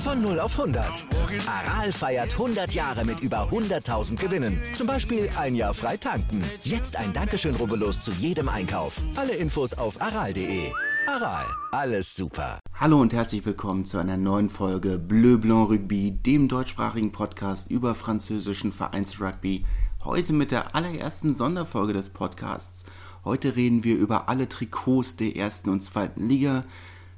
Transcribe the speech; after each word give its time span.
Von 0.00 0.22
0 0.22 0.40
auf 0.40 0.58
100. 0.58 1.04
Aral 1.46 1.92
feiert 1.92 2.32
100 2.32 2.72
Jahre 2.72 3.04
mit 3.04 3.20
über 3.20 3.50
100.000 3.50 4.16
Gewinnen. 4.16 4.58
Zum 4.74 4.86
Beispiel 4.86 5.28
ein 5.36 5.54
Jahr 5.54 5.74
frei 5.74 5.98
tanken. 5.98 6.42
Jetzt 6.62 6.96
ein 6.96 7.12
Dankeschön, 7.12 7.54
rubbellos 7.54 8.00
zu 8.00 8.10
jedem 8.12 8.48
Einkauf. 8.48 9.02
Alle 9.14 9.34
Infos 9.34 9.74
auf 9.74 10.00
aral.de. 10.00 10.72
Aral, 11.06 11.44
alles 11.72 12.16
super. 12.16 12.60
Hallo 12.74 12.98
und 12.98 13.12
herzlich 13.12 13.44
willkommen 13.44 13.84
zu 13.84 13.98
einer 13.98 14.16
neuen 14.16 14.48
Folge 14.48 14.98
Bleu 14.98 15.36
Blanc 15.36 15.68
Rugby, 15.68 16.12
dem 16.12 16.48
deutschsprachigen 16.48 17.12
Podcast 17.12 17.70
über 17.70 17.94
französischen 17.94 18.72
Vereinsrugby. 18.72 19.66
Heute 20.02 20.32
mit 20.32 20.50
der 20.50 20.74
allerersten 20.74 21.34
Sonderfolge 21.34 21.92
des 21.92 22.08
Podcasts. 22.08 22.86
Heute 23.22 23.54
reden 23.54 23.84
wir 23.84 23.98
über 23.98 24.30
alle 24.30 24.48
Trikots 24.48 25.16
der 25.16 25.36
ersten 25.36 25.68
und 25.68 25.82
zweiten 25.82 26.26
Liga 26.26 26.64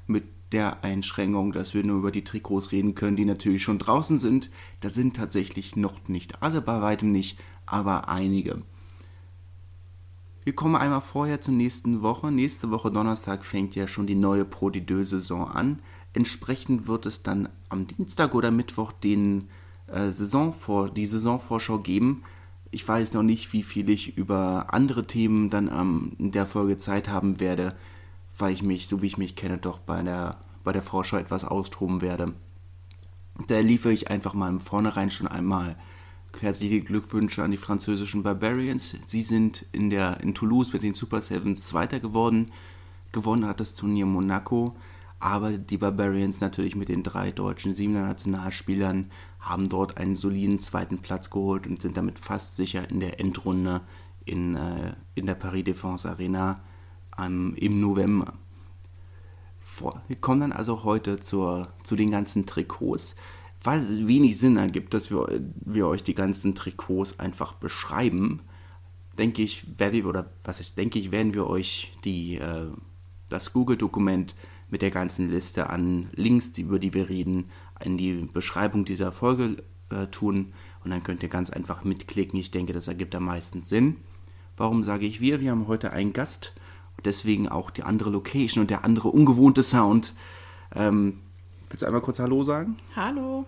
mit 0.08 0.24
der 0.52 0.84
Einschränkung, 0.84 1.52
dass 1.52 1.74
wir 1.74 1.84
nur 1.84 1.98
über 1.98 2.10
die 2.10 2.24
Trikots 2.24 2.72
reden 2.72 2.94
können, 2.94 3.16
die 3.16 3.24
natürlich 3.24 3.62
schon 3.62 3.78
draußen 3.78 4.18
sind. 4.18 4.50
Da 4.80 4.90
sind 4.90 5.16
tatsächlich 5.16 5.76
noch 5.76 6.08
nicht 6.08 6.42
alle, 6.42 6.60
bei 6.60 6.80
weitem 6.82 7.12
nicht, 7.12 7.38
aber 7.66 8.08
einige. 8.08 8.62
Wir 10.44 10.54
kommen 10.54 10.76
einmal 10.76 11.00
vorher 11.00 11.40
zur 11.40 11.54
nächsten 11.54 12.02
Woche. 12.02 12.32
Nächste 12.32 12.70
Woche 12.70 12.90
Donnerstag 12.90 13.44
fängt 13.44 13.74
ja 13.74 13.86
schon 13.86 14.06
die 14.06 14.16
neue 14.16 14.44
Pro 14.44 14.68
D2 14.68 15.04
Saison 15.04 15.48
an. 15.48 15.80
Entsprechend 16.12 16.88
wird 16.88 17.06
es 17.06 17.22
dann 17.22 17.48
am 17.68 17.86
Dienstag 17.86 18.34
oder 18.34 18.50
Mittwoch 18.50 18.92
den 18.92 19.48
äh, 19.86 20.10
Saisonvor 20.10 20.90
die 20.90 21.06
Saisonvorschau 21.06 21.78
geben. 21.78 22.24
Ich 22.70 22.86
weiß 22.86 23.14
noch 23.14 23.22
nicht, 23.22 23.52
wie 23.52 23.62
viel 23.62 23.88
ich 23.88 24.18
über 24.18 24.74
andere 24.74 25.06
Themen 25.06 25.48
dann 25.48 25.68
ähm, 25.68 26.12
in 26.18 26.32
der 26.32 26.46
Folge 26.46 26.76
Zeit 26.76 27.08
haben 27.08 27.38
werde 27.38 27.76
weil 28.38 28.52
ich 28.52 28.62
mich, 28.62 28.88
so 28.88 29.02
wie 29.02 29.06
ich 29.06 29.18
mich 29.18 29.36
kenne, 29.36 29.58
doch 29.58 29.78
bei 29.78 30.02
der, 30.02 30.38
bei 30.64 30.72
der 30.72 30.82
Vorschau 30.82 31.16
etwas 31.16 31.44
austoben 31.44 32.00
werde. 32.00 32.34
Da 33.46 33.58
liefere 33.60 33.92
ich 33.92 34.10
einfach 34.10 34.34
mal 34.34 34.48
im 34.48 34.60
Vornherein 34.60 35.10
schon 35.10 35.28
einmal 35.28 35.76
herzliche 36.40 36.80
Glückwünsche 36.80 37.42
an 37.42 37.50
die 37.50 37.56
französischen 37.56 38.22
Barbarians. 38.22 38.96
Sie 39.04 39.22
sind 39.22 39.66
in, 39.72 39.90
der, 39.90 40.20
in 40.20 40.34
Toulouse 40.34 40.72
mit 40.72 40.82
den 40.82 40.94
Super 40.94 41.20
Sevens 41.20 41.66
Zweiter 41.66 42.00
geworden. 42.00 42.52
Gewonnen 43.12 43.46
hat 43.46 43.60
das 43.60 43.74
Turnier 43.74 44.06
Monaco. 44.06 44.74
Aber 45.20 45.52
die 45.52 45.76
Barbarians 45.76 46.40
natürlich 46.40 46.74
mit 46.74 46.88
den 46.88 47.04
drei 47.04 47.30
deutschen 47.30 47.74
Siebener 47.74 48.06
Nationalspielern 48.06 49.10
haben 49.38 49.68
dort 49.68 49.96
einen 49.96 50.16
soliden 50.16 50.58
zweiten 50.58 50.98
Platz 50.98 51.30
geholt 51.30 51.66
und 51.66 51.80
sind 51.80 51.96
damit 51.96 52.18
fast 52.18 52.56
sicher 52.56 52.90
in 52.90 52.98
der 52.98 53.20
Endrunde 53.20 53.82
in, 54.24 54.56
äh, 54.56 54.94
in 55.14 55.26
der 55.26 55.34
Paris 55.34 55.64
Défense 55.64 56.08
Arena 56.08 56.60
ähm, 57.18 57.54
im 57.56 57.80
November. 57.80 58.34
Vor, 59.60 60.02
wir 60.06 60.16
kommen 60.16 60.40
dann 60.40 60.52
also 60.52 60.84
heute 60.84 61.20
zur, 61.20 61.72
zu 61.82 61.96
den 61.96 62.10
ganzen 62.10 62.46
Trikots, 62.46 63.16
weil 63.62 63.78
es 63.78 64.06
wenig 64.06 64.38
Sinn 64.38 64.56
ergibt, 64.56 64.92
dass 64.92 65.10
wir, 65.10 65.40
wir 65.64 65.86
euch 65.86 66.02
die 66.02 66.14
ganzen 66.14 66.54
Trikots 66.54 67.18
einfach 67.18 67.54
beschreiben. 67.54 68.40
Denke 69.18 69.42
ich, 69.42 69.78
werde 69.78 70.04
oder 70.04 70.30
was 70.44 70.60
ist, 70.60 70.76
denke 70.76 70.98
ich, 70.98 71.10
werden 71.10 71.34
wir 71.34 71.46
euch 71.46 71.92
die, 72.04 72.36
äh, 72.36 72.66
das 73.28 73.52
Google-Dokument 73.52 74.34
mit 74.70 74.82
der 74.82 74.90
ganzen 74.90 75.30
Liste 75.30 75.70
an 75.70 76.08
Links, 76.14 76.56
über 76.58 76.78
die 76.78 76.94
wir 76.94 77.08
reden, 77.08 77.50
in 77.84 77.98
die 77.98 78.28
Beschreibung 78.32 78.84
dieser 78.84 79.12
Folge 79.12 79.62
äh, 79.90 80.06
tun. 80.06 80.52
Und 80.82 80.90
dann 80.90 81.02
könnt 81.02 81.22
ihr 81.22 81.28
ganz 81.28 81.50
einfach 81.50 81.84
mitklicken. 81.84 82.38
Ich 82.40 82.50
denke, 82.50 82.72
das 82.72 82.88
ergibt 82.88 83.14
am 83.14 83.26
meisten 83.26 83.62
Sinn. 83.62 83.98
Warum 84.56 84.82
sage 84.82 85.06
ich 85.06 85.20
wir? 85.20 85.40
Wir 85.40 85.50
haben 85.50 85.68
heute 85.68 85.92
einen 85.92 86.12
Gast 86.12 86.54
Deswegen 87.04 87.48
auch 87.48 87.70
die 87.70 87.82
andere 87.82 88.10
Location 88.10 88.62
und 88.62 88.70
der 88.70 88.84
andere 88.84 89.08
ungewohnte 89.08 89.62
Sound. 89.62 90.14
Ähm, 90.74 91.20
willst 91.68 91.82
du 91.82 91.86
einmal 91.86 92.02
kurz 92.02 92.18
Hallo 92.18 92.44
sagen? 92.44 92.76
Hallo. 92.94 93.46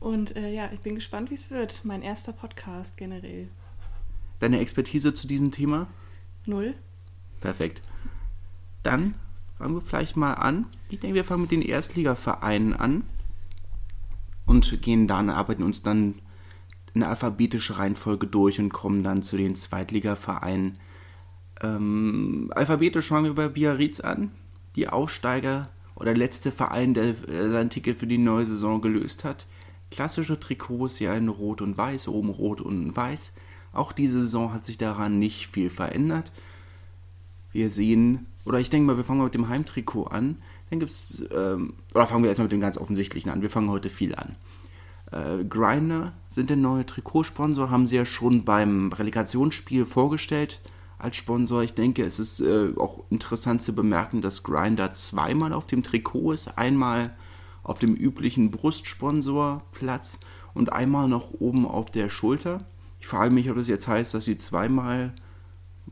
Und 0.00 0.36
äh, 0.36 0.52
ja, 0.52 0.70
ich 0.72 0.80
bin 0.80 0.94
gespannt, 0.94 1.30
wie 1.30 1.34
es 1.34 1.50
wird. 1.50 1.84
Mein 1.84 2.02
erster 2.02 2.32
Podcast 2.32 2.96
generell. 2.96 3.48
Deine 4.38 4.60
Expertise 4.60 5.14
zu 5.14 5.26
diesem 5.26 5.50
Thema? 5.50 5.88
Null. 6.44 6.74
Perfekt. 7.40 7.82
Dann 8.82 9.14
fangen 9.58 9.74
wir 9.74 9.82
vielleicht 9.82 10.16
mal 10.16 10.34
an. 10.34 10.66
Ich 10.90 11.00
denke, 11.00 11.14
wir 11.14 11.24
fangen 11.24 11.42
mit 11.42 11.50
den 11.50 11.62
Erstligavereinen 11.62 12.74
an 12.74 13.04
und 14.44 14.80
gehen 14.82 15.08
dann, 15.08 15.30
arbeiten 15.30 15.62
uns 15.62 15.82
dann 15.82 16.20
in 16.94 17.02
alphabetischer 17.02 17.78
Reihenfolge 17.78 18.26
durch 18.26 18.58
und 18.58 18.72
kommen 18.72 19.02
dann 19.02 19.22
zu 19.22 19.36
den 19.36 19.56
Zweitligavereinen 19.56 20.78
ähm, 21.62 22.50
alphabetisch 22.54 23.08
fangen 23.08 23.26
wir 23.26 23.34
bei 23.34 23.48
Biarritz 23.48 24.00
an. 24.00 24.32
Die 24.76 24.88
Aufsteiger 24.88 25.70
oder 25.94 26.14
letzte 26.14 26.52
Verein, 26.52 26.94
der 26.94 27.14
äh, 27.28 27.48
sein 27.48 27.70
Ticket 27.70 27.98
für 27.98 28.06
die 28.06 28.18
neue 28.18 28.44
Saison 28.44 28.80
gelöst 28.80 29.24
hat. 29.24 29.46
Klassische 29.90 30.38
Trikots, 30.38 30.98
ja 30.98 31.14
in 31.14 31.28
Rot 31.28 31.62
und 31.62 31.78
Weiß, 31.78 32.08
oben 32.08 32.28
Rot 32.28 32.60
und 32.60 32.94
Weiß. 32.94 33.32
Auch 33.72 33.92
diese 33.92 34.20
Saison 34.20 34.52
hat 34.52 34.64
sich 34.64 34.78
daran 34.78 35.18
nicht 35.18 35.48
viel 35.48 35.70
verändert. 35.70 36.32
Wir 37.52 37.70
sehen, 37.70 38.26
oder 38.44 38.58
ich 38.58 38.68
denke 38.68 38.86
mal, 38.86 38.96
wir 38.96 39.04
fangen 39.04 39.18
mal 39.18 39.24
mit 39.24 39.34
dem 39.34 39.48
Heimtrikot 39.48 40.04
an. 40.04 40.38
Dann 40.68 40.80
gibt 40.80 40.90
es, 40.90 41.26
ähm, 41.34 41.74
oder 41.94 42.06
fangen 42.06 42.22
wir 42.22 42.28
erstmal 42.28 42.46
mit 42.46 42.52
dem 42.52 42.60
ganz 42.60 42.76
offensichtlichen 42.76 43.30
an. 43.30 43.40
Wir 43.40 43.50
fangen 43.50 43.70
heute 43.70 43.88
viel 43.88 44.14
an. 44.14 44.34
Äh, 45.12 45.44
Grinder 45.44 46.12
sind 46.28 46.50
der 46.50 46.56
neue 46.56 46.84
Trikotsponsor, 46.84 47.70
haben 47.70 47.86
sie 47.86 47.96
ja 47.96 48.04
schon 48.04 48.44
beim 48.44 48.92
Relegationsspiel 48.92 49.86
vorgestellt 49.86 50.60
als 50.98 51.16
Sponsor. 51.16 51.62
Ich 51.62 51.74
denke, 51.74 52.04
es 52.04 52.18
ist 52.18 52.40
äh, 52.40 52.72
auch 52.76 53.04
interessant 53.10 53.62
zu 53.62 53.74
bemerken, 53.74 54.22
dass 54.22 54.42
Grinder 54.42 54.92
zweimal 54.92 55.52
auf 55.52 55.66
dem 55.66 55.82
Trikot 55.82 56.32
ist. 56.32 56.58
Einmal 56.58 57.14
auf 57.62 57.78
dem 57.78 57.94
üblichen 57.94 58.50
Brustsponsorplatz 58.50 60.20
und 60.54 60.72
einmal 60.72 61.08
noch 61.08 61.32
oben 61.32 61.66
auf 61.66 61.90
der 61.90 62.10
Schulter. 62.10 62.66
Ich 63.00 63.06
frage 63.06 63.34
mich, 63.34 63.50
ob 63.50 63.56
das 63.56 63.68
jetzt 63.68 63.88
heißt, 63.88 64.14
dass 64.14 64.24
sie 64.24 64.36
zweimal 64.36 65.14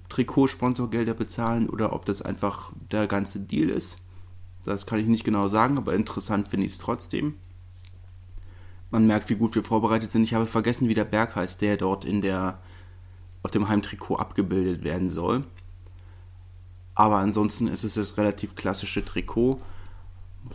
Trikotsponsorgelder 0.09 1.15
bezahlen 1.15 1.69
oder 1.69 1.93
ob 1.93 2.05
das 2.07 2.23
einfach 2.23 2.73
der 2.91 3.07
ganze 3.07 3.41
Deal 3.41 3.69
ist. 3.69 3.99
Das 4.65 4.87
kann 4.87 5.01
ich 5.01 5.07
nicht 5.07 5.25
genau 5.25 5.49
sagen, 5.49 5.77
aber 5.77 5.95
interessant 5.95 6.49
finde 6.49 6.67
ich 6.67 6.73
es 6.73 6.79
trotzdem. 6.79 7.35
Man 8.91 9.07
merkt, 9.07 9.29
wie 9.29 9.35
gut 9.35 9.55
wir 9.55 9.65
vorbereitet 9.65 10.11
sind. 10.11 10.23
Ich 10.23 10.35
habe 10.35 10.47
vergessen, 10.47 10.89
wie 10.89 10.95
der 10.95 11.05
Berg 11.05 11.37
heißt, 11.37 11.61
der 11.61 11.77
dort 11.77 12.05
in 12.05 12.23
der 12.23 12.61
auf 13.45 13.51
dem 13.51 13.69
Heimtrikot 13.69 14.17
abgebildet 14.17 14.83
werden 14.83 15.09
soll. 15.09 15.45
Aber 16.95 17.19
ansonsten 17.19 17.69
ist 17.69 17.85
es 17.85 17.95
das 17.95 18.17
relativ 18.17 18.57
klassische 18.57 19.05
Trikot. 19.05 19.61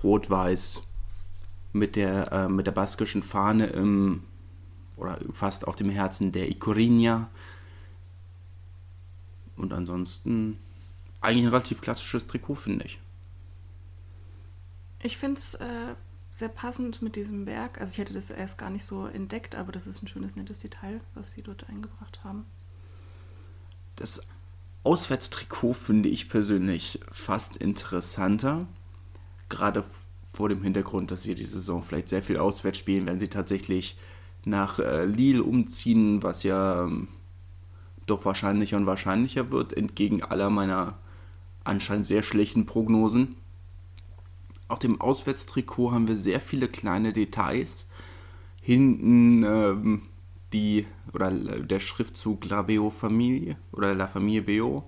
Rot-Weiß 0.03 0.81
mit 1.71 1.95
der, 1.95 2.31
äh, 2.31 2.49
mit 2.49 2.67
der 2.67 2.71
baskischen 2.71 3.23
Fahne 3.23 3.67
im, 3.67 4.23
oder 4.97 5.19
fast 5.33 5.67
auf 5.67 5.75
dem 5.75 5.89
Herzen 5.89 6.31
der 6.31 6.49
Icorinha. 6.49 7.29
Und 9.55 9.71
ansonsten 9.71 10.57
eigentlich 11.21 11.45
ein 11.45 11.51
relativ 11.51 11.81
klassisches 11.81 12.25
Trikot, 12.25 12.55
finde 12.55 12.85
ich. 12.85 12.99
Ich 15.01 15.17
finde 15.17 15.39
es 15.39 15.53
äh, 15.55 15.95
sehr 16.31 16.49
passend 16.49 17.01
mit 17.03 17.15
diesem 17.15 17.45
Berg. 17.45 17.79
Also 17.79 17.91
ich 17.91 17.97
hätte 17.99 18.13
das 18.13 18.31
erst 18.31 18.57
gar 18.57 18.71
nicht 18.71 18.85
so 18.85 19.05
entdeckt, 19.05 19.55
aber 19.55 19.71
das 19.71 19.85
ist 19.85 20.01
ein 20.01 20.07
schönes, 20.07 20.35
nettes 20.35 20.59
Detail, 20.59 21.01
was 21.13 21.33
sie 21.33 21.43
dort 21.43 21.69
eingebracht 21.69 22.23
haben. 22.23 22.45
Das 23.99 24.21
Auswärtstrikot 24.83 25.73
finde 25.73 26.07
ich 26.07 26.29
persönlich 26.29 27.01
fast 27.11 27.57
interessanter. 27.57 28.65
Gerade 29.49 29.83
vor 30.31 30.47
dem 30.47 30.63
Hintergrund, 30.63 31.11
dass 31.11 31.25
wir 31.25 31.35
die 31.35 31.45
Saison 31.45 31.83
vielleicht 31.83 32.07
sehr 32.07 32.23
viel 32.23 32.37
auswärts 32.37 32.77
spielen, 32.77 33.05
wenn 33.05 33.19
sie 33.19 33.27
tatsächlich 33.27 33.97
nach 34.45 34.79
äh, 34.79 35.03
Lille 35.03 35.43
umziehen, 35.43 36.23
was 36.23 36.43
ja 36.43 36.85
ähm, 36.85 37.09
doch 38.05 38.23
wahrscheinlicher 38.23 38.77
und 38.77 38.85
wahrscheinlicher 38.85 39.51
wird, 39.51 39.75
entgegen 39.75 40.23
aller 40.23 40.49
meiner 40.49 40.97
anscheinend 41.65 42.07
sehr 42.07 42.23
schlechten 42.23 42.65
Prognosen. 42.65 43.35
Auf 44.69 44.79
dem 44.79 45.01
Auswärtstrikot 45.01 45.91
haben 45.91 46.07
wir 46.07 46.15
sehr 46.15 46.39
viele 46.39 46.69
kleine 46.69 47.11
Details. 47.11 47.89
Hinten 48.61 49.43
ähm, 49.43 50.03
die 50.53 50.87
oder 51.13 51.31
der 51.31 51.79
Schriftzug 51.79 52.45
La 52.49 52.61
Beo 52.61 52.89
Familie 52.89 53.57
oder 53.71 53.93
La 53.93 54.07
Familie 54.07 54.41
Beo 54.41 54.83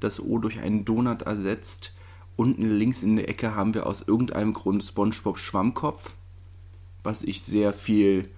das 0.00 0.20
O 0.20 0.38
durch 0.38 0.60
einen 0.60 0.84
Donut 0.84 1.22
ersetzt. 1.22 1.92
Unten 2.36 2.78
links 2.78 3.02
in 3.02 3.16
der 3.16 3.28
Ecke 3.28 3.54
haben 3.54 3.74
wir 3.74 3.86
aus 3.86 4.02
irgendeinem 4.06 4.52
Grund 4.52 4.84
SpongeBob 4.84 5.38
Schwammkopf. 5.38 6.14
was 7.04 7.22
ich 7.22 7.42
sehr 7.42 7.72
viel 7.72 8.28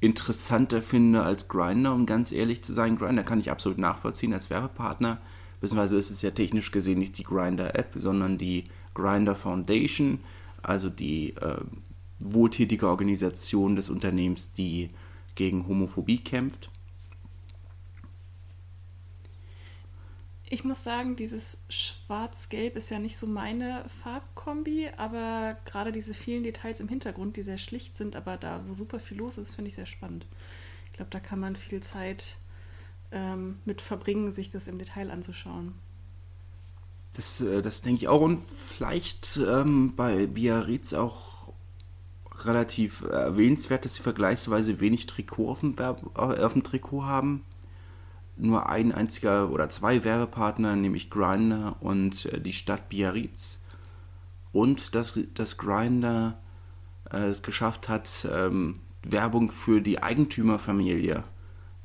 interessanter 0.00 0.82
finde 0.82 1.22
als 1.22 1.48
Grinder, 1.48 1.92
um 1.94 2.06
ganz 2.06 2.32
ehrlich 2.32 2.62
zu 2.62 2.72
sein. 2.72 2.98
Grinder 2.98 3.22
kann 3.22 3.40
ich 3.40 3.50
absolut 3.50 3.78
nachvollziehen 3.78 4.32
als 4.32 4.50
Werbepartner. 4.50 5.20
Beziehungsweise 5.60 5.96
ist 5.96 6.10
es 6.10 6.22
ja 6.22 6.30
technisch 6.30 6.70
gesehen 6.70 6.98
nicht 6.98 7.18
die 7.18 7.24
Grinder-App, 7.24 7.94
sondern 7.96 8.38
die 8.38 8.64
Grinder 8.94 9.34
Foundation, 9.34 10.20
also 10.62 10.88
die 10.88 11.34
äh, 11.36 11.58
wohltätige 12.18 12.88
Organisation 12.88 13.76
des 13.76 13.90
Unternehmens, 13.90 14.52
die 14.52 14.90
gegen 15.38 15.68
Homophobie 15.68 16.18
kämpft. 16.18 16.68
Ich 20.50 20.64
muss 20.64 20.82
sagen, 20.82 21.14
dieses 21.14 21.64
Schwarz-Gelb 21.68 22.74
ist 22.74 22.90
ja 22.90 22.98
nicht 22.98 23.18
so 23.18 23.26
meine 23.26 23.84
Farbkombi, 24.02 24.90
aber 24.96 25.56
gerade 25.64 25.92
diese 25.92 26.12
vielen 26.12 26.42
Details 26.42 26.80
im 26.80 26.88
Hintergrund, 26.88 27.36
die 27.36 27.42
sehr 27.42 27.58
schlicht 27.58 27.96
sind, 27.96 28.16
aber 28.16 28.36
da, 28.36 28.64
wo 28.66 28.74
super 28.74 28.98
viel 28.98 29.18
los 29.18 29.38
ist, 29.38 29.54
finde 29.54 29.68
ich 29.68 29.76
sehr 29.76 29.86
spannend. 29.86 30.26
Ich 30.90 30.96
glaube, 30.96 31.10
da 31.10 31.20
kann 31.20 31.38
man 31.38 31.54
viel 31.54 31.80
Zeit 31.82 32.36
ähm, 33.12 33.58
mit 33.64 33.80
verbringen, 33.80 34.32
sich 34.32 34.50
das 34.50 34.66
im 34.66 34.78
Detail 34.78 35.10
anzuschauen. 35.10 35.74
Das, 37.12 37.40
äh, 37.40 37.62
das 37.62 37.82
denke 37.82 37.98
ich 37.98 38.08
auch. 38.08 38.22
Und 38.22 38.50
vielleicht 38.50 39.36
ähm, 39.36 39.94
bei 39.94 40.26
Biarritz 40.26 40.94
auch 40.94 41.37
relativ 42.44 43.02
erwähnenswert, 43.02 43.84
dass 43.84 43.94
sie 43.94 44.02
vergleichsweise 44.02 44.80
wenig 44.80 45.06
Trikot 45.06 45.50
auf 45.50 45.60
dem, 45.60 45.74
äh, 45.78 46.18
auf 46.18 46.52
dem 46.52 46.62
Trikot 46.62 47.04
haben 47.04 47.44
nur 48.38 48.68
ein 48.68 48.92
einziger 48.92 49.50
oder 49.50 49.68
zwei 49.68 50.04
Werbepartner, 50.04 50.76
nämlich 50.76 51.10
Grinder 51.10 51.76
und 51.80 52.26
äh, 52.26 52.40
die 52.40 52.52
Stadt 52.52 52.88
Biarritz. 52.88 53.60
Und 54.52 54.94
dass, 54.94 55.18
dass 55.34 55.58
Grinder 55.58 56.38
äh, 57.10 57.26
es 57.26 57.42
geschafft 57.42 57.88
hat, 57.88 58.26
ähm, 58.30 58.80
Werbung 59.02 59.50
für 59.50 59.80
die 59.80 60.02
Eigentümerfamilie 60.02 61.24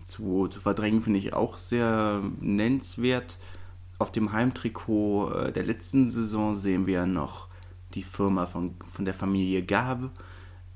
zu, 0.04 0.48
zu 0.48 0.62
verdrängen, 0.62 1.02
finde 1.02 1.20
ich 1.20 1.34
auch 1.34 1.58
sehr 1.58 2.22
nennenswert. 2.40 3.38
Auf 4.00 4.12
dem 4.12 4.34
Heimtrikot 4.34 5.52
der 5.56 5.64
letzten 5.64 6.10
Saison 6.10 6.58
sehen 6.58 6.88
wir 6.88 7.06
noch 7.06 7.48
die 7.94 8.04
Firma 8.04 8.48
von, 8.48 8.76
von 8.92 9.06
der 9.06 9.14
Familie 9.14 9.64
Gab, 9.64 10.10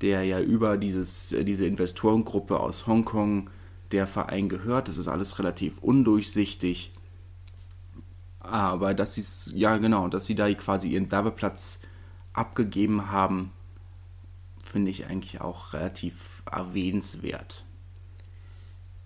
der 0.00 0.24
ja 0.24 0.40
über 0.40 0.76
dieses, 0.76 1.32
äh, 1.32 1.44
diese 1.44 1.66
Investorengruppe 1.66 2.60
aus 2.60 2.86
Hongkong 2.86 3.50
der 3.92 4.06
Verein 4.06 4.48
gehört. 4.48 4.88
Das 4.88 4.98
ist 4.98 5.08
alles 5.08 5.38
relativ 5.38 5.78
undurchsichtig. 5.78 6.92
Aber 8.40 8.94
dass 8.94 9.14
sie 9.14 9.56
ja 9.56 9.76
genau, 9.78 10.08
dass 10.08 10.26
sie 10.26 10.34
da 10.34 10.52
quasi 10.54 10.88
ihren 10.88 11.10
Werbeplatz 11.10 11.80
abgegeben 12.32 13.10
haben, 13.10 13.52
finde 14.62 14.90
ich 14.90 15.06
eigentlich 15.06 15.40
auch 15.40 15.72
relativ 15.72 16.42
erwähnenswert. 16.50 17.64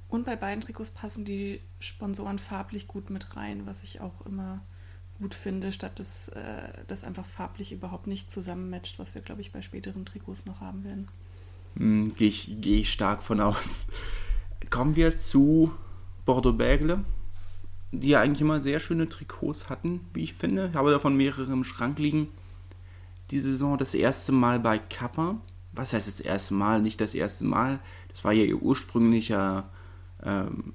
Und 0.08 0.26
bei 0.26 0.36
beiden 0.36 0.60
Trikots 0.60 0.90
passen 0.90 1.24
die 1.24 1.60
Sponsoren 1.78 2.38
farblich 2.38 2.86
gut 2.86 3.08
mit 3.08 3.34
rein, 3.36 3.64
was 3.64 3.82
ich 3.82 4.00
auch 4.00 4.26
immer 4.26 4.60
gut 5.22 5.34
finde, 5.34 5.72
statt 5.72 5.98
dass 5.98 6.28
äh, 6.28 6.42
das 6.88 7.04
einfach 7.04 7.24
farblich 7.24 7.72
überhaupt 7.72 8.06
nicht 8.06 8.30
zusammenmatcht, 8.30 8.98
was 8.98 9.14
wir, 9.14 9.22
glaube 9.22 9.40
ich, 9.40 9.52
bei 9.52 9.62
späteren 9.62 10.04
Trikots 10.04 10.44
noch 10.44 10.60
haben 10.60 10.84
werden. 10.84 11.08
Hm, 11.76 12.14
Gehe 12.16 12.28
ich, 12.28 12.56
geh 12.60 12.76
ich 12.76 12.92
stark 12.92 13.22
von 13.22 13.40
aus 13.40 13.86
kommen 14.72 14.96
wir 14.96 15.14
zu 15.16 15.72
Bordeaux-Bègle, 16.24 17.04
die 17.92 18.08
ja 18.08 18.20
eigentlich 18.20 18.40
immer 18.40 18.60
sehr 18.60 18.80
schöne 18.80 19.06
Trikots 19.06 19.68
hatten, 19.68 20.00
wie 20.14 20.24
ich 20.24 20.34
finde. 20.34 20.68
Ich 20.70 20.74
habe 20.74 20.90
davon 20.90 21.16
mehrere 21.16 21.52
im 21.52 21.62
Schrank 21.62 21.98
liegen. 21.98 22.28
Die 23.30 23.38
Saison 23.38 23.78
das 23.78 23.94
erste 23.94 24.32
Mal 24.32 24.58
bei 24.58 24.78
Kappa. 24.78 25.36
Was 25.72 25.92
heißt 25.92 26.08
das 26.08 26.20
erste 26.20 26.54
Mal? 26.54 26.82
Nicht 26.82 27.00
das 27.00 27.14
erste 27.14 27.44
Mal. 27.44 27.80
Das 28.08 28.24
war 28.24 28.32
ja 28.32 28.44
ihr 28.44 28.60
ursprünglicher 28.60 29.68
ähm, 30.22 30.72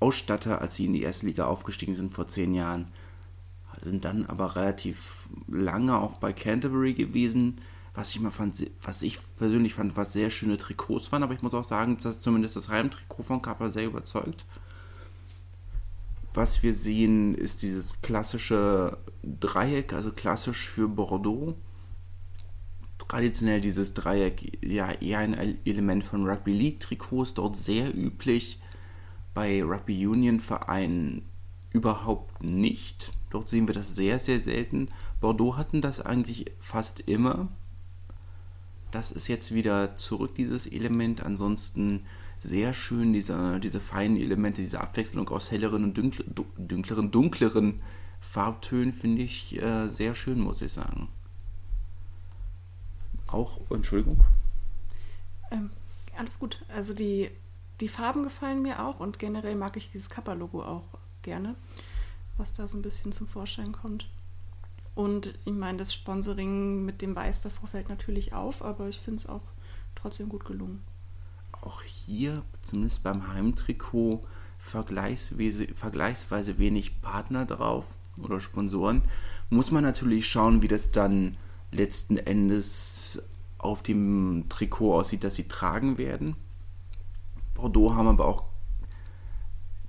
Ausstatter, 0.00 0.60
als 0.60 0.74
sie 0.74 0.86
in 0.86 0.92
die 0.92 1.02
erste 1.02 1.26
Liga 1.26 1.46
aufgestiegen 1.46 1.94
sind 1.94 2.12
vor 2.12 2.26
zehn 2.26 2.52
Jahren. 2.54 2.88
Sind 3.82 4.04
dann 4.04 4.26
aber 4.26 4.56
relativ 4.56 5.28
lange 5.46 5.98
auch 5.98 6.18
bei 6.18 6.32
Canterbury 6.32 6.94
gewesen 6.94 7.60
was 7.98 8.14
ich 8.14 8.20
mal 8.20 8.30
fand, 8.30 8.64
was 8.80 9.02
ich 9.02 9.18
persönlich 9.36 9.74
fand, 9.74 9.96
was 9.96 10.12
sehr 10.12 10.30
schöne 10.30 10.56
Trikots 10.56 11.10
waren, 11.10 11.24
aber 11.24 11.34
ich 11.34 11.42
muss 11.42 11.52
auch 11.52 11.64
sagen, 11.64 11.98
dass 12.00 12.20
zumindest 12.20 12.54
das 12.54 12.68
Heimtrikot 12.68 13.24
von 13.24 13.42
Kappa 13.42 13.70
sehr 13.70 13.86
überzeugt. 13.86 14.44
Was 16.32 16.62
wir 16.62 16.74
sehen, 16.74 17.34
ist 17.34 17.62
dieses 17.62 18.00
klassische 18.00 18.98
Dreieck, 19.24 19.92
also 19.92 20.12
klassisch 20.12 20.68
für 20.68 20.86
Bordeaux. 20.86 21.56
Traditionell 22.98 23.60
dieses 23.60 23.94
Dreieck, 23.94 24.64
ja, 24.64 24.92
eher 24.92 25.18
ein 25.18 25.58
Element 25.64 26.04
von 26.04 26.24
Rugby 26.24 26.52
League 26.52 26.78
Trikots, 26.78 27.34
dort 27.34 27.56
sehr 27.56 27.92
üblich. 27.96 28.60
Bei 29.34 29.60
Rugby 29.64 30.06
Union 30.06 30.38
Vereinen 30.38 31.22
überhaupt 31.72 32.44
nicht. 32.44 33.10
Dort 33.30 33.48
sehen 33.48 33.66
wir 33.66 33.74
das 33.74 33.94
sehr, 33.94 34.18
sehr 34.18 34.40
selten. 34.40 34.88
Bordeaux 35.20 35.56
hatten 35.56 35.80
das 35.82 36.00
eigentlich 36.00 36.46
fast 36.58 37.00
immer 37.00 37.48
das 38.90 39.12
ist 39.12 39.28
jetzt 39.28 39.54
wieder 39.54 39.96
zurück, 39.96 40.34
dieses 40.34 40.66
Element. 40.66 41.22
Ansonsten 41.22 42.06
sehr 42.38 42.72
schön, 42.72 43.12
diese, 43.12 43.60
diese 43.60 43.80
feinen 43.80 44.16
Elemente, 44.16 44.62
diese 44.62 44.80
Abwechslung 44.80 45.28
aus 45.28 45.50
helleren 45.50 45.84
und 45.84 45.94
dunkle, 45.96 46.24
dunkleren, 46.56 47.10
dunkleren 47.10 47.82
Farbtönen 48.20 48.92
finde 48.92 49.22
ich 49.22 49.60
äh, 49.60 49.88
sehr 49.88 50.14
schön, 50.14 50.40
muss 50.40 50.62
ich 50.62 50.72
sagen. 50.72 51.08
Auch, 53.26 53.60
Entschuldigung. 53.70 54.20
Ähm, 55.50 55.70
alles 56.16 56.38
gut. 56.38 56.64
Also 56.68 56.94
die, 56.94 57.30
die 57.80 57.88
Farben 57.88 58.22
gefallen 58.22 58.62
mir 58.62 58.84
auch 58.84 59.00
und 59.00 59.18
generell 59.18 59.54
mag 59.54 59.76
ich 59.76 59.90
dieses 59.90 60.08
Kappa-Logo 60.08 60.62
auch 60.62 60.84
gerne, 61.22 61.56
was 62.38 62.52
da 62.52 62.66
so 62.66 62.78
ein 62.78 62.82
bisschen 62.82 63.12
zum 63.12 63.26
Vorschein 63.26 63.72
kommt. 63.72 64.08
Und 64.94 65.34
ich 65.44 65.52
meine, 65.52 65.78
das 65.78 65.94
Sponsoring 65.94 66.84
mit 66.84 67.02
dem 67.02 67.14
Weiß 67.14 67.40
davor 67.40 67.68
fällt 67.68 67.88
natürlich 67.88 68.32
auf, 68.32 68.62
aber 68.64 68.88
ich 68.88 68.98
finde 68.98 69.20
es 69.20 69.28
auch 69.28 69.42
trotzdem 69.94 70.28
gut 70.28 70.44
gelungen. 70.44 70.82
Auch 71.52 71.82
hier, 71.82 72.42
zumindest 72.62 73.02
beim 73.02 73.32
Heimtrikot, 73.32 74.22
vergleichsweise, 74.58 75.68
vergleichsweise 75.74 76.58
wenig 76.58 77.00
Partner 77.00 77.46
drauf 77.46 77.86
oder 78.20 78.40
Sponsoren. 78.40 79.02
Muss 79.50 79.70
man 79.70 79.84
natürlich 79.84 80.28
schauen, 80.28 80.62
wie 80.62 80.68
das 80.68 80.90
dann 80.90 81.36
letzten 81.70 82.16
Endes 82.16 83.22
auf 83.58 83.82
dem 83.82 84.46
Trikot 84.48 84.94
aussieht, 84.94 85.24
das 85.24 85.34
sie 85.34 85.48
tragen 85.48 85.98
werden. 85.98 86.36
Bordeaux 87.54 87.94
haben 87.94 88.08
aber 88.08 88.26
auch 88.26 88.44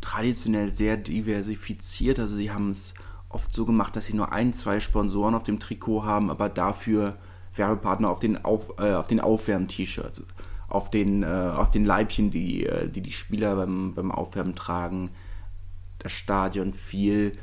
traditionell 0.02 0.70
sehr 0.70 0.98
diversifiziert. 0.98 2.20
Also 2.20 2.36
sie 2.36 2.52
haben 2.52 2.72
es 2.72 2.94
oft 3.30 3.54
so 3.54 3.66
gemacht, 3.66 3.96
dass 3.96 4.08
sie 4.08 4.16
nur 4.16 4.32
ein, 4.32 4.54
zwei 4.54 4.80
Sponsoren 4.80 5.36
auf 5.36 5.44
dem 5.44 5.60
Trikot 5.60 6.04
haben, 6.04 6.30
aber 6.30 6.50
dafür 6.50 7.18
Werbepartner 7.54 8.10
auf 8.10 8.20
den, 8.20 8.44
auf, 8.44 8.74
äh, 8.80 8.94
auf 8.94 9.08
den 9.08 9.20
Aufwärm-T-Shirts, 9.20 10.24
auf 10.68 10.90
den, 10.90 11.24
äh, 11.24 11.28
auf 11.56 11.70
den 11.70 11.86
Leibchen, 11.86 12.32
die, 12.32 12.66
äh, 12.66 12.90
die 12.90 13.02
die 13.02 13.12
Spieler 13.12 13.56
beim, 13.56 13.94
beim 13.94 14.12
Aufwärmen 14.12 14.56
tragen, 14.56 15.12
das 16.00 16.12
Stadion 16.12 16.74
viel, 16.74 17.34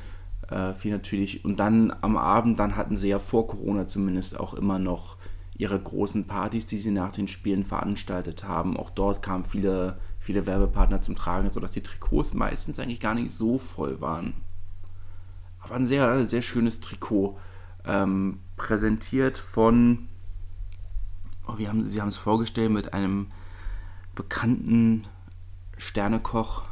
äh, 0.48 0.72
viel 0.74 0.92
natürlich. 0.92 1.44
Und 1.44 1.58
dann 1.58 1.94
am 2.00 2.16
Abend, 2.16 2.58
dann 2.58 2.76
hatten 2.76 2.96
sie 2.96 3.08
ja 3.08 3.18
vor 3.18 3.46
Corona 3.46 3.86
zumindest 3.86 4.38
auch 4.40 4.54
immer 4.54 4.78
noch 4.78 5.16
ihre 5.58 5.78
großen 5.78 6.26
Partys, 6.26 6.66
die 6.66 6.78
sie 6.78 6.90
nach 6.90 7.12
den 7.12 7.28
Spielen 7.28 7.64
veranstaltet 7.64 8.44
haben. 8.44 8.76
Auch 8.76 8.90
dort 8.90 9.22
kamen 9.22 9.44
viele, 9.44 9.98
viele 10.26 10.46
Werbepartner 10.46 11.00
zum 11.00 11.16
Tragen, 11.16 11.50
sodass 11.50 11.72
die 11.72 11.82
Trikots 11.82 12.34
meistens 12.34 12.78
eigentlich 12.78 13.00
gar 13.00 13.14
nicht 13.14 13.32
so 13.32 13.58
voll 13.58 14.00
waren 14.00 14.34
aber 15.66 15.76
ein 15.76 15.86
sehr, 15.86 16.24
sehr 16.26 16.42
schönes 16.42 16.80
Trikot. 16.80 17.38
Ähm, 17.84 18.40
präsentiert 18.56 19.38
von, 19.38 20.08
oh, 21.46 21.58
wie 21.58 21.68
haben, 21.68 21.84
sie 21.84 22.00
haben 22.00 22.08
es 22.08 22.16
vorgestellt, 22.16 22.70
mit 22.70 22.92
einem 22.94 23.26
bekannten 24.14 25.06
Sternekoch, 25.76 26.62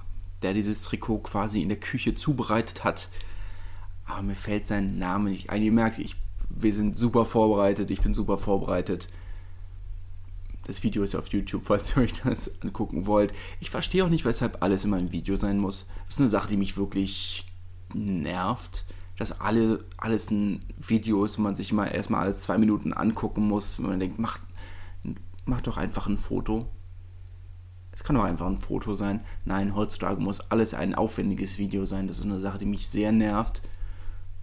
der 0.42 0.54
dieses 0.54 0.82
Trikot 0.82 1.18
quasi 1.18 1.61
in 1.61 1.68
der 1.68 1.78
Küche 1.78 2.14
zubereitet 2.14 2.84
hat. 2.84 3.11
Aber 4.06 4.23
mir 4.23 4.34
fällt 4.34 4.66
sein 4.66 4.99
Name 4.99 5.30
nicht 5.30 5.50
ein. 5.50 5.62
Ihr 5.62 5.73
merkt, 5.73 5.99
ich, 5.99 6.16
wir 6.49 6.73
sind 6.73 6.96
super 6.96 7.25
vorbereitet, 7.25 7.90
ich 7.90 8.02
bin 8.02 8.14
super 8.14 8.38
vorbereitet. 8.38 9.08
Das 10.66 10.83
Video 10.83 11.02
ist 11.02 11.14
auf 11.14 11.28
YouTube, 11.28 11.62
falls 11.66 11.97
ihr 11.97 12.02
euch 12.02 12.12
das 12.23 12.50
angucken 12.62 13.06
wollt. 13.06 13.33
Ich 13.61 13.71
verstehe 13.71 14.04
auch 14.04 14.09
nicht, 14.09 14.25
weshalb 14.25 14.62
alles 14.62 14.85
immer 14.85 14.97
ein 14.97 15.12
Video 15.12 15.37
sein 15.37 15.59
muss. 15.59 15.87
Das 16.06 16.16
ist 16.16 16.21
eine 16.21 16.28
Sache, 16.28 16.49
die 16.49 16.56
mich 16.56 16.76
wirklich 16.76 17.47
nervt, 17.94 18.85
dass 19.16 19.40
alle, 19.40 19.85
alles 19.97 20.30
ein 20.30 20.64
Video 20.78 21.25
ist, 21.25 21.38
wo 21.38 21.42
man 21.42 21.56
sich 21.56 21.71
immer 21.71 21.90
erstmal 21.90 22.23
alles 22.23 22.42
zwei 22.42 22.59
Minuten 22.59 22.92
angucken 22.92 23.47
muss, 23.47 23.78
wenn 23.78 23.90
man 23.90 24.00
denkt, 24.00 24.18
mach, 24.18 24.38
mach 25.44 25.61
doch 25.61 25.76
einfach 25.76 26.06
ein 26.06 26.18
Foto. 26.18 26.68
Es 27.92 28.02
kann 28.02 28.16
doch 28.16 28.25
einfach 28.25 28.47
ein 28.47 28.59
Foto 28.59 28.97
sein. 28.97 29.21
Nein, 29.44 29.76
heutzutage 29.76 30.21
muss 30.21 30.40
alles 30.50 30.75
ein 30.75 30.97
aufwendiges 30.97 31.59
Video 31.59 31.87
sein. 31.87 32.09
Das 32.09 32.18
ist 32.18 32.25
eine 32.25 32.40
Sache, 32.40 32.59
die 32.59 32.66
mich 32.66 32.88
sehr 32.88 33.12
nervt. 33.12 33.62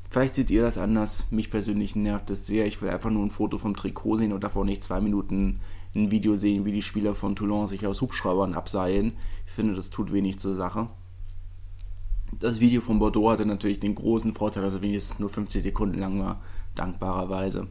Vielleicht 0.09 0.33
seht 0.35 0.49
ihr 0.49 0.61
das 0.61 0.77
anders. 0.77 1.25
Mich 1.31 1.51
persönlich 1.51 1.95
nervt 1.95 2.29
das 2.29 2.45
sehr. 2.45 2.65
Ich 2.65 2.81
will 2.81 2.89
einfach 2.89 3.09
nur 3.09 3.25
ein 3.25 3.31
Foto 3.31 3.57
vom 3.57 3.75
Trikot 3.75 4.17
sehen 4.17 4.31
und 4.31 4.43
davor 4.43 4.63
nicht 4.63 4.83
zwei 4.83 5.01
Minuten 5.01 5.59
ein 5.95 6.11
Video 6.11 6.35
sehen, 6.35 6.65
wie 6.65 6.71
die 6.71 6.81
Spieler 6.81 7.15
von 7.15 7.35
Toulon 7.35 7.67
sich 7.67 7.85
aus 7.85 8.01
Hubschraubern 8.01 8.53
abseilen. 8.53 9.13
Ich 9.45 9.51
finde, 9.51 9.75
das 9.75 9.89
tut 9.89 10.11
wenig 10.13 10.39
zur 10.39 10.55
Sache. 10.55 10.89
Das 12.31 12.59
Video 12.59 12.81
von 12.81 12.99
Bordeaux 12.99 13.29
hatte 13.29 13.45
natürlich 13.45 13.79
den 13.79 13.95
großen 13.95 14.33
Vorteil, 14.33 14.63
dass 14.63 14.75
es 14.75 14.81
wenigstens 14.81 15.19
nur 15.19 15.29
50 15.29 15.61
Sekunden 15.61 15.99
lang 15.99 16.19
war, 16.19 16.41
dankbarerweise. 16.75 17.67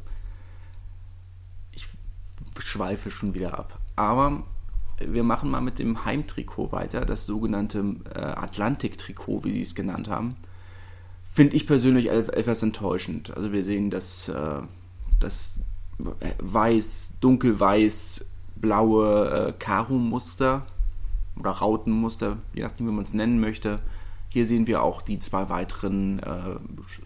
Ich 1.72 1.86
schweife 2.58 3.10
schon 3.10 3.34
wieder 3.34 3.58
ab. 3.58 3.80
Aber 3.96 4.44
wir 4.98 5.24
machen 5.24 5.50
mal 5.50 5.62
mit 5.62 5.78
dem 5.78 6.04
Heimtrikot 6.04 6.72
weiter, 6.72 7.06
das 7.06 7.24
sogenannte 7.24 7.96
äh, 8.14 8.18
Atlantik-Trikot, 8.18 9.44
wie 9.44 9.52
sie 9.52 9.62
es 9.62 9.74
genannt 9.74 10.08
haben. 10.10 10.36
Finde 11.32 11.56
ich 11.56 11.66
persönlich 11.66 12.10
etwas 12.10 12.62
enttäuschend. 12.62 13.34
Also 13.34 13.52
wir 13.52 13.64
sehen 13.64 13.88
das, 13.88 14.28
äh, 14.28 14.62
das 15.20 15.60
weiß, 16.38 17.14
dunkelwweiß, 17.20 18.24
blaue 18.56 19.30
äh, 19.30 19.52
Karo-Muster 19.52 20.66
oder 21.36 21.50
Rautenmuster, 21.52 22.36
je 22.52 22.62
nachdem, 22.62 22.86
wie 22.88 22.92
man 22.92 23.04
es 23.04 23.14
nennen 23.14 23.40
möchte. 23.40 23.80
Hier 24.28 24.46
sehen 24.46 24.66
wir 24.66 24.82
auch 24.82 25.02
die 25.02 25.18
zwei 25.18 25.48
weiteren 25.48 26.20
äh, 26.20 26.56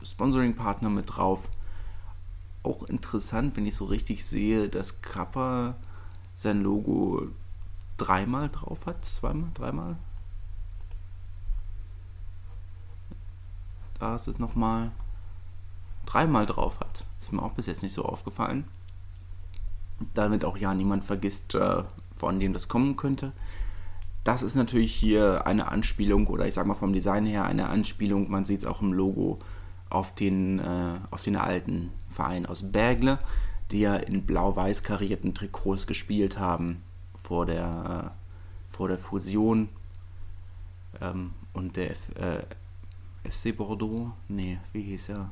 Sponsoring-Partner 0.05 0.91
mit 0.91 1.17
drauf. 1.17 1.49
Auch 2.63 2.83
interessant, 2.85 3.57
wenn 3.57 3.67
ich 3.67 3.77
so 3.77 3.85
richtig 3.87 4.25
sehe, 4.25 4.69
dass 4.69 5.01
Kappa 5.03 5.77
sein 6.35 6.63
Logo 6.63 7.29
dreimal 7.97 8.49
drauf 8.51 8.87
hat. 8.87 9.05
Zweimal, 9.05 9.51
dreimal. 9.55 9.97
Da 13.99 14.17
ist 14.17 14.27
es 14.29 14.39
nochmal 14.39 14.91
dreimal 16.05 16.47
drauf 16.47 16.81
hat. 16.81 17.05
Ist 17.21 17.33
mir 17.33 17.43
auch 17.43 17.53
bis 17.53 17.67
jetzt 17.67 17.83
nicht 17.83 17.95
so 17.95 18.05
aufgefallen. 18.05 18.65
Damit 20.15 20.45
auch 20.45 20.57
ja 20.57 20.75
niemand 20.75 21.05
vergisst, 21.05 21.55
äh, 21.55 21.85
von 22.17 22.41
dem 22.41 22.53
das 22.53 22.69
kommen 22.69 22.97
könnte. 22.97 23.33
Das 24.25 24.43
ist 24.43 24.55
natürlich 24.55 24.95
hier 24.95 25.47
eine 25.47 25.71
Anspielung 25.71 26.27
oder 26.29 26.47
ich 26.49 26.55
sag 26.55 26.67
mal 26.67 26.75
vom 26.75 26.95
Design 26.95 27.27
her 27.27 27.45
eine 27.45 27.69
Anspielung, 27.69 28.31
man 28.31 28.47
sieht 28.47 28.61
es 28.61 28.65
auch 28.67 28.81
im 28.81 28.93
Logo, 28.93 29.39
auf 29.91 30.15
den, 30.15 30.59
äh, 30.59 30.99
auf 31.11 31.23
den 31.23 31.37
alten 31.37 31.93
Verein 32.11 32.47
aus 32.47 32.73
Bergle, 32.73 33.19
die 33.71 33.81
ja 33.81 33.97
in 33.97 34.25
blau-weiß 34.25 34.83
karierten 34.83 35.35
Trikots 35.35 35.87
gespielt 35.87 36.39
haben 36.39 36.83
vor 37.23 37.45
der, 37.47 38.15
äh, 38.15 38.75
vor 38.75 38.89
der 38.89 38.99
Fusion. 38.99 39.69
Ähm, 41.01 41.33
und 41.53 41.77
der 41.77 41.93
F, 41.93 42.09
äh, 42.17 43.29
FC 43.29 43.57
Bordeaux, 43.57 44.13
nee, 44.29 44.59
wie 44.73 44.83
hieß 44.83 45.11
er? 45.11 45.31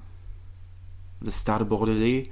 Das 1.20 1.40
Stade 1.40 1.64
Bordelais, 1.64 2.30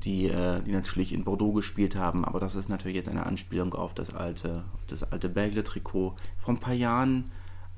die, 0.00 0.28
äh, 0.28 0.62
die 0.62 0.72
natürlich 0.72 1.12
in 1.12 1.24
Bordeaux 1.24 1.52
gespielt 1.52 1.96
haben, 1.96 2.24
aber 2.24 2.40
das 2.40 2.54
ist 2.54 2.68
natürlich 2.68 2.96
jetzt 2.96 3.08
eine 3.08 3.26
Anspielung 3.26 3.74
auf 3.74 3.94
das 3.94 4.14
alte, 4.14 4.64
auf 4.74 4.80
das 4.86 5.02
alte 5.02 5.28
Bergle-Trikot. 5.28 6.14
Vor 6.38 6.54
ein 6.54 6.60
paar 6.60 6.74
Jahren, 6.74 7.30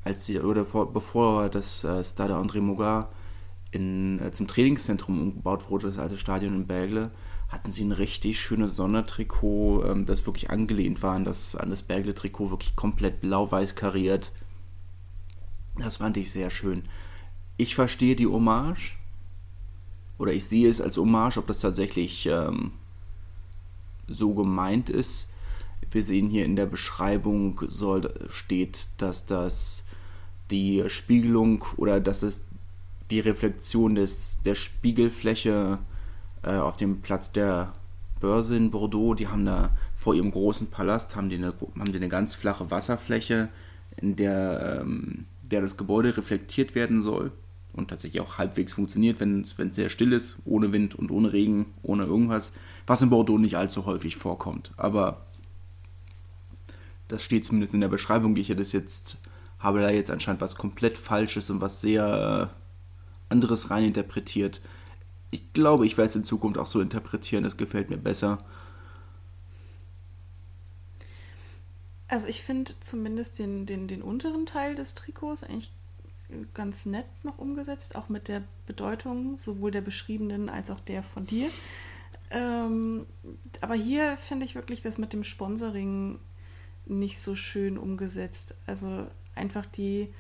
als 0.04 0.26
sie, 0.26 0.40
oder 0.40 0.64
vor, 0.64 0.92
bevor 0.92 1.48
das 1.48 1.84
äh, 1.84 2.02
Stade 2.04 2.34
André 2.34 2.60
Mogat 2.60 3.08
in, 3.70 4.20
äh, 4.20 4.32
zum 4.32 4.48
Trainingszentrum 4.48 5.20
umgebaut 5.20 5.70
wurde, 5.70 5.88
das 5.88 5.98
alte 5.98 6.18
Stadion 6.18 6.54
in 6.54 6.66
Bergle, 6.66 7.10
hatten 7.48 7.72
sie 7.72 7.84
ein 7.84 7.92
richtig 7.92 8.38
schönes 8.38 8.76
Sondertrikot, 8.76 9.84
ähm, 9.84 10.06
das 10.06 10.26
wirklich 10.26 10.50
angelehnt 10.50 11.02
war 11.02 11.14
an 11.14 11.24
das, 11.24 11.56
an 11.56 11.70
das 11.70 11.82
Bergle-Trikot, 11.82 12.50
wirklich 12.50 12.76
komplett 12.76 13.20
blau-weiß 13.20 13.74
kariert. 13.74 14.32
Das 15.78 15.98
fand 15.98 16.16
ich 16.16 16.30
sehr 16.30 16.50
schön. 16.50 16.84
Ich 17.56 17.74
verstehe 17.74 18.16
die 18.16 18.26
Hommage, 18.26 18.96
oder 20.20 20.34
ich 20.34 20.44
sehe 20.44 20.68
es 20.68 20.82
als 20.82 20.98
Hommage, 20.98 21.38
ob 21.38 21.46
das 21.46 21.60
tatsächlich 21.60 22.26
ähm, 22.26 22.72
so 24.06 24.34
gemeint 24.34 24.90
ist. 24.90 25.30
Wir 25.90 26.02
sehen 26.02 26.28
hier 26.28 26.44
in 26.44 26.56
der 26.56 26.66
Beschreibung 26.66 27.62
soll, 27.66 28.12
steht, 28.28 28.88
dass 28.98 29.24
das 29.24 29.86
die 30.50 30.84
Spiegelung 30.88 31.64
oder 31.78 32.00
dass 32.00 32.22
es 32.22 32.42
die 33.10 33.20
Reflexion 33.20 33.94
des, 33.94 34.42
der 34.42 34.56
Spiegelfläche 34.56 35.78
äh, 36.42 36.56
auf 36.56 36.76
dem 36.76 37.00
Platz 37.00 37.32
der 37.32 37.72
Börse 38.20 38.56
in 38.56 38.70
Bordeaux. 38.70 39.14
Die 39.14 39.28
haben 39.28 39.46
da 39.46 39.70
vor 39.96 40.14
ihrem 40.14 40.32
großen 40.32 40.66
Palast 40.66 41.16
haben 41.16 41.30
die 41.30 41.36
eine, 41.36 41.54
haben 41.78 41.92
die 41.92 41.96
eine 41.96 42.10
ganz 42.10 42.34
flache 42.34 42.70
Wasserfläche, 42.70 43.48
in 43.96 44.16
der, 44.16 44.80
ähm, 44.82 45.24
der 45.50 45.62
das 45.62 45.78
Gebäude 45.78 46.14
reflektiert 46.14 46.74
werden 46.74 47.02
soll 47.02 47.32
und 47.72 47.88
tatsächlich 47.88 48.20
auch 48.20 48.38
halbwegs 48.38 48.72
funktioniert, 48.72 49.20
wenn 49.20 49.40
es 49.42 49.56
sehr 49.74 49.88
still 49.88 50.12
ist, 50.12 50.38
ohne 50.44 50.72
Wind 50.72 50.94
und 50.94 51.10
ohne 51.10 51.32
Regen, 51.32 51.66
ohne 51.82 52.04
irgendwas, 52.04 52.52
was 52.86 53.02
in 53.02 53.10
Bordeaux 53.10 53.38
nicht 53.38 53.56
allzu 53.56 53.86
häufig 53.86 54.16
vorkommt. 54.16 54.72
Aber 54.76 55.26
das 57.08 57.22
steht 57.22 57.44
zumindest 57.44 57.74
in 57.74 57.80
der 57.80 57.88
Beschreibung. 57.88 58.36
Ich 58.36 58.48
hätte 58.48 58.62
es 58.62 58.72
jetzt, 58.72 59.18
habe 59.58 59.80
da 59.80 59.90
jetzt 59.90 60.10
anscheinend 60.10 60.40
was 60.40 60.54
komplett 60.54 60.98
Falsches 60.98 61.50
und 61.50 61.60
was 61.60 61.80
sehr 61.80 62.50
äh, 62.50 63.32
anderes 63.32 63.70
reininterpretiert 63.70 64.60
ich 65.30 65.52
glaube, 65.52 65.86
ich 65.86 65.96
werde 65.96 66.08
es 66.08 66.16
in 66.16 66.24
Zukunft 66.24 66.58
auch 66.58 66.66
so 66.66 66.80
interpretieren. 66.80 67.44
Das 67.44 67.56
gefällt 67.56 67.90
mir 67.90 67.98
besser. 67.98 68.38
Also 72.08 72.26
ich 72.26 72.42
finde 72.42 72.72
zumindest 72.80 73.38
den, 73.38 73.66
den, 73.66 73.86
den 73.86 74.02
unteren 74.02 74.46
Teil 74.46 74.74
des 74.74 74.94
Trikots 74.94 75.44
eigentlich 75.44 75.70
ganz 76.54 76.87
nett 76.87 77.06
noch 77.22 77.38
umgesetzt, 77.38 77.96
auch 77.96 78.08
mit 78.08 78.28
der 78.28 78.42
Bedeutung 78.66 79.38
sowohl 79.38 79.70
der 79.70 79.80
beschriebenen 79.80 80.49
als 80.49 80.70
auch 80.70 80.80
der 80.80 81.02
von 81.02 81.26
dir. 81.26 81.49
Ähm, 82.30 83.06
aber 83.60 83.75
hier 83.75 84.16
finde 84.16 84.46
ich 84.46 84.54
wirklich 84.54 84.82
das 84.82 84.99
mit 84.99 85.12
dem 85.12 85.25
Sponsoring 85.25 86.18
nicht 86.87 87.20
so 87.20 87.34
schön 87.34 87.78
umgesetzt. 87.78 88.54
Also 88.66 89.06
einfach 89.34 89.66
die, 89.66 90.12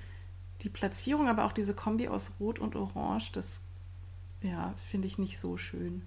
die 0.62 0.68
Platzierung, 0.68 1.28
aber 1.28 1.44
auch 1.44 1.52
diese 1.52 1.74
Kombi 1.74 2.08
aus 2.08 2.34
Rot 2.40 2.58
und 2.58 2.76
Orange, 2.76 3.32
das 3.32 3.62
ja, 4.42 4.74
finde 4.90 5.06
ich 5.06 5.18
nicht 5.18 5.38
so 5.38 5.56
schön. 5.56 6.02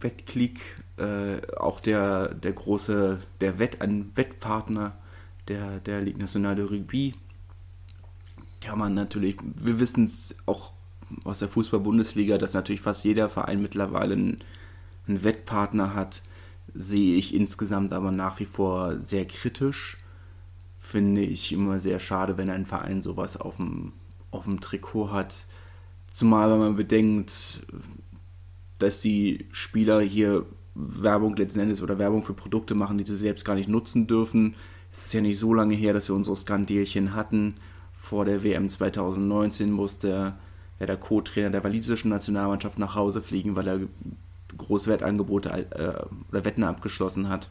Wettklick, 0.00 0.60
äh, 0.98 1.40
auch 1.56 1.80
der, 1.80 2.34
der 2.34 2.52
große, 2.52 3.20
der 3.40 3.58
Wett, 3.58 3.80
ein 3.80 4.10
Wettpartner 4.16 4.96
der, 5.48 5.80
der 5.80 6.00
Ligue 6.00 6.20
Nationale 6.20 6.56
de 6.56 6.64
Rugby. 6.64 7.14
Kann 8.62 8.78
man 8.78 8.94
natürlich, 8.94 9.36
wir 9.42 9.80
wissen 9.80 10.04
es 10.04 10.36
auch 10.46 10.72
aus 11.24 11.40
der 11.40 11.48
Fußball-Bundesliga, 11.48 12.38
dass 12.38 12.54
natürlich 12.54 12.80
fast 12.80 13.04
jeder 13.04 13.28
Verein 13.28 13.60
mittlerweile 13.60 14.14
einen, 14.14 14.38
einen 15.06 15.24
Wettpartner 15.24 15.94
hat, 15.94 16.22
sehe 16.74 17.16
ich 17.16 17.34
insgesamt 17.34 17.92
aber 17.92 18.12
nach 18.12 18.38
wie 18.40 18.46
vor 18.46 18.98
sehr 18.98 19.26
kritisch. 19.26 19.98
Finde 20.78 21.22
ich 21.22 21.52
immer 21.52 21.78
sehr 21.78 22.00
schade, 22.00 22.38
wenn 22.38 22.50
ein 22.50 22.66
Verein 22.66 23.02
sowas 23.02 23.36
auf 23.36 23.56
dem, 23.56 23.92
auf 24.30 24.44
dem 24.44 24.60
Trikot 24.60 25.10
hat 25.10 25.46
Zumal, 26.12 26.50
wenn 26.50 26.58
man 26.58 26.76
bedenkt, 26.76 27.62
dass 28.78 29.00
die 29.00 29.46
Spieler 29.50 30.00
hier 30.00 30.44
Werbung 30.74 31.36
letzten 31.36 31.60
Endes 31.60 31.82
oder 31.82 31.98
Werbung 31.98 32.22
für 32.22 32.34
Produkte 32.34 32.74
machen, 32.74 32.98
die 32.98 33.06
sie 33.06 33.16
selbst 33.16 33.44
gar 33.44 33.54
nicht 33.54 33.68
nutzen 33.68 34.06
dürfen. 34.06 34.54
Es 34.92 35.06
ist 35.06 35.14
ja 35.14 35.22
nicht 35.22 35.38
so 35.38 35.54
lange 35.54 35.74
her, 35.74 35.94
dass 35.94 36.08
wir 36.08 36.14
unsere 36.14 36.36
Skandelchen 36.36 37.14
hatten. 37.14 37.54
Vor 38.12 38.26
der 38.26 38.44
WM 38.44 38.68
2019 38.68 39.72
musste 39.72 40.34
ja, 40.78 40.84
der 40.84 40.98
Co-Trainer 40.98 41.48
der 41.48 41.64
walisischen 41.64 42.10
Nationalmannschaft 42.10 42.78
nach 42.78 42.94
Hause 42.94 43.22
fliegen, 43.22 43.56
weil 43.56 43.66
er 43.66 43.80
große 44.54 44.90
Wettangebote 44.90 45.48
äh, 45.48 46.04
oder 46.28 46.44
Wetten 46.44 46.62
abgeschlossen 46.62 47.30
hat. 47.30 47.48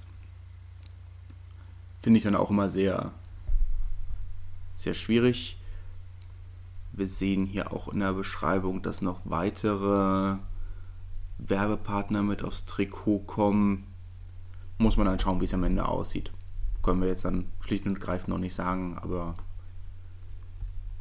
Finde 2.03 2.17
ich 2.17 2.23
dann 2.23 2.35
auch 2.35 2.51
immer 2.51 2.69
sehr, 2.69 3.11
sehr 4.75 4.93
schwierig. 4.93 5.57
Wir 6.91 7.07
sehen 7.07 7.45
hier 7.47 7.73
auch 7.73 7.87
in 7.87 8.01
der 8.01 8.13
Beschreibung, 8.13 8.83
dass 8.83 9.01
noch 9.01 9.21
weitere 9.23 10.35
Werbepartner 11.39 12.21
mit 12.21 12.43
aufs 12.43 12.67
Trikot 12.67 13.23
kommen. 13.25 13.87
Muss 14.77 14.95
man 14.95 15.07
dann 15.07 15.19
schauen, 15.19 15.41
wie 15.41 15.45
es 15.45 15.55
am 15.55 15.63
Ende 15.63 15.87
aussieht. 15.87 16.31
Können 16.83 17.01
wir 17.01 17.07
jetzt 17.07 17.25
dann 17.25 17.45
schlicht 17.61 17.87
und 17.87 17.99
greifend 17.99 18.27
noch 18.27 18.37
nicht 18.37 18.53
sagen, 18.53 18.99
aber 19.01 19.33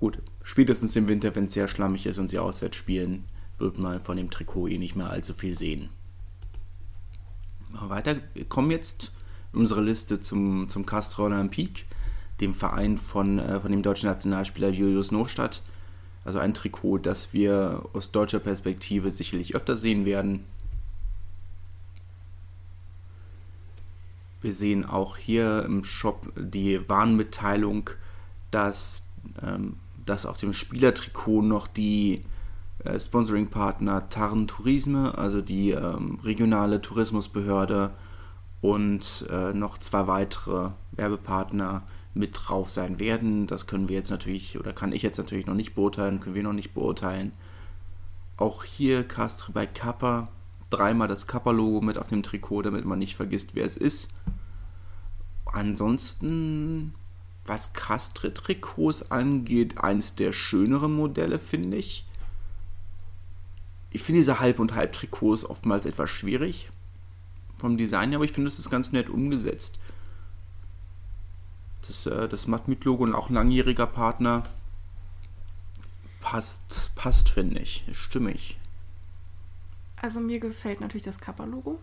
gut. 0.01 0.19
Spätestens 0.43 0.97
im 0.97 1.07
Winter, 1.07 1.35
wenn 1.37 1.45
es 1.45 1.53
sehr 1.53 1.69
schlammig 1.69 2.07
ist 2.07 2.19
und 2.19 2.29
sie 2.29 2.39
auswärts 2.39 2.77
spielen, 2.77 3.25
wird 3.59 3.79
man 3.79 4.01
von 4.01 4.17
dem 4.17 4.31
Trikot 4.31 4.69
eh 4.69 4.79
nicht 4.79 4.97
mehr 4.97 5.11
allzu 5.11 5.35
viel 5.35 5.57
sehen. 5.57 5.91
Weiter, 7.71 8.17
wir 8.35 8.47
kommen 8.47 8.71
jetzt 8.71 9.13
in 9.53 9.61
unserer 9.61 9.83
Liste 9.83 10.21
zum, 10.21 10.69
zum 10.69 10.87
Castro 10.87 11.27
Olympique, 11.27 11.85
dem 12.41 12.55
Verein 12.55 12.99
von, 12.99 13.39
äh, 13.39 13.61
von 13.61 13.71
dem 13.71 13.83
deutschen 13.83 14.09
Nationalspieler 14.09 14.71
Julius 14.71 15.13
Nostadt, 15.13 15.63
also 16.25 16.39
ein 16.39 16.55
Trikot, 16.55 16.99
das 16.99 17.33
wir 17.33 17.83
aus 17.93 18.11
deutscher 18.11 18.41
Perspektive 18.41 19.11
sicherlich 19.11 19.55
öfter 19.55 19.77
sehen 19.77 20.05
werden. 20.05 20.45
Wir 24.43 24.53
sehen 24.53 24.87
auch 24.87 25.17
hier 25.17 25.65
im 25.65 25.85
Shop 25.85 26.33
die 26.37 26.89
Warnmitteilung, 26.89 27.91
dass, 28.51 29.07
ähm, 29.43 29.77
dass 30.11 30.27
auf 30.27 30.37
dem 30.37 30.53
Spielertrikot 30.53 31.43
noch 31.43 31.67
die 31.67 32.25
Äh, 32.85 32.99
Sponsoring-Partner 32.99 34.09
Tarn 34.09 34.47
Tourisme, 34.47 35.17
also 35.19 35.43
die 35.43 35.73
ähm, 35.73 36.19
regionale 36.25 36.81
Tourismusbehörde 36.81 37.91
und 38.63 39.27
äh, 39.29 39.53
noch 39.53 39.77
zwei 39.77 40.07
weitere 40.07 40.71
Werbepartner 40.93 41.83
mit 42.15 42.31
drauf 42.35 42.71
sein 42.71 42.99
werden. 42.99 43.47
Das 43.47 43.67
können 43.67 43.91
wir 43.91 43.97
jetzt 43.97 44.11
natürlich, 44.11 44.59
oder 44.59 44.73
kann 44.73 44.93
ich 44.93 45.03
jetzt 45.03 45.19
natürlich 45.19 45.47
noch 45.47 45.55
nicht 45.55 45.75
beurteilen, 45.75 46.21
können 46.21 46.35
wir 46.35 46.43
noch 46.43 46.55
nicht 46.55 46.73
beurteilen. 46.73 47.33
Auch 48.39 48.65
hier 48.65 49.05
Castre 49.05 49.53
bei 49.53 49.67
Kappa, 49.67 50.29
dreimal 50.71 51.09
das 51.09 51.27
Kappa-Logo 51.27 51.83
mit 51.83 51.99
auf 51.99 52.09
dem 52.09 52.23
Trikot, 52.23 52.63
damit 52.63 52.87
man 52.87 52.99
nicht 52.99 53.15
vergisst, 53.15 53.55
wer 53.55 53.67
es 53.67 53.77
ist. 53.77 54.09
Ansonsten, 55.45 56.95
was 57.47 57.73
Castre-Trikots 57.73 59.11
angeht, 59.11 59.79
eines 59.79 60.15
der 60.15 60.33
schöneren 60.33 60.95
Modelle, 60.95 61.39
finde 61.39 61.79
ich. 61.79 62.07
Ich 63.91 64.03
finde 64.03 64.21
diese 64.21 64.41
Halb- 64.41 64.61
und 64.61 64.75
Halb-Trikots 64.75 65.45
oftmals 65.45 65.87
etwas 65.87 66.11
schwierig 66.11 66.71
vom 67.61 67.77
Design 67.77 68.15
aber 68.15 68.25
ich 68.25 68.33
finde, 68.33 68.49
es 68.49 68.59
ist 68.59 68.71
ganz 68.71 68.91
nett 68.91 69.09
umgesetzt. 69.09 69.79
Das, 71.87 72.07
äh, 72.07 72.29
das 72.29 72.47
Matmut-Logo 72.47 73.05
und 73.05 73.15
auch 73.15 73.29
ein 73.29 73.35
langjähriger 73.35 73.87
Partner 73.87 74.43
passt, 76.21 76.91
passt 76.95 77.29
finde 77.29 77.61
ich. 77.61 77.87
Ist 77.87 77.99
stimmig. 77.99 78.57
Also 79.97 80.21
mir 80.21 80.41
gefällt 80.41 80.81
natürlich 80.81 81.05
das 81.05 81.21
Kappa-Logo 81.21 81.79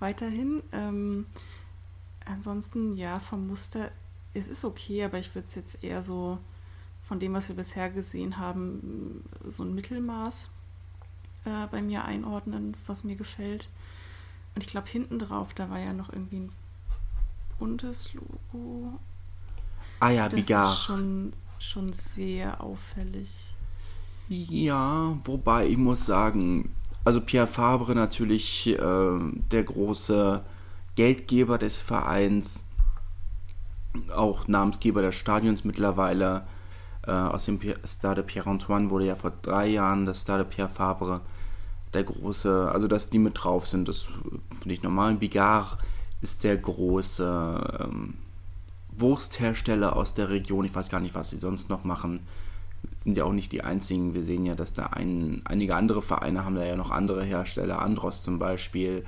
weiterhin. 0.00 0.62
Ähm, 0.72 1.26
ansonsten, 2.24 2.96
ja, 2.96 3.20
vom 3.20 3.46
Muster, 3.46 3.92
es 4.34 4.48
ist 4.48 4.64
okay, 4.64 5.04
aber 5.04 5.18
ich 5.18 5.34
würde 5.34 5.48
es 5.48 5.54
jetzt 5.54 5.82
eher 5.82 6.02
so 6.02 6.38
von 7.02 7.18
dem, 7.18 7.34
was 7.34 7.48
wir 7.48 7.56
bisher 7.56 7.90
gesehen 7.90 8.38
haben, 8.38 9.24
so 9.46 9.64
ein 9.64 9.74
Mittelmaß 9.74 10.48
äh, 11.44 11.66
bei 11.70 11.82
mir 11.82 12.04
einordnen, 12.04 12.76
was 12.86 13.02
mir 13.04 13.16
gefällt. 13.16 13.68
Und 14.54 14.62
ich 14.62 14.68
glaube, 14.68 14.88
hinten 14.88 15.18
drauf, 15.18 15.54
da 15.54 15.70
war 15.70 15.78
ja 15.78 15.92
noch 15.92 16.12
irgendwie 16.12 16.40
ein 16.40 16.52
buntes 17.58 18.14
Logo. 18.14 18.98
Ah 20.00 20.10
ja, 20.10 20.28
das 20.28 20.46
Bigard. 20.46 20.72
ist 20.72 20.82
schon, 20.82 21.32
schon 21.58 21.92
sehr 21.92 22.62
auffällig. 22.62 23.54
Ja, 24.28 25.18
wobei 25.24 25.66
ich 25.66 25.76
muss 25.76 26.06
sagen, 26.06 26.72
also 27.04 27.20
Pierre 27.20 27.48
Fabre 27.48 27.94
natürlich 27.94 28.68
äh, 28.68 28.78
der 29.50 29.64
große 29.64 30.44
Geldgeber 30.94 31.58
des 31.58 31.82
Vereins, 31.82 32.64
auch 34.14 34.48
Namensgeber 34.48 35.02
des 35.02 35.16
Stadions 35.16 35.64
mittlerweile. 35.64 36.42
Äh, 37.06 37.12
aus 37.12 37.46
dem 37.46 37.60
Stade 37.84 38.22
Pierre-Antoine 38.22 38.90
wurde 38.90 39.06
ja 39.06 39.16
vor 39.16 39.32
drei 39.42 39.68
Jahren 39.68 40.06
das 40.06 40.22
Stade 40.22 40.44
Pierre 40.44 40.68
Fabre 40.68 41.20
der 41.92 42.04
große, 42.04 42.70
also 42.72 42.86
dass 42.86 43.10
die 43.10 43.18
mit 43.18 43.42
drauf 43.42 43.66
sind, 43.66 43.88
das 43.88 44.02
finde 44.02 44.74
ich 44.74 44.82
normal. 44.82 45.14
Bigard 45.14 45.78
ist 46.20 46.44
der 46.44 46.56
große 46.56 47.80
ähm, 47.80 48.14
Wursthersteller 48.90 49.96
aus 49.96 50.14
der 50.14 50.28
Region. 50.30 50.64
Ich 50.64 50.74
weiß 50.74 50.88
gar 50.88 51.00
nicht, 51.00 51.14
was 51.14 51.30
sie 51.30 51.38
sonst 51.38 51.68
noch 51.68 51.84
machen. 51.84 52.20
Sind 52.98 53.16
ja 53.16 53.24
auch 53.24 53.32
nicht 53.32 53.52
die 53.52 53.62
einzigen. 53.62 54.14
Wir 54.14 54.22
sehen 54.22 54.46
ja, 54.46 54.54
dass 54.54 54.72
da 54.72 54.86
ein, 54.86 55.42
einige 55.44 55.74
andere 55.74 56.02
Vereine 56.02 56.44
haben 56.44 56.54
da 56.54 56.64
ja 56.64 56.76
noch 56.76 56.90
andere 56.90 57.24
Hersteller, 57.24 57.80
Andros 57.82 58.22
zum 58.22 58.38
Beispiel, 58.38 59.04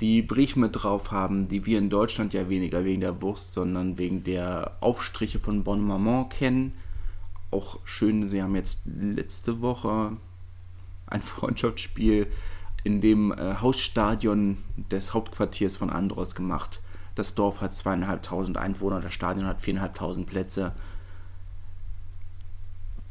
die 0.00 0.22
Brief 0.22 0.56
mit 0.56 0.82
drauf 0.82 1.10
haben, 1.10 1.48
die 1.48 1.64
wir 1.64 1.78
in 1.78 1.88
Deutschland 1.90 2.34
ja 2.34 2.48
weniger 2.48 2.84
wegen 2.84 3.00
der 3.00 3.22
Wurst, 3.22 3.54
sondern 3.54 3.98
wegen 3.98 4.24
der 4.24 4.76
Aufstriche 4.80 5.38
von 5.38 5.64
Bon 5.64 5.80
Maman 5.80 6.28
kennen. 6.28 6.74
Auch 7.50 7.78
schön, 7.84 8.28
sie 8.28 8.42
haben 8.42 8.56
jetzt 8.56 8.80
letzte 8.84 9.60
Woche 9.62 10.16
ein 11.06 11.22
Freundschaftsspiel 11.22 12.26
in 12.84 13.00
dem 13.00 13.32
äh, 13.32 13.56
Hausstadion 13.60 14.58
des 14.90 15.14
Hauptquartiers 15.14 15.76
von 15.76 15.90
Andros 15.90 16.34
gemacht. 16.34 16.80
Das 17.14 17.34
Dorf 17.34 17.62
hat 17.62 17.72
zweieinhalbtausend 17.72 18.58
Einwohner, 18.58 19.00
das 19.00 19.14
Stadion 19.14 19.46
hat 19.46 19.62
viereinhalbtausend 19.62 20.26
Plätze. 20.26 20.72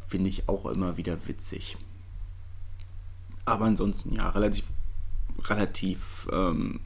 Finde 0.08 0.30
ich 0.30 0.48
auch 0.48 0.68
immer 0.68 0.98
wieder 0.98 1.18
witzig. 1.28 1.78
Aber 3.46 3.66
ansonsten 3.66 4.14
ja, 4.14 4.30
relativ, 4.30 4.66
relativ 5.50 6.28
ähm, 6.32 6.80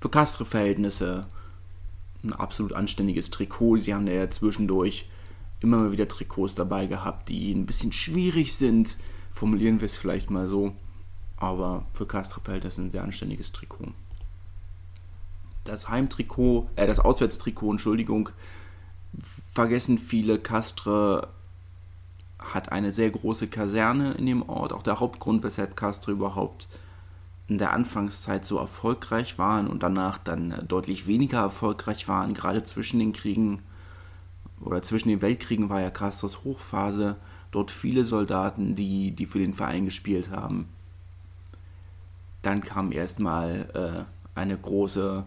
für 0.00 0.08
Castre-Verhältnisse 0.08 1.26
ein 2.24 2.32
absolut 2.32 2.72
anständiges 2.72 3.30
Trikot. 3.30 3.78
Sie 3.78 3.94
haben 3.94 4.06
ja 4.06 4.28
zwischendurch 4.30 5.08
immer 5.60 5.78
mal 5.78 5.92
wieder 5.92 6.08
Trikots 6.08 6.54
dabei 6.54 6.86
gehabt, 6.86 7.28
die 7.28 7.52
ein 7.52 7.66
bisschen 7.66 7.92
schwierig 7.92 8.54
sind. 8.54 8.96
Formulieren 9.32 9.80
wir 9.80 9.86
es 9.86 9.96
vielleicht 9.96 10.30
mal 10.30 10.46
so. 10.46 10.74
Aber 11.36 11.86
für 11.94 12.06
Castre-Verhältnisse 12.06 12.82
ein 12.82 12.90
sehr 12.90 13.02
anständiges 13.02 13.52
Trikot 13.52 13.92
das 15.64 15.88
Heimtrikot, 15.88 16.68
äh, 16.76 16.86
das 16.86 17.00
Auswärtstrikot, 17.00 17.72
Entschuldigung, 17.72 18.30
vergessen 19.52 19.98
viele. 19.98 20.38
Castre 20.38 21.28
hat 22.38 22.72
eine 22.72 22.92
sehr 22.92 23.10
große 23.10 23.48
Kaserne 23.48 24.12
in 24.12 24.26
dem 24.26 24.48
Ort. 24.48 24.72
Auch 24.72 24.82
der 24.82 25.00
Hauptgrund, 25.00 25.42
weshalb 25.42 25.76
Castre 25.76 26.12
überhaupt 26.12 26.68
in 27.52 27.58
der 27.58 27.74
Anfangszeit 27.74 28.46
so 28.46 28.56
erfolgreich 28.56 29.36
waren 29.36 29.66
und 29.66 29.82
danach 29.82 30.16
dann 30.16 30.64
deutlich 30.66 31.06
weniger 31.06 31.40
erfolgreich 31.40 32.08
waren, 32.08 32.32
gerade 32.32 32.64
zwischen 32.64 32.98
den 32.98 33.12
Kriegen 33.12 33.60
oder 34.62 34.82
zwischen 34.82 35.10
den 35.10 35.20
Weltkriegen 35.20 35.68
war 35.68 35.82
ja 35.82 35.90
Castres 35.90 36.44
Hochphase. 36.44 37.16
Dort 37.50 37.70
viele 37.70 38.06
Soldaten, 38.06 38.74
die, 38.74 39.10
die 39.10 39.26
für 39.26 39.38
den 39.38 39.52
Verein 39.52 39.84
gespielt 39.84 40.30
haben. 40.30 40.68
Dann 42.40 42.62
kam 42.62 42.90
erstmal 42.90 43.68
äh, 43.74 44.38
eine 44.38 44.56
große 44.56 45.24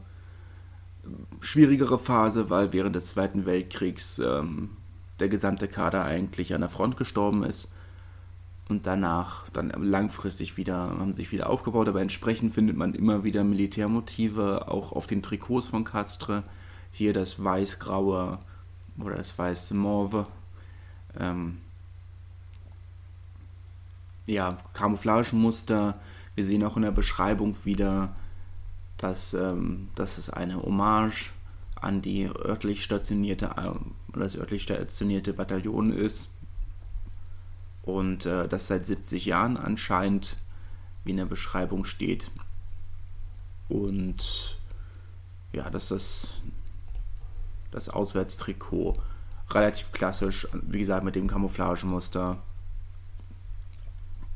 schwierigere 1.41 1.99
Phase, 1.99 2.49
weil 2.49 2.73
während 2.73 2.95
des 2.95 3.09
Zweiten 3.09 3.45
Weltkriegs 3.45 4.17
ähm, 4.17 4.71
der 5.19 5.29
gesamte 5.29 5.67
Kader 5.67 6.03
eigentlich 6.03 6.55
an 6.55 6.61
der 6.61 6.71
Front 6.71 6.97
gestorben 6.97 7.43
ist. 7.43 7.67
Und 8.67 8.87
danach 8.87 9.47
dann 9.49 9.69
langfristig 9.69 10.57
wieder, 10.57 10.75
haben 10.75 11.13
sich 11.13 11.31
wieder 11.31 11.49
aufgebaut, 11.49 11.87
aber 11.87 12.01
entsprechend 12.01 12.53
findet 12.53 12.75
man 12.75 12.95
immer 12.95 13.23
wieder 13.23 13.43
Militärmotive, 13.43 14.67
auch 14.69 14.91
auf 14.91 15.05
den 15.05 15.21
Trikots 15.21 15.67
von 15.67 15.83
Castre. 15.83 16.43
Hier 16.91 17.13
das 17.13 17.43
weiß-graue 17.43 18.39
oder 18.99 19.15
das 19.15 19.37
weiße 19.37 19.75
Morve. 19.75 20.27
Ähm, 21.19 21.59
ja, 24.25 24.57
Camouflagemuster. 24.73 25.99
Wir 26.33 26.45
sehen 26.45 26.63
auch 26.63 26.75
in 26.75 26.81
der 26.81 26.91
Beschreibung 26.91 27.55
wieder 27.63 28.15
dass, 28.97 29.33
ähm, 29.33 29.89
dass 29.95 30.17
es 30.17 30.29
eine 30.29 30.61
Hommage 30.61 31.31
an 31.75 32.01
die 32.01 32.25
örtlich 32.25 32.83
stationierte, 32.83 33.51
äh, 33.57 34.17
das 34.17 34.37
örtlich 34.37 34.63
stationierte 34.63 35.33
Bataillon 35.33 35.91
ist 35.91 36.34
und 37.85 38.25
äh, 38.25 38.47
das 38.47 38.67
seit 38.67 38.85
70 38.85 39.25
Jahren 39.25 39.57
anscheinend, 39.57 40.37
wie 41.03 41.11
in 41.11 41.17
der 41.17 41.25
Beschreibung 41.25 41.85
steht. 41.85 42.31
Und 43.69 44.57
ja, 45.53 45.69
dass 45.69 45.87
das, 45.87 46.33
das 47.71 47.89
Auswärtstrikot 47.89 48.95
relativ 49.51 49.91
klassisch, 49.91 50.47
wie 50.53 50.79
gesagt, 50.79 51.05
mit 51.05 51.15
dem 51.15 51.27
Camouflagemuster. 51.27 52.41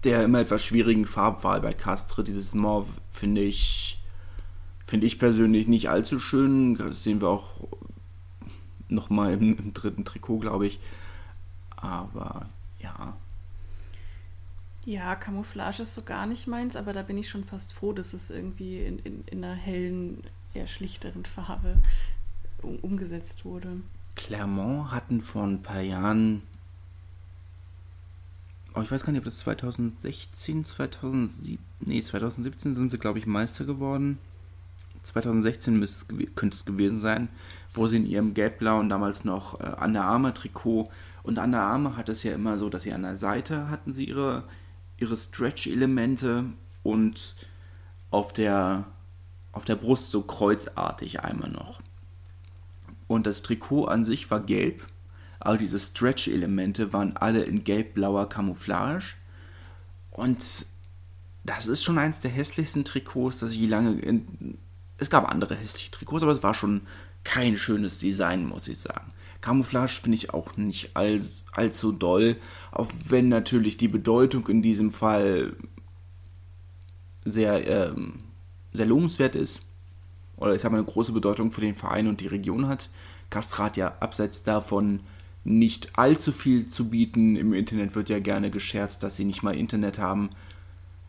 Der 0.04 0.24
immer 0.24 0.40
etwas 0.40 0.64
schwierigen 0.64 1.06
Farbwahl 1.06 1.60
bei 1.60 1.74
Castre, 1.74 2.24
dieses 2.24 2.54
Mauve, 2.54 2.94
finde 3.10 3.42
ich 3.42 4.00
Finde 4.90 5.06
ich 5.06 5.20
persönlich 5.20 5.68
nicht 5.68 5.88
allzu 5.88 6.20
schön. 6.20 6.76
Das 6.76 7.04
sehen 7.04 7.22
wir 7.22 7.28
auch 7.28 7.52
nochmal 8.88 9.34
im, 9.34 9.56
im 9.56 9.72
dritten 9.72 10.04
Trikot, 10.04 10.40
glaube 10.40 10.66
ich. 10.66 10.80
Aber 11.76 12.50
ja. 12.80 13.16
Ja, 14.86 15.16
Camouflage 15.16 15.84
ist 15.84 15.96
so 15.96 16.02
gar 16.04 16.26
nicht 16.26 16.48
meins, 16.48 16.76
aber 16.76 16.94
da 16.94 17.02
bin 17.02 17.18
ich 17.18 17.30
schon 17.30 17.44
fast 17.44 17.74
froh, 17.74 17.94
dass 17.94 18.14
es 18.14 18.32
irgendwie 18.32 18.84
in, 18.84 19.00
in, 19.00 19.24
in 19.26 19.44
einer 19.44 19.54
hellen, 19.54 20.24
eher 20.54 20.68
schlichteren 20.68 21.26
Farbe 21.26 21.78
um, 22.62 22.78
umgesetzt 22.78 23.46
wurde. 23.46 23.82
Clermont 24.16 24.92
hatten 24.92 25.22
vor 25.22 25.44
ein 25.44 25.62
paar 25.62 25.82
Jahren, 25.82 26.42
oh, 28.74 28.82
ich 28.82 28.92
weiß 28.92 29.04
gar 29.04 29.12
nicht, 29.12 29.20
ob 29.20 29.26
das 29.26 29.40
2016, 29.40 30.66
2007, 30.66 31.64
nee, 31.82 32.02
2017 32.02 32.76
sind 32.76 32.90
sie, 32.90 32.98
glaube 32.98 33.20
ich, 33.20 33.28
Meister 33.28 33.66
geworden. 33.66 34.18
2016 35.04 35.88
könnte 36.36 36.56
es 36.56 36.66
gewesen 36.66 37.00
sein, 37.00 37.30
wo 37.74 37.88
sie 37.88 37.98
in 37.98 38.06
ihrem 38.06 38.34
gelb-blauen 38.34 38.90
damals 38.90 39.24
noch 39.24 39.60
äh, 39.60 39.76
Under 39.82 40.04
Armour 40.04 40.34
Trikot 40.34 40.90
und 41.24 41.38
Under 41.38 41.62
Armour 41.62 41.96
hat 41.96 42.10
es 42.10 42.24
ja 42.24 42.34
immer 42.34 42.58
so, 42.58 42.70
dass 42.70 42.84
sie 42.84 42.94
an 42.94 43.04
der 43.04 43.18
Seite 43.18 43.70
hatten 43.70 43.92
sie 43.92 44.06
ihre, 44.06 44.44
ihre 45.02 45.18
Stretch-Elemente 45.18 46.46
und 46.84 47.36
auf 48.12 48.34
der, 48.34 48.86
auf 49.52 49.66
der 49.66 49.76
Brust 49.76 50.12
so 50.12 50.22
kreuzartig 50.22 51.22
einmal 51.22 51.52
noch. 51.52 51.82
Und 53.08 53.26
das 53.26 53.42
Trikot 53.42 53.86
an 53.86 54.04
sich 54.04 54.30
war 54.30 54.40
gelb, 54.40 54.86
aber 55.40 55.58
diese 55.58 55.80
Stretch-Elemente 55.80 56.94
waren 56.94 57.18
alle 57.18 57.44
in 57.44 57.64
gelb-blauer 57.64 58.30
Camouflage 58.30 59.16
Und 60.12 60.66
das 61.44 61.68
ist 61.68 61.84
schon 61.84 61.98
eins 61.98 62.22
der 62.22 62.32
hässlichsten 62.32 62.84
Trikots, 62.84 63.40
das 63.40 63.54
ich 63.54 63.70
lange. 63.70 64.00
In, 64.00 64.58
es 64.98 65.10
gab 65.10 65.32
andere 65.32 65.56
hässliche 65.56 65.92
Trikots, 65.92 66.24
aber 66.24 66.34
es 66.34 66.44
war 66.44 66.54
schon 66.54 66.82
kein 67.24 67.58
schönes 67.58 68.00
Design, 68.00 68.46
muss 68.48 68.68
ich 68.68 68.80
sagen. 68.80 69.12
Camouflage 69.42 70.02
finde 70.02 70.16
ich 70.16 70.34
auch 70.34 70.58
nicht 70.58 70.92
all, 70.96 71.22
allzu 71.52 71.92
doll, 71.92 72.36
auch 72.72 72.92
wenn 73.08 73.30
natürlich 73.30 73.78
die 73.78 73.88
Bedeutung 73.88 74.48
in 74.48 74.62
diesem 74.62 74.92
Fall 74.92 75.56
sehr, 77.24 77.68
ähm, 77.68 78.24
sehr 78.74 78.86
lobenswert 78.86 79.36
ist. 79.36 79.62
Oder 80.38 80.56
ich 80.56 80.62
sage 80.62 80.74
mal 80.74 80.80
eine 80.80 80.88
große 80.88 81.12
Bedeutung 81.12 81.52
für 81.52 81.62
den 81.62 81.76
Verein 81.76 82.08
und 82.08 82.22
die 82.22 82.28
Region 82.28 82.68
hat. 82.68 82.90
Castra 83.30 83.66
hat 83.66 83.78
ja 83.78 83.96
abseits 84.00 84.44
davon 84.44 85.02
nicht 85.44 85.98
allzu 85.98 86.32
viel 86.32 86.68
zu 86.68 86.90
bieten. 86.90 87.36
Im 87.36 87.54
Internet 87.54 87.96
wird 87.96 88.10
ja 88.10 88.20
gerne 88.20 88.50
gescherzt, 88.50 89.04
dass 89.04 89.16
sie 89.16 89.26
nicht 89.26 89.44
mal 89.44 89.56
Internet 89.56 90.00
haben. 90.00 90.30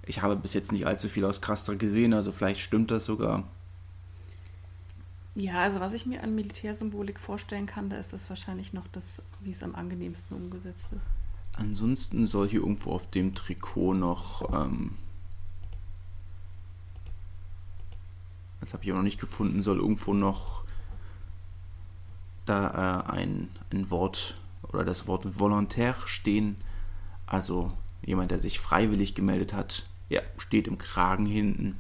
Ich 0.06 0.22
habe 0.22 0.36
bis 0.36 0.54
jetzt 0.54 0.72
nicht 0.72 0.86
allzu 0.86 1.08
viel 1.08 1.24
aus 1.24 1.40
Castra 1.40 1.74
gesehen, 1.74 2.12
also 2.12 2.32
vielleicht 2.32 2.60
stimmt 2.60 2.90
das 2.90 3.04
sogar. 3.04 3.44
Ja, 5.34 5.60
also 5.60 5.80
was 5.80 5.92
ich 5.92 6.06
mir 6.06 6.22
an 6.22 6.34
Militärsymbolik 6.34 7.20
vorstellen 7.20 7.66
kann, 7.66 7.88
da 7.88 7.96
ist 7.96 8.12
das 8.12 8.28
wahrscheinlich 8.28 8.72
noch 8.72 8.88
das, 8.88 9.22
wie 9.40 9.50
es 9.50 9.62
am 9.62 9.74
angenehmsten 9.74 10.36
umgesetzt 10.36 10.92
ist. 10.92 11.08
Ansonsten 11.56 12.26
soll 12.26 12.48
hier 12.48 12.60
irgendwo 12.60 12.92
auf 12.92 13.08
dem 13.10 13.34
Trikot 13.34 13.94
noch, 13.94 14.52
ähm, 14.52 14.96
das 18.60 18.72
habe 18.72 18.84
ich 18.84 18.92
auch 18.92 18.96
noch 18.96 19.02
nicht 19.02 19.20
gefunden, 19.20 19.62
soll 19.62 19.78
irgendwo 19.78 20.14
noch 20.14 20.64
da 22.46 23.04
äh, 23.06 23.10
ein, 23.12 23.48
ein 23.70 23.90
Wort 23.90 24.40
oder 24.62 24.84
das 24.84 25.06
Wort 25.06 25.38
Volontär 25.38 25.94
stehen. 26.06 26.56
Also 27.26 27.72
jemand, 28.04 28.30
der 28.30 28.40
sich 28.40 28.58
freiwillig 28.58 29.14
gemeldet 29.14 29.52
hat. 29.52 29.86
Ja, 30.08 30.20
steht 30.38 30.66
im 30.66 30.78
Kragen 30.78 31.26
hinten. 31.26 31.76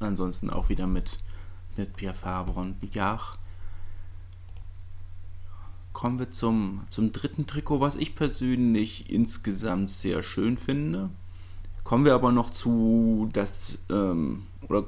Ansonsten 0.00 0.48
auch 0.50 0.68
wieder 0.68 0.86
mit 0.86 1.18
mit 1.76 1.96
Pierre 1.96 2.14
Fabre 2.14 2.60
und 2.60 2.80
Billard. 2.80 3.38
Kommen 5.92 6.18
wir 6.18 6.30
zum, 6.30 6.82
zum 6.90 7.12
dritten 7.12 7.46
Trikot, 7.46 7.80
was 7.80 7.96
ich 7.96 8.14
persönlich 8.14 9.10
insgesamt 9.10 9.90
sehr 9.90 10.22
schön 10.22 10.56
finde. 10.56 11.10
Kommen 11.84 12.04
wir 12.04 12.14
aber 12.14 12.32
noch 12.32 12.50
zu 12.50 13.28
das, 13.32 13.78
ähm, 13.90 14.46
oder 14.68 14.84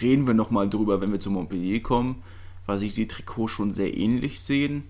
reden 0.00 0.26
wir 0.26 0.34
nochmal 0.34 0.68
drüber, 0.68 1.00
wenn 1.00 1.12
wir 1.12 1.20
zu 1.20 1.30
Montpellier 1.30 1.82
kommen, 1.82 2.22
weil 2.66 2.78
sich 2.78 2.92
die 2.92 3.08
Trikots 3.08 3.52
schon 3.52 3.72
sehr 3.72 3.96
ähnlich 3.96 4.40
sehen. 4.40 4.84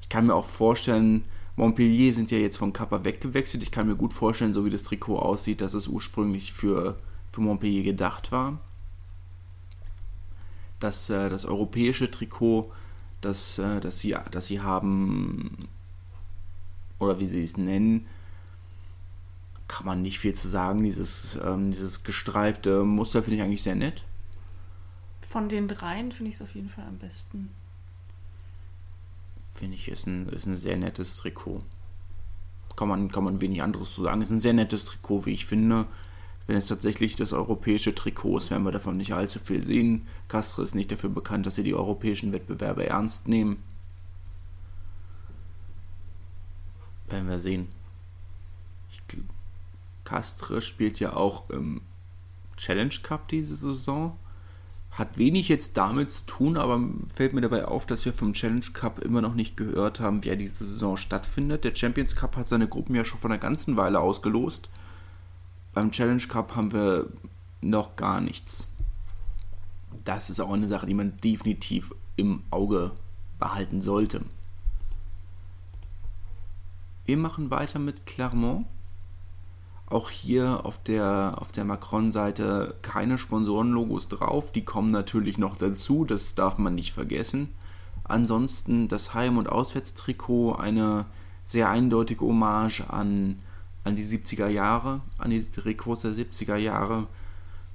Ich 0.00 0.08
kann 0.08 0.26
mir 0.26 0.34
auch 0.34 0.46
vorstellen, 0.46 1.24
Montpellier 1.56 2.12
sind 2.12 2.30
ja 2.30 2.38
jetzt 2.38 2.56
von 2.56 2.72
Kappa 2.72 3.04
weggewechselt. 3.04 3.62
Ich 3.62 3.70
kann 3.70 3.86
mir 3.86 3.96
gut 3.96 4.12
vorstellen, 4.12 4.54
so 4.54 4.64
wie 4.64 4.70
das 4.70 4.84
Trikot 4.84 5.18
aussieht, 5.18 5.60
dass 5.60 5.74
es 5.74 5.88
ursprünglich 5.88 6.52
für, 6.52 6.96
für 7.32 7.40
Montpellier 7.42 7.82
gedacht 7.82 8.32
war 8.32 8.60
dass 10.80 11.08
äh, 11.10 11.28
das 11.28 11.44
europäische 11.44 12.10
Trikot, 12.10 12.72
das, 13.20 13.58
äh, 13.58 13.80
das, 13.80 14.00
sie, 14.00 14.16
das 14.30 14.46
sie 14.46 14.60
haben, 14.60 15.56
oder 16.98 17.20
wie 17.20 17.26
sie 17.26 17.42
es 17.42 17.56
nennen, 17.56 18.06
kann 19.68 19.86
man 19.86 20.02
nicht 20.02 20.18
viel 20.18 20.34
zu 20.34 20.48
sagen. 20.48 20.82
Dieses, 20.82 21.38
ähm, 21.44 21.70
dieses 21.70 22.02
gestreifte 22.02 22.82
Muster 22.82 23.22
finde 23.22 23.36
ich 23.36 23.42
eigentlich 23.42 23.62
sehr 23.62 23.76
nett. 23.76 24.04
Von 25.28 25.48
den 25.48 25.68
dreien 25.68 26.10
finde 26.10 26.30
ich 26.30 26.36
es 26.36 26.42
auf 26.42 26.54
jeden 26.54 26.70
Fall 26.70 26.84
am 26.86 26.98
besten. 26.98 27.50
Finde 29.54 29.76
ich, 29.76 29.88
ist 29.88 30.06
ein, 30.06 30.28
ist 30.30 30.46
ein 30.46 30.56
sehr 30.56 30.76
nettes 30.76 31.16
Trikot. 31.16 31.62
Kann 32.74 32.88
man, 32.88 33.12
kann 33.12 33.24
man 33.24 33.40
wenig 33.40 33.62
anderes 33.62 33.94
zu 33.94 34.02
sagen. 34.02 34.22
Ist 34.22 34.30
ein 34.30 34.40
sehr 34.40 34.54
nettes 34.54 34.86
Trikot, 34.86 35.26
wie 35.26 35.32
ich 35.32 35.46
finde. 35.46 35.86
Wenn 36.46 36.56
es 36.56 36.66
tatsächlich 36.66 37.16
das 37.16 37.32
europäische 37.32 37.94
Trikot 37.94 38.38
ist, 38.38 38.50
werden 38.50 38.64
wir 38.64 38.72
davon 38.72 38.96
nicht 38.96 39.12
allzu 39.12 39.38
viel 39.38 39.62
sehen. 39.62 40.08
Castre 40.28 40.62
ist 40.62 40.74
nicht 40.74 40.90
dafür 40.90 41.10
bekannt, 41.10 41.46
dass 41.46 41.54
sie 41.54 41.62
die 41.62 41.74
europäischen 41.74 42.32
Wettbewerbe 42.32 42.86
ernst 42.86 43.28
nehmen. 43.28 43.62
Werden 47.08 47.28
wir 47.28 47.40
sehen. 47.40 47.68
Castre 50.04 50.60
spielt 50.60 50.98
ja 50.98 51.14
auch 51.14 51.48
im 51.50 51.82
Challenge 52.56 52.94
Cup 53.02 53.28
diese 53.28 53.56
Saison. 53.56 54.16
Hat 54.90 55.18
wenig 55.18 55.48
jetzt 55.48 55.76
damit 55.76 56.10
zu 56.10 56.26
tun, 56.26 56.56
aber 56.56 56.80
fällt 57.14 57.32
mir 57.32 57.40
dabei 57.42 57.66
auf, 57.66 57.86
dass 57.86 58.04
wir 58.04 58.12
vom 58.12 58.32
Challenge 58.32 58.66
Cup 58.72 58.98
immer 58.98 59.20
noch 59.20 59.34
nicht 59.34 59.56
gehört 59.56 60.00
haben, 60.00 60.24
wer 60.24 60.34
diese 60.34 60.64
Saison 60.64 60.96
stattfindet. 60.96 61.62
Der 61.62 61.76
Champions 61.76 62.16
Cup 62.16 62.36
hat 62.36 62.48
seine 62.48 62.66
Gruppen 62.66 62.96
ja 62.96 63.04
schon 63.04 63.20
vor 63.20 63.30
einer 63.30 63.38
ganzen 63.38 63.76
Weile 63.76 64.00
ausgelost. 64.00 64.68
Beim 65.72 65.92
Challenge 65.92 66.22
Cup 66.22 66.56
haben 66.56 66.72
wir 66.72 67.06
noch 67.60 67.96
gar 67.96 68.20
nichts. 68.20 68.68
Das 70.04 70.30
ist 70.30 70.40
auch 70.40 70.52
eine 70.52 70.66
Sache, 70.66 70.86
die 70.86 70.94
man 70.94 71.16
definitiv 71.18 71.94
im 72.16 72.42
Auge 72.50 72.92
behalten 73.38 73.80
sollte. 73.80 74.22
Wir 77.04 77.16
machen 77.16 77.50
weiter 77.50 77.78
mit 77.78 78.06
Clermont. 78.06 78.66
Auch 79.86 80.10
hier 80.10 80.64
auf 80.64 80.80
der, 80.82 81.34
auf 81.38 81.50
der 81.50 81.64
Macron-Seite 81.64 82.76
keine 82.82 83.18
Sponsorenlogos 83.18 84.06
drauf. 84.08 84.52
Die 84.52 84.64
kommen 84.64 84.90
natürlich 84.90 85.36
noch 85.36 85.56
dazu, 85.56 86.04
das 86.04 86.36
darf 86.36 86.58
man 86.58 86.76
nicht 86.76 86.92
vergessen. 86.92 87.48
Ansonsten 88.04 88.86
das 88.86 89.14
Heim- 89.14 89.38
und 89.38 89.48
Auswärtstrikot, 89.48 90.54
eine 90.54 91.06
sehr 91.44 91.68
eindeutige 91.68 92.24
Hommage 92.24 92.82
an 92.88 93.40
an 93.90 93.96
die 93.96 94.04
70er 94.04 94.48
Jahre, 94.48 95.00
an 95.18 95.30
die 95.30 95.42
Trikots 95.42 96.02
der 96.02 96.12
70er 96.12 96.56
Jahre 96.56 97.08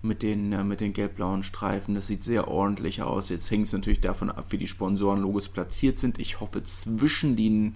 mit 0.02 0.24
den, 0.24 0.54
äh, 0.54 0.64
mit 0.64 0.80
den 0.80 0.94
gelb-blauen 0.94 1.44
Streifen. 1.44 1.94
Das 1.94 2.08
sieht 2.08 2.24
sehr 2.24 2.48
ordentlich 2.48 3.02
aus. 3.02 3.30
Jetzt 3.30 3.52
hängt 3.52 3.68
es 3.68 3.74
natürlich 3.74 4.00
davon 4.00 4.32
ab, 4.32 4.46
wie 4.50 4.58
die 4.58 4.68
Sponsorenlogos 4.68 5.50
platziert 5.50 5.98
sind. 5.98 6.18
Ich 6.18 6.40
hoffe 6.40 6.64
zwischen 6.64 7.36
den, 7.36 7.76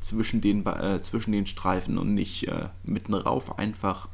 zwischen 0.00 0.40
den, 0.40 0.64
äh, 0.66 1.00
zwischen 1.02 1.32
den 1.32 1.46
Streifen 1.46 1.98
und 1.98 2.14
nicht 2.14 2.46
äh, 2.46 2.68
mitten 2.84 3.14
rauf 3.14 3.58
einfach. 3.58 4.08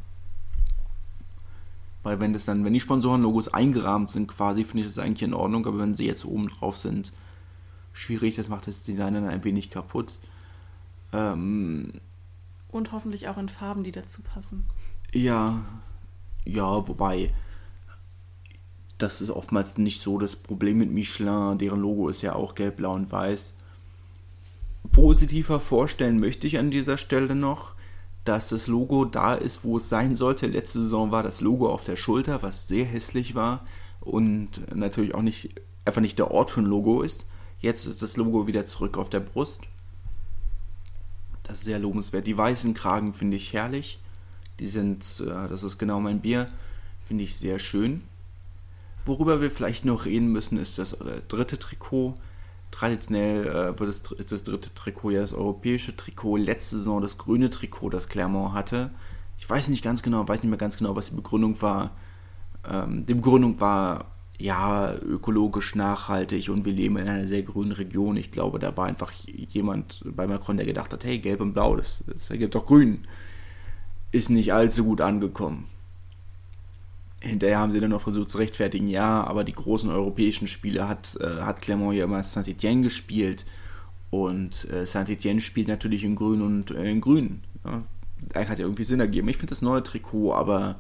Weil 2.03 2.19
wenn 2.19 2.33
das 2.33 2.47
dann, 2.47 2.65
wenn 2.65 2.73
die 2.73 2.81
Sponsorenlogos 2.81 3.49
eingerahmt 3.49 4.11
sind 4.11 4.29
quasi, 4.29 4.65
finde 4.65 4.87
ich 4.87 4.95
das 4.95 4.99
eigentlich 4.99 5.25
in 5.25 5.35
Ordnung, 5.35 5.67
aber 5.67 5.81
wenn 5.81 5.95
sie 5.95 6.07
jetzt 6.07 6.25
oben 6.25 6.49
drauf 6.49 6.79
sind, 6.79 7.13
schwierig, 7.93 8.37
das 8.37 8.49
macht 8.49 8.69
das 8.69 8.85
Design 8.85 9.15
dann 9.15 9.27
ein 9.27 9.45
wenig 9.45 9.71
kaputt. 9.71 10.17
Ähm, 11.13 11.95
und 12.69 12.93
hoffentlich 12.93 13.29
auch 13.29 13.39
in 13.39 13.49
Farben, 13.49 13.85
die 13.85 13.93
dazu 13.93 14.23
passen. 14.23 14.67
Ja, 15.13 15.65
ja, 16.45 16.89
wobei 16.89 17.33
das 18.99 19.21
ist 19.21 19.31
oftmals 19.31 19.79
nicht 19.79 20.01
so 20.01 20.19
das 20.19 20.37
Problem 20.37 20.79
mit 20.79 20.91
Michelin. 20.91 21.59
Deren 21.59 21.81
Logo 21.81 22.09
ist 22.09 22.23
ja 22.23 22.35
auch 22.35 22.55
gelb, 22.55 22.77
blau 22.77 22.95
und 22.95 23.13
weiß. 23.13 23.55
Positiver 24.93 25.61
vorstellen 25.61 26.21
möchte 26.21 26.47
ich 26.47 26.59
an 26.59 26.71
dieser 26.71 26.97
Stelle 26.97 27.35
noch, 27.35 27.75
dass 28.25 28.49
das 28.49 28.67
Logo 28.67 29.05
da 29.05 29.35
ist, 29.35 29.65
wo 29.65 29.77
es 29.77 29.89
sein 29.89 30.17
sollte. 30.17 30.47
Letzte 30.47 30.81
Saison 30.81 31.11
war 31.11 31.23
das 31.23 31.41
Logo 31.41 31.73
auf 31.73 31.85
der 31.85 31.97
Schulter, 31.97 32.43
was 32.43 32.69
sehr 32.69 32.85
hässlich 32.85 33.35
war 33.35 33.65
und 34.01 34.75
natürlich 34.75 35.15
auch 35.15 35.23
nicht 35.23 35.61
einfach 35.85 36.01
nicht 36.01 36.19
der 36.19 36.31
Ort 36.31 36.51
für 36.51 36.61
ein 36.61 36.67
Logo 36.67 37.03
ist. 37.03 37.27
Jetzt 37.59 37.87
ist 37.87 38.03
das 38.03 38.17
Logo 38.17 38.47
wieder 38.47 38.65
zurück 38.65 38.99
auf 38.99 39.11
der 39.11 39.21
Brust. 39.21 39.63
Das 41.47 41.59
ist 41.59 41.65
sehr 41.65 41.79
lobenswert. 41.79 42.27
Die 42.27 42.37
weißen 42.37 42.75
Kragen 42.75 43.15
finde 43.15 43.37
ich 43.37 43.53
herrlich. 43.53 44.01
Die 44.59 44.69
sind, 44.69 45.05
äh, 45.21 45.49
das 45.49 45.63
ist 45.63 45.79
genau 45.79 46.01
mein 46.01 46.21
Bier, 46.21 46.49
finde 47.05 47.25
ich 47.25 47.37
sehr 47.37 47.59
schön. 47.59 48.03
Worüber 49.05 49.41
wir 49.41 49.51
vielleicht 49.51 49.85
noch 49.85 50.05
reden 50.05 50.33
müssen, 50.33 50.59
ist 50.59 50.79
das 50.79 50.95
äh, 50.95 51.23
dritte 51.29 51.59
Trikot. 51.59 52.15
Traditionell 52.73 53.47
äh, 53.47 53.79
wird 53.79 53.89
es, 53.89 54.03
ist 54.19 54.33
das 54.33 54.43
dritte 54.43 54.75
Trikot 54.75 55.11
ja 55.11 55.21
das 55.21 55.33
europäische 55.33 55.97
Trikot. 55.97 56.37
Letzte 56.37 56.79
Saison 56.79 57.01
das 57.01 57.17
grüne 57.17 57.49
Trikot, 57.49 57.91
das 57.91 58.09
Clermont 58.09 58.55
hatte. 58.55 58.91
Ich 59.39 59.49
weiß 59.49 59.69
nicht 59.69 59.85
ganz 59.85 60.03
genau, 60.03 60.27
weiß 60.27 60.43
nicht 60.43 60.51
mehr 60.51 60.59
ganz 60.59 60.77
genau, 60.77 60.97
was 60.97 61.11
die 61.11 61.15
Begründung 61.17 61.61
war. 61.63 61.93
Ähm, 62.69 63.07
die 63.07 63.15
Begründung 63.15 63.61
war 63.61 64.16
ja, 64.39 64.95
ökologisch 64.95 65.75
nachhaltig 65.75 66.51
und 66.51 66.65
wir 66.65 66.73
leben 66.73 66.97
in 66.99 67.09
einer 67.09 67.27
sehr 67.27 67.43
grünen 67.43 67.73
Region. 67.73 68.17
Ich 68.17 68.31
glaube, 68.31 68.59
da 68.59 68.77
war 68.77 68.87
einfach 68.87 69.13
jemand 69.27 70.03
bei 70.05 70.27
Macron, 70.27 70.57
der 70.57 70.67
gedacht 70.67 70.93
hat, 70.93 71.05
hey, 71.05 71.19
gelb 71.19 71.41
und 71.41 71.55
blau, 71.55 71.77
das, 71.77 72.05
das 72.07 72.31
ergibt 72.31 72.55
doch 72.55 72.67
grün. 72.67 73.07
Ist 74.13 74.31
nicht 74.31 74.53
allzu 74.53 74.85
gut 74.85 75.01
angekommen. 75.01 75.67
Hinterher 77.21 77.59
haben 77.59 77.73
sie 77.73 77.81
dann 77.81 77.91
noch 77.91 78.03
versucht 78.03 78.31
zu 78.31 78.39
rechtfertigen, 78.39 78.89
ja, 78.89 79.25
aber 79.25 79.43
die 79.43 79.55
großen 79.55 79.91
europäischen 79.91 80.49
Spiele 80.49 80.87
hat, 80.87 81.17
äh, 81.21 81.41
hat 81.41 81.63
Clermont 81.63 81.97
ja 81.97 82.05
immer 82.05 82.23
Saint-Etienne 82.23 82.83
gespielt. 82.83 83.47
Und 84.11 84.71
äh, 84.71 84.87
Saint-Etienne 84.87 85.41
spielt 85.41 85.67
natürlich 85.67 86.05
in 86.05 86.15
grün 86.15 86.43
und 86.43 86.71
äh, 86.71 86.91
in 86.91 87.01
grün. 87.01 87.43
Ja. 87.65 87.83
Hat 88.35 88.59
ja 88.59 88.65
irgendwie 88.65 88.85
Sinn 88.85 89.01
ergeben. 89.01 89.29
Ich 89.29 89.37
finde 89.37 89.51
das 89.51 89.63
neue 89.63 89.83
Trikot 89.83 90.33
aber 90.35 90.77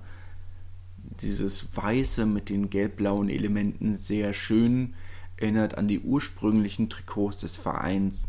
dieses 1.22 1.76
Weiße 1.76 2.26
mit 2.26 2.48
den 2.50 2.70
gelb-blauen 2.70 3.28
Elementen 3.28 3.94
sehr 3.94 4.32
schön 4.32 4.94
erinnert 5.36 5.76
an 5.76 5.88
die 5.88 6.00
ursprünglichen 6.00 6.88
Trikots 6.88 7.38
des 7.38 7.56
Vereins. 7.56 8.28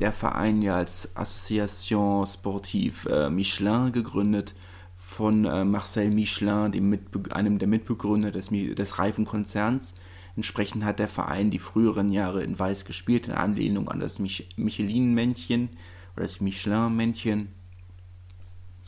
der 0.00 0.12
Verein 0.12 0.62
ja 0.62 0.76
als 0.76 1.16
Association 1.16 2.26
Sportive 2.26 3.08
äh, 3.08 3.30
Michelin 3.30 3.92
gegründet 3.92 4.54
von 4.96 5.44
äh, 5.44 5.64
Marcel 5.64 6.10
Michelin, 6.10 6.72
dem 6.72 6.88
Mitbe 6.88 7.34
einem 7.36 7.58
der 7.58 7.68
Mitbegründer 7.68 8.32
des, 8.32 8.48
des 8.48 8.98
Reifenkonzerns. 8.98 9.94
Entsprechend 10.34 10.84
hat 10.84 10.98
der 10.98 11.08
Verein 11.08 11.50
die 11.50 11.58
früheren 11.58 12.10
Jahre 12.10 12.42
in 12.42 12.58
Weiß 12.58 12.84
gespielt, 12.84 13.28
in 13.28 13.34
Anlehnung 13.34 13.88
an 13.88 14.00
das 14.00 14.18
Mich 14.18 14.48
Michelin-Männchen 14.56 15.68
oder 16.14 16.22
das 16.22 16.40
Michelin-Männchen. 16.40 17.48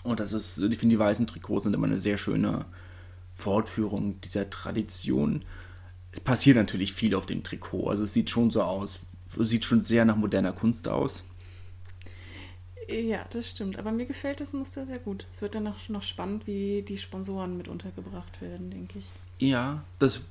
Und 0.02 0.20
das 0.20 0.32
ist, 0.32 0.58
ich 0.58 0.78
finde, 0.78 0.94
die 0.94 0.98
weißen 0.98 1.26
Trikots 1.26 1.64
sind 1.64 1.74
immer 1.74 1.86
eine 1.86 1.98
sehr 1.98 2.16
schöne 2.16 2.64
Fortführung 3.34 4.20
dieser 4.20 4.48
Tradition. 4.50 5.44
Es 6.12 6.20
passiert 6.20 6.56
natürlich 6.56 6.92
viel 6.92 7.14
auf 7.14 7.26
dem 7.26 7.42
Trikot. 7.42 7.88
Also 7.88 8.04
es 8.04 8.14
sieht 8.14 8.30
schon 8.30 8.50
so 8.50 8.62
aus, 8.62 9.00
sieht 9.38 9.64
schon 9.64 9.82
sehr 9.82 10.04
nach 10.04 10.16
moderner 10.16 10.52
Kunst 10.52 10.88
aus. 10.88 11.24
Ja, 12.88 13.24
das 13.30 13.48
stimmt. 13.48 13.78
Aber 13.78 13.92
mir 13.92 14.06
gefällt 14.06 14.40
das 14.40 14.52
Muster 14.52 14.86
sehr 14.86 14.98
gut. 14.98 15.26
Es 15.32 15.42
wird 15.42 15.54
dann 15.54 15.64
noch, 15.64 15.88
noch 15.88 16.02
spannend, 16.02 16.46
wie 16.46 16.82
die 16.82 16.98
Sponsoren 16.98 17.56
mit 17.56 17.68
untergebracht 17.68 18.40
werden, 18.40 18.70
denke 18.70 18.98
ich. 18.98 19.06
Ja, 19.38 19.82
das, 19.98 20.22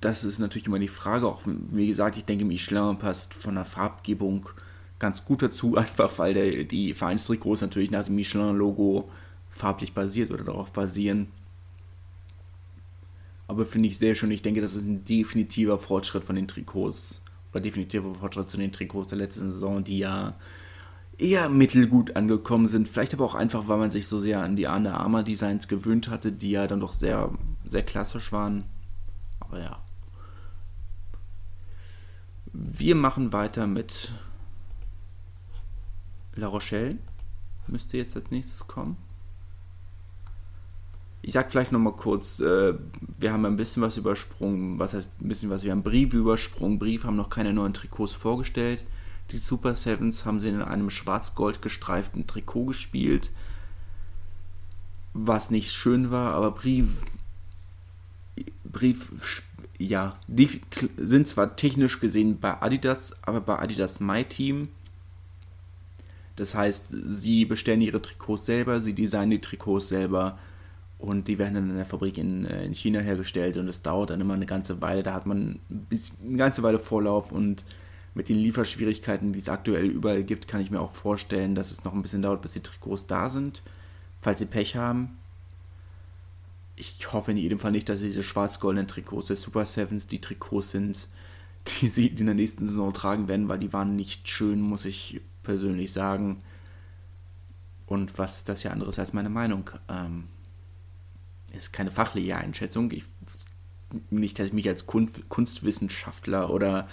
das 0.00 0.24
ist 0.24 0.38
natürlich 0.38 0.66
immer 0.66 0.78
die 0.78 0.88
Frage. 0.88 1.26
Auch 1.26 1.40
wie 1.44 1.86
gesagt, 1.86 2.16
ich 2.16 2.24
denke, 2.24 2.44
Michelin 2.44 2.98
passt 2.98 3.34
von 3.34 3.54
der 3.54 3.64
Farbgebung 3.64 4.48
ganz 4.98 5.24
gut 5.24 5.42
dazu, 5.42 5.76
einfach 5.76 6.18
weil 6.18 6.34
der, 6.34 6.64
die 6.64 6.94
Vereinstrikots 6.94 7.62
natürlich 7.62 7.90
nach 7.90 8.04
dem 8.04 8.16
Michelin-Logo 8.16 9.10
farblich 9.50 9.94
basiert 9.94 10.30
oder 10.30 10.44
darauf 10.44 10.72
basieren. 10.72 11.28
Aber 13.50 13.66
finde 13.66 13.88
ich 13.88 13.98
sehr 13.98 14.14
schön. 14.14 14.30
Ich 14.30 14.42
denke, 14.42 14.60
das 14.60 14.76
ist 14.76 14.84
ein 14.84 15.04
definitiver 15.04 15.80
Fortschritt 15.80 16.22
von 16.22 16.36
den 16.36 16.46
Trikots. 16.46 17.20
Oder 17.50 17.60
definitiver 17.60 18.14
Fortschritt 18.14 18.48
zu 18.48 18.56
den 18.58 18.70
Trikots 18.70 19.08
der 19.08 19.18
letzten 19.18 19.50
Saison, 19.50 19.82
die 19.82 19.98
ja 19.98 20.36
eher 21.18 21.48
mittelgut 21.48 22.14
angekommen 22.14 22.68
sind. 22.68 22.88
Vielleicht 22.88 23.12
aber 23.12 23.24
auch 23.24 23.34
einfach, 23.34 23.66
weil 23.66 23.78
man 23.78 23.90
sich 23.90 24.06
so 24.06 24.20
sehr 24.20 24.40
an 24.44 24.54
die 24.54 24.68
Arne 24.68 24.94
Armour 24.94 25.24
Designs 25.24 25.66
gewöhnt 25.66 26.08
hatte, 26.10 26.30
die 26.30 26.52
ja 26.52 26.68
dann 26.68 26.78
doch 26.78 26.92
sehr, 26.92 27.32
sehr 27.68 27.82
klassisch 27.82 28.30
waren. 28.30 28.66
Aber 29.40 29.58
ja. 29.58 29.82
Wir 32.52 32.94
machen 32.94 33.32
weiter 33.32 33.66
mit 33.66 34.12
La 36.36 36.46
Rochelle. 36.46 36.98
Müsste 37.66 37.96
jetzt 37.96 38.14
als 38.14 38.30
nächstes 38.30 38.68
kommen. 38.68 38.96
Ich 41.22 41.32
sag 41.32 41.50
vielleicht 41.50 41.72
nochmal 41.72 41.92
kurz, 41.92 42.40
äh, 42.40 42.74
wir 43.18 43.32
haben 43.32 43.44
ein 43.44 43.56
bisschen 43.56 43.82
was 43.82 43.96
übersprungen. 43.96 44.78
Was 44.78 44.94
heißt 44.94 45.08
ein 45.20 45.28
bisschen 45.28 45.50
was? 45.50 45.64
Wir 45.64 45.72
haben 45.72 45.82
Brief 45.82 46.14
übersprungen. 46.14 46.78
Brief 46.78 47.04
haben 47.04 47.16
noch 47.16 47.28
keine 47.30 47.52
neuen 47.52 47.74
Trikots 47.74 48.12
vorgestellt. 48.12 48.84
Die 49.30 49.38
Super 49.38 49.74
Sevens 49.76 50.24
haben 50.24 50.40
sie 50.40 50.48
in 50.48 50.62
einem 50.62 50.90
schwarz-gold 50.90 51.62
gestreiften 51.62 52.26
Trikot 52.26 52.66
gespielt. 52.66 53.30
Was 55.12 55.50
nicht 55.50 55.72
schön 55.72 56.10
war, 56.10 56.34
aber 56.34 56.52
Brief. 56.52 56.88
Brief, 58.64 59.42
ja, 59.78 60.16
die 60.26 60.60
sind 60.96 61.28
zwar 61.28 61.56
technisch 61.56 62.00
gesehen 62.00 62.40
bei 62.40 62.62
Adidas, 62.62 63.16
aber 63.22 63.40
bei 63.40 63.58
Adidas 63.58 64.00
My 64.00 64.24
Team. 64.24 64.68
Das 66.36 66.54
heißt, 66.54 66.94
sie 67.06 67.44
bestellen 67.44 67.82
ihre 67.82 68.00
Trikots 68.00 68.46
selber, 68.46 68.80
sie 68.80 68.94
designen 68.94 69.32
die 69.32 69.40
Trikots 69.40 69.88
selber 69.88 70.38
und 71.00 71.28
die 71.28 71.38
werden 71.38 71.54
dann 71.54 71.70
in 71.70 71.76
der 71.76 71.86
Fabrik 71.86 72.18
in, 72.18 72.44
äh, 72.44 72.64
in 72.64 72.74
China 72.74 73.00
hergestellt 73.00 73.56
und 73.56 73.68
es 73.68 73.82
dauert 73.82 74.10
dann 74.10 74.20
immer 74.20 74.34
eine 74.34 74.46
ganze 74.46 74.80
Weile. 74.82 75.02
Da 75.02 75.14
hat 75.14 75.26
man 75.26 75.58
eine 75.70 76.36
ganze 76.36 76.62
Weile 76.62 76.78
Vorlauf 76.78 77.32
und 77.32 77.64
mit 78.14 78.28
den 78.28 78.36
Lieferschwierigkeiten, 78.36 79.32
die 79.32 79.38
es 79.38 79.48
aktuell 79.48 79.86
überall 79.86 80.24
gibt, 80.24 80.46
kann 80.46 80.60
ich 80.60 80.70
mir 80.70 80.80
auch 80.80 80.92
vorstellen, 80.92 81.54
dass 81.54 81.70
es 81.70 81.84
noch 81.84 81.94
ein 81.94 82.02
bisschen 82.02 82.22
dauert, 82.22 82.42
bis 82.42 82.52
die 82.52 82.60
Trikots 82.60 83.06
da 83.06 83.30
sind, 83.30 83.62
falls 84.20 84.40
sie 84.40 84.46
Pech 84.46 84.76
haben. 84.76 85.16
Ich 86.76 87.12
hoffe 87.12 87.30
in 87.30 87.36
jedem 87.36 87.58
Fall 87.58 87.72
nicht, 87.72 87.88
dass 87.88 88.00
diese 88.00 88.22
schwarz-goldenen 88.22 88.88
Trikots 88.88 89.28
der 89.28 89.36
Super 89.36 89.64
Sevens 89.64 90.06
die 90.06 90.20
Trikots 90.20 90.72
sind, 90.72 91.08
die 91.80 91.88
sie 91.88 92.08
in 92.08 92.26
der 92.26 92.34
nächsten 92.34 92.66
Saison 92.66 92.92
tragen 92.92 93.26
werden, 93.28 93.48
weil 93.48 93.58
die 93.58 93.72
waren 93.72 93.96
nicht 93.96 94.28
schön, 94.28 94.60
muss 94.60 94.84
ich 94.84 95.20
persönlich 95.42 95.92
sagen. 95.92 96.40
Und 97.86 98.18
was 98.18 98.38
ist 98.38 98.48
das 98.48 98.62
ja 98.64 98.70
anderes 98.70 98.98
als 98.98 99.12
meine 99.12 99.30
Meinung? 99.30 99.70
Ähm, 99.88 100.24
ist 101.56 101.72
keine 101.72 101.90
fachliche 101.90 102.36
Einschätzung. 102.36 102.90
Ich, 102.90 103.04
nicht, 104.10 104.38
dass 104.38 104.46
ich 104.46 104.52
mich 104.52 104.68
als 104.68 104.86
Kunstwissenschaftler 104.86 106.50
oder 106.50 106.88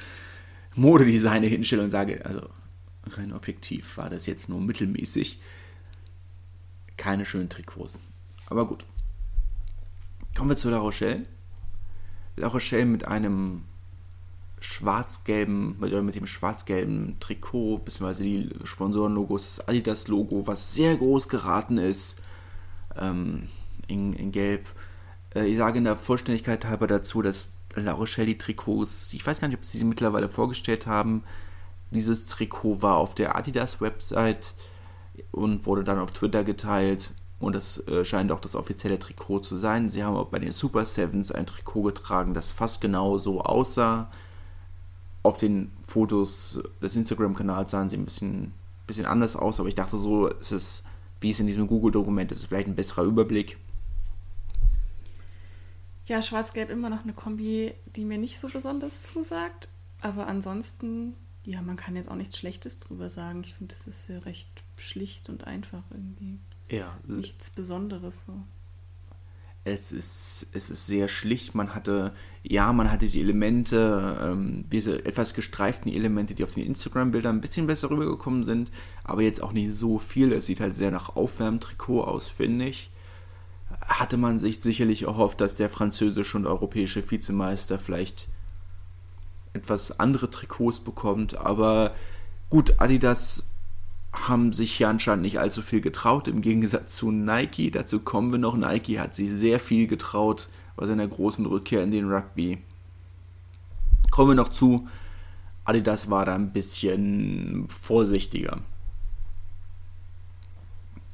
Modedesigner 0.75 1.47
hinstelle 1.47 1.83
und 1.83 1.89
sage, 1.89 2.25
also 2.25 2.49
rein 3.05 3.33
objektiv 3.33 3.97
war 3.97 4.09
das 4.09 4.25
jetzt 4.25 4.49
nur 4.49 4.61
mittelmäßig. 4.61 5.39
Keine 6.97 7.25
schönen 7.25 7.49
Trikots. 7.49 7.99
Aber 8.47 8.67
gut. 8.67 8.85
Kommen 10.35 10.49
wir 10.49 10.55
zu 10.55 10.69
La 10.69 10.79
Rochelle. 10.79 11.25
La 12.35 12.47
Rochelle 12.47 12.85
mit 12.85 13.05
einem 13.05 13.63
schwarz-gelben, 14.59 15.77
mit 15.79 16.15
dem 16.15 16.27
schwarz-gelben 16.27 17.19
Trikot, 17.19 17.79
beziehungsweise 17.79 18.23
die 18.23 18.49
Sponsorenlogos, 18.63 19.55
das 19.55 19.67
Adidas-Logo, 19.67 20.47
was 20.47 20.73
sehr 20.73 20.95
groß 20.95 21.29
geraten 21.29 21.77
ist. 21.77 22.21
Ähm, 22.95 23.49
in, 23.87 24.13
in 24.13 24.31
Gelb. 24.31 24.67
Äh, 25.35 25.45
ich 25.45 25.57
sage 25.57 25.77
in 25.77 25.83
der 25.83 25.95
Vollständigkeit 25.95 26.65
halber 26.65 26.87
dazu, 26.87 27.21
dass 27.21 27.57
La 27.75 27.93
Rochelle 27.93 28.37
Trikots, 28.37 29.13
ich 29.13 29.25
weiß 29.25 29.39
gar 29.39 29.47
nicht, 29.47 29.57
ob 29.57 29.65
sie 29.65 29.77
sie 29.77 29.85
mittlerweile 29.85 30.29
vorgestellt 30.29 30.87
haben. 30.87 31.23
Dieses 31.91 32.25
Trikot 32.25 32.81
war 32.81 32.97
auf 32.97 33.15
der 33.15 33.37
Adidas-Website 33.37 34.55
und 35.31 35.65
wurde 35.65 35.83
dann 35.83 35.99
auf 35.99 36.11
Twitter 36.11 36.43
geteilt. 36.43 37.13
Und 37.39 37.53
das 37.53 37.85
äh, 37.87 38.03
scheint 38.03 38.31
auch 38.31 38.41
das 38.41 38.55
offizielle 38.55 38.97
Trikot 38.97 39.39
zu 39.39 39.57
sein. 39.57 39.89
Sie 39.89 40.03
haben 40.03 40.15
auch 40.15 40.29
bei 40.29 40.39
den 40.39 40.51
Super 40.51 40.85
Sevens 40.85 41.31
ein 41.31 41.45
Trikot 41.45 41.83
getragen, 41.83 42.33
das 42.33 42.51
fast 42.51 42.81
genau 42.81 43.19
so 43.19 43.41
aussah. 43.41 44.09
Auf 45.21 45.37
den 45.37 45.71
Fotos 45.87 46.59
des 46.81 46.95
Instagram-Kanals 46.95 47.71
sahen 47.71 47.89
sie 47.89 47.97
ein 47.97 48.05
bisschen, 48.05 48.53
bisschen 48.87 49.05
anders 49.05 49.35
aus, 49.35 49.59
aber 49.59 49.69
ich 49.69 49.75
dachte 49.75 49.97
so, 49.97 50.29
es 50.39 50.51
ist, 50.51 50.83
wie 51.21 51.29
es 51.29 51.39
in 51.39 51.47
diesem 51.47 51.67
Google-Dokument 51.67 52.31
ist, 52.31 52.45
vielleicht 52.45 52.67
ein 52.67 52.75
besserer 52.75 53.03
Überblick. 53.03 53.57
Ja, 56.07 56.21
Schwarz-Gelb 56.21 56.69
immer 56.69 56.89
noch 56.89 57.03
eine 57.03 57.13
Kombi, 57.13 57.73
die 57.95 58.05
mir 58.05 58.17
nicht 58.17 58.39
so 58.39 58.47
besonders 58.47 59.03
zusagt. 59.03 59.67
Aber 59.99 60.27
ansonsten, 60.27 61.15
ja, 61.43 61.61
man 61.61 61.75
kann 61.75 61.95
jetzt 61.95 62.09
auch 62.09 62.15
nichts 62.15 62.37
Schlechtes 62.37 62.79
drüber 62.79 63.09
sagen. 63.09 63.43
Ich 63.43 63.55
finde, 63.55 63.75
das 63.75 63.87
ist 63.87 64.07
ja 64.07 64.19
recht 64.19 64.47
schlicht 64.77 65.27
und 65.27 65.45
einfach 65.45 65.83
irgendwie. 65.91 66.39
Ja. 66.69 66.97
Nichts 67.05 67.49
Besonderes 67.49 68.25
so. 68.25 68.33
Es 69.65 69.91
ist, 69.91 70.47
es 70.53 70.69
ist 70.69 70.87
sehr 70.87 71.09
schlicht. 71.09 71.53
Man 71.53 71.75
hatte, 71.75 72.13
ja, 72.41 72.71
man 72.71 72.89
hat 72.89 73.01
diese 73.01 73.19
Elemente, 73.19 74.17
ähm, 74.21 74.63
diese 74.71 75.03
etwas 75.05 75.33
gestreiften 75.33 75.91
Elemente, 75.91 76.35
die 76.35 76.45
auf 76.45 76.53
den 76.53 76.65
Instagram-Bildern 76.65 77.35
ein 77.35 77.41
bisschen 77.41 77.67
besser 77.67 77.89
rübergekommen 77.89 78.45
sind, 78.45 78.71
aber 79.03 79.23
jetzt 79.23 79.43
auch 79.43 79.51
nicht 79.51 79.73
so 79.73 79.99
viel. 79.99 80.31
Es 80.31 80.45
sieht 80.45 80.61
halt 80.61 80.73
sehr 80.73 80.91
nach 80.91 81.17
Aufwärmtrikot 81.17 82.05
aus, 82.05 82.29
finde 82.29 82.69
ich 82.69 82.91
hatte 83.87 84.17
man 84.17 84.37
sich 84.37 84.59
sicherlich 84.59 85.03
erhofft, 85.03 85.41
dass 85.41 85.55
der 85.55 85.69
französische 85.69 86.37
und 86.37 86.45
europäische 86.45 87.09
Vizemeister 87.09 87.79
vielleicht 87.79 88.27
etwas 89.53 89.99
andere 89.99 90.29
Trikots 90.29 90.79
bekommt. 90.79 91.37
Aber 91.37 91.93
gut, 92.49 92.75
Adidas 92.79 93.47
haben 94.11 94.53
sich 94.53 94.73
hier 94.73 94.89
anscheinend 94.89 95.23
nicht 95.23 95.39
allzu 95.39 95.61
viel 95.61 95.81
getraut, 95.81 96.27
im 96.27 96.41
Gegensatz 96.41 96.95
zu 96.95 97.11
Nike. 97.11 97.71
Dazu 97.71 97.99
kommen 97.99 98.31
wir 98.31 98.39
noch. 98.39 98.55
Nike 98.55 98.99
hat 98.99 99.15
sich 99.15 99.31
sehr 99.31 99.59
viel 99.59 99.87
getraut 99.87 100.49
bei 100.75 100.85
seiner 100.85 101.07
großen 101.07 101.45
Rückkehr 101.45 101.83
in 101.83 101.91
den 101.91 102.11
Rugby. 102.11 102.59
Kommen 104.11 104.31
wir 104.31 104.35
noch 104.35 104.49
zu. 104.49 104.87
Adidas 105.65 106.09
war 106.09 106.25
da 106.25 106.35
ein 106.35 106.53
bisschen 106.53 107.67
vorsichtiger. 107.69 108.61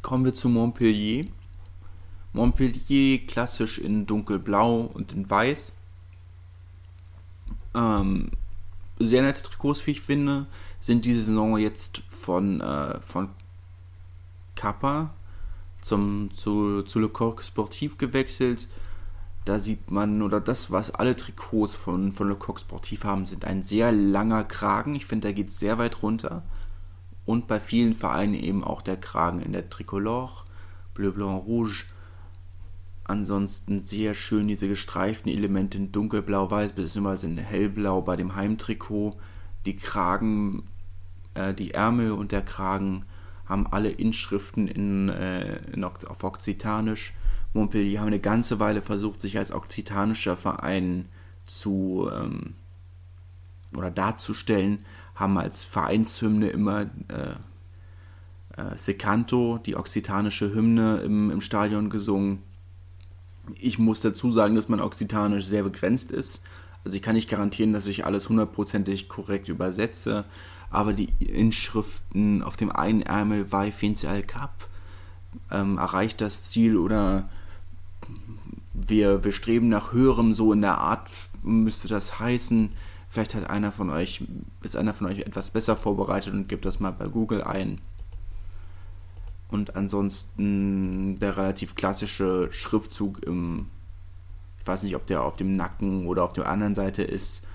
Kommen 0.01 0.25
wir 0.25 0.33
zu 0.33 0.49
Montpellier. 0.49 1.25
Montpellier 2.34 3.26
klassisch 3.28 3.78
in 3.78 4.06
dunkelblau 4.06 4.82
und 4.82 5.12
in 5.13 5.30
weiß. 5.30 5.72
Ähm, 7.76 8.32
sehr 9.00 9.22
nette 9.22 9.43
Trikots, 9.43 9.86
wie 9.88 9.91
ich 9.91 10.02
finde, 10.02 10.48
sind 10.80 11.06
diese 11.06 11.24
Saison 11.24 11.58
jetzt 11.58 12.02
von, 12.10 12.62
äh, 12.62 13.00
von 13.02 13.30
Kappa 14.56 15.13
zum, 15.82 16.32
zu, 16.34 16.84
zu 16.84 17.00
Le 17.00 17.10
Coq 17.10 17.41
Sportif 17.43 17.98
gewechselt. 17.98 18.67
Da 19.46 19.60
sieht 19.60 19.91
man, 19.91 20.22
oder 20.22 20.39
das, 20.39 20.72
was 20.72 20.91
alle 20.91 21.15
Trikots 21.15 21.76
von, 21.76 22.13
von 22.13 22.30
Le 22.30 22.36
Coq 22.36 22.60
Sportif 22.60 23.04
haben, 23.04 23.26
sind 23.26 23.46
ein 23.46 23.62
sehr 23.62 23.91
langer 23.91 24.43
Kragen. 24.43 24.96
Ich 24.96 25.06
finde, 25.06 25.28
da 25.28 25.32
geht 25.34 25.50
es 25.50 25.60
sehr 25.60 25.78
weit 25.78 26.02
runter. 26.02 26.43
Und 27.26 27.48
bei 27.48 27.60
vielen 27.60 27.93
Vereinen 27.93 28.34
eben 28.34 28.63
auch 28.63 28.82
der 28.82 28.98
Kragen 28.98 29.41
in 29.41 29.54
der 29.54 29.69
Tricolore, 29.69 30.43
Bleu, 30.93 31.12
Blanc, 31.12 31.46
Rouge 31.46 31.86
Ansonsten 33.06 33.86
sehr 33.86 34.16
schön 34.16 34.48
diese 34.48 34.68
gestreiften 34.68 35.32
Elemente 35.32 35.78
in 35.78 35.92
dunkelblau-weiß 35.92 36.74
bzw. 36.74 37.28
in 37.28 37.38
hellblau 37.38 38.02
bei 38.02 38.16
dem 38.16 38.36
Heimtrikot. 38.36 39.18
Die 39.66 39.76
Kragen 39.76 40.63
Äh, 41.34 41.54
die 41.54 41.74
Ärmel 41.74 42.12
und 42.12 42.32
der 42.32 42.42
Kragen 42.42 43.06
haben 43.46 43.68
alle 43.68 43.89
Inschriften 43.89 44.68
in, 44.68 45.10
äh, 45.10 45.58
in, 45.74 45.84
auf 45.84 46.24
Okzitanisch. 46.24 47.13
Montpellier 47.54 48.00
haben 48.00 48.08
eine 48.08 48.20
ganze 48.20 48.60
Weile 48.60 48.82
versucht, 48.82 49.22
sich 49.22 49.38
als 49.38 49.52
okzitanischer 49.52 50.36
Verein 50.38 51.08
zu 51.46 52.10
ähm, 52.16 52.56
oder 53.78 53.92
darzustellen, 53.92 54.86
haben 55.16 55.38
als 55.38 55.66
Vereinshymne 55.66 56.48
immer 56.48 56.82
äh, 56.82 57.36
äh, 58.58 58.78
Secanto, 58.78 59.60
die 59.60 59.76
okzitanische 59.76 60.54
Hymne 60.54 60.98
im, 60.98 61.32
im 61.32 61.42
Stadion 61.42 61.89
gesungen. 61.89 62.44
Ich 63.60 63.79
muss 63.79 64.01
dazu 64.01 64.32
sagen, 64.32 64.56
dass 64.56 64.69
mein 64.69 64.82
Okzitanisch 64.82 65.45
sehr 65.45 65.63
begrenzt 65.63 66.12
ist. 66.12 66.43
Also 66.84 66.95
ich 66.95 67.01
kann 67.01 67.15
nicht 67.15 67.29
garantieren, 67.29 67.73
dass 67.73 67.88
ich 67.88 68.06
alles 68.06 68.29
hundertprozentig 68.29 69.08
korrekt 69.10 69.47
übersetze, 69.49 70.25
aber 70.69 70.93
die 70.93 71.10
Inschriften 71.19 72.41
auf 72.43 72.58
dem 72.58 72.71
einen 72.71 73.01
Ärmel 73.01 73.51
Vai 73.51 73.71
Finzi 73.71 74.08
al 74.08 74.23
Cap 74.23 74.67
ähm, 75.51 75.77
erreicht 75.77 76.19
das 76.19 76.49
Ziel 76.49 76.77
oder 76.77 77.29
wir, 78.73 79.23
wir 79.23 79.32
streben 79.32 79.69
nach 79.69 79.93
höherem, 79.93 80.34
so 80.34 80.51
in 80.51 80.62
der 80.62 80.77
Art 80.79 81.10
müsste 81.43 81.88
das 81.88 82.19
heißen. 82.19 82.69
Vielleicht 83.10 83.36
hat 83.36 83.49
einer 83.49 83.71
von 83.71 83.89
euch, 83.89 84.23
ist 84.63 84.75
einer 84.75 84.93
von 84.93 85.08
euch 85.08 85.19
etwas 85.19 85.51
besser 85.51 85.75
vorbereitet 85.75 86.34
und 86.34 86.49
gibt 86.49 86.65
das 86.65 86.79
mal 86.79 86.91
bei 86.91 87.08
Google 87.08 87.43
ein. 87.43 87.79
Und 89.54 89.76
ansonsten 89.76 91.20
der 91.20 91.38
relativ 91.38 91.76
klassische 91.76 92.52
Schriftzug 92.52 93.24
im, 93.24 93.68
ich 94.60 94.66
weiß 94.66 94.82
nicht, 94.82 94.96
ob 94.96 95.06
der 95.06 95.24
auf 95.24 95.36
dem 95.36 95.56
Nacken 95.56 96.08
oder 96.08 96.24
auf 96.24 96.34
der 96.34 96.50
anderen 96.50 96.74
Seite 96.74 97.04
ist. 97.04 97.46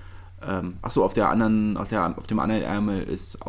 Ähm, 0.41 0.77
achso, 0.81 1.05
auf 1.05 1.13
der 1.13 1.29
anderen, 1.29 1.77
auf, 1.77 1.89
der, 1.89 2.17
auf 2.17 2.29
dem 2.29 2.39
anderen 2.39 2.63
Ärmel 2.63 3.03
ist 3.03 3.41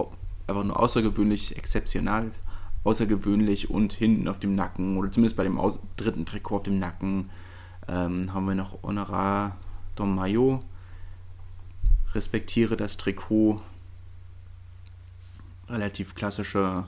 einfach 0.48 0.64
nur 0.64 0.80
außergewöhnlich, 0.80 1.58
exzeptional, 1.58 2.32
außergewöhnlich 2.84 3.70
und 3.70 3.94
hinten 3.94 4.28
auf 4.28 4.40
dem 4.40 4.56
Nacken 4.56 4.98
oder 4.98 5.12
zumindest 5.12 5.38
bei 5.38 5.44
dem 5.44 5.60
dritten 5.96 6.26
Trikot 6.26 6.56
auf 6.56 6.64
dem 6.64 6.80
Nacken 6.80 7.30
ähm, 7.88 8.34
haben 8.34 8.48
wir 8.48 8.56
noch 8.56 8.82
Honorar 8.82 9.58
Dom 9.96 10.16
Maillot. 10.16 10.62
Respektiere 12.16 12.78
das 12.78 12.98
Trikot. 12.98 13.62
Relativ 15.68 16.16
klassische 16.16 16.86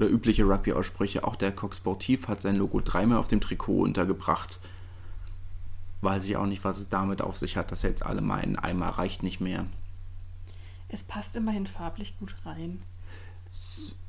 oder 0.00 0.08
übliche 0.08 0.44
Rugby-Aussprüche. 0.44 1.24
Auch 1.24 1.36
der 1.36 1.52
Coq 1.52 1.74
Sportif 1.74 2.26
hat 2.26 2.40
sein 2.40 2.56
Logo 2.56 2.80
dreimal 2.80 3.18
auf 3.18 3.28
dem 3.28 3.40
Trikot 3.40 3.82
untergebracht. 3.82 4.58
Weiß 6.00 6.24
ich 6.24 6.36
auch 6.36 6.46
nicht, 6.46 6.64
was 6.64 6.78
es 6.78 6.88
damit 6.88 7.20
auf 7.20 7.36
sich 7.36 7.58
hat, 7.58 7.70
dass 7.70 7.82
jetzt 7.82 8.04
alle 8.04 8.22
meinen, 8.22 8.56
einmal 8.56 8.90
reicht 8.90 9.22
nicht 9.22 9.40
mehr. 9.40 9.66
Es 10.88 11.04
passt 11.04 11.36
immerhin 11.36 11.66
farblich 11.66 12.18
gut 12.18 12.34
rein. 12.46 12.82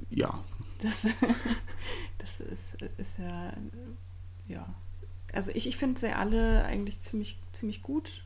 Ja. 0.10 0.40
Das, 0.80 1.02
das 2.18 2.40
ist, 2.40 2.82
ist 2.98 3.18
ja, 3.20 3.52
ja. 4.48 4.74
Also 5.34 5.52
ich, 5.54 5.68
ich 5.68 5.76
finde 5.76 6.00
sie 6.00 6.14
alle 6.14 6.64
eigentlich 6.64 7.02
ziemlich, 7.02 7.38
ziemlich 7.52 7.82
gut. 7.82 8.24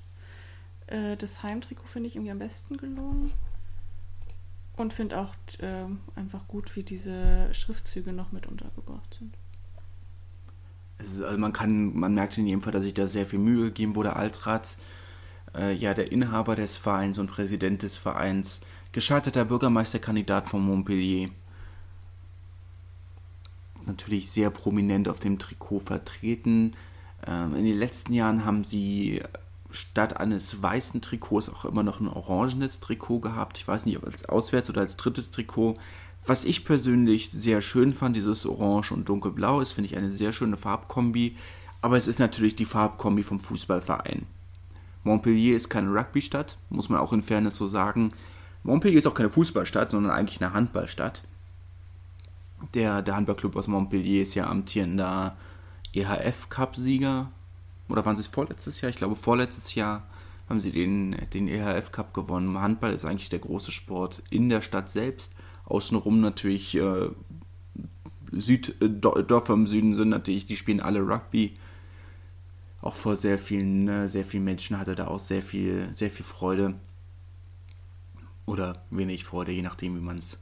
Äh, 0.88 1.18
das 1.18 1.42
Heimtrikot 1.42 1.88
finde 1.88 2.10
ich 2.10 2.16
irgendwie 2.16 2.32
am 2.32 2.40
besten 2.40 2.78
gelungen. 2.78 3.32
Und 4.76 4.94
finde 4.94 5.20
auch 5.20 5.34
äh, 5.60 5.86
einfach 6.16 6.48
gut, 6.48 6.76
wie 6.76 6.84
diese 6.84 7.54
Schriftzüge 7.54 8.12
noch 8.12 8.32
mit 8.32 8.46
untergebracht 8.46 9.16
sind. 9.18 9.34
Ist, 10.98 11.22
also 11.22 11.38
man 11.38 11.54
kann, 11.54 11.98
man 11.98 12.14
merkt 12.14 12.38
in 12.38 12.46
jedem 12.46 12.62
Fall, 12.62 12.74
dass 12.74 12.84
sich 12.84 12.94
da 12.94 13.08
sehr 13.08 13.26
viel 13.26 13.40
Mühe 13.40 13.66
gegeben 13.66 13.96
wurde. 13.96 14.16
Altrat, 14.16 14.78
äh, 15.56 15.74
ja, 15.74 15.94
der 15.94 16.12
Inhaber 16.12 16.56
des 16.56 16.78
Vereins 16.78 17.18
und 17.18 17.28
Präsident 17.28 17.84
des 17.84 17.98
Vereins, 17.98 18.62
gescheiterter 18.92 19.46
Bürgermeisterkandidat 19.46 20.50
von 20.50 20.66
Montpellier. 20.66 21.30
Natürlich 23.86 24.32
sehr 24.32 24.50
prominent 24.50 25.08
auf 25.08 25.20
dem 25.20 25.40
Trikot 25.40 25.82
vertreten. 25.82 26.76
Ähm, 27.26 27.56
in 27.56 27.66
den 27.66 27.78
letzten 27.78 28.14
Jahren 28.14 28.44
haben 28.44 28.64
sie 28.64 29.22
statt 29.76 30.20
eines 30.20 30.62
weißen 30.62 31.02
Trikots 31.02 31.50
auch 31.50 31.66
immer 31.66 31.84
noch 31.84 32.00
ein 32.00 32.08
orangenes 32.08 32.80
Trikot 32.80 33.20
gehabt. 33.20 33.58
Ich 33.58 33.68
weiß 33.68 33.86
nicht, 33.86 33.98
ob 33.98 34.06
als 34.06 34.28
Auswärts- 34.28 34.70
oder 34.70 34.82
als 34.82 34.98
drittes 34.98 35.32
Trikot. 35.32 35.76
Was 36.26 36.46
ich 36.46 36.66
persönlich 36.66 37.30
sehr 37.30 37.62
schön 37.62 37.94
fand, 37.94 38.16
dieses 38.16 38.46
Orange 38.46 38.92
und 38.92 39.08
Dunkelblau, 39.08 39.62
ist, 39.62 39.74
finde 39.74 39.90
ich, 39.90 39.98
eine 39.98 40.12
sehr 40.12 40.34
schöne 40.34 40.58
Farbkombi. 40.58 41.36
Aber 41.82 41.98
es 41.98 42.08
ist 42.08 42.20
natürlich 42.20 42.56
die 42.56 42.66
Farbkombi 42.66 43.22
vom 43.22 43.40
Fußballverein. 43.40 44.26
Montpellier 45.04 45.56
ist 45.56 45.70
keine 45.70 45.94
Rugby-Stadt, 45.94 46.58
muss 46.70 46.90
man 46.90 47.00
auch 47.00 47.14
in 47.14 47.22
Fairness 47.22 47.58
so 47.58 47.68
sagen. 47.68 48.12
Montpellier 48.64 48.98
ist 48.98 49.06
auch 49.06 49.14
keine 49.14 49.30
Fußballstadt, 49.30 49.92
sondern 49.92 50.12
eigentlich 50.12 50.42
eine 50.42 50.54
Handballstadt. 50.54 51.22
Der, 52.74 53.04
der 53.04 53.16
Handballclub 53.16 53.56
aus 53.56 53.68
Montpellier 53.68 54.24
ist 54.24 54.34
ja 54.34 54.48
amtierender 54.48 55.38
EHF-Cup-Sieger 55.94 57.32
oder 57.90 58.06
waren 58.06 58.16
sie 58.16 58.22
es 58.22 58.28
vorletztes 58.28 58.82
Jahr? 58.82 58.90
Ich 58.90 58.96
glaube, 58.96 59.16
vorletztes 59.16 59.76
Jahr 59.76 60.08
haben 60.50 60.60
sie 60.60 60.72
den, 60.72 61.16
den 61.34 61.48
EHF 61.48 61.92
Cup 61.92 62.14
gewonnen. 62.14 62.60
Handball 62.60 62.94
ist 62.94 63.06
eigentlich 63.06 63.30
der 63.30 63.40
große 63.40 63.72
Sport 63.72 64.24
in 64.30 64.50
der 64.50 64.62
Stadt 64.62 64.90
selbst. 64.90 65.34
Außenrum 65.66 66.22
natürlich 66.22 66.76
äh, 66.76 67.10
Süd, 68.32 68.76
äh, 68.82 68.90
Dörfer 68.90 69.54
im 69.54 69.68
Süden 69.68 69.96
sind 69.96 70.10
natürlich, 70.10 70.46
die 70.46 70.56
spielen 70.56 70.80
alle 70.80 71.02
Rugby. 71.02 71.56
Auch 72.82 72.96
vor 72.96 73.18
sehr 73.18 73.40
vielen, 73.40 73.88
äh, 73.88 74.08
sehr 74.08 74.26
vielen 74.26 74.44
Menschen 74.44 74.78
hatte 74.78 74.96
da 74.96 75.08
auch 75.08 75.20
sehr 75.20 75.42
viel, 75.42 75.90
sehr 75.94 76.12
viel 76.12 76.26
Freude. 76.26 76.76
Oder 78.46 78.84
wenig 78.92 79.24
Freude, 79.24 79.52
je 79.52 79.64
nachdem, 79.64 79.96
wie 79.96 80.02
man 80.02 80.20
es 80.20 80.38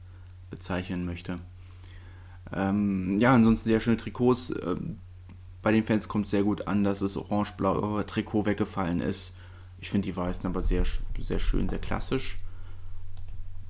bezeichnen 0.50 1.06
möchte. 1.06 1.40
Ähm, 2.52 3.18
ja, 3.18 3.34
ansonsten 3.34 3.68
sehr 3.68 3.80
schöne 3.80 3.96
Trikots. 3.96 4.52
Ähm, 4.62 4.98
bei 5.64 5.72
den 5.72 5.82
Fans 5.82 6.08
kommt 6.08 6.28
sehr 6.28 6.42
gut 6.42 6.68
an, 6.68 6.84
dass 6.84 6.98
das 6.98 7.16
orange-blaue 7.16 8.04
Trikot 8.04 8.44
weggefallen 8.44 9.00
ist. 9.00 9.34
Ich 9.80 9.88
finde 9.88 10.04
die 10.04 10.14
weißen 10.14 10.46
aber 10.46 10.62
sehr, 10.62 10.84
sehr 11.18 11.38
schön, 11.38 11.70
sehr 11.70 11.78
klassisch. 11.78 12.38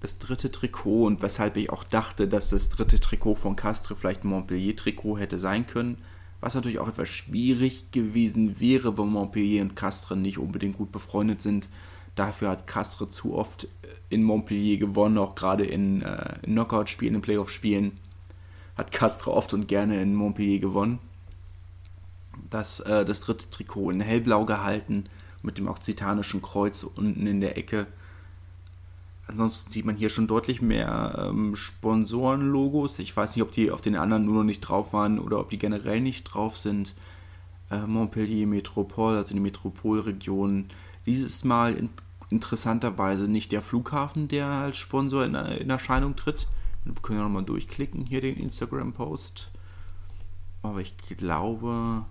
Das 0.00 0.18
dritte 0.18 0.50
Trikot 0.50 1.06
und 1.06 1.22
weshalb 1.22 1.56
ich 1.56 1.70
auch 1.70 1.84
dachte, 1.84 2.26
dass 2.26 2.50
das 2.50 2.68
dritte 2.68 2.98
Trikot 2.98 3.36
von 3.36 3.54
Castre 3.54 3.94
vielleicht 3.94 4.24
ein 4.24 4.28
Montpellier-Trikot 4.28 5.18
hätte 5.18 5.38
sein 5.38 5.68
können. 5.68 5.98
Was 6.40 6.56
natürlich 6.56 6.80
auch 6.80 6.88
etwas 6.88 7.08
schwierig 7.08 7.92
gewesen 7.92 8.58
wäre, 8.58 8.98
weil 8.98 9.06
Montpellier 9.06 9.62
und 9.62 9.76
Castre 9.76 10.16
nicht 10.16 10.38
unbedingt 10.38 10.76
gut 10.76 10.90
befreundet 10.90 11.42
sind. 11.42 11.68
Dafür 12.16 12.50
hat 12.50 12.66
Castre 12.66 13.08
zu 13.08 13.34
oft 13.34 13.68
in 14.10 14.24
Montpellier 14.24 14.78
gewonnen, 14.78 15.16
auch 15.16 15.36
gerade 15.36 15.64
in, 15.64 16.02
äh, 16.02 16.34
in 16.42 16.54
Knockout-Spielen, 16.54 17.14
in 17.14 17.22
Playoff-Spielen. 17.22 17.92
Hat 18.76 18.90
Castre 18.90 19.30
oft 19.30 19.54
und 19.54 19.68
gerne 19.68 20.02
in 20.02 20.16
Montpellier 20.16 20.58
gewonnen 20.58 20.98
das, 22.54 22.80
äh, 22.80 23.04
das 23.04 23.20
dritte 23.20 23.50
Trikot 23.50 23.90
in 23.90 24.00
hellblau 24.00 24.44
gehalten 24.44 25.06
mit 25.42 25.58
dem 25.58 25.68
okzitanischen 25.68 26.40
Kreuz 26.40 26.84
unten 26.84 27.26
in 27.26 27.40
der 27.40 27.58
Ecke. 27.58 27.86
Ansonsten 29.26 29.72
sieht 29.72 29.84
man 29.84 29.96
hier 29.96 30.10
schon 30.10 30.26
deutlich 30.26 30.62
mehr 30.62 31.30
ähm, 31.30 31.56
Sponsorenlogos. 31.56 32.98
Ich 32.98 33.16
weiß 33.16 33.34
nicht, 33.34 33.42
ob 33.42 33.50
die 33.50 33.70
auf 33.70 33.80
den 33.80 33.96
anderen 33.96 34.24
nur 34.24 34.36
noch 34.36 34.44
nicht 34.44 34.60
drauf 34.60 34.92
waren 34.92 35.18
oder 35.18 35.40
ob 35.40 35.50
die 35.50 35.58
generell 35.58 36.00
nicht 36.00 36.24
drauf 36.24 36.56
sind. 36.56 36.94
Äh, 37.70 37.86
Montpellier 37.86 38.46
Metropole, 38.46 39.16
also 39.16 39.34
die 39.34 39.40
Metropolregion. 39.40 40.66
Dieses 41.06 41.42
Mal 41.42 41.74
in, 41.74 41.90
interessanterweise 42.30 43.26
nicht 43.26 43.50
der 43.50 43.62
Flughafen, 43.62 44.28
der 44.28 44.46
als 44.46 44.76
Sponsor 44.76 45.24
in, 45.24 45.34
in 45.34 45.70
Erscheinung 45.70 46.16
tritt. 46.16 46.46
Wir 46.84 46.94
können 47.02 47.18
ja 47.18 47.24
nochmal 47.24 47.44
durchklicken, 47.44 48.04
hier 48.04 48.20
den 48.20 48.36
Instagram-Post. 48.36 49.48
Aber 50.62 50.80
ich 50.80 50.96
glaube, 50.98 52.04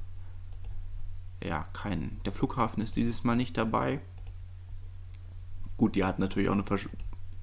ja, 1.43 1.65
kein. 1.73 2.19
Der 2.25 2.33
Flughafen 2.33 2.81
ist 2.81 2.95
dieses 2.95 3.23
Mal 3.23 3.35
nicht 3.35 3.57
dabei. 3.57 3.99
Gut, 5.77 5.95
die 5.95 6.03
hat 6.03 6.19
natürlich 6.19 6.49
auch 6.49 6.53
eine, 6.53 6.63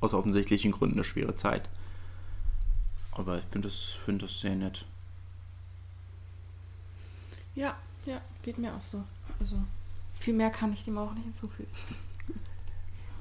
aus 0.01 0.15
offensichtlichen 0.15 0.73
Gründen 0.73 0.97
eine 0.97 1.05
schwere 1.05 1.35
Zeit. 1.37 1.69
Aber 3.13 3.39
ich 3.39 3.45
finde 3.45 3.69
das, 3.69 3.77
find 3.77 4.23
das 4.23 4.40
sehr 4.40 4.55
nett. 4.55 4.87
Ja, 7.55 7.77
ja, 8.07 8.21
geht 8.42 8.59
mir 8.59 8.75
auch 8.75 8.83
so. 8.83 9.05
Also 9.38 9.57
viel 10.19 10.35
mehr 10.35 10.51
kann 10.51 10.73
ich 10.73 10.85
dem 10.85 10.96
auch 10.96 11.13
nicht 11.15 11.25
hinzufügen. 11.25 11.71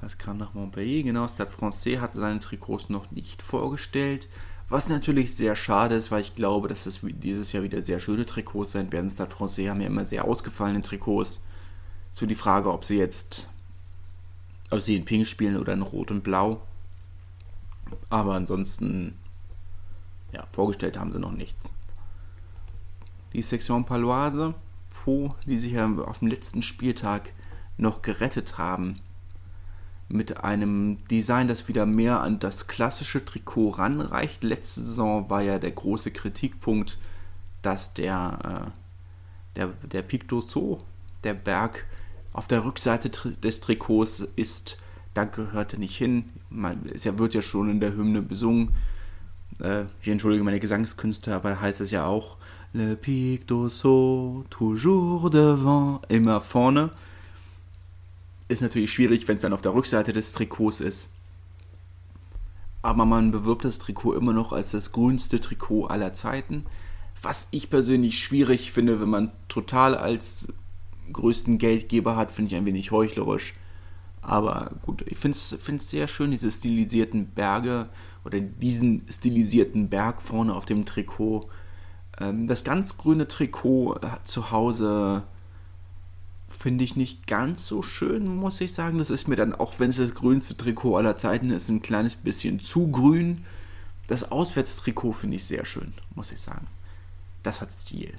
Das 0.00 0.16
kam 0.16 0.38
nach 0.38 0.54
Montpellier, 0.54 1.02
genau. 1.02 1.28
Stade 1.28 1.50
Francais 1.50 1.98
hat 1.98 2.14
seine 2.14 2.40
Trikots 2.40 2.88
noch 2.88 3.10
nicht 3.10 3.42
vorgestellt. 3.42 4.28
Was 4.70 4.88
natürlich 4.88 5.34
sehr 5.34 5.56
schade 5.56 5.96
ist, 5.96 6.12
weil 6.12 6.22
ich 6.22 6.36
glaube, 6.36 6.68
dass 6.68 6.86
es 6.86 7.00
dieses 7.02 7.50
Jahr 7.50 7.64
wieder 7.64 7.82
sehr 7.82 7.98
schöne 7.98 8.24
Trikots 8.24 8.70
sein 8.70 8.92
werden. 8.92 9.10
Stade 9.10 9.32
Francais 9.32 9.68
haben 9.68 9.80
ja 9.80 9.88
immer 9.88 10.04
sehr 10.04 10.24
ausgefallene 10.24 10.80
Trikots. 10.80 11.40
So 12.12 12.24
die 12.24 12.36
Frage, 12.36 12.72
ob 12.72 12.84
sie 12.84 12.96
jetzt, 12.96 13.48
ob 14.70 14.80
sie 14.80 14.94
in 14.94 15.04
Pink 15.04 15.26
spielen 15.26 15.56
oder 15.56 15.72
in 15.72 15.82
Rot 15.82 16.12
und 16.12 16.22
Blau. 16.22 16.62
Aber 18.10 18.34
ansonsten, 18.34 19.18
ja, 20.32 20.46
vorgestellt 20.52 20.96
haben 20.96 21.10
sie 21.10 21.18
noch 21.18 21.32
nichts. 21.32 21.72
Die 23.32 23.42
Section 23.42 23.84
Paloise, 23.84 24.54
Po, 25.02 25.34
die 25.46 25.58
sich 25.58 25.72
ja 25.72 25.92
auf 25.96 26.20
dem 26.20 26.28
letzten 26.28 26.62
Spieltag 26.62 27.32
noch 27.76 28.02
gerettet 28.02 28.56
haben. 28.56 28.96
Mit 30.10 30.42
einem 30.42 30.98
Design, 31.08 31.46
das 31.46 31.68
wieder 31.68 31.86
mehr 31.86 32.20
an 32.20 32.40
das 32.40 32.66
klassische 32.66 33.24
Trikot 33.24 33.70
ranreicht. 33.70 34.42
Letzte 34.42 34.80
Saison 34.80 35.30
war 35.30 35.40
ja 35.40 35.58
der 35.58 35.70
große 35.70 36.10
Kritikpunkt, 36.10 36.98
dass 37.62 37.94
der, 37.94 38.72
äh, 39.54 39.56
der, 39.56 39.68
der 39.90 40.02
Pic 40.02 40.24
d'Ossau, 40.24 40.78
der 41.22 41.34
Berg 41.34 41.86
auf 42.32 42.48
der 42.48 42.64
Rückseite 42.64 43.10
des 43.36 43.60
Trikots 43.60 44.26
ist, 44.34 44.78
da 45.14 45.24
gehörte 45.24 45.78
nicht 45.78 45.96
hin. 45.96 46.24
Man, 46.50 46.86
es 46.92 47.04
wird 47.04 47.34
ja 47.34 47.42
schon 47.42 47.70
in 47.70 47.80
der 47.80 47.94
Hymne 47.94 48.22
besungen. 48.22 48.74
Äh, 49.60 49.84
ich 50.02 50.08
entschuldige 50.08 50.42
meine 50.42 50.60
Gesangskünste, 50.60 51.34
aber 51.34 51.50
da 51.50 51.60
heißt 51.60 51.80
es 51.80 51.92
ja 51.92 52.06
auch 52.06 52.36
Le 52.72 52.96
Pic 52.96 53.48
d'Ossau, 53.48 54.44
toujours 54.50 55.30
devant, 55.30 56.00
immer 56.08 56.40
vorne. 56.40 56.90
Ist 58.50 58.62
natürlich 58.62 58.92
schwierig, 58.92 59.28
wenn 59.28 59.36
es 59.36 59.42
dann 59.42 59.52
auf 59.52 59.62
der 59.62 59.74
Rückseite 59.74 60.12
des 60.12 60.32
Trikots 60.32 60.80
ist. 60.80 61.08
Aber 62.82 63.04
man 63.04 63.30
bewirbt 63.30 63.64
das 63.64 63.78
Trikot 63.78 64.14
immer 64.14 64.32
noch 64.32 64.52
als 64.52 64.72
das 64.72 64.90
grünste 64.90 65.40
Trikot 65.40 65.86
aller 65.86 66.14
Zeiten. 66.14 66.66
Was 67.22 67.46
ich 67.52 67.70
persönlich 67.70 68.18
schwierig 68.18 68.72
finde, 68.72 69.00
wenn 69.00 69.08
man 69.08 69.30
total 69.46 69.96
als 69.96 70.48
größten 71.12 71.58
Geldgeber 71.58 72.16
hat, 72.16 72.32
finde 72.32 72.50
ich 72.50 72.56
ein 72.56 72.66
wenig 72.66 72.90
heuchlerisch. 72.90 73.54
Aber 74.20 74.72
gut, 74.82 75.04
ich 75.06 75.16
finde 75.16 75.36
es 75.36 75.88
sehr 75.88 76.08
schön, 76.08 76.32
diese 76.32 76.50
stilisierten 76.50 77.26
Berge 77.30 77.88
oder 78.24 78.40
diesen 78.40 79.06
stilisierten 79.08 79.88
Berg 79.90 80.22
vorne 80.22 80.56
auf 80.56 80.64
dem 80.64 80.86
Trikot. 80.86 81.48
Ähm, 82.18 82.48
das 82.48 82.64
ganz 82.64 82.98
grüne 82.98 83.28
Trikot 83.28 84.00
zu 84.24 84.50
Hause 84.50 85.22
finde 86.60 86.84
ich 86.84 86.94
nicht 86.94 87.26
ganz 87.26 87.66
so 87.66 87.82
schön, 87.82 88.36
muss 88.36 88.60
ich 88.60 88.74
sagen. 88.74 88.98
Das 88.98 89.08
ist 89.08 89.28
mir 89.28 89.36
dann, 89.36 89.54
auch 89.54 89.80
wenn 89.80 89.90
es 89.90 89.96
das 89.96 90.14
grünste 90.14 90.58
Trikot 90.58 90.94
aller 90.96 91.16
Zeiten 91.16 91.50
ist, 91.50 91.70
ein 91.70 91.80
kleines 91.80 92.14
bisschen 92.14 92.60
zu 92.60 92.88
grün. 92.88 93.46
Das 94.08 94.30
Auswärtstrikot 94.30 95.14
finde 95.14 95.36
ich 95.36 95.44
sehr 95.44 95.64
schön, 95.64 95.94
muss 96.14 96.32
ich 96.32 96.40
sagen. 96.40 96.66
Das 97.42 97.62
hat 97.62 97.72
Stil. 97.72 98.12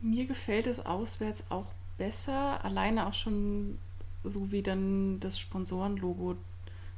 Mir 0.00 0.26
gefällt 0.26 0.66
es 0.66 0.84
auswärts 0.84 1.44
auch 1.48 1.66
besser, 1.96 2.64
alleine 2.64 3.06
auch 3.06 3.14
schon 3.14 3.78
so 4.24 4.50
wie 4.50 4.62
dann 4.62 5.20
das 5.20 5.38
Sponsorenlogo 5.38 6.36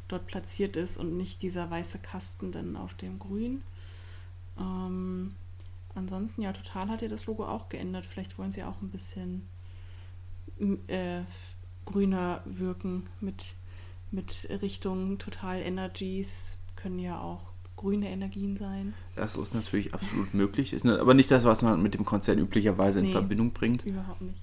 dort 0.08 0.26
platziert 0.26 0.76
ist 0.76 0.96
und 0.96 1.18
nicht 1.18 1.42
dieser 1.42 1.70
weiße 1.70 1.98
Kasten 1.98 2.50
dann 2.50 2.76
auf 2.76 2.94
dem 2.94 3.18
Grün. 3.18 3.62
Ähm, 4.58 5.34
ansonsten, 5.94 6.40
ja, 6.40 6.54
total 6.54 6.88
hat 6.88 7.02
ja 7.02 7.08
das 7.08 7.26
Logo 7.26 7.46
auch 7.46 7.68
geändert. 7.68 8.06
Vielleicht 8.06 8.38
wollen 8.38 8.52
sie 8.52 8.64
auch 8.64 8.80
ein 8.80 8.88
bisschen 8.88 9.46
äh, 10.86 11.22
grüner 11.84 12.42
wirken 12.45 13.05
mit, 13.20 13.55
mit 14.11 14.49
Richtung 14.62 15.18
Total 15.18 15.61
Energies. 15.61 16.57
Können 16.76 16.99
ja 16.99 17.20
auch 17.20 17.55
grüne 17.76 18.09
Energien 18.09 18.57
sein. 18.57 18.95
Das 19.16 19.36
ist 19.36 19.55
natürlich 19.55 19.95
absolut 19.95 20.32
möglich, 20.34 20.72
ist 20.72 20.86
aber 20.86 21.14
nicht 21.14 21.30
das, 21.30 21.45
was 21.45 21.62
man 21.62 21.82
mit 21.82 21.95
dem 21.95 22.05
Konzern 22.05 22.38
üblicherweise 22.38 23.01
in 23.01 23.07
nee, 23.07 23.12
Verbindung 23.12 23.53
bringt. 23.53 23.84
Überhaupt 23.84 24.22
nicht. 24.22 24.40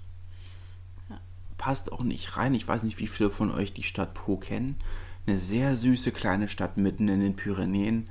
Ja. 1.09 1.19
Passt 1.57 1.91
auch 1.91 2.03
nicht 2.03 2.37
rein. 2.37 2.53
Ich 2.53 2.67
weiß 2.67 2.83
nicht, 2.83 2.99
wie 2.99 3.07
viele 3.07 3.29
von 3.29 3.51
euch 3.51 3.73
die 3.73 3.83
Stadt 3.83 4.13
Po 4.13 4.37
kennen. 4.37 4.75
Eine 5.25 5.37
sehr 5.37 5.75
süße 5.75 6.11
kleine 6.11 6.49
Stadt 6.49 6.77
mitten 6.77 7.07
in 7.07 7.19
den 7.19 7.35
Pyrenäen 7.35 8.09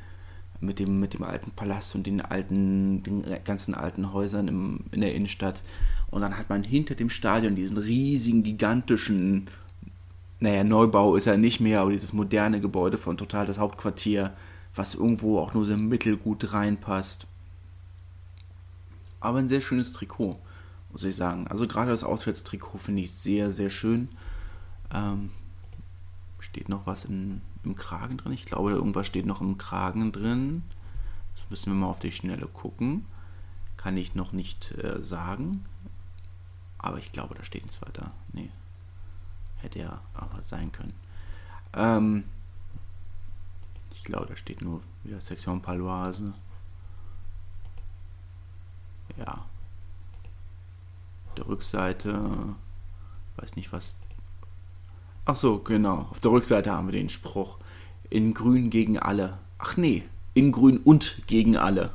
mit 0.61 0.78
dem, 0.78 1.01
mit 1.01 1.14
dem 1.14 1.22
alten 1.22 1.51
Palast 1.51 1.95
und 1.95 2.07
den 2.07 2.20
alten, 2.20 3.03
den 3.03 3.24
ganzen 3.45 3.74
alten 3.74 4.12
Häusern 4.12 4.49
im, 4.49 4.84
in 4.91 5.01
der 5.01 5.14
Innenstadt. 5.14 5.62
Und 6.11 6.22
dann 6.22 6.36
hat 6.36 6.48
man 6.48 6.64
hinter 6.64 6.94
dem 6.94 7.11
Stadion 7.11 7.54
diesen 7.54 7.78
riesigen, 7.78 8.42
gigantischen, 8.42 9.48
naja, 10.40 10.64
Neubau 10.64 11.16
ist 11.16 11.26
er 11.26 11.36
nicht 11.36 11.61
mehr, 11.61 11.82
aber 11.82 11.90
dieses 11.90 12.12
moderne 12.12 12.61
Gebäude 12.61 12.98
von 12.98 13.16
Total, 13.16 13.46
das 13.46 13.58
Hauptquartier, 13.58 14.32
was 14.74 14.94
irgendwo 14.94 15.38
auch 15.38 15.54
nur 15.54 15.64
so 15.64 15.76
mittelgut 15.76 16.52
reinpasst. 16.52 17.26
Aber 19.20 19.38
ein 19.38 19.48
sehr 19.48 19.61
schönes 19.61 19.92
Trikot, 19.92 20.38
muss 20.90 21.04
ich 21.04 21.14
sagen. 21.14 21.46
Also 21.46 21.68
gerade 21.68 21.90
das 21.90 22.04
Auswärtstrikot 22.04 22.78
finde 22.78 23.02
ich 23.02 23.12
sehr, 23.12 23.50
sehr 23.50 23.70
schön. 23.70 24.08
Ähm, 24.92 25.30
steht 26.38 26.68
noch 26.68 26.86
was 26.86 27.04
in, 27.04 27.42
im 27.64 27.76
Kragen 27.76 28.16
drin? 28.16 28.32
Ich 28.32 28.46
glaube, 28.46 28.70
irgendwas 28.70 29.06
steht 29.06 29.26
noch 29.26 29.40
im 29.42 29.58
Kragen 29.58 30.11
drin. 30.11 30.62
Das 31.34 31.50
müssen 31.50 31.72
wir 31.72 31.78
mal 31.78 31.88
auf 31.88 31.98
die 31.98 32.12
Schnelle 32.12 32.46
gucken. 32.46 33.04
Kann 33.76 33.96
ich 33.96 34.14
noch 34.14 34.32
nicht 34.32 34.72
äh, 34.82 35.02
sagen. 35.02 35.64
Aber 36.83 36.99
ich 36.99 37.12
glaube, 37.12 37.35
da 37.35 37.45
steht 37.45 37.64
ein 37.64 37.70
zweiter. 37.70 38.12
Nee. 38.33 38.51
Hätte 39.57 39.78
ja 39.81 40.01
aber 40.14 40.43
sein 40.43 40.72
können. 40.72 40.95
Ähm, 41.74 42.24
ich 43.95 44.03
glaube, 44.03 44.26
da 44.26 44.37
steht 44.37 44.62
nur 44.62 44.83
wieder 45.05 45.20
Sektion 45.20 45.61
Paloise. 45.61 46.33
Ja. 49.18 49.45
Der 51.37 51.47
Rückseite. 51.47 52.57
Weiß 53.37 53.57
nicht, 53.57 53.72
was. 53.72 53.97
Ach 55.26 55.37
so, 55.37 55.59
genau. 55.59 56.09
Auf 56.11 56.20
der 56.20 56.31
Rückseite 56.31 56.72
haben 56.72 56.89
wir 56.89 56.99
den 56.99 57.11
Spruch. 57.11 57.59
In 58.09 58.33
Grün 58.33 58.70
gegen 58.70 58.99
alle. 58.99 59.39
Ach 59.59 59.76
nee, 59.76 60.09
in 60.33 60.51
Grün 60.53 60.78
und 60.78 61.22
gegen 61.26 61.57
alle. 61.57 61.93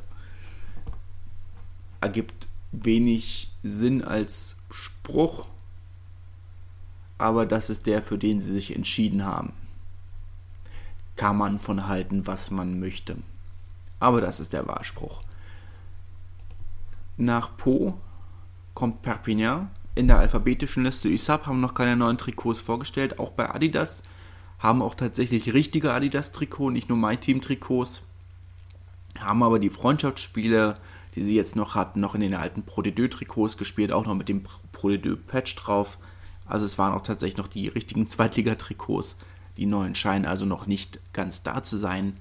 Ergibt 2.00 2.48
wenig 2.72 3.52
Sinn 3.66 4.04
als 4.04 4.58
Spruch, 4.70 5.48
aber 7.18 7.46
das 7.46 7.70
ist 7.70 7.88
der, 7.88 8.04
für 8.04 8.18
den 8.18 8.40
sie 8.40 8.54
sich 8.54 8.76
entschieden 8.76 9.26
haben. 9.26 9.54
Kann 11.16 11.38
man 11.38 11.60
von 11.60 11.88
halten, 11.88 12.28
was 12.28 12.52
man 12.52 12.80
möchte. 12.80 13.18
Aber 14.00 14.22
das 14.22 14.40
ist 14.40 14.54
der 14.54 14.68
Wahrspruch. 14.68 15.22
Nach 17.18 17.58
Po 17.58 17.98
kommt 18.74 19.02
Perpignan. 19.02 19.72
In 19.96 20.08
der 20.08 20.20
alphabetischen 20.20 20.84
Liste 20.84 21.08
USAP 21.08 21.48
haben 21.48 21.62
noch 21.62 21.74
keine 21.74 21.96
neuen 21.96 22.18
Trikots 22.18 22.60
vorgestellt. 22.60 23.18
Auch 23.18 23.32
bei 23.32 23.50
Adidas 23.50 24.04
haben 24.60 24.82
auch 24.82 24.94
tatsächlich 24.94 25.54
richtige 25.54 25.94
Adidas-Trikots, 25.94 26.74
nicht 26.74 26.90
nur 26.90 26.98
My 26.98 27.18
Team-Trikots. 27.18 28.04
Haben 29.18 29.42
aber 29.42 29.58
die 29.60 29.70
Freundschaftsspiele 29.70 30.76
die 31.16 31.24
sie 31.24 31.36
jetzt 31.36 31.56
noch 31.56 31.76
hatten, 31.76 32.00
noch 32.00 32.16
in 32.16 32.22
den 32.22 32.34
alten 32.34 32.64
Pro 32.64 32.82
de 32.82 32.92
Deux 32.92 33.10
Trikots 33.10 33.58
gespielt, 33.58 33.92
auch 33.92 34.06
noch 34.06 34.16
mit 34.16 34.30
dem 34.30 34.44
Pro 34.72 34.90
de 34.90 34.98
Deux 34.98 35.18
Patch 35.28 35.56
drauf. 35.56 35.98
Also 36.46 36.66
es 36.66 36.78
waren 36.78 36.94
auch 36.94 37.04
tatsächlich 37.04 37.38
noch 37.38 37.48
die 37.48 37.68
richtigen 37.68 38.08
Zweitligatrikots. 38.08 39.18
Die 39.58 39.66
neuen 39.66 39.96
scheinen 39.96 40.26
also 40.26 40.46
noch 40.46 40.68
nicht 40.68 41.00
ganz 41.14 41.44
da 41.44 41.64
zu 41.64 41.78
sein. 41.78 42.14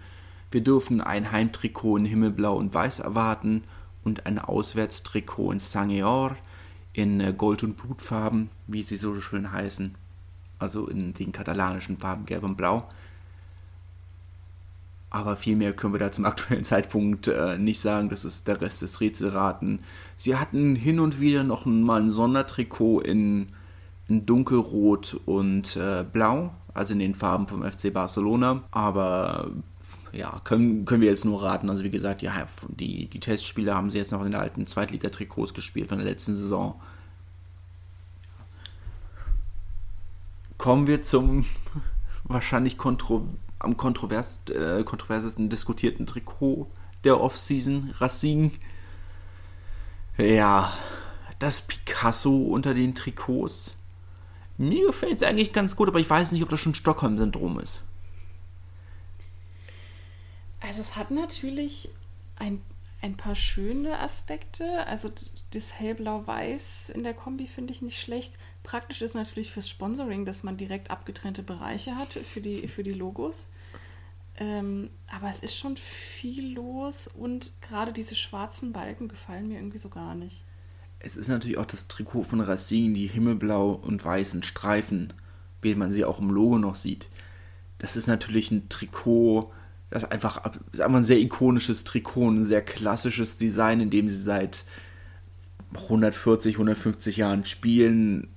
Wir 0.51 0.63
dürfen 0.63 1.01
ein 1.01 1.33
Heimtrikot 1.33 1.97
in 1.97 2.05
Himmelblau 2.05 2.57
und 2.57 2.73
Weiß 2.73 3.01
erwarten 3.01 3.65
und 4.05 4.27
ein 4.27 4.39
Auswärtstrikot 4.39 5.53
in 5.53 5.59
Sangeor 5.59 6.37
in 6.93 7.21
äh, 7.21 7.35
Gold- 7.37 7.65
und 7.65 7.77
Blutfarben, 7.77 8.51
wie 8.69 8.83
sie 8.83 8.97
so 8.97 9.21
schön 9.21 9.53
heißen. 9.53 9.97
Also 10.61 10.87
in 10.87 11.13
den 11.13 11.33
katalanischen 11.33 11.99
Farben 11.99 12.25
Gelb 12.25 12.45
und 12.45 12.57
Blau. 12.57 12.89
Aber 15.15 15.37
viel 15.37 15.55
mehr 15.55 15.73
können 15.73 15.95
wir 15.95 16.01
da 16.01 16.11
zum 16.11 16.25
aktuellen 16.25 16.65
Zeitpunkt 16.65 17.29
äh, 17.29 17.57
nicht 17.57 17.79
sagen. 17.79 18.09
Das 18.09 18.25
ist 18.25 18.49
der 18.49 18.61
Rest 18.61 18.83
des 18.83 19.01
Rätselraten. 19.01 19.79
Sie 20.17 20.35
hatten 20.35 20.75
hin 20.75 20.99
und 20.99 21.21
wieder 21.21 21.45
noch 21.45 21.67
mal 21.67 22.03
ein 22.03 22.11
Sondertrikot 22.11 22.99
in, 22.99 23.51
in 24.09 24.27
dunkelrot 24.27 25.21
und 25.25 25.77
äh, 25.77 26.05
blau, 26.13 26.53
also 26.75 26.95
in 26.95 26.99
den 26.99 27.15
Farben 27.15 27.47
vom 27.47 27.63
FC 27.63 27.93
Barcelona. 27.93 28.65
Aber 28.73 29.53
ja, 30.11 30.41
können, 30.43 30.85
können 30.85 31.01
wir 31.01 31.11
jetzt 31.11 31.25
nur 31.25 31.45
raten. 31.45 31.71
Also 31.71 31.85
wie 31.85 31.91
gesagt, 31.91 32.21
ja, 32.23 32.49
die, 32.67 33.07
die 33.07 33.21
Testspiele 33.21 33.73
haben 33.73 33.91
sie 33.91 33.99
jetzt 33.99 34.11
noch 34.11 34.19
in 34.19 34.33
den 34.33 34.41
alten 34.41 34.67
Zweitligatrikots 34.67 35.55
gespielt 35.55 35.91
von 35.91 35.99
der 35.99 36.09
letzten 36.09 36.35
Saison. 36.35 36.75
Kommen 40.59 40.89
wir 40.89 41.03
zum 41.03 41.45
wahrscheinlich 42.25 42.79
kontro 42.79 43.29
am 43.65 43.77
kontrovers, 43.77 44.45
äh, 44.49 44.85
kontroversesten 44.85 45.49
diskutierten 45.49 46.07
Trikot 46.07 46.69
der 47.05 47.21
Offseason, 47.21 47.95
Racing. 47.99 48.53
Ja, 50.17 50.73
das 51.39 51.63
Picasso 51.63 52.37
unter 52.37 52.75
den 52.75 52.95
Trikots. 52.95 53.75
Mir 54.57 54.87
gefällt 54.87 55.17
es 55.17 55.23
eigentlich 55.23 55.53
ganz 55.53 55.75
gut, 55.75 55.89
aber 55.89 55.99
ich 55.99 56.09
weiß 56.09 56.33
nicht, 56.33 56.43
ob 56.43 56.49
das 56.49 56.61
schon 56.61 56.75
Stockholm-Syndrom 56.75 57.59
ist. 57.59 57.85
Also 60.61 60.81
es 60.81 60.97
hat 60.97 61.11
natürlich 61.11 61.91
ein, 62.37 62.63
ein 63.03 63.17
paar 63.17 63.35
schöne 63.35 63.99
Aspekte. 63.99 64.87
Also 64.87 65.11
das 65.51 65.79
hellblau-weiß 65.79 66.91
in 66.91 67.03
der 67.03 67.15
Kombi 67.15 67.47
finde 67.47 67.73
ich 67.73 67.83
nicht 67.83 68.01
schlecht. 68.01 68.39
Praktisch 68.63 69.03
ist 69.03 69.15
natürlich 69.15 69.53
fürs 69.53 69.69
Sponsoring, 69.69 70.25
dass 70.25 70.43
man 70.43 70.57
direkt 70.57 70.91
abgetrennte 70.91 71.43
Bereiche 71.43 71.97
hat 71.97 72.13
für 72.13 72.41
die, 72.41 72.67
für 72.69 72.83
die 72.83 72.95
Logos. 72.95 73.49
Ähm, 74.37 74.91
aber 75.07 75.31
es 75.31 75.41
ist 75.41 75.57
schon 75.57 75.77
viel 75.77 76.55
los 76.55 77.07
und 77.07 77.53
gerade 77.61 77.93
diese 77.93 78.17
schwarzen 78.17 78.73
Balken 78.73 79.09
gefallen 79.09 79.49
mir 79.49 79.59
irgendwie 79.59 79.79
so 79.79 79.89
gar 79.89 80.15
nicht. 80.15 80.45
Es 80.99 81.17
ist 81.17 81.29
natürlich 81.29 81.59
auch 81.59 81.67
das 81.67 81.87
Trikot 81.87 82.25
von 82.25 82.41
Racine, 82.41 82.95
die 82.95 83.07
himmelblau 83.07 83.73
und 83.73 84.05
weißen 84.05 84.43
Streifen 84.43 85.13
wie 85.65 85.75
man 85.75 85.91
sie 85.91 86.05
auch 86.05 86.21
im 86.21 86.31
Logo 86.31 86.59
noch 86.59 86.77
sieht. 86.77 87.09
Das 87.79 87.97
ist 87.97 88.07
natürlich 88.07 88.53
ein 88.53 88.69
Trikot, 88.69 89.51
das 89.91 90.05
einfach, 90.05 90.43
ist 90.71 90.81
einfach 90.81 90.99
ein 90.99 91.05
sehr 91.05 91.19
ikonisches 91.19 91.83
Trikot, 91.83 92.31
ein 92.31 92.45
sehr 92.45 92.63
klassisches 92.63 93.37
Design, 93.37 93.81
in 93.81 93.91
dem 93.91 94.09
sie 94.09 94.21
seit 94.21 94.65
140, 95.75 96.55
150 96.55 97.17
Jahren 97.17 97.45
spielen. 97.45 98.29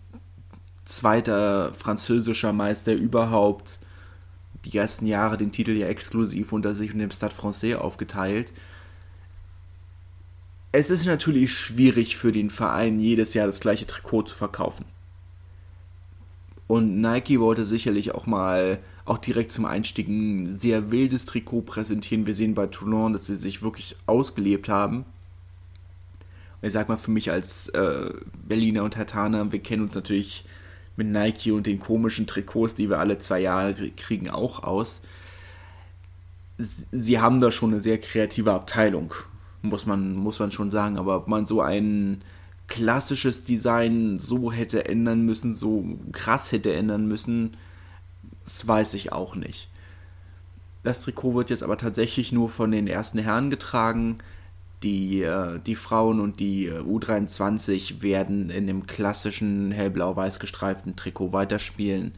Zweiter 0.85 1.73
französischer 1.73 2.53
Meister 2.53 2.93
überhaupt. 2.93 3.79
Die 4.67 4.77
ersten 4.77 5.07
Jahre 5.07 5.37
den 5.37 5.53
Titel 5.53 5.71
ja 5.71 5.87
exklusiv 5.87 6.51
unter 6.51 6.73
sich 6.73 6.93
und 6.93 6.99
dem 6.99 7.11
Stade 7.11 7.33
Francais 7.33 7.75
aufgeteilt. 7.75 8.51
Es 10.73 10.89
ist 10.89 11.05
natürlich 11.05 11.53
schwierig 11.53 12.17
für 12.17 12.33
den 12.33 12.49
Verein, 12.49 12.99
jedes 12.99 13.33
Jahr 13.33 13.47
das 13.47 13.61
gleiche 13.61 13.87
Trikot 13.87 14.23
zu 14.23 14.35
verkaufen. 14.35 14.85
Und 16.67 16.99
Nike 16.99 17.39
wollte 17.39 17.63
sicherlich 17.63 18.13
auch 18.13 18.25
mal, 18.25 18.79
auch 19.05 19.17
direkt 19.17 19.53
zum 19.53 19.63
Einstieg, 19.63 20.09
ein 20.09 20.53
sehr 20.53 20.91
wildes 20.91 21.25
Trikot 21.25 21.61
präsentieren. 21.61 22.27
Wir 22.27 22.33
sehen 22.33 22.53
bei 22.53 22.67
Toulon, 22.67 23.13
dass 23.13 23.27
sie 23.27 23.35
sich 23.35 23.61
wirklich 23.61 23.95
ausgelebt 24.05 24.67
haben. 24.67 25.05
Ich 26.61 26.73
sag 26.73 26.89
mal, 26.89 26.97
für 26.97 27.11
mich 27.11 27.31
als 27.31 27.69
äh, 27.69 28.11
Berliner 28.45 28.83
und 28.83 28.97
Hertaner, 28.97 29.49
wir 29.53 29.59
kennen 29.59 29.83
uns 29.83 29.95
natürlich 29.95 30.43
mit 30.97 31.07
Nike 31.07 31.51
und 31.51 31.67
den 31.67 31.79
komischen 31.79 32.27
Trikots, 32.27 32.75
die 32.75 32.89
wir 32.89 32.99
alle 32.99 33.19
zwei 33.19 33.39
Jahre 33.39 33.73
kriegen, 33.91 34.29
auch 34.29 34.63
aus. 34.63 35.01
Sie 36.57 37.19
haben 37.19 37.39
da 37.39 37.51
schon 37.51 37.71
eine 37.71 37.81
sehr 37.81 37.99
kreative 37.99 38.51
Abteilung, 38.51 39.13
muss 39.61 39.85
man, 39.85 40.15
muss 40.15 40.39
man 40.39 40.51
schon 40.51 40.71
sagen. 40.71 40.97
Aber 40.97 41.15
ob 41.15 41.27
man 41.27 41.45
so 41.45 41.61
ein 41.61 42.23
klassisches 42.67 43.45
Design 43.45 44.19
so 44.19 44.51
hätte 44.51 44.85
ändern 44.85 45.21
müssen, 45.21 45.53
so 45.53 45.85
krass 46.11 46.51
hätte 46.51 46.73
ändern 46.73 47.07
müssen, 47.07 47.55
das 48.43 48.67
weiß 48.67 48.95
ich 48.95 49.11
auch 49.13 49.35
nicht. 49.35 49.69
Das 50.83 51.01
Trikot 51.01 51.35
wird 51.35 51.49
jetzt 51.51 51.63
aber 51.63 51.77
tatsächlich 51.77 52.31
nur 52.31 52.49
von 52.49 52.71
den 52.71 52.87
ersten 52.87 53.19
Herren 53.19 53.49
getragen. 53.49 54.17
Die, 54.83 55.23
äh, 55.23 55.59
die 55.59 55.75
Frauen 55.75 56.19
und 56.19 56.39
die 56.39 56.67
äh, 56.67 56.79
U23 56.79 58.01
werden 58.01 58.49
in 58.49 58.67
dem 58.67 58.85
klassischen 58.85 59.71
hellblau-weiß 59.71 60.39
gestreiften 60.39 60.95
Trikot 60.95 61.33
weiterspielen. 61.33 62.13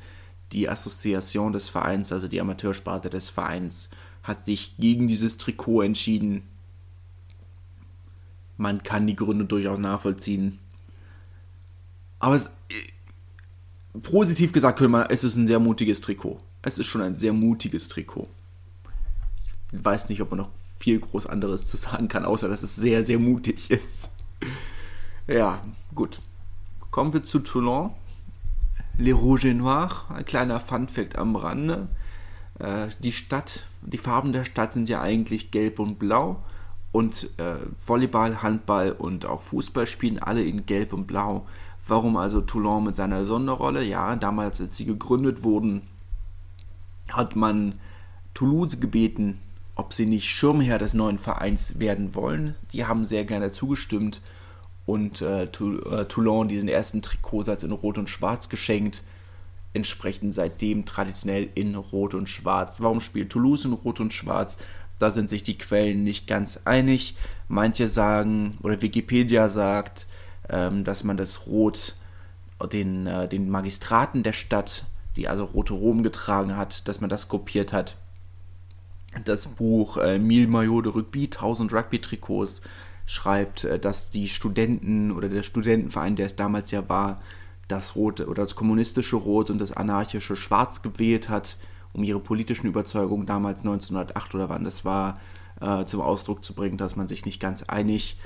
Die 0.52 0.68
Assoziation 0.68 1.54
des 1.54 1.70
Vereins, 1.70 2.12
also 2.12 2.28
die 2.28 2.42
Amateursparte 2.42 3.10
des 3.10 3.30
Vereins, 3.30 3.90
hat 4.24 4.44
sich 4.44 4.76
gegen 4.78 5.08
dieses 5.08 5.38
Trikot 5.38 5.84
entschieden. 5.84 6.44
Man 8.58 8.84
kann 8.84 9.08
die 9.08 9.16
Gründe 9.16 9.46
durchaus 9.46 9.80
nachvollziehen. 9.80 10.60
Aber 12.20 12.36
es, 12.36 12.48
äh, 12.48 14.00
positiv 14.02 14.52
gesagt 14.52 14.78
könnte 14.78 14.90
man, 14.90 15.08
es 15.10 15.24
ist 15.24 15.38
ein 15.38 15.48
sehr 15.48 15.60
mutiges 15.60 16.02
Trikot. 16.02 16.42
Es 16.62 16.78
ist 16.78 16.88
schon 16.88 17.02
ein 17.02 17.16
sehr 17.16 17.32
mutiges 17.32 17.88
Trikot. 17.88 18.28
Ich 19.72 19.86
weiß 19.86 20.10
nicht, 20.10 20.22
ob 20.22 20.32
man 20.32 20.40
noch 20.40 20.50
viel 20.80 21.00
groß 21.00 21.28
anderes 21.28 21.68
zu 21.68 21.78
sagen 21.78 22.08
kann, 22.08 22.26
außer 22.26 22.48
dass 22.48 22.64
es 22.64 22.76
sehr, 22.76 23.04
sehr 23.04 23.20
mutig 23.20 23.70
ist. 23.72 24.12
Ja, 25.28 25.62
gut. 25.94 26.22
Kommen 26.92 27.14
wir 27.14 27.24
zu 27.24 27.40
Toulon. 27.40 27.92
Les 28.98 29.14
Rouges 29.14 29.46
et 29.46 29.56
Noirs, 29.56 30.06
ein 30.10 30.26
kleiner 30.26 30.60
Funfact 30.60 31.18
am 31.18 31.36
Rande. 31.36 31.88
Äh, 32.60 32.88
die 33.00 33.12
Stadt, 33.12 33.64
die 33.82 33.98
Farben 33.98 34.34
der 34.34 34.44
Stadt 34.44 34.74
sind 34.74 34.90
ja 34.90 35.02
eigentlich 35.02 35.52
gelb 35.52 35.80
und 35.80 36.00
blau. 36.00 36.44
Und 36.92 37.30
äh, 37.40 37.56
Volleyball, 37.86 38.42
Handball 38.42 38.92
und 38.92 39.26
auch 39.26 39.42
Fußball 39.44 39.88
spielen 39.88 40.20
alle 40.20 40.44
in 40.44 40.66
gelb 40.66 40.92
und 40.92 41.06
blau. 41.06 41.46
Warum 41.88 42.18
also 42.18 42.42
Toulon 42.42 42.86
mit 42.86 42.96
seiner 42.96 43.26
Sonderrolle? 43.26 43.84
Ja, 43.84 44.16
damals, 44.16 44.60
als 44.60 44.76
sie 44.76 44.86
gegründet 44.86 45.44
wurden, 45.44 45.84
hat 47.12 47.36
man 47.36 47.80
Toulouse 48.34 48.80
gebeten, 48.80 49.40
ob 49.80 49.94
sie 49.94 50.06
nicht 50.06 50.30
Schirmherr 50.30 50.78
des 50.78 50.94
neuen 50.94 51.18
Vereins 51.18 51.80
werden 51.80 52.14
wollen. 52.14 52.56
Die 52.74 52.86
haben 52.86 53.06
sehr 53.06 53.24
gerne 53.24 53.52
zugestimmt 53.52 54.22
und 54.86 55.22
äh, 55.22 55.44
äh, 55.44 56.06
Toulon 56.06 56.50
diesen 56.50 56.68
ersten 56.68 57.02
Trikotsatz 57.02 57.64
in 57.64 57.72
Rot 57.72 57.98
und 57.98 58.10
Schwarz 58.10 58.50
geschenkt. 58.50 59.04
Entsprechend 59.74 60.34
seitdem 60.34 60.86
traditionell 60.86 61.48
in 61.56 61.76
Rot 61.76 62.14
und 62.14 62.28
Schwarz. 62.28 62.82
Warum 62.82 63.00
spielt 63.00 63.32
Toulouse 63.32 63.64
in 63.64 63.72
Rot 63.72 64.02
und 64.02 64.14
Schwarz? 64.14 64.58
Da 64.98 65.12
sind 65.12 65.30
sich 65.30 65.44
die 65.44 65.58
Quellen 65.58 66.04
nicht 66.04 66.28
ganz 66.28 66.62
einig. 66.66 67.16
Manche 67.48 67.88
sagen, 67.88 68.58
oder 68.62 68.82
Wikipedia 68.82 69.48
sagt, 69.48 70.08
ähm, 70.50 70.84
dass 70.84 71.06
man 71.06 71.16
das 71.16 71.48
Rot 71.48 71.96
den, 72.74 73.08
äh, 73.08 73.30
den 73.30 73.50
Magistraten 73.50 74.24
der 74.24 74.34
Stadt, 74.34 74.84
die 75.16 75.30
also 75.30 75.46
rote 75.46 75.74
Rom 75.74 76.04
getragen 76.04 76.58
hat, 76.58 76.86
dass 76.90 77.00
man 77.00 77.10
das 77.10 77.30
kopiert 77.30 77.72
hat 77.72 77.96
das 79.26 79.48
Buch 79.48 79.98
äh, 79.98 80.20
Mille 80.20 80.48
Maillot 80.48 80.88
Rugby, 80.88 81.26
1000 81.26 81.74
Rugby-Trikots, 81.74 82.62
schreibt, 83.06 83.64
äh, 83.64 83.80
dass 83.80 84.12
die 84.12 84.28
Studenten 84.28 85.12
oder 85.12 85.30
der 85.30 85.44
Studentenverein, 85.44 86.16
der 86.16 86.28
es 86.28 86.36
damals 86.36 86.72
ja 86.72 86.88
war, 86.90 87.20
das 87.68 87.96
rote 87.96 88.28
oder 88.28 88.44
das 88.44 88.56
kommunistische 88.56 89.16
Rot 89.16 89.50
und 89.50 89.60
das 89.60 89.72
anarchische 89.72 90.36
Schwarz 90.36 90.82
gewählt 90.82 91.30
hat, 91.30 91.58
um 91.94 92.04
ihre 92.04 92.20
politischen 92.20 92.68
Überzeugungen 92.68 93.26
damals 93.26 93.62
1908 93.62 94.36
oder 94.36 94.50
wann 94.50 94.64
das 94.64 94.86
war, 94.86 95.20
äh, 95.62 95.86
zum 95.86 96.02
Ausdruck 96.02 96.44
zu 96.44 96.54
bringen, 96.54 96.78
dass 96.78 96.96
man 96.96 97.08
sich 97.08 97.26
nicht 97.26 97.40
ganz 97.40 97.64
einig 97.64 98.18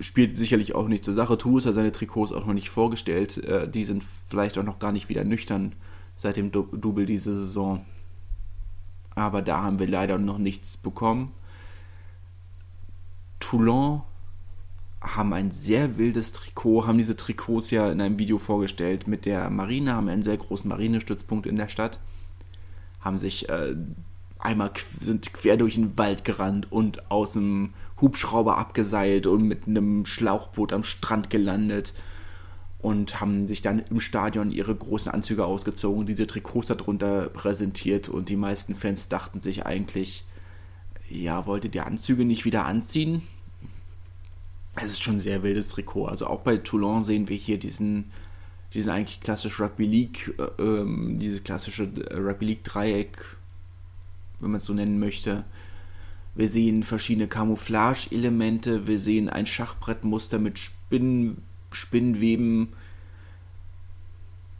spielt 0.00 0.36
sicherlich 0.36 0.74
auch 0.74 0.86
nicht 0.86 1.02
zur 1.02 1.14
Sache. 1.14 1.38
Toulouse 1.38 1.64
hat 1.64 1.72
seine 1.72 1.92
Trikots 1.92 2.30
auch 2.30 2.44
noch 2.44 2.52
nicht 2.52 2.68
vorgestellt. 2.68 3.38
Äh, 3.38 3.70
die 3.70 3.84
sind 3.84 4.04
vielleicht 4.28 4.58
auch 4.58 4.64
noch 4.64 4.78
gar 4.78 4.92
nicht 4.92 5.08
wieder 5.08 5.24
nüchtern 5.24 5.72
seit 6.16 6.36
dem 6.36 6.52
Double 6.52 7.06
diese 7.06 7.34
Saison 7.34 7.86
aber 9.14 9.42
da 9.42 9.62
haben 9.62 9.78
wir 9.78 9.88
leider 9.88 10.18
noch 10.18 10.38
nichts 10.38 10.76
bekommen. 10.76 11.32
Toulon 13.38 14.02
haben 15.00 15.32
ein 15.32 15.50
sehr 15.50 15.96
wildes 15.96 16.32
Trikot, 16.32 16.86
haben 16.86 16.98
diese 16.98 17.16
Trikots 17.16 17.70
ja 17.70 17.90
in 17.90 18.00
einem 18.00 18.18
Video 18.18 18.38
vorgestellt 18.38 19.06
mit 19.06 19.24
der 19.24 19.48
Marine, 19.50 19.94
haben 19.94 20.08
einen 20.08 20.22
sehr 20.22 20.36
großen 20.36 20.68
Marinestützpunkt 20.68 21.46
in 21.46 21.56
der 21.56 21.68
Stadt, 21.68 22.00
haben 23.00 23.18
sich 23.18 23.48
äh, 23.48 23.74
einmal 24.38 24.72
sind 25.00 25.32
quer 25.32 25.56
durch 25.56 25.74
den 25.74 25.96
Wald 25.96 26.24
gerannt 26.24 26.70
und 26.70 27.10
aus 27.10 27.32
dem 27.32 27.74
Hubschrauber 28.00 28.58
abgeseilt 28.58 29.26
und 29.26 29.42
mit 29.42 29.66
einem 29.66 30.06
Schlauchboot 30.06 30.72
am 30.72 30.84
Strand 30.84 31.30
gelandet 31.30 31.94
und 32.82 33.20
haben 33.20 33.46
sich 33.46 33.62
dann 33.62 33.80
im 33.90 34.00
Stadion 34.00 34.50
ihre 34.50 34.74
großen 34.74 35.12
Anzüge 35.12 35.44
ausgezogen, 35.44 36.06
diese 36.06 36.26
Trikots 36.26 36.68
darunter 36.68 37.28
präsentiert 37.28 38.08
und 38.08 38.28
die 38.28 38.36
meisten 38.36 38.74
Fans 38.74 39.08
dachten 39.08 39.40
sich 39.40 39.66
eigentlich, 39.66 40.24
ja, 41.10 41.46
wolltet 41.46 41.74
ihr 41.74 41.86
Anzüge 41.86 42.24
nicht 42.24 42.44
wieder 42.44 42.64
anziehen? 42.64 43.22
Es 44.76 44.92
ist 44.92 45.02
schon 45.02 45.16
ein 45.16 45.20
sehr 45.20 45.42
wildes 45.42 45.68
Trikot. 45.68 46.06
Also 46.06 46.26
auch 46.28 46.40
bei 46.40 46.56
Toulon 46.56 47.02
sehen 47.02 47.28
wir 47.28 47.36
hier 47.36 47.58
diesen, 47.58 48.10
diesen 48.72 48.90
eigentlich 48.90 49.20
klassischen 49.20 49.62
Rugby 49.62 49.84
League, 49.84 50.34
äh, 50.38 50.62
ähm, 50.62 51.18
dieses 51.18 51.44
klassische 51.44 51.90
Rugby 52.14 52.46
League 52.46 52.64
Dreieck, 52.64 53.18
wenn 54.38 54.52
man 54.52 54.58
es 54.58 54.64
so 54.64 54.72
nennen 54.72 54.98
möchte. 54.98 55.44
Wir 56.34 56.48
sehen 56.48 56.84
verschiedene 56.84 57.26
Camouflage-Elemente, 57.26 58.86
wir 58.86 58.98
sehen 58.98 59.28
ein 59.28 59.46
Schachbrettmuster 59.46 60.38
mit 60.38 60.58
Spinnen 60.58 61.42
Spinnweben. 61.70 62.72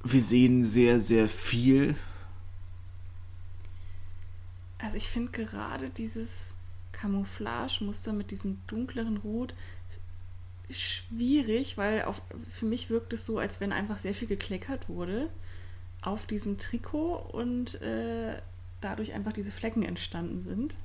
Wir 0.02 0.22
sehen 0.22 0.62
sehr, 0.62 1.00
sehr 1.00 1.28
viel. 1.28 1.94
Also 4.78 4.96
ich 4.96 5.08
finde 5.08 5.30
gerade 5.32 5.90
dieses 5.90 6.54
Camouflage-Muster 6.92 8.12
mit 8.12 8.30
diesem 8.30 8.60
dunkleren 8.66 9.18
Rot 9.18 9.54
schwierig, 10.70 11.76
weil 11.76 12.02
auf, 12.02 12.22
für 12.50 12.66
mich 12.66 12.90
wirkt 12.90 13.12
es 13.12 13.26
so, 13.26 13.38
als 13.38 13.60
wenn 13.60 13.72
einfach 13.72 13.98
sehr 13.98 14.14
viel 14.14 14.28
gekleckert 14.28 14.88
wurde 14.88 15.28
auf 16.00 16.26
diesem 16.26 16.58
Trikot 16.58 17.16
und 17.32 17.80
äh, 17.82 18.40
dadurch 18.80 19.12
einfach 19.12 19.32
diese 19.32 19.52
Flecken 19.52 19.82
entstanden 19.82 20.40
sind. 20.40 20.76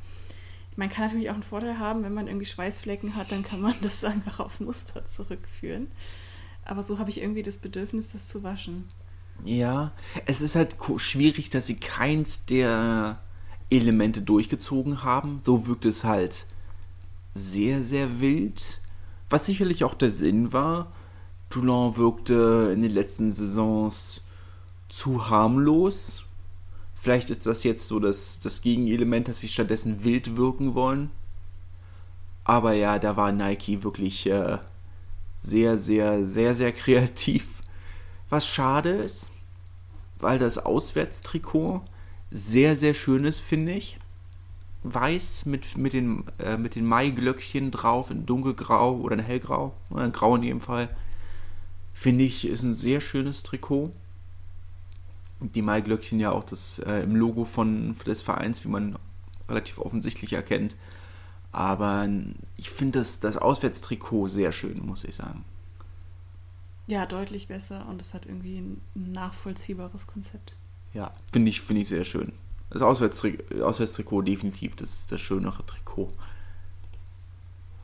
Man 0.75 0.89
kann 0.89 1.05
natürlich 1.05 1.29
auch 1.29 1.35
einen 1.35 1.43
Vorteil 1.43 1.79
haben, 1.79 2.03
wenn 2.03 2.13
man 2.13 2.27
irgendwie 2.27 2.45
Schweißflecken 2.45 3.15
hat, 3.15 3.31
dann 3.31 3.43
kann 3.43 3.61
man 3.61 3.75
das 3.81 4.03
einfach 4.03 4.39
aufs 4.39 4.59
Muster 4.59 5.05
zurückführen. 5.05 5.87
Aber 6.65 6.83
so 6.83 6.99
habe 6.99 7.09
ich 7.09 7.21
irgendwie 7.21 7.43
das 7.43 7.59
Bedürfnis, 7.59 8.11
das 8.11 8.27
zu 8.27 8.43
waschen. 8.43 8.85
Ja, 9.43 9.91
es 10.25 10.41
ist 10.41 10.55
halt 10.55 10.75
schwierig, 10.97 11.49
dass 11.49 11.67
sie 11.67 11.75
keins 11.75 12.45
der 12.45 13.19
Elemente 13.69 14.21
durchgezogen 14.21 15.03
haben. 15.03 15.39
So 15.43 15.67
wirkt 15.67 15.85
es 15.85 16.03
halt 16.03 16.47
sehr, 17.33 17.83
sehr 17.83 18.19
wild. 18.19 18.81
Was 19.29 19.45
sicherlich 19.45 19.83
auch 19.83 19.93
der 19.93 20.09
Sinn 20.09 20.53
war. 20.53 20.91
Toulon 21.49 21.97
wirkte 21.97 22.71
in 22.73 22.81
den 22.81 22.91
letzten 22.91 23.31
Saisons 23.31 24.21
zu 24.89 25.29
harmlos. 25.29 26.24
Vielleicht 27.05 27.29
ist 27.29 27.45
das 27.45 27.63
jetzt 27.63 27.85
so 27.85 27.99
das, 27.99 28.39
das 28.39 28.61
Gegenelement, 28.61 29.27
dass 29.27 29.39
sie 29.39 29.47
stattdessen 29.47 30.03
wild 30.03 30.37
wirken 30.37 30.73
wollen. 30.73 31.11
Aber 32.43 32.73
ja, 32.73 32.97
da 32.97 33.15
war 33.15 33.31
Nike 33.31 33.83
wirklich 33.83 34.25
äh, 34.25 34.57
sehr, 35.37 35.77
sehr, 35.77 36.25
sehr, 36.25 36.55
sehr 36.55 36.71
kreativ. 36.71 37.61
Was 38.31 38.47
schade 38.47 38.89
ist, 38.89 39.31
weil 40.17 40.39
das 40.39 40.57
Auswärtstrikot 40.57 41.83
sehr, 42.31 42.75
sehr 42.75 42.95
schön 42.95 43.23
ist, 43.23 43.39
finde 43.39 43.73
ich. 43.73 43.99
Weiß 44.81 45.45
mit, 45.45 45.77
mit 45.77 45.93
den, 45.93 46.23
äh, 46.39 46.57
mit 46.57 46.73
den 46.73 46.85
Maiglöckchen 46.85 47.69
drauf 47.69 48.09
in 48.09 48.25
dunkelgrau 48.25 48.95
oder 48.95 49.15
in 49.15 49.23
hellgrau, 49.23 49.75
oder 49.91 50.05
in 50.05 50.11
grau 50.11 50.37
in 50.37 50.41
jedem 50.41 50.59
Fall. 50.59 50.89
Finde 51.93 52.23
ich, 52.23 52.47
ist 52.47 52.63
ein 52.63 52.73
sehr 52.73 52.99
schönes 52.99 53.43
Trikot. 53.43 53.91
Die 55.53 55.61
Maiglöckchen 55.61 56.19
ja 56.19 56.31
auch 56.31 56.43
das 56.43 56.79
äh, 56.79 57.03
im 57.03 57.15
Logo 57.15 57.45
von, 57.45 57.95
des 58.05 58.21
Vereins, 58.21 58.63
wie 58.63 58.69
man 58.69 58.97
relativ 59.47 59.79
offensichtlich 59.79 60.33
erkennt. 60.33 60.75
Aber 61.51 62.07
ich 62.57 62.69
finde 62.69 62.99
das, 62.99 63.19
das 63.19 63.37
Auswärtstrikot 63.37 64.27
sehr 64.27 64.51
schön, 64.51 64.85
muss 64.85 65.03
ich 65.03 65.15
sagen. 65.15 65.45
Ja, 66.87 67.05
deutlich 67.05 67.47
besser 67.47 67.87
und 67.87 68.01
es 68.01 68.13
hat 68.13 68.25
irgendwie 68.25 68.59
ein 68.59 68.81
nachvollziehbares 68.95 70.05
Konzept. 70.05 70.55
Ja, 70.93 71.11
finde 71.31 71.49
ich, 71.49 71.61
find 71.61 71.79
ich 71.79 71.89
sehr 71.89 72.03
schön. 72.03 72.33
Das 72.69 72.81
Auswärtstrikot, 72.81 73.63
Auswärtstrikot 73.63 74.21
definitiv 74.21 74.75
das, 74.75 75.07
das 75.07 75.21
schönere 75.21 75.65
Trikot. 75.65 76.11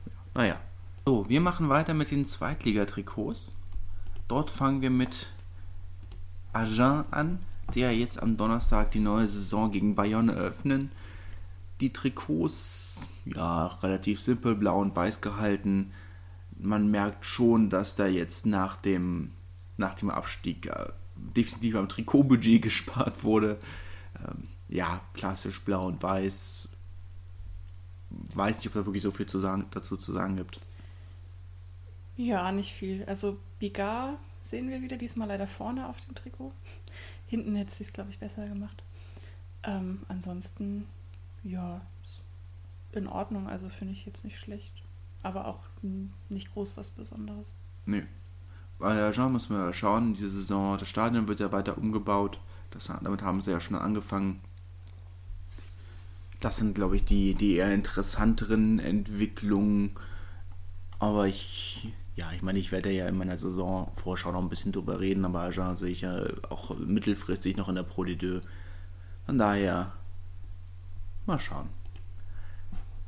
Ja, 0.06 0.12
naja. 0.34 0.60
So, 1.06 1.28
wir 1.28 1.42
machen 1.42 1.68
weiter 1.70 1.94
mit 1.94 2.12
den 2.12 2.26
Zweitligatrikots. 2.26 3.54
Dort 4.28 4.52
fangen 4.52 4.82
wir 4.82 4.92
mit 4.92 5.28
Agen 6.54 7.06
an, 7.12 7.40
der 7.72 7.96
jetzt 7.96 8.22
am 8.22 8.38
Donnerstag 8.38 8.92
die 8.92 9.00
neue 9.00 9.28
Saison 9.28 9.72
gegen 9.72 9.96
Bayonne 9.96 10.34
eröffnen. 10.34 10.92
Die 11.80 11.92
Trikots, 11.92 13.08
ja, 13.26 13.68
relativ 13.82 14.22
simpel, 14.22 14.56
blau 14.56 14.80
und 14.80 14.96
weiß 14.96 15.22
gehalten 15.22 15.92
man 16.62 16.90
merkt 16.90 17.26
schon, 17.26 17.70
dass 17.70 17.96
da 17.96 18.08
jetzt 18.08 18.46
nach 18.46 18.78
dem, 18.78 19.32
nach 19.78 19.96
dem 19.96 20.10
Abstieg 20.10 20.68
äh, 20.68 20.88
definitiv 21.16 21.76
am 21.76 21.90
Trikotbudget 21.90 22.62
gespart 22.62 23.24
wurde. 23.24 23.60
Ähm, 24.20 24.48
ja, 24.70 25.02
klassisch 25.14 25.62
blau 25.62 25.88
und 25.88 26.02
weiß. 26.02 26.70
Weiß 28.34 28.58
nicht, 28.58 28.68
ob 28.68 28.74
da 28.74 28.86
wirklich 28.86 29.04
so 29.04 29.12
viel 29.12 29.26
zu 29.26 29.40
sagen, 29.40 29.66
dazu 29.72 29.98
zu 29.98 30.14
sagen 30.14 30.36
gibt. 30.36 30.60
Ja, 32.18 32.52
nicht 32.52 32.74
viel. 32.74 33.04
Also 33.06 33.38
Bigard 33.60 34.18
sehen 34.42 34.70
wir 34.70 34.82
wieder, 34.82 34.98
diesmal 34.98 35.30
leider 35.30 35.48
vorne 35.48 35.88
auf 35.88 36.00
dem 36.02 36.14
Trikot. 36.14 36.52
Hinten 37.32 37.56
hätte 37.56 37.74
sie 37.74 37.84
es, 37.84 37.94
glaube 37.94 38.12
ich, 38.12 38.20
besser 38.20 38.48
gemacht. 38.48 38.84
Ähm, 39.64 40.02
ansonsten, 40.08 40.86
ja, 41.44 41.82
in 42.92 43.08
Ordnung, 43.08 43.48
also 43.48 43.70
finde 43.70 43.94
ich 43.94 44.06
jetzt 44.06 44.24
nicht 44.24 44.38
schlecht 44.38 44.82
aber 45.24 45.48
auch 45.48 45.60
nicht 46.30 46.54
groß 46.54 46.78
was 46.78 46.90
Besonderes. 46.90 47.54
Nee. 47.86 48.04
Bei 48.80 49.00
Agen 49.04 49.32
müssen 49.32 49.56
wir 49.56 49.74
schauen, 49.74 50.16
diese 50.16 50.30
Saison, 50.30 50.78
das 50.78 50.88
Stadion 50.88 51.28
wird 51.28 51.40
ja 51.40 51.52
weiter 51.52 51.78
umgebaut. 51.78 52.40
Das, 52.72 52.90
damit 53.02 53.22
haben 53.22 53.42
sie 53.42 53.52
ja 53.52 53.60
schon 53.60 53.78
angefangen. 53.78 54.40
Das 56.40 56.58
sind, 56.58 56.74
glaube 56.74 56.96
ich, 56.96 57.06
die, 57.06 57.36
die 57.36 57.56
eher 57.56 57.72
interessanteren 57.72 58.80
Entwicklungen. 58.80 59.92
Aber 60.98 61.28
ich, 61.28 61.94
ja, 62.16 62.32
ich 62.34 62.42
meine, 62.42 62.60
ich 62.60 62.72
werde 62.72 62.92
ja 62.92 63.08
in 63.08 63.18
meiner 63.18 63.38
Saisonvorschau 63.38 64.32
noch 64.32 64.42
ein 64.42 64.50
bisschen 64.50 64.72
drüber 64.72 65.00
reden, 65.00 65.26
aber 65.26 65.42
Agen 65.42 65.76
sehe 65.76 65.92
ich 65.92 66.02
ja 66.02 66.26
auch 66.50 66.78
mittelfristig 66.78 67.58
noch 67.58 67.70
in 67.70 67.76
der 67.76 67.84
Pro 67.84 68.04
D2. 68.04 68.42
Von 69.26 69.38
daher, 69.38 69.94
mal 71.26 71.40
schauen. 71.40 71.70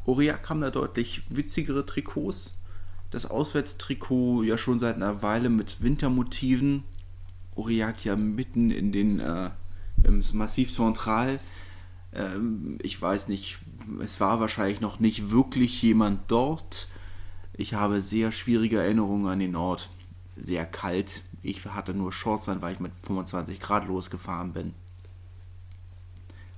Aurillac 0.06 0.50
haben 0.50 0.62
da 0.62 0.70
deutlich 0.70 1.24
witzigere 1.30 1.86
Trikots. 1.86 2.58
Das 3.12 3.30
Auswärtstrikot 3.30 4.44
ja 4.44 4.58
schon 4.58 4.80
seit 4.80 4.96
einer 4.96 5.22
Weile 5.22 5.50
mit 5.50 5.82
Wintermotiven. 5.82 6.84
Aurillac 7.56 8.04
ja 8.06 8.16
mitten 8.16 8.72
in 8.72 8.92
den 8.92 9.20
äh, 9.20 9.52
im 10.04 10.24
Massiv 10.34 10.74
Central. 10.74 11.40
Ähm, 12.14 12.78
ich 12.82 13.02
weiß 13.02 13.28
nicht, 13.28 13.60
es 14.02 14.20
war 14.20 14.40
wahrscheinlich 14.40 14.82
noch 14.82 15.00
nicht 15.00 15.30
wirklich 15.30 15.82
jemand 15.82 16.22
dort. 16.30 16.88
Ich 17.54 17.74
habe 17.74 18.02
sehr 18.02 18.32
schwierige 18.32 18.80
Erinnerungen 18.80 19.28
an 19.28 19.40
den 19.40 19.56
Ort. 19.56 19.90
Sehr 20.36 20.66
kalt. 20.66 21.22
Ich 21.42 21.66
hatte 21.66 21.94
nur 21.94 22.12
Shorts 22.12 22.50
an, 22.50 22.62
weil 22.62 22.74
ich 22.74 22.80
mit 22.80 22.92
25 23.04 23.60
Grad 23.60 23.88
losgefahren 23.88 24.54
bin 24.54 24.74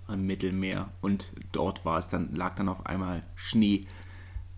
am 0.08 0.26
Mittelmeer 0.26 0.90
und 1.02 1.28
dort 1.52 1.86
war 1.86 2.00
es 2.00 2.10
dann, 2.10 2.36
lag 2.36 2.56
dann 2.56 2.70
auf 2.70 2.86
einmal 2.86 3.24
Schnee. 3.36 3.86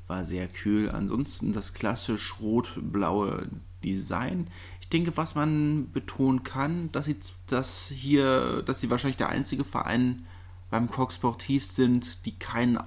War 0.07 0.23
sehr 0.23 0.47
kühl. 0.47 0.89
Ansonsten 0.89 1.51
das 1.51 1.73
klassisch 1.73 2.39
rot-blaue 2.39 3.47
Design. 3.83 4.47
Ich 4.81 4.88
denke, 4.89 5.17
was 5.17 5.35
man 5.35 5.91
betonen 5.91 6.43
kann, 6.43 6.91
dass 6.93 7.05
sie 7.05 7.17
dass 7.47 7.89
hier, 7.89 8.63
dass 8.63 8.79
sie 8.79 8.89
wahrscheinlich 8.89 9.17
der 9.17 9.29
einzige 9.29 9.65
Verein 9.65 10.25
beim 10.69 10.89
Coq 10.89 11.11
Sportiv 11.11 11.65
sind, 11.65 12.25
die 12.25 12.38
keinen 12.38 12.79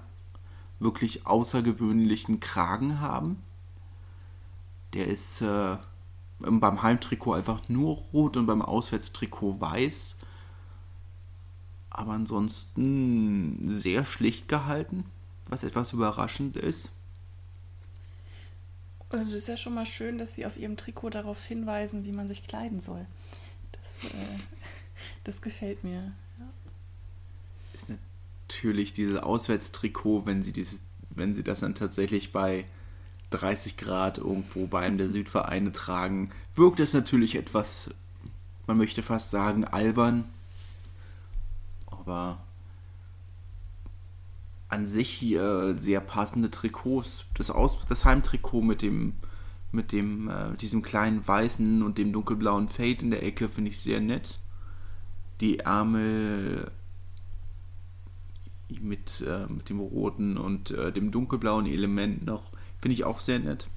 wirklich 0.81 1.27
außergewöhnlichen 1.27 2.41
Kragen 2.41 3.01
haben. 3.01 3.43
Der 4.95 5.07
ist 5.07 5.41
äh, 5.41 5.77
beim 6.39 6.83
Heimtrikot 6.83 7.35
einfach 7.35 7.69
nur 7.69 7.99
rot 8.13 8.37
und 8.37 8.47
beim 8.47 8.63
Auswärtstrikot 8.63 9.61
weiß 9.61 10.17
aber 11.91 12.13
ansonsten 12.13 13.69
sehr 13.69 14.05
schlicht 14.05 14.49
gehalten, 14.49 15.05
was 15.49 15.65
etwas 15.65 15.93
überraschend 15.93 16.57
ist. 16.57 16.93
Also 19.11 19.31
es 19.31 19.39
ist 19.39 19.49
ja 19.49 19.57
schon 19.57 19.75
mal 19.75 19.87
schön, 19.87 20.19
dass 20.19 20.35
Sie 20.35 20.47
auf 20.47 20.57
Ihrem 20.57 20.77
Trikot 20.77 21.11
darauf 21.11 21.45
hinweisen, 21.45 22.05
wie 22.05 22.13
man 22.13 22.29
sich 22.29 22.47
kleiden 22.47 22.81
soll. 22.81 23.05
Das, 23.73 24.13
äh, 24.13 24.17
das 25.25 25.43
gefällt 25.43 25.83
mir. 25.83 26.13
Ja. 26.39 26.47
Ist 27.75 27.91
natürlich 28.51 28.93
dieses 28.93 29.19
Auswärtstrikot, 29.19 30.27
wenn 30.27 30.43
Sie 30.43 30.53
dieses, 30.53 30.83
wenn 31.11 31.35
Sie 31.35 31.45
das 31.45 31.61
dann 31.61 31.75
tatsächlich 31.75 32.33
bei 32.33 32.67
30 33.31 33.77
Grad 33.77 34.19
irgendwo 34.19 34.67
bei 34.67 34.81
einem 34.81 34.99
der 34.99 35.09
Südvereine 35.09 35.71
tragen, 35.71 36.31
wirkt 36.57 36.81
es 36.81 36.93
natürlich 36.93 37.37
etwas, 37.37 37.91
man 38.67 38.77
möchte 38.77 39.03
fast 39.03 39.31
sagen, 39.31 39.65
albern 39.65 40.25
aber 41.87 42.43
an 44.69 44.87
sich 44.87 45.11
hier 45.11 45.75
sehr 45.75 46.01
passende 46.01 46.51
Trikots. 46.51 47.25
Das, 47.35 47.51
Aus 47.51 47.79
das 47.89 48.05
Heimtrikot 48.05 48.63
mit 48.63 48.83
dem 48.83 49.15
mit 49.73 49.93
dem 49.93 50.29
äh, 50.29 50.57
diesem 50.61 50.83
kleinen 50.83 51.27
weißen 51.27 51.85
und 51.85 51.97
dem 51.97 52.13
dunkelblauen 52.13 52.69
Fade 52.69 53.03
in 53.03 53.13
der 53.13 53.23
Ecke 53.23 53.49
finde 53.49 53.71
ich 53.71 53.79
sehr 53.79 54.01
nett. 54.01 54.41
Die 55.41 55.61
Ärmel 55.61 56.73
mit, 58.81 59.23
äh, 59.27 59.47
mit 59.49 59.69
dem 59.69 59.81
roten 59.81 60.37
und 60.37 60.71
äh, 60.71 60.93
dem 60.93 61.11
dunkelblauen 61.11 61.67
Element 61.67 62.25
noch 62.25 62.51
finde 62.81 62.95
ich 62.95 63.05
auch 63.05 63.21
sehr 63.21 63.39
nett. 63.39 63.69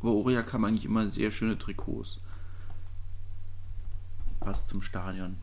Aber 0.00 0.12
Oria 0.12 0.42
kam 0.42 0.64
eigentlich 0.64 0.84
immer 0.84 1.08
sehr 1.10 1.30
schöne 1.30 1.58
Trikots. 1.58 2.20
Passt 4.40 4.68
zum 4.68 4.82
Stadion. 4.82 5.36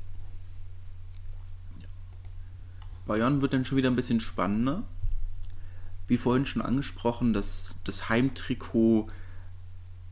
Bayern 3.05 3.41
wird 3.41 3.53
dann 3.53 3.65
schon 3.65 3.77
wieder 3.77 3.89
ein 3.89 3.95
bisschen 3.95 4.19
spannender. 4.19 4.83
Wie 6.07 6.17
vorhin 6.17 6.45
schon 6.45 6.61
angesprochen, 6.61 7.33
das, 7.33 7.75
das 7.83 8.09
Heimtrikot, 8.09 9.07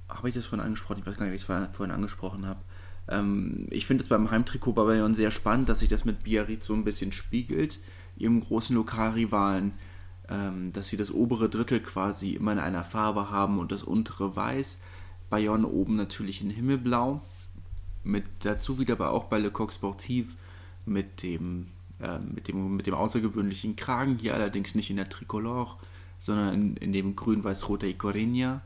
habe 0.09 0.30
ich 0.30 0.36
das 0.36 0.45
vorhin 0.45 0.66
angesprochen? 0.66 0.99
Ich 0.99 1.05
weiß 1.05 1.18
gar 1.18 1.26
nicht, 1.26 1.32
wie 1.32 1.36
ich 1.36 1.49
es 1.49 1.76
vorhin 1.76 1.95
angesprochen 1.95 2.45
habe. 2.45 2.61
Ähm, 3.07 3.68
ich 3.70 3.86
finde 3.86 4.03
es 4.03 4.09
beim 4.09 4.32
Heimtrikot 4.32 4.74
bei 4.74 4.84
Bayern 4.84 5.16
sehr 5.16 5.32
spannend, 5.32 5.70
dass 5.70 5.80
sich 5.80 5.89
das 5.89 6.05
mit 6.05 6.24
Biarritz 6.24 6.66
so 6.66 6.74
ein 6.74 6.84
bisschen 6.84 7.11
spiegelt, 7.11 7.80
ihrem 8.18 8.41
großen 8.41 8.76
Lokalrivalen, 8.76 9.74
ähm, 10.30 10.72
dass 10.74 10.89
sie 10.89 10.97
das 10.97 11.11
obere 11.11 11.49
Drittel 11.49 11.80
quasi 11.80 12.32
immer 12.34 12.53
in 12.53 12.59
einer 12.59 12.84
Farbe 12.84 13.30
haben 13.30 13.59
und 13.59 13.72
das 13.72 13.84
untere 13.84 14.36
weiß. 14.36 14.82
Bayonne 15.30 15.68
oben 15.68 15.95
natürlich 15.95 16.41
in 16.41 16.49
Himmelblau. 16.49 17.22
Mit 18.03 18.26
dazu 18.39 18.80
wieder 18.80 18.93
aber 18.93 19.11
auch 19.11 19.26
bei 19.26 19.39
Le 19.39 19.49
Coq 19.49 19.72
Sportif 19.74 20.36
mit 20.86 21.24
dem 21.24 21.68
äh, 22.03 22.20
mit, 22.20 22.47
dem, 22.47 22.76
mit 22.76 22.88
dem 22.88 22.95
außergewöhnlichen 22.95 23.76
Kragen, 23.76 24.18
hier 24.18 24.34
allerdings 24.34 24.76
nicht 24.76 24.89
in 24.89 24.97
der 24.97 25.09
Tricolore, 25.09 25.78
sondern 26.20 26.53
in, 26.53 26.78
in 26.78 26.91
dem 26.91 27.16
grün-weiß-roter 27.16 27.88
Icorinha, 27.88 28.61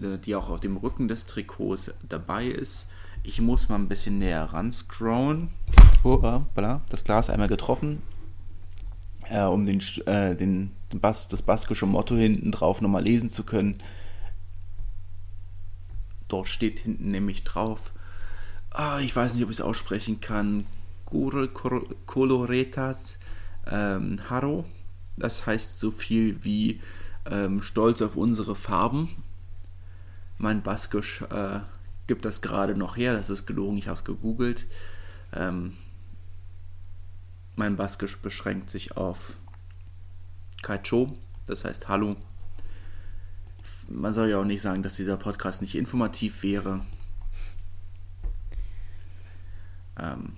äh, 0.00 0.18
die 0.18 0.34
auch 0.36 0.50
auf 0.50 0.60
dem 0.60 0.76
Rücken 0.76 1.08
des 1.08 1.26
Trikots 1.26 1.92
dabei 2.08 2.46
ist. 2.46 2.88
Ich 3.22 3.40
muss 3.40 3.68
mal 3.68 3.76
ein 3.76 3.88
bisschen 3.88 4.18
näher 4.18 4.44
ran 4.44 4.72
scrollen. 4.72 5.50
Oh, 6.04 6.20
äh, 6.22 6.40
voilà, 6.58 6.80
das 6.88 7.04
Glas 7.04 7.28
einmal 7.28 7.48
getroffen, 7.48 8.02
äh, 9.30 9.42
um 9.44 9.64
den, 9.64 9.80
äh, 10.06 10.34
den, 10.34 10.72
den 10.92 11.00
Bas, 11.00 11.28
das 11.28 11.42
baskische 11.42 11.86
Motto 11.86 12.16
hinten 12.16 12.52
drauf 12.52 12.80
nochmal 12.80 13.04
lesen 13.04 13.30
zu 13.30 13.44
können. 13.44 13.80
Dort 16.28 16.48
steht 16.48 16.80
hinten 16.80 17.10
nämlich 17.10 17.44
drauf, 17.44 17.92
ah, 18.70 19.00
ich 19.00 19.14
weiß 19.14 19.34
nicht, 19.34 19.44
ob 19.44 19.50
ich 19.50 19.56
es 19.56 19.62
aussprechen 19.62 20.20
kann, 20.20 20.66
Coloretas 22.06 23.18
ähm, 23.66 24.20
Haro. 24.28 24.64
Das 25.16 25.46
heißt 25.46 25.78
so 25.78 25.90
viel 25.90 26.44
wie 26.44 26.80
ähm, 27.30 27.62
Stolz 27.62 28.00
auf 28.00 28.16
unsere 28.16 28.54
Farben. 28.54 29.10
Mein 30.38 30.62
Baskisch 30.62 31.22
äh, 31.22 31.60
gibt 32.06 32.24
das 32.24 32.40
gerade 32.42 32.74
noch 32.76 32.96
her, 32.96 33.14
das 33.14 33.28
ist 33.28 33.46
gelogen, 33.46 33.76
ich 33.76 33.88
habe 33.88 33.98
es 33.98 34.04
gegoogelt. 34.04 34.66
Ähm, 35.34 35.74
mein 37.60 37.76
Baskisch 37.76 38.16
beschränkt 38.16 38.70
sich 38.70 38.96
auf 38.96 39.34
Kaicho, 40.62 41.12
das 41.44 41.66
heißt 41.66 41.88
Hallo. 41.88 42.16
Man 43.86 44.14
soll 44.14 44.30
ja 44.30 44.40
auch 44.40 44.46
nicht 44.46 44.62
sagen, 44.62 44.82
dass 44.82 44.96
dieser 44.96 45.18
Podcast 45.18 45.60
nicht 45.60 45.74
informativ 45.74 46.42
wäre. 46.42 46.86
Ähm, 49.98 50.32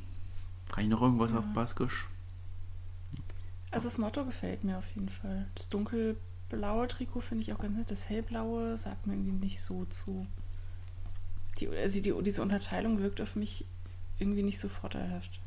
kann 0.72 0.82
ich 0.82 0.90
noch 0.90 1.00
irgendwas 1.00 1.30
ja. 1.30 1.38
auf 1.38 1.44
Baskisch? 1.54 2.08
Also 3.70 3.86
das 3.88 3.98
Motto 3.98 4.24
gefällt 4.24 4.64
mir 4.64 4.78
auf 4.78 4.88
jeden 4.96 5.08
Fall. 5.08 5.46
Das 5.54 5.68
dunkelblaue 5.68 6.88
Trikot 6.88 7.20
finde 7.20 7.44
ich 7.44 7.52
auch 7.52 7.60
ganz 7.60 7.76
nett. 7.76 7.90
Das 7.90 8.08
hellblaue 8.08 8.76
sagt 8.78 9.06
mir 9.06 9.14
irgendwie 9.14 9.46
nicht 9.46 9.60
so 9.60 9.84
zu. 9.84 10.26
Die, 11.60 11.68
also 11.68 12.00
die, 12.00 12.14
diese 12.24 12.42
Unterteilung 12.42 12.98
wirkt 13.00 13.20
auf 13.20 13.36
mich 13.36 13.64
irgendwie 14.18 14.42
nicht 14.42 14.58
so 14.58 14.68
vorteilhaft. 14.68 15.41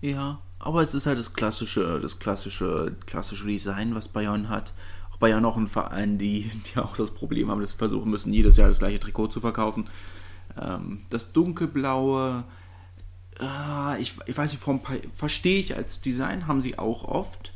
Ja, 0.00 0.40
aber 0.58 0.82
es 0.82 0.94
ist 0.94 1.06
halt 1.06 1.18
das 1.18 1.32
klassische, 1.32 2.00
das 2.00 2.18
klassische, 2.18 2.94
klassische 3.06 3.46
Design, 3.46 3.94
was 3.94 4.08
Bayern 4.08 4.48
hat. 4.48 4.72
Auch 5.12 5.16
Bayern 5.18 5.44
auch 5.44 5.56
ein 5.56 5.68
Verein, 5.68 6.18
die, 6.18 6.50
die 6.74 6.78
auch 6.78 6.96
das 6.96 7.10
Problem 7.10 7.50
haben, 7.50 7.60
dass 7.60 7.70
sie 7.70 7.76
versuchen 7.76 8.10
müssen, 8.10 8.32
jedes 8.32 8.56
Jahr 8.56 8.68
das 8.68 8.78
gleiche 8.78 9.00
Trikot 9.00 9.28
zu 9.28 9.40
verkaufen. 9.40 9.88
Ähm, 10.60 11.02
das 11.10 11.32
dunkelblaue, 11.32 12.44
äh, 13.40 14.00
ich, 14.00 14.14
ich 14.26 14.36
weiß 14.36 14.52
nicht, 14.52 14.62
verstehe 15.16 15.60
ich 15.60 15.76
als 15.76 16.00
Design, 16.00 16.46
haben 16.46 16.60
sie 16.60 16.78
auch 16.78 17.04
oft. 17.04 17.54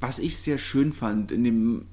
Was 0.00 0.18
ich 0.18 0.38
sehr 0.38 0.58
schön 0.58 0.92
fand, 0.92 1.30
in 1.30 1.44
dem 1.44 1.86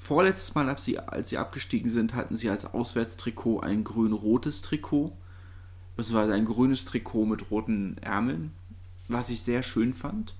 vorletztes 0.00 0.54
Mal, 0.54 0.68
als 0.68 0.84
sie, 0.84 0.98
als 0.98 1.30
sie 1.30 1.38
abgestiegen 1.38 1.90
sind, 1.90 2.14
hatten 2.14 2.36
sie 2.36 2.48
als 2.48 2.64
Auswärtstrikot 2.64 3.60
ein 3.60 3.84
grün-rotes 3.84 4.62
Trikot. 4.62 5.16
Das 5.96 6.12
war 6.12 6.28
ein 6.28 6.44
grünes 6.44 6.84
Trikot 6.84 7.26
mit 7.26 7.50
roten 7.50 7.98
Ärmeln, 7.98 8.52
was 9.08 9.30
ich 9.30 9.42
sehr 9.42 9.62
schön 9.62 9.94
fand. 9.94 10.34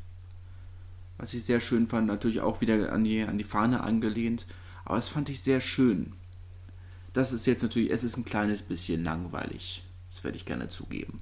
Was 1.16 1.32
ich 1.34 1.44
sehr 1.44 1.61
schön 1.61 1.86
fand, 1.86 2.09
natürlich 2.09 2.40
auch 2.40 2.61
wieder 2.61 2.92
an 2.92 3.05
die, 3.05 3.22
an 3.22 3.38
die 3.38 3.44
Fahne 3.44 3.84
angelehnt. 3.84 4.46
Aber 4.84 4.96
das 4.96 5.09
fand 5.09 5.28
ich 5.28 5.42
sehr 5.42 5.61
schön. 5.61 6.12
Das 7.12 7.32
ist 7.32 7.46
jetzt 7.46 7.62
natürlich, 7.62 7.92
es 7.92 8.02
ist 8.02 8.16
ein 8.16 8.24
kleines 8.24 8.62
bisschen 8.62 9.05
langweilig. 9.05 9.84
Das 10.11 10.24
werde 10.24 10.36
ich 10.36 10.44
gerne 10.44 10.68
zugeben. 10.68 11.20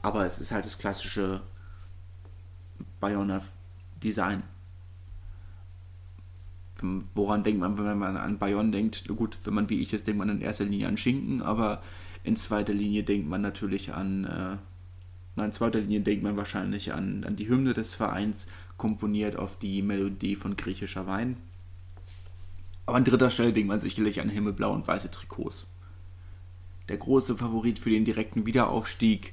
Aber 0.00 0.24
es 0.24 0.40
ist 0.40 0.52
halt 0.52 0.64
das 0.64 0.78
klassische 0.78 1.42
Bayonner 3.00 3.42
Design. 4.02 4.42
Woran 7.14 7.42
denkt 7.42 7.60
man, 7.60 7.78
wenn 7.78 7.98
man 7.98 8.16
an 8.16 8.38
Bayonne 8.38 8.70
denkt? 8.70 9.06
Gut, 9.08 9.38
wenn 9.44 9.54
man 9.54 9.68
wie 9.68 9.80
ich 9.80 9.92
ist, 9.92 10.06
denkt 10.06 10.18
man 10.18 10.28
in 10.28 10.40
erster 10.40 10.64
Linie 10.64 10.88
an 10.88 10.98
Schinken, 10.98 11.42
aber 11.42 11.82
in 12.26 12.34
zweiter 12.34 12.74
Linie 12.74 13.04
denkt 13.04 13.28
man 13.28 13.40
natürlich 13.40 13.94
an, 13.94 14.24
äh, 14.24 14.56
nein, 15.36 15.46
in 15.46 15.52
zweiter 15.52 15.78
Linie 15.78 16.00
denkt 16.00 16.24
man 16.24 16.36
wahrscheinlich 16.36 16.92
an, 16.92 17.22
an 17.22 17.36
die 17.36 17.48
Hymne 17.48 17.72
des 17.72 17.94
Vereins, 17.94 18.48
komponiert 18.76 19.36
auf 19.36 19.56
die 19.58 19.80
Melodie 19.80 20.34
von 20.34 20.56
griechischer 20.56 21.06
Wein. 21.06 21.36
Aber 22.84 22.96
an 22.96 23.04
dritter 23.04 23.30
Stelle 23.30 23.52
denkt 23.52 23.68
man 23.68 23.78
sicherlich 23.78 24.20
an 24.20 24.28
himmelblau 24.28 24.72
und 24.72 24.88
weiße 24.88 25.12
Trikots. 25.12 25.66
Der 26.88 26.96
große 26.96 27.36
Favorit 27.36 27.78
für 27.78 27.90
den 27.90 28.04
direkten 28.04 28.44
Wiederaufstieg. 28.44 29.32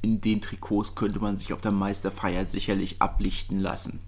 In 0.00 0.20
den 0.20 0.40
Trikots 0.40 0.94
könnte 0.94 1.18
man 1.18 1.36
sich 1.36 1.52
auf 1.52 1.60
der 1.60 1.72
Meisterfeier 1.72 2.46
sicherlich 2.46 3.02
ablichten 3.02 3.58
lassen. 3.58 3.98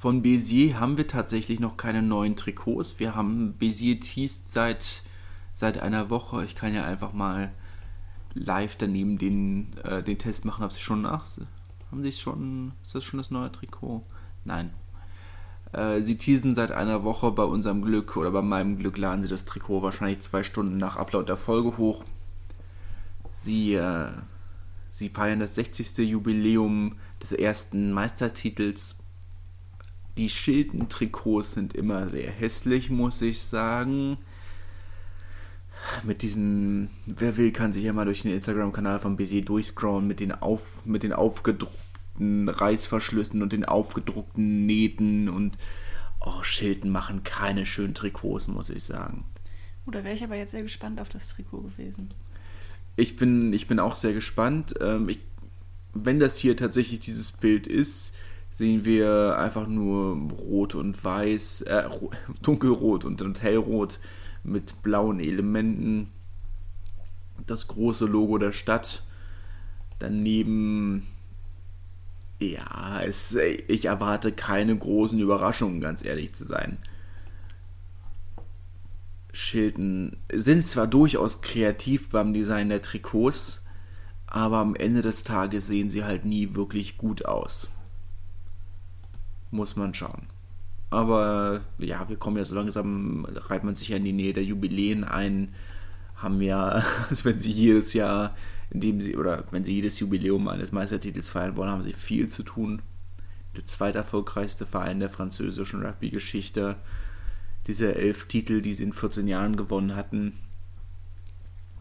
Von 0.00 0.22
Bézier 0.22 0.80
haben 0.80 0.96
wir 0.96 1.06
tatsächlich 1.06 1.60
noch 1.60 1.76
keine 1.76 2.00
neuen 2.00 2.34
Trikots. 2.34 2.98
Wir 2.98 3.14
haben 3.14 3.56
Bézier 3.60 4.00
teased 4.00 4.48
seit, 4.48 5.02
seit 5.52 5.78
einer 5.78 6.08
Woche. 6.08 6.42
Ich 6.42 6.54
kann 6.54 6.72
ja 6.72 6.86
einfach 6.86 7.12
mal 7.12 7.52
live 8.32 8.76
daneben 8.76 9.18
den, 9.18 9.76
äh, 9.84 10.02
den 10.02 10.16
Test 10.16 10.46
machen, 10.46 10.64
ob 10.64 10.72
sie 10.72 10.80
schon 10.80 11.02
nach. 11.02 11.26
Haben 11.90 12.02
sie 12.02 12.12
schon. 12.12 12.72
Ist 12.82 12.94
das 12.94 13.04
schon 13.04 13.18
das 13.18 13.30
neue 13.30 13.52
Trikot? 13.52 14.02
Nein. 14.46 14.70
Äh, 15.72 16.00
sie 16.00 16.16
teasen 16.16 16.54
seit 16.54 16.70
einer 16.70 17.04
Woche 17.04 17.30
bei 17.32 17.44
unserem 17.44 17.82
Glück 17.82 18.16
oder 18.16 18.30
bei 18.30 18.40
meinem 18.40 18.78
Glück 18.78 18.96
laden 18.96 19.22
sie 19.22 19.28
das 19.28 19.44
Trikot 19.44 19.82
wahrscheinlich 19.82 20.20
zwei 20.20 20.42
Stunden 20.44 20.78
nach 20.78 20.96
Upload 20.96 21.26
der 21.26 21.36
Folge 21.36 21.76
hoch. 21.76 22.04
Sie, 23.34 23.74
äh, 23.74 24.12
sie 24.88 25.10
feiern 25.10 25.40
das 25.40 25.56
60. 25.56 25.98
Jubiläum 26.08 26.96
des 27.20 27.32
ersten 27.32 27.92
Meistertitels 27.92 28.99
die 30.16 30.28
Schilden-Trikots 30.28 31.52
sind 31.52 31.74
immer 31.74 32.08
sehr 32.08 32.30
hässlich, 32.30 32.90
muss 32.90 33.22
ich 33.22 33.42
sagen. 33.42 34.18
Mit 36.02 36.22
diesen, 36.22 36.90
wer 37.06 37.36
will, 37.36 37.52
kann 37.52 37.72
sich 37.72 37.84
ja 37.84 37.92
mal 37.92 38.04
durch 38.04 38.22
den 38.22 38.32
Instagram-Kanal 38.32 39.00
von 39.00 39.16
Bézier 39.16 39.44
durchscrollen 39.44 40.06
mit 40.06 40.20
den, 40.20 40.32
auf, 40.32 40.60
mit 40.84 41.02
den 41.02 41.12
aufgedruckten 41.12 42.48
Reißverschlüssen 42.48 43.42
und 43.42 43.52
den 43.52 43.64
aufgedruckten 43.64 44.66
Nähten 44.66 45.28
und 45.28 45.56
oh, 46.20 46.42
Schilden 46.42 46.90
machen 46.90 47.24
keine 47.24 47.64
schönen 47.64 47.94
Trikots, 47.94 48.48
muss 48.48 48.70
ich 48.70 48.84
sagen. 48.84 49.24
Oder 49.86 50.04
wäre 50.04 50.14
ich 50.14 50.22
aber 50.22 50.36
jetzt 50.36 50.52
sehr 50.52 50.62
gespannt 50.62 51.00
auf 51.00 51.08
das 51.08 51.30
Trikot 51.30 51.62
gewesen. 51.62 52.08
Ich 52.96 53.16
bin, 53.16 53.52
ich 53.52 53.66
bin 53.66 53.78
auch 53.78 53.96
sehr 53.96 54.12
gespannt. 54.12 54.74
Ähm, 54.80 55.08
ich, 55.08 55.20
wenn 55.94 56.20
das 56.20 56.36
hier 56.36 56.56
tatsächlich 56.56 57.00
dieses 57.00 57.32
Bild 57.32 57.66
ist, 57.66 58.14
sehen 58.60 58.84
wir 58.84 59.38
einfach 59.38 59.66
nur 59.66 60.30
rot 60.32 60.74
und 60.74 61.02
weiß, 61.02 61.62
äh, 61.62 61.88
dunkelrot 62.42 63.06
und, 63.06 63.42
hellrot 63.42 63.98
mit 64.44 64.82
blauen 64.82 65.18
Elementen. 65.18 66.10
Das 67.46 67.68
große 67.68 68.04
Logo 68.04 68.36
der 68.36 68.52
Stadt. 68.52 69.02
Daneben, 69.98 71.06
ja, 72.38 73.00
es, 73.02 73.34
ich 73.34 73.86
erwarte 73.86 74.30
keine 74.30 74.76
großen 74.76 75.18
Überraschungen, 75.18 75.80
ganz 75.80 76.04
ehrlich 76.04 76.34
zu 76.34 76.44
sein. 76.44 76.76
Schilden 79.32 80.18
sind 80.30 80.62
zwar 80.64 80.86
durchaus 80.86 81.40
kreativ 81.40 82.10
beim 82.10 82.34
Design 82.34 82.68
der 82.68 82.82
Trikots, 82.82 83.64
aber 84.26 84.58
am 84.58 84.76
Ende 84.76 85.00
des 85.00 85.24
Tages 85.24 85.66
sehen 85.66 85.88
sie 85.88 86.04
halt 86.04 86.26
nie 86.26 86.54
wirklich 86.54 86.98
gut 86.98 87.24
aus 87.24 87.70
muss 89.50 89.76
man 89.76 89.94
schauen. 89.94 90.26
Aber 90.90 91.60
ja, 91.78 92.08
wir 92.08 92.16
kommen 92.16 92.36
ja 92.36 92.44
so 92.44 92.54
langsam, 92.54 93.24
reibt 93.24 93.64
man 93.64 93.76
sich 93.76 93.88
ja 93.88 93.96
in 93.96 94.04
die 94.04 94.12
Nähe 94.12 94.32
der 94.32 94.44
Jubiläen 94.44 95.04
ein, 95.04 95.54
haben 96.16 96.40
ja, 96.42 96.84
als 97.10 97.24
wenn 97.24 97.38
sie 97.38 97.52
jedes 97.52 97.92
Jahr, 97.92 98.36
indem 98.70 99.00
sie, 99.00 99.16
oder 99.16 99.44
wenn 99.50 99.64
sie 99.64 99.74
jedes 99.74 100.00
Jubiläum 100.00 100.48
eines 100.48 100.72
Meistertitels 100.72 101.30
feiern 101.30 101.56
wollen, 101.56 101.70
haben 101.70 101.84
sie 101.84 101.92
viel 101.92 102.28
zu 102.28 102.42
tun. 102.42 102.82
Der 103.56 103.66
zweiterfolgreichste 103.66 104.66
Verein 104.66 105.00
der 105.00 105.10
französischen 105.10 105.84
Rugby-Geschichte. 105.84 106.76
Diese 107.66 107.94
elf 107.94 108.26
Titel, 108.26 108.62
die 108.62 108.74
sie 108.74 108.84
in 108.84 108.92
14 108.92 109.26
Jahren 109.26 109.56
gewonnen 109.56 109.96
hatten, 109.96 110.38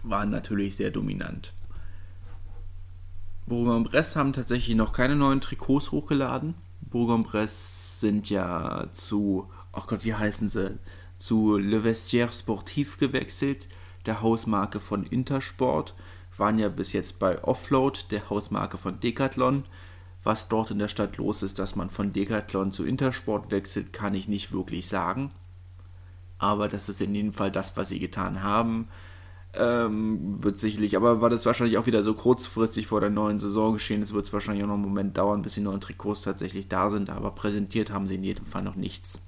waren 0.04 0.30
natürlich 0.30 0.76
sehr 0.76 0.92
dominant. 0.92 1.54
Bourg-en-Bresse 3.46 4.20
haben 4.20 4.34
tatsächlich 4.34 4.76
noch 4.76 4.94
keine 4.94 5.16
neuen 5.16 5.42
Trikots 5.42 5.92
hochgeladen. 5.92 6.56
Bourg-en-Bresse 6.90 8.00
sind 8.00 8.30
ja 8.30 8.88
zu, 8.92 9.50
ach 9.72 9.88
Gott, 9.88 10.04
wie 10.04 10.16
heißen 10.16 10.50
sie? 10.50 10.78
Zu 11.18 11.58
Le 11.58 11.84
Vestiaire 11.84 12.32
Sportif 12.32 12.98
gewechselt, 12.98 13.68
der 14.06 14.22
Hausmarke 14.22 14.80
von 14.80 15.06
Intersport. 15.06 15.96
Waren 16.38 16.60
ja 16.60 16.70
bis 16.70 16.94
jetzt 16.94 17.20
bei 17.20 17.44
Offload, 17.44 18.00
der 18.12 18.30
Hausmarke 18.30 18.78
von 18.78 19.00
Decathlon. 19.00 19.66
Was 20.24 20.48
dort 20.48 20.72
in 20.72 20.80
der 20.80 20.88
Stadt 20.88 21.18
los 21.18 21.44
ist, 21.44 21.60
dass 21.60 21.76
man 21.76 21.90
von 21.90 22.14
Decathlon 22.14 22.72
zu 22.72 22.86
Intersport 22.86 23.52
wechselt, 23.52 23.94
kann 23.94 24.14
ich 24.14 24.28
nicht 24.28 24.52
wirklich 24.52 24.88
sagen. 24.88 25.32
Aber 26.38 26.70
das 26.70 26.88
ist 26.88 27.02
in 27.02 27.14
jedem 27.14 27.34
Fall 27.34 27.52
das, 27.52 27.76
was 27.76 27.90
sie 27.90 28.00
getan 28.00 28.42
haben. 28.42 28.88
Ähm, 29.54 30.43
wird 30.43 30.60
sicherlich, 30.60 30.95
aber 30.95 31.22
war 31.22 31.32
das 31.32 31.45
wahrscheinlich 31.47 31.80
auch 31.80 31.88
wieder 31.88 32.04
so 32.04 32.14
kurzfristig 32.14 32.86
vor 32.86 33.02
der 33.02 33.10
neuen 33.10 33.39
Saison 33.39 33.74
geschehen. 33.74 34.04
Es 34.04 34.14
wird 34.14 34.28
es 34.28 34.34
wahrscheinlich 34.34 34.64
auch 34.64 34.68
noch 34.68 34.76
einen 34.76 34.84
Moment 34.84 35.18
dauern, 35.18 35.41
bis 35.41 35.56
die 35.56 35.62
neuen 35.62 35.82
Trikots 35.82 36.22
tatsächlich 36.22 36.68
da 36.68 36.89
sind, 36.91 37.10
aber 37.10 37.32
präsentiert 37.32 37.91
haben 37.91 38.08
sie 38.08 38.16
in 38.16 38.24
jedem 38.24 38.45
Fall 38.45 38.62
noch 38.62 38.76
nichts. 38.76 39.26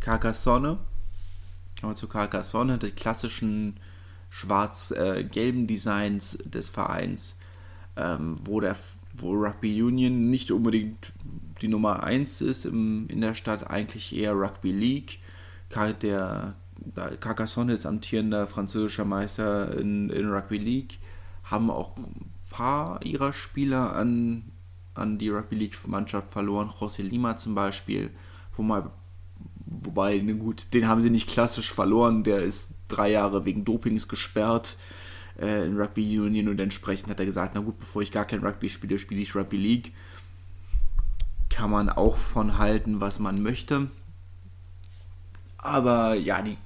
Carcassonne. 0.00 0.78
Kommen 1.80 1.92
wir 1.92 1.96
zu 1.96 2.08
Carcassonne, 2.08 2.78
die 2.78 2.90
klassischen 2.92 3.78
schwarz-gelben 4.30 5.66
Designs 5.66 6.38
des 6.44 6.68
Vereins, 6.70 7.38
ähm, 7.96 8.38
wo, 8.42 8.60
der, 8.60 8.76
wo 9.12 9.32
Rugby 9.32 9.82
Union 9.82 10.30
nicht 10.30 10.50
unbedingt 10.50 11.12
die 11.60 11.68
Nummer 11.68 12.02
1 12.02 12.40
ist 12.40 12.64
im, 12.64 13.06
in 13.08 13.20
der 13.20 13.34
Stadt, 13.34 13.70
eigentlich 13.70 14.16
eher 14.16 14.32
Rugby 14.32 14.72
League. 14.72 15.18
Der, 16.02 16.54
Carcassonne 17.20 17.72
ist 17.72 17.86
amtierender 17.86 18.46
französischer 18.46 19.04
Meister 19.04 19.78
in, 19.78 20.10
in 20.10 20.30
Rugby 20.30 20.58
League, 20.58 20.98
haben 21.44 21.70
auch 21.70 21.96
ein 21.96 22.32
paar 22.50 23.04
ihrer 23.04 23.32
Spieler 23.32 23.94
an 23.94 24.52
an 24.94 25.18
die 25.18 25.28
Rugby 25.28 25.56
League-Mannschaft 25.56 26.32
verloren. 26.32 26.70
José 26.80 27.02
Lima 27.02 27.36
zum 27.36 27.54
Beispiel, 27.54 28.10
wo 28.56 28.62
mal, 28.62 28.90
wobei, 29.66 30.18
ne 30.18 30.34
gut, 30.34 30.72
den 30.72 30.88
haben 30.88 31.02
sie 31.02 31.10
nicht 31.10 31.28
klassisch 31.28 31.72
verloren. 31.72 32.22
Der 32.22 32.42
ist 32.42 32.74
drei 32.88 33.10
Jahre 33.10 33.44
wegen 33.44 33.64
Dopings 33.64 34.08
gesperrt 34.08 34.76
äh, 35.38 35.66
in 35.66 35.78
Rugby 35.78 36.18
Union 36.18 36.48
und 36.48 36.60
entsprechend 36.60 37.10
hat 37.10 37.20
er 37.20 37.26
gesagt, 37.26 37.54
na 37.54 37.60
gut, 37.60 37.78
bevor 37.78 38.02
ich 38.02 38.12
gar 38.12 38.24
kein 38.24 38.44
Rugby 38.44 38.68
spiele, 38.68 38.98
spiele 38.98 39.20
ich 39.20 39.34
Rugby 39.34 39.56
League. 39.56 39.92
Kann 41.50 41.70
man 41.70 41.88
auch 41.88 42.16
von 42.16 42.58
halten, 42.58 43.00
was 43.00 43.18
man 43.18 43.42
möchte. 43.42 43.88
Aber 45.64 46.14
ja, 46.14 46.42
die 46.42 46.58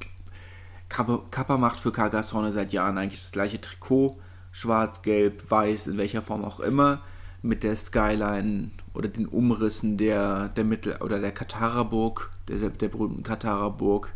Kappa 0.89 1.57
macht 1.57 1.79
für 1.79 1.93
Carcassonne 1.93 2.53
seit 2.53 2.73
Jahren 2.73 2.99
eigentlich 2.99 3.21
das 3.21 3.31
gleiche 3.31 3.61
Trikot. 3.61 4.19
Schwarz, 4.51 5.03
Gelb, 5.03 5.49
Weiß, 5.49 5.87
in 5.87 5.99
welcher 5.99 6.21
Form 6.21 6.45
auch 6.45 6.59
immer. 6.59 7.03
Mit 7.41 7.63
der 7.63 7.77
Skyline 7.77 8.73
oder 8.95 9.09
den 9.09 9.29
Umrissen 9.29 9.97
der, 9.99 10.49
der 10.49 10.65
Mittel- 10.65 10.97
oder 10.97 11.21
der 11.21 11.31
Kataraburg, 11.31 12.31
der, 12.49 12.71
der 12.71 12.89
berühmten 12.89 13.23
Kataraburg. 13.23 14.13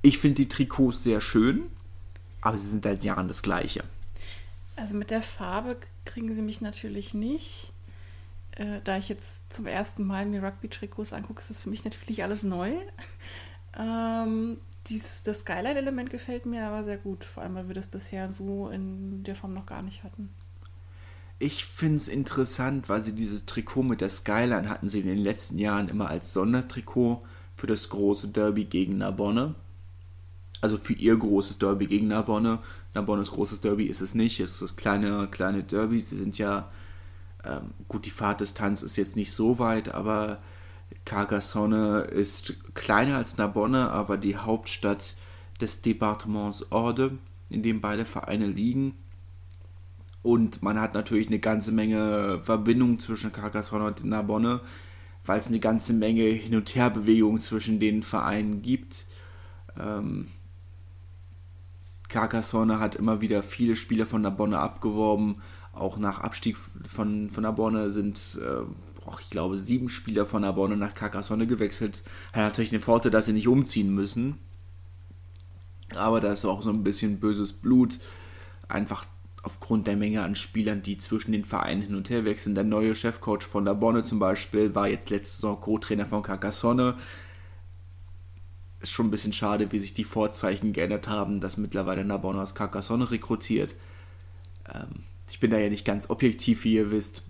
Ich 0.00 0.18
finde 0.18 0.36
die 0.36 0.48
Trikots 0.48 1.02
sehr 1.02 1.20
schön, 1.20 1.64
aber 2.40 2.58
sie 2.58 2.68
sind 2.68 2.84
seit 2.84 3.02
Jahren 3.02 3.26
das 3.26 3.42
gleiche. 3.42 3.82
Also 4.76 4.94
mit 4.94 5.10
der 5.10 5.22
Farbe 5.22 5.76
kriegen 6.04 6.32
sie 6.32 6.42
mich 6.42 6.60
natürlich 6.60 7.14
nicht. 7.14 7.72
Äh, 8.52 8.80
da 8.84 8.96
ich 8.96 9.08
jetzt 9.08 9.52
zum 9.52 9.66
ersten 9.66 10.06
Mal 10.06 10.26
mir 10.26 10.44
Rugby-Trikots 10.44 11.12
angucke, 11.12 11.40
ist 11.40 11.50
das 11.50 11.58
für 11.58 11.70
mich 11.70 11.84
natürlich 11.84 12.22
alles 12.22 12.44
neu. 12.44 12.76
Ähm, 13.78 14.58
dies, 14.88 15.22
das 15.22 15.40
Skyline-Element 15.40 16.10
gefällt 16.10 16.46
mir 16.46 16.66
aber 16.66 16.84
sehr 16.84 16.98
gut, 16.98 17.24
vor 17.24 17.42
allem 17.42 17.54
weil 17.54 17.68
wir 17.68 17.74
das 17.74 17.86
bisher 17.86 18.32
so 18.32 18.68
in 18.68 19.22
der 19.24 19.36
Form 19.36 19.54
noch 19.54 19.66
gar 19.66 19.82
nicht 19.82 20.02
hatten. 20.02 20.30
Ich 21.38 21.64
finde 21.64 21.96
es 21.96 22.08
interessant, 22.08 22.88
weil 22.88 23.02
sie 23.02 23.14
dieses 23.14 23.46
Trikot 23.46 23.82
mit 23.82 24.00
der 24.00 24.08
Skyline 24.08 24.68
hatten 24.68 24.88
sie 24.88 25.00
in 25.00 25.06
den 25.06 25.18
letzten 25.18 25.58
Jahren 25.58 25.88
immer 25.88 26.08
als 26.08 26.32
Sondertrikot 26.32 27.22
für 27.56 27.66
das 27.66 27.88
große 27.88 28.28
Derby 28.28 28.64
gegen 28.64 28.98
Narbonne. 28.98 29.54
Also 30.60 30.78
für 30.78 30.92
ihr 30.92 31.16
großes 31.16 31.58
Derby 31.58 31.86
gegen 31.86 32.08
Narbonne. 32.08 32.60
Narbonnes 32.94 33.32
großes 33.32 33.60
Derby 33.60 33.86
ist 33.86 34.00
es 34.00 34.14
nicht, 34.14 34.38
es 34.38 34.52
ist 34.52 34.62
das 34.62 34.76
kleine, 34.76 35.26
kleine 35.28 35.64
Derby. 35.64 36.00
Sie 36.00 36.16
sind 36.16 36.38
ja, 36.38 36.68
ähm, 37.44 37.72
gut, 37.88 38.06
die 38.06 38.10
Fahrtdistanz 38.10 38.82
ist 38.82 38.96
jetzt 38.96 39.16
nicht 39.16 39.32
so 39.32 39.58
weit, 39.58 39.92
aber 39.92 40.38
Carcassonne 41.04 42.02
ist 42.02 42.54
kleiner 42.74 43.16
als 43.16 43.36
Narbonne, 43.36 43.90
aber 43.90 44.16
die 44.16 44.36
Hauptstadt 44.36 45.14
des 45.60 45.82
Departements 45.82 46.70
Orde, 46.70 47.18
in 47.50 47.62
dem 47.62 47.80
beide 47.80 48.04
Vereine 48.04 48.46
liegen. 48.46 48.94
Und 50.22 50.62
man 50.62 50.80
hat 50.80 50.94
natürlich 50.94 51.26
eine 51.26 51.40
ganze 51.40 51.72
Menge 51.72 52.40
Verbindungen 52.42 52.98
zwischen 52.98 53.32
Carcassonne 53.32 53.84
und 53.84 54.04
Narbonne, 54.04 54.60
weil 55.24 55.38
es 55.38 55.48
eine 55.48 55.60
ganze 55.60 55.92
Menge 55.92 56.22
Hin- 56.22 56.56
und 56.56 56.74
Herbewegung 56.74 57.40
zwischen 57.40 57.80
den 57.80 58.02
Vereinen 58.02 58.62
gibt. 58.62 59.06
Ähm, 59.78 60.28
Carcassonne 62.08 62.78
hat 62.78 62.94
immer 62.94 63.20
wieder 63.20 63.42
viele 63.42 63.74
Spieler 63.74 64.06
von 64.06 64.22
Narbonne 64.22 64.58
abgeworben. 64.58 65.42
Auch 65.72 65.96
nach 65.96 66.20
Abstieg 66.20 66.56
von, 66.86 67.30
von 67.30 67.42
Narbonne 67.42 67.90
sind 67.90 68.38
äh, 68.40 68.64
ich 69.20 69.30
glaube, 69.30 69.58
sieben 69.58 69.88
Spieler 69.88 70.26
von 70.26 70.42
Narbonne 70.42 70.76
nach 70.76 70.94
Carcassonne 70.94 71.46
gewechselt. 71.46 72.02
Hat 72.32 72.42
natürlich 72.42 72.70
den 72.70 72.80
Vorteil, 72.80 73.10
dass 73.10 73.26
sie 73.26 73.32
nicht 73.32 73.48
umziehen 73.48 73.94
müssen. 73.94 74.38
Aber 75.94 76.20
da 76.20 76.32
ist 76.32 76.44
auch 76.44 76.62
so 76.62 76.70
ein 76.70 76.84
bisschen 76.84 77.20
böses 77.20 77.52
Blut. 77.52 77.98
Einfach 78.68 79.06
aufgrund 79.42 79.86
der 79.86 79.96
Menge 79.96 80.22
an 80.22 80.36
Spielern, 80.36 80.82
die 80.82 80.98
zwischen 80.98 81.32
den 81.32 81.44
Vereinen 81.44 81.82
hin 81.82 81.94
und 81.96 82.10
her 82.10 82.24
wechseln. 82.24 82.54
Der 82.54 82.64
neue 82.64 82.94
Chefcoach 82.94 83.42
von 83.42 83.64
Narbonne 83.64 84.04
zum 84.04 84.18
Beispiel 84.18 84.74
war 84.74 84.88
jetzt 84.88 85.10
letzte 85.10 85.36
Saison 85.36 85.60
Co-Trainer 85.60 86.06
von 86.06 86.22
Carcassonne. 86.22 86.96
Ist 88.80 88.92
schon 88.92 89.08
ein 89.08 89.10
bisschen 89.10 89.32
schade, 89.32 89.70
wie 89.72 89.80
sich 89.80 89.94
die 89.94 90.04
Vorzeichen 90.04 90.72
geändert 90.72 91.08
haben, 91.08 91.40
dass 91.40 91.56
mittlerweile 91.56 92.04
Narbonne 92.04 92.40
aus 92.40 92.54
Carcassonne 92.54 93.10
rekrutiert. 93.10 93.74
Ähm, 94.72 95.04
ich 95.28 95.40
bin 95.40 95.50
da 95.50 95.58
ja 95.58 95.70
nicht 95.70 95.84
ganz 95.84 96.08
objektiv, 96.08 96.64
wie 96.64 96.74
ihr 96.74 96.90
wisst. 96.90 97.24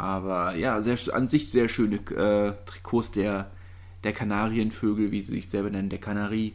Aber 0.00 0.56
ja, 0.56 0.80
sehr, 0.80 0.96
an 1.12 1.28
sich 1.28 1.50
sehr 1.50 1.68
schöne 1.68 1.96
äh, 1.96 2.54
Trikots 2.64 3.10
der, 3.10 3.50
der 4.02 4.14
Kanarienvögel, 4.14 5.10
wie 5.10 5.20
sie 5.20 5.32
sich 5.34 5.50
selber 5.50 5.68
nennen, 5.68 5.90
der 5.90 6.00
Kanarie. 6.00 6.54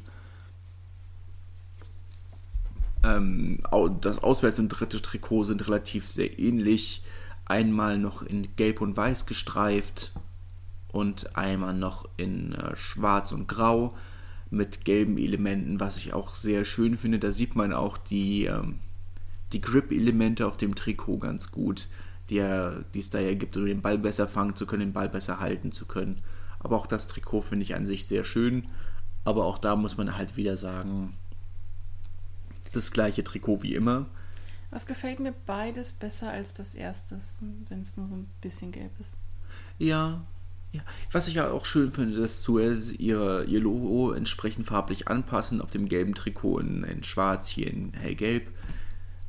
Ähm, 3.04 3.60
das 4.02 4.18
Auswärts- 4.18 4.58
und 4.58 4.70
dritte 4.70 5.00
Trikot 5.00 5.44
sind 5.44 5.68
relativ 5.68 6.10
sehr 6.10 6.40
ähnlich. 6.40 7.04
Einmal 7.46 8.00
noch 8.00 8.24
in 8.24 8.48
Gelb 8.56 8.82
und 8.82 8.98
Weiß 8.98 9.28
gestreift 9.28 10.12
und 10.92 11.38
einmal 11.38 11.76
noch 11.76 12.10
in 12.18 12.56
äh, 12.56 12.76
Schwarz 12.76 13.32
und 13.32 13.48
Grau 13.48 13.94
mit 14.50 14.86
gelben 14.86 15.20
Elementen, 15.20 15.80
was 15.80 15.98
ich 15.98 16.16
auch 16.16 16.34
sehr 16.34 16.66
schön 16.66 16.98
finde. 16.98 17.20
Da 17.20 17.32
sieht 17.32 17.56
man 17.56 17.74
auch 17.74 18.00
die, 18.00 18.46
ähm, 18.46 18.80
die 19.54 19.62
Grip-Elemente 19.62 20.48
auf 20.48 20.58
dem 20.58 20.74
Trikot 20.74 21.20
ganz 21.20 21.52
gut 21.52 21.88
die, 22.30 22.40
er, 22.40 22.84
die 22.94 23.00
es 23.00 23.10
da 23.10 23.20
ja 23.20 23.34
gibt, 23.34 23.58
um 23.58 23.66
den 23.66 23.82
Ball 23.82 23.98
besser 23.98 24.28
fangen 24.28 24.56
zu 24.56 24.66
können, 24.66 24.88
den 24.88 24.94
Ball 24.94 25.10
besser 25.10 25.40
halten 25.40 25.72
zu 25.72 25.86
können. 25.86 26.22
Aber 26.60 26.78
auch 26.78 26.88
das 26.88 27.08
Trikot 27.08 27.42
finde 27.42 27.64
ich 27.64 27.76
an 27.76 27.86
sich 27.86 28.08
sehr 28.08 28.24
schön. 28.24 28.68
Aber 29.24 29.46
auch 29.46 29.58
da 29.58 29.76
muss 29.76 29.98
man 29.98 30.18
halt 30.18 30.38
wieder 30.38 30.58
sagen, 30.58 31.14
das 32.72 32.92
gleiche 32.92 33.24
Trikot 33.24 33.64
wie 33.64 33.76
immer. 33.76 34.08
Was 34.72 34.86
gefällt 34.86 35.20
mir 35.20 35.34
beides 35.46 35.94
besser 35.94 36.30
als 36.30 36.54
das 36.54 36.74
erste, 36.74 37.18
wenn 37.70 37.82
es 37.82 37.98
nur 37.98 38.08
so 38.08 38.16
ein 38.16 38.28
bisschen 38.42 38.72
gelb 38.72 38.92
ist? 39.00 39.16
Ja, 39.78 40.26
ja. 40.72 40.82
Was 41.12 41.28
ich 41.28 41.36
ja 41.36 41.50
auch 41.50 41.66
schön 41.66 41.92
finde, 41.92 42.20
dass 42.20 42.44
Suez 42.44 42.92
ihr, 42.92 43.46
ihr 43.48 43.60
Logo 43.62 44.12
entsprechend 44.12 44.68
farblich 44.68 45.08
anpassen. 45.08 45.62
Auf 45.62 45.72
dem 45.72 45.88
gelben 45.88 46.16
Trikot 46.16 46.60
in, 46.60 46.84
in 46.84 47.04
schwarz, 47.04 47.48
hier 47.48 47.72
in 47.72 47.94
hellgelb. 47.94 48.48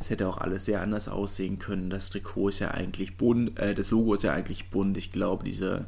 Es 0.06 0.10
hätte 0.10 0.28
auch 0.28 0.38
alles 0.38 0.66
sehr 0.66 0.82
anders 0.82 1.08
aussehen 1.08 1.58
können. 1.58 1.90
Das 1.90 2.10
Trikot 2.10 2.50
ist 2.50 2.60
ja 2.60 2.70
eigentlich 2.70 3.16
bunt, 3.16 3.58
äh, 3.58 3.74
das 3.74 3.90
Logo 3.90 4.14
ist 4.14 4.22
ja 4.22 4.32
eigentlich 4.32 4.70
bunt. 4.70 4.96
Ich 4.96 5.10
glaube, 5.10 5.42
diese, 5.42 5.86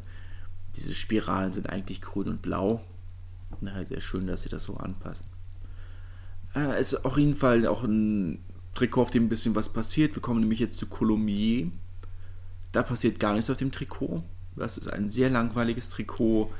diese 0.74 0.92
Spiralen 0.92 1.52
sind 1.52 1.70
eigentlich 1.70 2.02
grün 2.02 2.26
und 2.26 2.42
blau. 2.42 2.80
Na, 3.60 3.84
sehr 3.84 4.00
schön, 4.00 4.26
dass 4.26 4.42
sie 4.42 4.48
das 4.48 4.64
so 4.64 4.76
anpassen. 4.76 5.28
Äh, 6.52 6.80
es 6.80 6.94
ist 6.94 7.04
auf 7.04 7.16
jeden 7.16 7.36
Fall 7.36 7.64
auch 7.68 7.84
ein 7.84 8.44
Trikot, 8.74 9.02
auf 9.02 9.10
dem 9.12 9.26
ein 9.26 9.28
bisschen 9.28 9.54
was 9.54 9.72
passiert. 9.72 10.16
Wir 10.16 10.20
kommen 10.20 10.40
nämlich 10.40 10.58
jetzt 10.58 10.78
zu 10.78 10.88
Colombier. 10.88 11.70
Da 12.72 12.82
passiert 12.82 13.20
gar 13.20 13.34
nichts 13.34 13.50
auf 13.50 13.56
dem 13.56 13.70
Trikot. 13.70 14.24
Das 14.56 14.78
ist 14.78 14.92
ein 14.92 15.10
sehr 15.10 15.30
langweiliges 15.30 15.90
Trikot. 15.90 16.50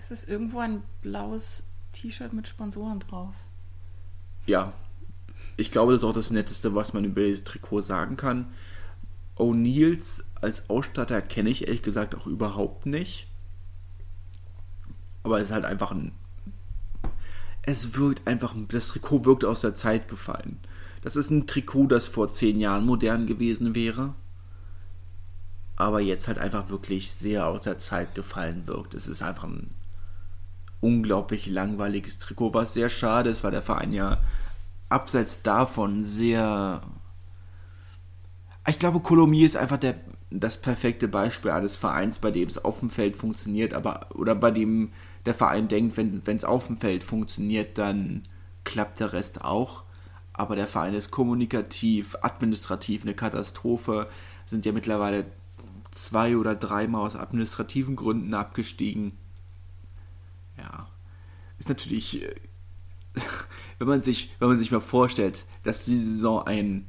Es 0.00 0.10
ist 0.10 0.30
irgendwo 0.30 0.60
ein 0.60 0.82
blaues 1.02 1.68
T-Shirt 1.92 2.32
mit 2.32 2.48
Sponsoren 2.48 3.00
drauf. 3.00 3.34
Ja, 4.46 4.72
ich 5.56 5.70
glaube, 5.70 5.92
das 5.92 6.02
ist 6.02 6.08
auch 6.08 6.12
das 6.12 6.30
Netteste, 6.30 6.74
was 6.74 6.92
man 6.92 7.04
über 7.04 7.22
dieses 7.22 7.44
Trikot 7.44 7.80
sagen 7.80 8.16
kann. 8.16 8.46
O'Neills 9.36 10.24
als 10.40 10.68
Ausstatter 10.70 11.22
kenne 11.22 11.50
ich 11.50 11.66
ehrlich 11.66 11.82
gesagt 11.82 12.14
auch 12.14 12.26
überhaupt 12.26 12.86
nicht. 12.86 13.26
Aber 15.22 15.40
es 15.40 15.48
ist 15.48 15.54
halt 15.54 15.64
einfach 15.64 15.90
ein. 15.90 16.12
Es 17.62 17.96
wirkt 17.96 18.26
einfach. 18.26 18.54
Das 18.68 18.88
Trikot 18.88 19.24
wirkt 19.24 19.44
aus 19.44 19.62
der 19.62 19.74
Zeit 19.74 20.08
gefallen. 20.08 20.58
Das 21.02 21.16
ist 21.16 21.30
ein 21.30 21.46
Trikot, 21.46 21.86
das 21.86 22.06
vor 22.06 22.30
zehn 22.30 22.60
Jahren 22.60 22.86
modern 22.86 23.26
gewesen 23.26 23.74
wäre. 23.74 24.14
Aber 25.76 26.00
jetzt 26.00 26.28
halt 26.28 26.38
einfach 26.38 26.68
wirklich 26.68 27.10
sehr 27.10 27.46
aus 27.46 27.62
der 27.62 27.78
Zeit 27.78 28.14
gefallen 28.14 28.66
wirkt. 28.66 28.94
Es 28.94 29.08
ist 29.08 29.22
einfach 29.22 29.44
ein 29.44 29.70
unglaublich 30.80 31.46
langweiliges 31.46 32.18
Trikot, 32.18 32.54
was 32.54 32.74
sehr 32.74 32.88
schade 32.88 33.30
ist, 33.30 33.44
weil 33.44 33.50
der 33.50 33.62
Verein 33.62 33.92
ja 33.92 34.20
abseits 34.88 35.42
davon 35.42 36.02
sehr. 36.02 36.82
Ich 38.68 38.78
glaube, 38.78 39.00
Colomiers 39.00 39.52
ist 39.52 39.56
einfach 39.56 39.78
der, 39.78 39.96
das 40.30 40.60
perfekte 40.60 41.08
Beispiel 41.08 41.50
eines 41.52 41.76
Vereins, 41.76 42.18
bei 42.18 42.30
dem 42.30 42.48
es 42.48 42.64
auf 42.64 42.80
dem 42.80 42.90
Feld 42.90 43.16
funktioniert, 43.16 43.74
aber 43.74 44.08
oder 44.14 44.34
bei 44.34 44.50
dem 44.50 44.90
der 45.24 45.34
Verein 45.34 45.68
denkt, 45.68 45.96
wenn 45.96 46.36
es 46.36 46.44
auf 46.44 46.68
dem 46.68 46.78
Feld 46.78 47.02
funktioniert, 47.02 47.78
dann 47.78 48.28
klappt 48.64 49.00
der 49.00 49.12
Rest 49.12 49.44
auch. 49.44 49.82
Aber 50.32 50.54
der 50.54 50.68
Verein 50.68 50.94
ist 50.94 51.10
kommunikativ, 51.10 52.16
administrativ 52.22 53.02
eine 53.02 53.14
Katastrophe, 53.14 54.08
sind 54.44 54.66
ja 54.66 54.72
mittlerweile 54.72 55.26
zwei 55.90 56.36
oder 56.36 56.54
dreimal 56.54 57.06
aus 57.06 57.16
administrativen 57.16 57.96
Gründen 57.96 58.34
abgestiegen. 58.34 59.16
Ja, 60.58 60.88
ist 61.58 61.68
natürlich 61.68 62.22
äh, 62.22 62.34
wenn 63.78 63.88
man 63.88 64.00
sich, 64.00 64.34
wenn 64.38 64.48
man 64.48 64.58
sich 64.58 64.70
mal 64.70 64.80
vorstellt, 64.80 65.44
dass 65.62 65.84
diese 65.84 66.10
Saison 66.10 66.46
ein, 66.46 66.86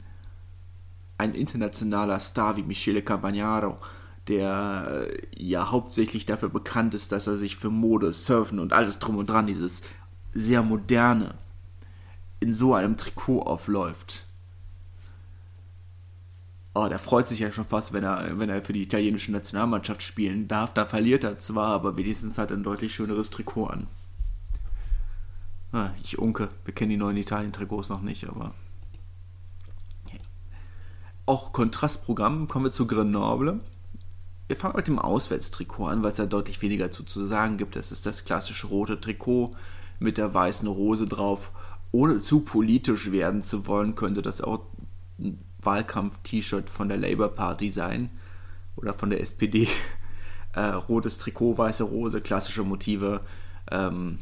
ein 1.18 1.34
internationaler 1.34 2.20
Star 2.20 2.56
wie 2.58 2.64
Michele 2.64 3.02
Campagnaro, 3.02 3.78
der 4.28 5.08
äh, 5.10 5.44
ja 5.44 5.72
hauptsächlich 5.72 6.26
dafür 6.26 6.50
bekannt 6.50 6.94
ist, 6.94 7.12
dass 7.12 7.28
er 7.28 7.38
sich 7.38 7.56
für 7.56 7.70
Mode, 7.70 8.14
Surfen 8.14 8.60
und 8.60 8.74
alles 8.74 9.00
drum 9.00 9.18
und 9.18 9.30
dran, 9.30 9.48
dieses 9.48 9.84
sehr 10.34 10.64
moderne, 10.64 11.36
in 12.40 12.54
so 12.54 12.74
einem 12.74 12.98
Trikot 12.98 13.42
aufläuft. 13.42 14.26
Oh, 16.76 16.88
der 16.88 17.00
freut 17.00 17.28
sich 17.28 17.40
ja 17.40 17.52
schon 17.52 17.66
fast, 17.66 17.92
wenn 17.92 18.04
er, 18.04 18.38
wenn 18.38 18.50
er 18.50 18.62
für 18.62 18.74
die 18.74 18.84
italienische 18.84 19.32
Nationalmannschaft 19.32 20.04
spielen 20.04 20.48
darf. 20.48 20.76
Da 20.76 20.86
verliert 20.86 21.24
er 21.24 21.40
zwar, 21.40 21.70
aber 21.70 21.98
wenigstens 21.98 22.38
hat 22.38 22.52
er 22.52 22.58
ein 22.58 22.64
deutlich 22.64 22.94
schöneres 22.94 23.32
Trikot 23.32 23.66
an. 23.66 23.88
Ah, 25.72 25.92
ich 26.02 26.18
unke. 26.18 26.50
Wir 26.66 26.74
kennen 26.74 26.92
die 26.92 26.98
neuen 26.98 27.18
Italien-Trikots 27.18 27.90
noch 27.90 28.02
nicht, 28.02 28.28
aber. 28.28 28.54
Auch 31.26 31.52
Kontrastprogramm 31.52 32.48
kommen 32.48 32.66
wir 32.66 32.72
zu 32.72 32.88
Grenoble. 32.88 33.60
Wir 34.48 34.56
fangen 34.56 34.78
mit 34.78 34.88
dem 34.88 34.98
Auswärtstrikot 34.98 35.88
an, 35.88 36.04
weil 36.04 36.12
es 36.12 36.18
da 36.18 36.26
deutlich 36.26 36.62
weniger 36.62 36.90
zu, 36.90 37.04
zu 37.04 37.26
sagen 37.26 37.58
gibt. 37.58 37.76
Das 37.76 37.92
ist 37.92 38.06
das 38.06 38.24
klassische 38.24 38.68
rote 38.68 39.02
Trikot 39.02 39.52
mit 40.00 40.18
der 40.18 40.34
weißen 40.34 40.70
Rose 40.70 41.06
drauf. 41.06 41.52
Ohne 41.92 42.22
zu 42.22 42.42
politisch 42.42 43.12
werden 43.12 43.44
zu 43.44 43.68
wollen, 43.68 43.96
könnte 43.96 44.22
das 44.22 44.42
auch 44.42 44.62
ein 45.20 45.40
Wahlkampf-T-Shirt 45.62 46.70
von 46.70 46.88
der 46.88 46.98
Labour 46.98 47.30
Party 47.30 47.70
sein 47.70 48.10
oder 48.78 48.94
von 48.94 49.10
der 49.10 49.22
SPD. 49.22 49.68
Äh, 50.54 50.70
rotes 50.70 51.20
Trikot, 51.20 51.60
weiße 51.60 51.84
Rose, 51.84 52.20
klassische 52.20 52.64
Motive. 52.64 53.22
Ähm, 53.70 54.18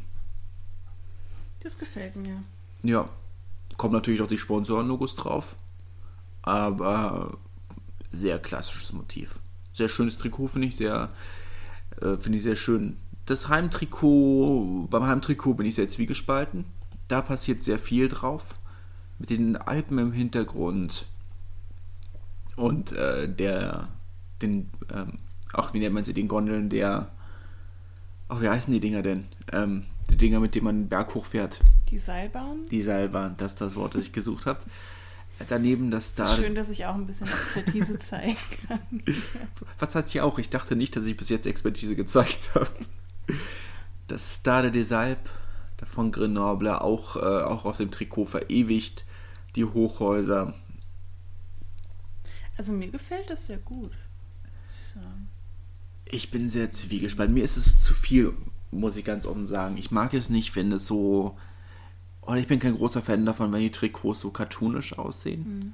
das 1.66 1.78
gefällt 1.78 2.16
mir. 2.16 2.42
Ja, 2.82 3.08
kommen 3.76 3.92
natürlich 3.92 4.22
auch 4.22 4.28
die 4.28 4.38
Sponsoren-Logos 4.38 5.16
drauf, 5.16 5.56
aber 6.42 7.38
sehr 8.10 8.38
klassisches 8.38 8.92
Motiv. 8.92 9.40
Sehr 9.72 9.88
schönes 9.88 10.18
Trikot, 10.18 10.48
finde 10.48 10.68
ich 10.68 10.76
sehr, 10.76 11.10
äh, 12.00 12.16
finde 12.16 12.38
ich 12.38 12.42
sehr 12.42 12.56
schön. 12.56 12.96
Das 13.26 13.48
Heimtrikot, 13.48 14.86
beim 14.88 15.06
Heimtrikot 15.06 15.54
bin 15.54 15.66
ich 15.66 15.74
sehr 15.74 15.88
zwiegespalten. 15.88 16.64
Da 17.08 17.20
passiert 17.20 17.60
sehr 17.60 17.78
viel 17.78 18.08
drauf. 18.08 18.54
Mit 19.18 19.30
den 19.30 19.56
Alpen 19.56 19.98
im 19.98 20.12
Hintergrund 20.12 21.06
und 22.54 22.92
äh, 22.92 23.28
der, 23.28 23.88
den, 24.40 24.70
ähm, 24.94 25.18
ach, 25.52 25.74
wie 25.74 25.80
nennt 25.80 25.94
man 25.94 26.04
sie, 26.04 26.14
den 26.14 26.28
Gondeln 26.28 26.68
der, 26.68 27.10
ach, 28.28 28.40
wie 28.40 28.48
heißen 28.48 28.72
die 28.72 28.80
Dinger 28.80 29.02
denn? 29.02 29.26
Ähm, 29.52 29.84
die 30.10 30.16
Dinger, 30.16 30.40
mit 30.40 30.54
denen 30.54 30.64
man 30.64 30.82
den 30.82 30.88
Berg 30.88 31.14
hochfährt. 31.14 31.60
Die 31.90 31.98
Seilbahn? 31.98 32.66
Die 32.70 32.82
Seilbahn, 32.82 33.36
das 33.36 33.52
ist 33.52 33.60
das 33.60 33.76
Wort, 33.76 33.94
das 33.94 34.06
ich 34.06 34.12
gesucht 34.12 34.46
habe. 34.46 34.60
Daneben 35.48 35.90
das 35.90 36.14
da. 36.14 36.34
Schön, 36.34 36.54
dass 36.54 36.70
ich 36.70 36.86
auch 36.86 36.94
ein 36.94 37.06
bisschen 37.06 37.28
Expertise 37.28 37.98
zeigen 37.98 38.36
kann. 38.66 39.02
Was 39.78 39.94
heißt 39.94 40.10
hier 40.10 40.24
auch? 40.24 40.38
Ich 40.38 40.48
dachte 40.48 40.76
nicht, 40.76 40.96
dass 40.96 41.04
ich 41.04 41.16
bis 41.16 41.28
jetzt 41.28 41.46
Expertise 41.46 41.94
gezeigt 41.94 42.54
habe. 42.54 42.70
Das 44.06 44.36
Stade 44.36 44.72
des 44.72 44.92
Alpes 44.92 45.30
von 45.92 46.10
Grenoble 46.10 46.80
auch, 46.80 47.16
äh, 47.16 47.20
auch 47.20 47.66
auf 47.66 47.76
dem 47.76 47.90
Trikot 47.90 48.26
verewigt. 48.26 49.04
Die 49.56 49.64
Hochhäuser, 49.64 50.54
also 52.56 52.72
mir 52.72 52.88
gefällt 52.88 53.30
das 53.30 53.46
sehr 53.46 53.58
gut. 53.58 53.92
Ich 56.06 56.30
bin 56.30 56.48
sehr 56.48 56.70
zwiegespalten. 56.70 57.34
Mir 57.34 57.44
ist 57.44 57.56
es 57.56 57.82
zu 57.82 57.92
viel, 57.92 58.32
muss 58.76 58.96
ich 58.96 59.04
ganz 59.04 59.26
offen 59.26 59.46
sagen. 59.46 59.76
Ich 59.76 59.90
mag 59.90 60.14
es 60.14 60.30
nicht, 60.30 60.54
wenn 60.56 60.72
es 60.72 60.86
so. 60.86 61.36
Oder 62.22 62.38
ich 62.38 62.46
bin 62.46 62.58
kein 62.58 62.76
großer 62.76 63.02
Fan 63.02 63.24
davon, 63.24 63.52
wenn 63.52 63.60
die 63.60 63.70
Trikots 63.70 64.20
so 64.20 64.30
cartoonisch 64.30 64.98
aussehen. 64.98 65.44
Hm. 65.44 65.72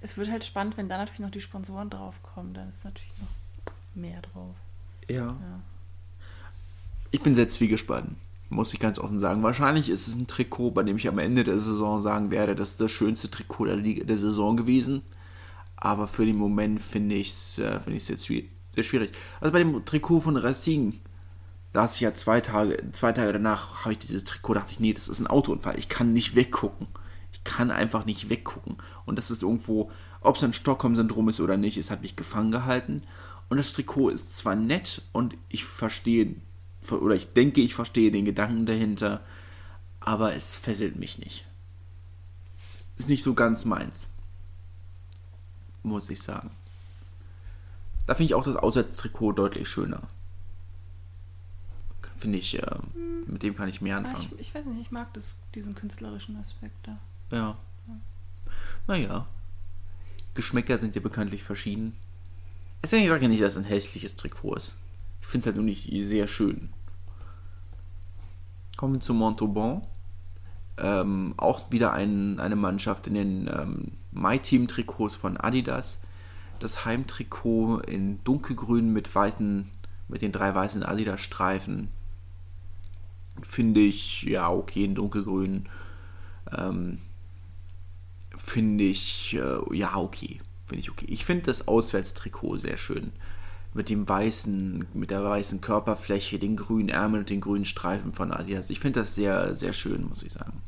Es 0.00 0.16
wird 0.16 0.30
halt 0.30 0.44
spannend, 0.44 0.76
wenn 0.76 0.88
da 0.88 0.98
natürlich 0.98 1.20
noch 1.20 1.30
die 1.30 1.40
Sponsoren 1.40 1.90
draufkommen. 1.90 2.54
Dann 2.54 2.68
ist 2.68 2.84
natürlich 2.84 3.12
noch 3.20 3.74
mehr 3.94 4.20
drauf. 4.22 4.56
Ja. 5.08 5.26
ja. 5.26 5.60
Ich 7.10 7.20
bin 7.20 7.34
sehr 7.34 7.48
zwiegespalten, 7.48 8.16
muss 8.48 8.72
ich 8.72 8.80
ganz 8.80 8.98
offen 8.98 9.20
sagen. 9.20 9.42
Wahrscheinlich 9.42 9.90
ist 9.90 10.08
es 10.08 10.16
ein 10.16 10.26
Trikot, 10.26 10.70
bei 10.70 10.82
dem 10.82 10.96
ich 10.96 11.08
am 11.08 11.18
Ende 11.18 11.44
der 11.44 11.58
Saison 11.58 12.00
sagen 12.00 12.30
werde, 12.30 12.54
das 12.54 12.70
ist 12.70 12.80
das 12.80 12.90
schönste 12.90 13.30
Trikot 13.30 13.66
der, 13.66 13.76
Liga, 13.76 14.04
der 14.04 14.16
Saison 14.16 14.56
gewesen. 14.56 15.02
Aber 15.76 16.06
für 16.06 16.24
den 16.24 16.36
Moment 16.36 16.80
finde 16.80 17.16
ich 17.16 17.28
es 17.30 17.58
äh, 17.58 17.80
find 17.80 18.08
jetzt 18.08 18.26
sehr 18.26 18.84
schwierig. 18.84 19.12
Also 19.40 19.52
bei 19.52 19.58
dem 19.58 19.84
Trikot 19.84 20.20
von 20.20 20.36
Racing, 20.36 21.00
da 21.72 21.84
ich 21.86 22.00
ja 22.00 22.14
zwei 22.14 22.40
Tage, 22.40 22.92
zwei 22.92 23.12
Tage 23.12 23.32
danach, 23.32 23.84
habe 23.84 23.92
ich 23.92 23.98
dieses 23.98 24.24
Trikot, 24.24 24.54
dachte 24.54 24.72
ich, 24.72 24.80
nee, 24.80 24.92
das 24.92 25.08
ist 25.08 25.20
ein 25.20 25.26
Autounfall. 25.26 25.78
Ich 25.78 25.88
kann 25.88 26.12
nicht 26.12 26.34
weggucken. 26.34 26.86
Ich 27.32 27.44
kann 27.44 27.70
einfach 27.70 28.04
nicht 28.04 28.30
weggucken. 28.30 28.76
Und 29.06 29.18
das 29.18 29.30
ist 29.30 29.42
irgendwo, 29.42 29.90
ob 30.20 30.36
es 30.36 30.44
ein 30.44 30.52
Stockholm-Syndrom 30.52 31.28
ist 31.28 31.40
oder 31.40 31.56
nicht, 31.56 31.78
es 31.78 31.90
hat 31.90 32.02
mich 32.02 32.16
gefangen 32.16 32.50
gehalten. 32.50 33.02
Und 33.48 33.56
das 33.56 33.72
Trikot 33.72 34.10
ist 34.10 34.36
zwar 34.36 34.54
nett 34.54 35.02
und 35.12 35.36
ich 35.48 35.64
verstehe, 35.64 36.34
oder 36.90 37.14
ich 37.14 37.32
denke, 37.32 37.60
ich 37.60 37.74
verstehe 37.74 38.10
den 38.10 38.24
Gedanken 38.24 38.66
dahinter, 38.66 39.22
aber 40.00 40.34
es 40.34 40.54
fesselt 40.54 40.96
mich 40.96 41.18
nicht. 41.18 41.46
Ist 42.98 43.08
nicht 43.08 43.22
so 43.22 43.34
ganz 43.34 43.64
meins 43.64 44.08
muss 45.82 46.10
ich 46.10 46.22
sagen. 46.22 46.50
Da 48.06 48.14
finde 48.14 48.26
ich 48.26 48.34
auch 48.34 48.42
das 48.42 48.56
Auswärtstrikot 48.56 49.32
deutlich 49.32 49.68
schöner. 49.68 50.02
Finde 52.22 52.38
ich, 52.38 52.56
äh, 52.56 52.76
mit 53.26 53.42
dem 53.42 53.56
kann 53.56 53.68
ich 53.68 53.80
mehr 53.80 53.96
anfangen. 53.96 54.28
ich, 54.38 54.46
ich, 54.46 54.54
weiß 54.54 54.64
nicht, 54.64 54.80
ich 54.80 54.92
mag 54.92 55.12
das, 55.12 55.38
diesen 55.56 55.74
künstlerischen 55.74 56.36
Aspekt 56.36 56.76
da. 56.84 56.96
Ja. 57.32 57.56
ja. 57.88 57.96
Naja. 58.86 59.26
Geschmäcker 60.34 60.78
sind 60.78 60.94
ja 60.94 61.00
bekanntlich 61.00 61.42
verschieden. 61.42 61.96
Ich 62.84 62.90
sage 62.90 63.02
ja 63.02 63.28
nicht, 63.28 63.42
dass 63.42 63.54
es 63.54 63.58
ein 63.58 63.64
hässliches 63.64 64.14
Trikot 64.14 64.54
ist. 64.54 64.74
Ich 65.20 65.26
finde 65.26 65.40
es 65.40 65.46
halt 65.46 65.56
nur 65.56 65.64
nicht 65.64 65.90
sehr 65.92 66.28
schön. 66.28 66.68
Kommen 68.76 68.94
wir 68.94 69.00
zu 69.00 69.14
Montauban. 69.14 69.82
Ähm, 70.78 71.34
auch 71.38 71.72
wieder 71.72 71.92
ein, 71.92 72.38
eine 72.38 72.54
Mannschaft 72.54 73.08
in 73.08 73.14
den 73.14 73.48
ähm, 73.48 73.92
My-Team-Trikots 74.12 75.16
von 75.16 75.36
Adidas. 75.38 75.98
Das 76.60 76.84
Heimtrikot 76.84 77.80
in 77.80 78.22
dunkelgrün 78.22 78.92
mit 78.92 79.12
weißen, 79.12 79.68
mit 80.06 80.22
den 80.22 80.30
drei 80.30 80.54
weißen 80.54 80.84
Adidas-Streifen. 80.84 81.88
Finde 83.42 83.80
ich, 83.80 84.22
ja, 84.22 84.50
okay, 84.50 84.84
in 84.84 84.94
dunkelgrün. 84.94 85.68
Ähm, 86.50 86.98
finde 88.36 88.84
ich, 88.84 89.34
äh, 89.34 89.76
ja, 89.76 89.96
okay. 89.96 90.40
Finde 90.66 90.80
ich 90.80 90.90
okay. 90.90 91.06
Ich 91.08 91.24
finde 91.24 91.44
das 91.44 91.66
Auswärtstrikot 91.68 92.58
sehr 92.58 92.76
schön. 92.76 93.12
Mit 93.74 93.88
dem 93.88 94.06
weißen, 94.06 94.86
mit 94.92 95.10
der 95.10 95.24
weißen 95.24 95.62
Körperfläche, 95.62 96.38
den 96.38 96.56
grünen 96.56 96.90
Ärmel 96.90 97.20
und 97.20 97.30
den 97.30 97.40
grünen 97.40 97.64
Streifen 97.64 98.12
von 98.12 98.32
Adidas. 98.32 98.68
Ich 98.68 98.80
finde 98.80 99.00
das 99.00 99.14
sehr, 99.14 99.56
sehr 99.56 99.72
schön, 99.72 100.08
muss 100.08 100.22
ich 100.22 100.32
sagen. 100.32 100.62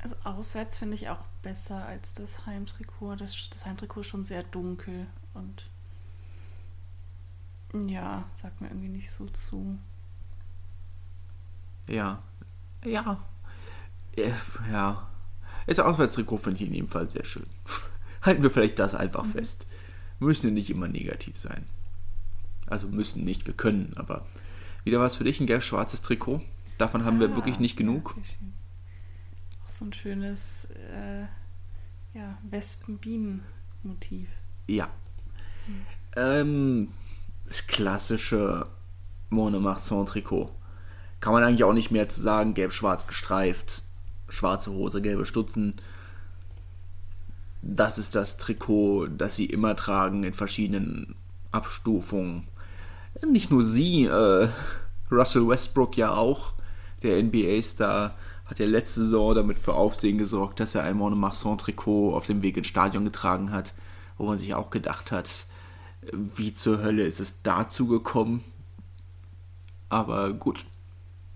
Also 0.00 0.14
auswärts 0.22 0.78
finde 0.78 0.94
ich 0.94 1.08
auch 1.08 1.20
besser 1.42 1.84
als 1.86 2.14
das 2.14 2.46
Heimtrikot. 2.46 3.16
Das, 3.16 3.50
das 3.50 3.66
Heimtrikot 3.66 4.00
ist 4.02 4.06
schon 4.06 4.24
sehr 4.24 4.44
dunkel 4.44 5.06
und 5.34 5.68
ja, 7.88 8.24
sagt 8.34 8.60
mir 8.60 8.68
irgendwie 8.68 8.88
nicht 8.88 9.10
so 9.10 9.26
zu. 9.26 9.76
Ja. 11.88 12.22
Ja. 12.84 13.18
Ja. 14.70 15.08
Das 15.66 15.78
Auswärtstrikot 15.78 16.38
finde 16.38 16.62
ich 16.62 16.68
in 16.68 16.74
jedem 16.74 16.88
Fall 16.88 17.10
sehr 17.10 17.24
schön. 17.24 17.46
Halten 18.22 18.42
wir 18.42 18.50
vielleicht 18.50 18.78
das 18.78 18.94
einfach 18.94 19.24
mhm. 19.24 19.32
fest. 19.32 19.66
Müssen 20.18 20.54
nicht 20.54 20.70
immer 20.70 20.88
negativ 20.88 21.36
sein. 21.36 21.66
Also 22.66 22.88
müssen 22.88 23.24
nicht, 23.24 23.46
wir 23.46 23.54
können, 23.54 23.92
aber 23.96 24.26
wieder 24.84 25.00
was 25.00 25.16
für 25.16 25.24
dich, 25.24 25.40
ein 25.40 25.46
gelb-schwarzes 25.46 26.02
Trikot. 26.02 26.42
Davon 26.76 27.04
haben 27.04 27.18
ah, 27.18 27.20
wir 27.20 27.34
wirklich 27.34 27.58
nicht 27.58 27.76
genug. 27.76 28.14
Ja, 28.16 28.22
so 29.68 29.84
ein 29.84 29.92
schönes 29.92 30.66
äh, 30.66 31.22
ja, 32.14 32.38
Wespen-Bienen-Motiv. 32.50 34.28
Ja. 34.66 34.88
Hm. 35.66 35.86
Ähm, 36.16 36.88
das 37.46 37.66
klassische 37.66 38.66
Monomarsan-Trikot. 39.30 40.50
Kann 41.20 41.32
man 41.32 41.42
eigentlich 41.42 41.64
auch 41.64 41.72
nicht 41.72 41.90
mehr 41.90 42.08
zu 42.08 42.20
sagen, 42.20 42.54
gelb-schwarz 42.54 43.06
gestreift, 43.06 43.82
schwarze 44.28 44.72
Hose, 44.72 45.02
gelbe 45.02 45.26
Stutzen. 45.26 45.74
Das 47.62 47.98
ist 47.98 48.14
das 48.14 48.36
Trikot, 48.36 49.08
das 49.08 49.34
sie 49.36 49.46
immer 49.46 49.74
tragen 49.74 50.22
in 50.22 50.32
verschiedenen 50.32 51.16
Abstufungen. 51.50 52.46
Nicht 53.26 53.50
nur 53.50 53.64
sie, 53.64 54.04
äh, 54.04 54.48
Russell 55.10 55.48
Westbrook 55.48 55.96
ja 55.96 56.14
auch, 56.14 56.52
der 57.02 57.22
NBA-Star 57.22 58.14
hat 58.46 58.58
ja 58.58 58.66
letzte 58.66 59.02
Saison 59.02 59.34
damit 59.34 59.58
für 59.58 59.74
Aufsehen 59.74 60.18
gesorgt, 60.18 60.60
dass 60.60 60.74
er 60.74 60.84
ein 60.84 60.96
Monomarsan-Trikot 60.96 62.14
auf 62.14 62.26
dem 62.26 62.42
Weg 62.42 62.56
ins 62.56 62.68
Stadion 62.68 63.04
getragen 63.04 63.52
hat, 63.52 63.74
wo 64.16 64.26
man 64.26 64.38
sich 64.38 64.54
auch 64.54 64.70
gedacht 64.70 65.12
hat, 65.12 65.46
wie 66.12 66.54
zur 66.54 66.82
Hölle 66.82 67.04
ist 67.04 67.20
es 67.20 67.42
dazu 67.42 67.86
gekommen. 67.86 68.44
Aber 69.88 70.32
gut, 70.32 70.64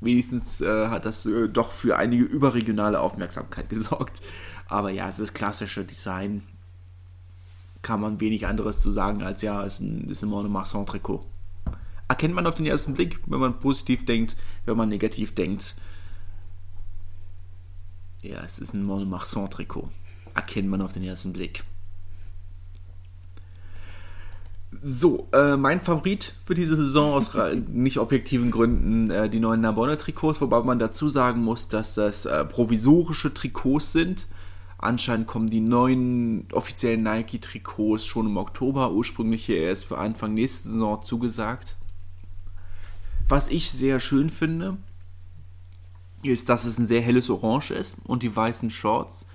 wenigstens 0.05 0.61
äh, 0.61 0.89
hat 0.89 1.05
das 1.05 1.27
äh, 1.27 1.49
doch 1.49 1.73
für 1.73 1.97
einige 1.97 2.25
überregionale 2.25 3.01
Aufmerksamkeit 3.01 3.69
gesorgt. 3.71 4.21
Aber 4.69 4.91
ja, 4.91 5.09
es 5.09 5.19
ist 5.19 5.35
klassische 5.35 5.85
Design. 5.85 6.43
Kann 7.83 8.01
man 8.01 8.21
wenig 8.21 8.47
anderes 8.47 8.81
zu 8.81 8.93
sagen 8.93 9.23
als 9.23 9.43
ja, 9.43 9.65
es 9.65 9.75
ist 9.75 9.81
ein, 9.81 10.09
ist 10.09 10.23
ein 10.23 10.29
Monomarsan-Trikot. 10.29 11.27
Erkennt 12.09 12.35
man 12.35 12.47
auf 12.47 12.55
den 12.55 12.67
ersten 12.67 12.95
Blick, 12.95 13.19
wenn 13.27 13.41
man 13.41 13.59
positiv 13.59 14.05
denkt, 14.05 14.37
wenn 14.67 14.77
man 14.77 14.89
negativ 14.89 15.35
denkt 15.35 15.75
ja, 18.23 18.41
es 18.45 18.59
ist 18.59 18.73
ein 18.73 18.85
Montmartre-Trikot. 18.85 19.91
Erkennt 20.35 20.69
man 20.69 20.81
auf 20.81 20.93
den 20.93 21.03
ersten 21.03 21.33
Blick. 21.33 21.65
So, 24.85 25.29
äh, 25.33 25.57
mein 25.57 25.81
Favorit 25.81 26.35
für 26.45 26.57
diese 26.57 26.75
Saison 26.75 27.15
aus 27.15 27.31
nicht 27.69 27.99
objektiven 27.99 28.51
Gründen 28.51 29.11
äh, 29.13 29.31
die 29.31 29.39
neuen 29.39 29.61
Narbonne-Trikots, 29.61 30.41
wobei 30.41 30.61
man 30.63 30.81
dazu 30.81 31.09
sagen 31.09 31.45
muss, 31.45 31.69
dass 31.69 31.95
das 31.95 32.27
äh, 32.27 32.45
provisorische 32.45 33.33
Trikots 33.33 33.93
sind. 33.93 34.27
Anscheinend 34.79 35.29
kommen 35.29 35.47
die 35.47 35.61
neuen 35.61 36.49
offiziellen 36.53 37.05
Nike-Trikots 37.05 38.05
schon 38.05 38.27
im 38.27 38.37
Oktober, 38.37 38.91
ursprünglich 38.91 39.47
hier 39.47 39.59
erst 39.59 39.85
für 39.85 39.99
Anfang 39.99 40.35
nächste 40.35 40.71
Saison 40.71 41.01
zugesagt. 41.05 41.77
Was 43.29 43.49
ich 43.51 43.71
sehr 43.71 44.01
schön 44.01 44.31
finde, 44.31 44.79
ist, 46.25 46.49
dass 46.49 46.65
es 46.65 46.79
ein 46.79 46.87
sehr 46.87 47.03
helles 47.03 47.31
Orange 47.31 47.71
ist 47.71 47.99
und 48.03 48.25
die 48.25 48.35
weißen 48.35 48.71
Shorts 48.71 49.29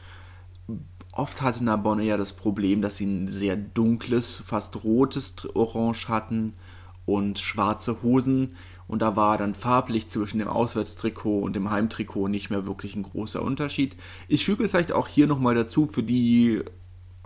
Oft 1.17 1.41
hatte 1.41 1.63
Narbonne 1.63 2.03
ja 2.03 2.15
das 2.15 2.31
Problem, 2.31 2.83
dass 2.83 2.97
sie 2.97 3.07
ein 3.07 3.27
sehr 3.31 3.57
dunkles, 3.57 4.35
fast 4.45 4.83
rotes 4.83 5.33
Orange 5.55 6.09
hatten 6.09 6.53
und 7.07 7.39
schwarze 7.39 8.03
Hosen. 8.03 8.55
Und 8.87 9.01
da 9.01 9.15
war 9.15 9.39
dann 9.39 9.55
farblich 9.55 10.09
zwischen 10.09 10.37
dem 10.37 10.47
Auswärtstrikot 10.47 11.39
und 11.39 11.55
dem 11.55 11.71
Heimtrikot 11.71 12.27
nicht 12.27 12.51
mehr 12.51 12.67
wirklich 12.67 12.95
ein 12.95 13.01
großer 13.01 13.41
Unterschied. 13.41 13.95
Ich 14.27 14.45
füge 14.45 14.69
vielleicht 14.69 14.91
auch 14.91 15.07
hier 15.07 15.25
nochmal 15.25 15.55
dazu 15.55 15.87
für 15.87 16.03
die 16.03 16.61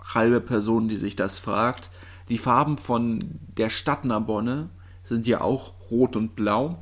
halbe 0.02 0.40
Person, 0.40 0.88
die 0.88 0.96
sich 0.96 1.14
das 1.14 1.38
fragt. 1.38 1.90
Die 2.30 2.38
Farben 2.38 2.78
von 2.78 3.40
der 3.58 3.68
Stadt 3.68 4.06
Narbonne 4.06 4.70
sind 5.04 5.26
ja 5.26 5.42
auch 5.42 5.74
rot 5.90 6.16
und 6.16 6.34
blau. 6.34 6.78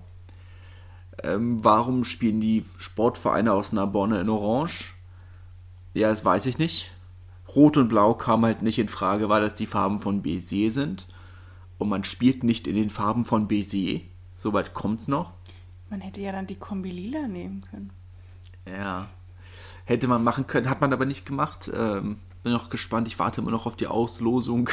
Ähm, 1.24 1.58
warum 1.64 2.04
spielen 2.04 2.40
die 2.40 2.62
Sportvereine 2.78 3.52
aus 3.52 3.72
Narbonne 3.72 4.20
in 4.20 4.28
Orange? 4.28 4.94
Ja, 5.92 6.10
das 6.10 6.24
weiß 6.24 6.46
ich 6.46 6.58
nicht. 6.58 6.92
Rot 7.54 7.76
und 7.76 7.88
Blau 7.88 8.14
kam 8.14 8.44
halt 8.44 8.62
nicht 8.62 8.78
in 8.78 8.88
Frage, 8.88 9.28
weil 9.28 9.42
das 9.42 9.54
die 9.54 9.66
Farben 9.66 10.00
von 10.00 10.22
Bézier 10.22 10.70
sind. 10.70 11.06
Und 11.78 11.88
man 11.88 12.04
spielt 12.04 12.44
nicht 12.44 12.66
in 12.66 12.76
den 12.76 12.90
Farben 12.90 13.24
von 13.24 13.48
Bézier. 13.48 14.02
Soweit 14.36 14.74
kommt's 14.74 15.08
noch. 15.08 15.32
Man 15.88 16.00
hätte 16.00 16.20
ja 16.20 16.32
dann 16.32 16.46
die 16.46 16.56
Kombi 16.56 16.90
lila 16.90 17.26
nehmen 17.26 17.62
können. 17.70 17.90
Ja. 18.66 19.08
Hätte 19.84 20.06
man 20.06 20.22
machen 20.22 20.46
können, 20.46 20.70
hat 20.70 20.80
man 20.80 20.92
aber 20.92 21.06
nicht 21.06 21.26
gemacht. 21.26 21.70
Ähm, 21.74 22.18
bin 22.42 22.52
noch 22.52 22.70
gespannt. 22.70 23.08
Ich 23.08 23.18
warte 23.18 23.40
immer 23.40 23.50
noch 23.50 23.66
auf 23.66 23.76
die 23.76 23.86
Auslosung 23.86 24.70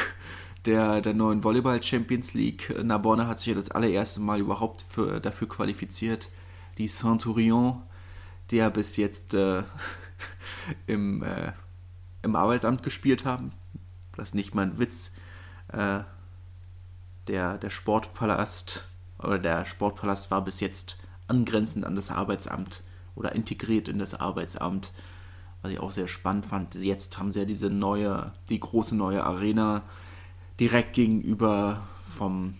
der, 0.64 1.00
der 1.00 1.14
neuen 1.14 1.42
Volleyball 1.42 1.82
Champions 1.82 2.34
League. 2.34 2.74
Narbonne 2.82 3.26
hat 3.26 3.38
sich 3.38 3.48
ja 3.48 3.54
das 3.54 3.70
allererste 3.70 4.20
Mal 4.20 4.40
überhaupt 4.40 4.84
für, 4.88 5.20
dafür 5.20 5.48
qualifiziert. 5.48 6.28
Die 6.78 6.86
Centurion, 6.88 7.82
der 8.50 8.70
bis 8.70 8.96
jetzt 8.96 9.34
äh, 9.34 9.62
im 10.86 11.22
äh, 11.22 11.52
im 12.22 12.36
Arbeitsamt 12.36 12.82
gespielt 12.82 13.24
haben. 13.24 13.52
Das 14.16 14.30
ist 14.30 14.34
nicht 14.34 14.54
mein 14.54 14.78
Witz. 14.78 15.12
Äh, 15.68 16.00
der, 17.28 17.58
der 17.58 17.70
Sportpalast 17.70 18.84
oder 19.18 19.38
der 19.38 19.66
Sportpalast 19.66 20.30
war 20.30 20.44
bis 20.44 20.60
jetzt 20.60 20.96
angrenzend 21.26 21.84
an 21.84 21.96
das 21.96 22.10
Arbeitsamt 22.10 22.82
oder 23.14 23.34
integriert 23.34 23.88
in 23.88 23.98
das 23.98 24.14
Arbeitsamt, 24.14 24.92
was 25.62 25.72
ich 25.72 25.80
auch 25.80 25.92
sehr 25.92 26.08
spannend 26.08 26.46
fand. 26.46 26.74
Jetzt 26.74 27.18
haben 27.18 27.32
sie 27.32 27.40
ja 27.40 27.44
diese 27.44 27.68
neue, 27.68 28.32
die 28.48 28.60
große 28.60 28.96
neue 28.96 29.24
Arena 29.24 29.82
direkt 30.58 30.94
gegenüber 30.94 31.82
vom, 32.08 32.54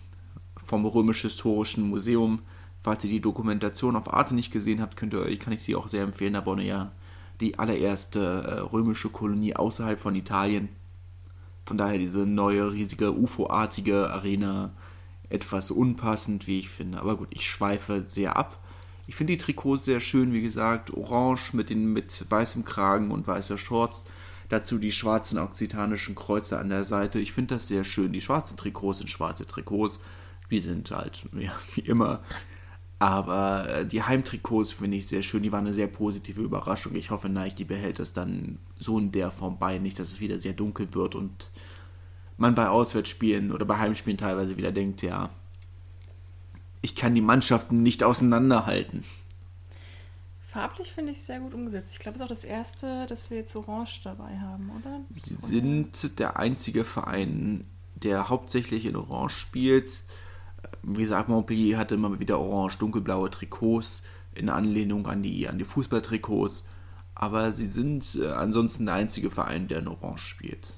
vom 0.63 0.85
römisch-historischen 0.85 1.89
Museum. 1.89 2.41
Falls 2.81 3.03
ihr 3.03 3.09
die 3.09 3.21
Dokumentation 3.21 3.95
auf 3.95 4.13
Arte 4.13 4.35
nicht 4.35 4.51
gesehen 4.51 4.81
habt, 4.81 4.95
könnt 4.95 5.13
ihr, 5.13 5.39
kann 5.39 5.53
ich 5.53 5.63
sie 5.63 5.75
auch 5.75 5.87
sehr 5.87 6.03
empfehlen. 6.03 6.33
Da 6.33 6.41
bauen 6.41 6.59
ja 6.59 6.91
die 7.39 7.57
allererste 7.57 8.19
äh, 8.19 8.59
römische 8.59 9.09
Kolonie 9.09 9.55
außerhalb 9.55 9.99
von 9.99 10.15
Italien. 10.15 10.69
Von 11.65 11.77
daher 11.77 11.99
diese 11.99 12.25
neue, 12.25 12.71
riesige, 12.71 13.13
UFO-artige 13.13 14.09
Arena 14.09 14.71
etwas 15.29 15.71
unpassend, 15.71 16.47
wie 16.47 16.59
ich 16.59 16.69
finde. 16.69 16.99
Aber 16.99 17.17
gut, 17.17 17.27
ich 17.29 17.47
schweife 17.47 18.03
sehr 18.05 18.35
ab. 18.35 18.57
Ich 19.07 19.15
finde 19.15 19.33
die 19.33 19.37
Trikots 19.37 19.85
sehr 19.85 19.99
schön, 19.99 20.33
wie 20.33 20.41
gesagt, 20.41 20.91
orange 20.91 21.53
mit, 21.53 21.69
den, 21.69 21.93
mit 21.93 22.25
weißem 22.29 22.65
Kragen 22.65 23.11
und 23.11 23.27
weißer 23.27 23.57
Shorts. 23.57 24.05
Dazu 24.49 24.79
die 24.79 24.91
schwarzen 24.91 25.37
okzitanischen 25.37 26.15
Kreuze 26.15 26.57
an 26.57 26.69
der 26.69 26.83
Seite. 26.83 27.19
Ich 27.19 27.33
finde 27.33 27.55
das 27.55 27.67
sehr 27.67 27.83
schön. 27.83 28.13
Die 28.13 28.21
schwarzen 28.21 28.57
Trikots 28.57 28.97
sind 28.97 29.09
schwarze 29.09 29.45
Trikots. 29.45 29.99
Wir 30.47 30.61
sind 30.63 30.89
halt, 30.89 31.23
ja, 31.39 31.51
wie 31.75 31.81
immer, 31.81 32.21
aber 32.99 33.69
äh, 33.69 33.85
die 33.85 34.03
Heimtrikots 34.03 34.73
finde 34.73 34.97
ich 34.97 35.07
sehr 35.07 35.21
schön. 35.21 35.41
Die 35.41 35.51
waren 35.53 35.65
eine 35.65 35.73
sehr 35.73 35.87
positive 35.87 36.41
Überraschung. 36.41 36.95
Ich 36.95 37.11
hoffe, 37.11 37.29
Nike 37.29 37.63
behält 37.63 37.99
es 37.99 38.11
dann 38.11 38.59
so 38.77 38.99
in 38.99 39.13
der 39.13 39.31
Form 39.31 39.57
bei. 39.57 39.79
Nicht, 39.79 39.99
dass 39.99 40.09
es 40.09 40.19
wieder 40.19 40.37
sehr 40.37 40.53
dunkel 40.53 40.93
wird 40.93 41.15
und 41.15 41.49
man 42.37 42.55
bei 42.55 42.67
Auswärtsspielen 42.67 43.53
oder 43.53 43.65
bei 43.65 43.77
Heimspielen 43.77 44.17
teilweise 44.17 44.57
wieder 44.57 44.73
denkt, 44.73 45.01
ja, 45.01 45.29
ich 46.81 46.95
kann 46.95 47.15
die 47.15 47.21
Mannschaften 47.21 47.81
nicht 47.81 48.03
auseinanderhalten. 48.03 49.03
Farblich 50.51 50.91
finde 50.91 51.11
ich 51.11 51.19
es 51.19 51.27
sehr 51.27 51.39
gut 51.39 51.53
umgesetzt. 51.53 51.93
Ich 51.93 51.99
glaube, 51.99 52.15
es 52.15 52.21
ist 52.21 52.25
auch 52.25 52.29
das 52.29 52.43
erste, 52.43 53.05
dass 53.07 53.29
wir 53.29 53.37
jetzt 53.37 53.55
Orange 53.55 54.01
dabei 54.03 54.39
haben, 54.39 54.71
oder? 54.77 55.01
Sie 55.11 55.35
sind 55.35 56.19
der 56.19 56.37
einzige 56.37 56.83
Verein, 56.83 57.65
der 57.95 58.29
hauptsächlich 58.29 58.85
in 58.85 58.95
Orange 58.95 59.37
spielt 59.37 60.01
wie 60.83 61.01
gesagt, 61.01 61.29
Montpellier 61.29 61.77
hatte 61.77 61.95
immer 61.95 62.19
wieder 62.19 62.39
orange, 62.39 62.77
dunkelblaue 62.77 63.29
Trikots 63.29 64.03
in 64.33 64.49
Anlehnung 64.49 65.07
an 65.07 65.21
die, 65.21 65.47
an 65.47 65.57
die 65.57 65.65
Fußballtrikots. 65.65 66.65
Aber 67.15 67.51
sie 67.51 67.67
sind 67.67 68.15
äh, 68.15 68.27
ansonsten 68.27 68.85
der 68.85 68.95
einzige 68.95 69.29
Verein, 69.29 69.67
der 69.67 69.79
in 69.79 69.87
Orange 69.87 70.25
spielt. 70.25 70.73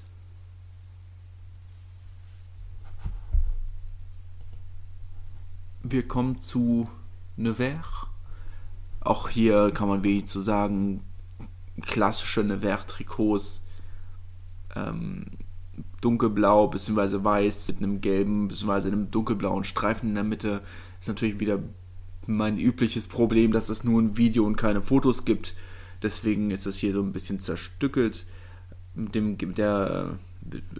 Wir 5.84 6.06
kommen 6.06 6.40
zu 6.40 6.88
Nevers. 7.36 8.06
Auch 9.00 9.28
hier 9.28 9.72
kann 9.72 9.88
man 9.88 10.04
wenig 10.04 10.26
zu 10.26 10.40
sagen. 10.40 11.02
Klassische 11.80 12.44
Nevers-Trikots. 12.44 13.62
Ähm, 14.74 15.26
dunkelblau 16.02 16.68
bzw. 16.68 17.24
weiß 17.24 17.68
mit 17.68 17.78
einem 17.78 18.02
gelben 18.02 18.48
bzw. 18.48 18.88
einem 18.88 19.10
dunkelblauen 19.10 19.64
Streifen 19.64 20.10
in 20.10 20.14
der 20.16 20.24
Mitte. 20.24 20.60
Ist 21.00 21.08
natürlich 21.08 21.40
wieder 21.40 21.60
mein 22.26 22.58
übliches 22.58 23.06
Problem, 23.06 23.52
dass 23.52 23.70
es 23.70 23.84
nur 23.84 24.00
ein 24.00 24.16
Video 24.18 24.44
und 24.44 24.56
keine 24.56 24.82
Fotos 24.82 25.24
gibt. 25.24 25.54
Deswegen 26.02 26.50
ist 26.50 26.66
das 26.66 26.76
hier 26.76 26.92
so 26.92 27.00
ein 27.00 27.12
bisschen 27.12 27.40
zerstückelt. 27.40 28.26
Mit 28.94 29.14
dem, 29.14 29.38
mit 29.40 29.56
der, 29.56 30.18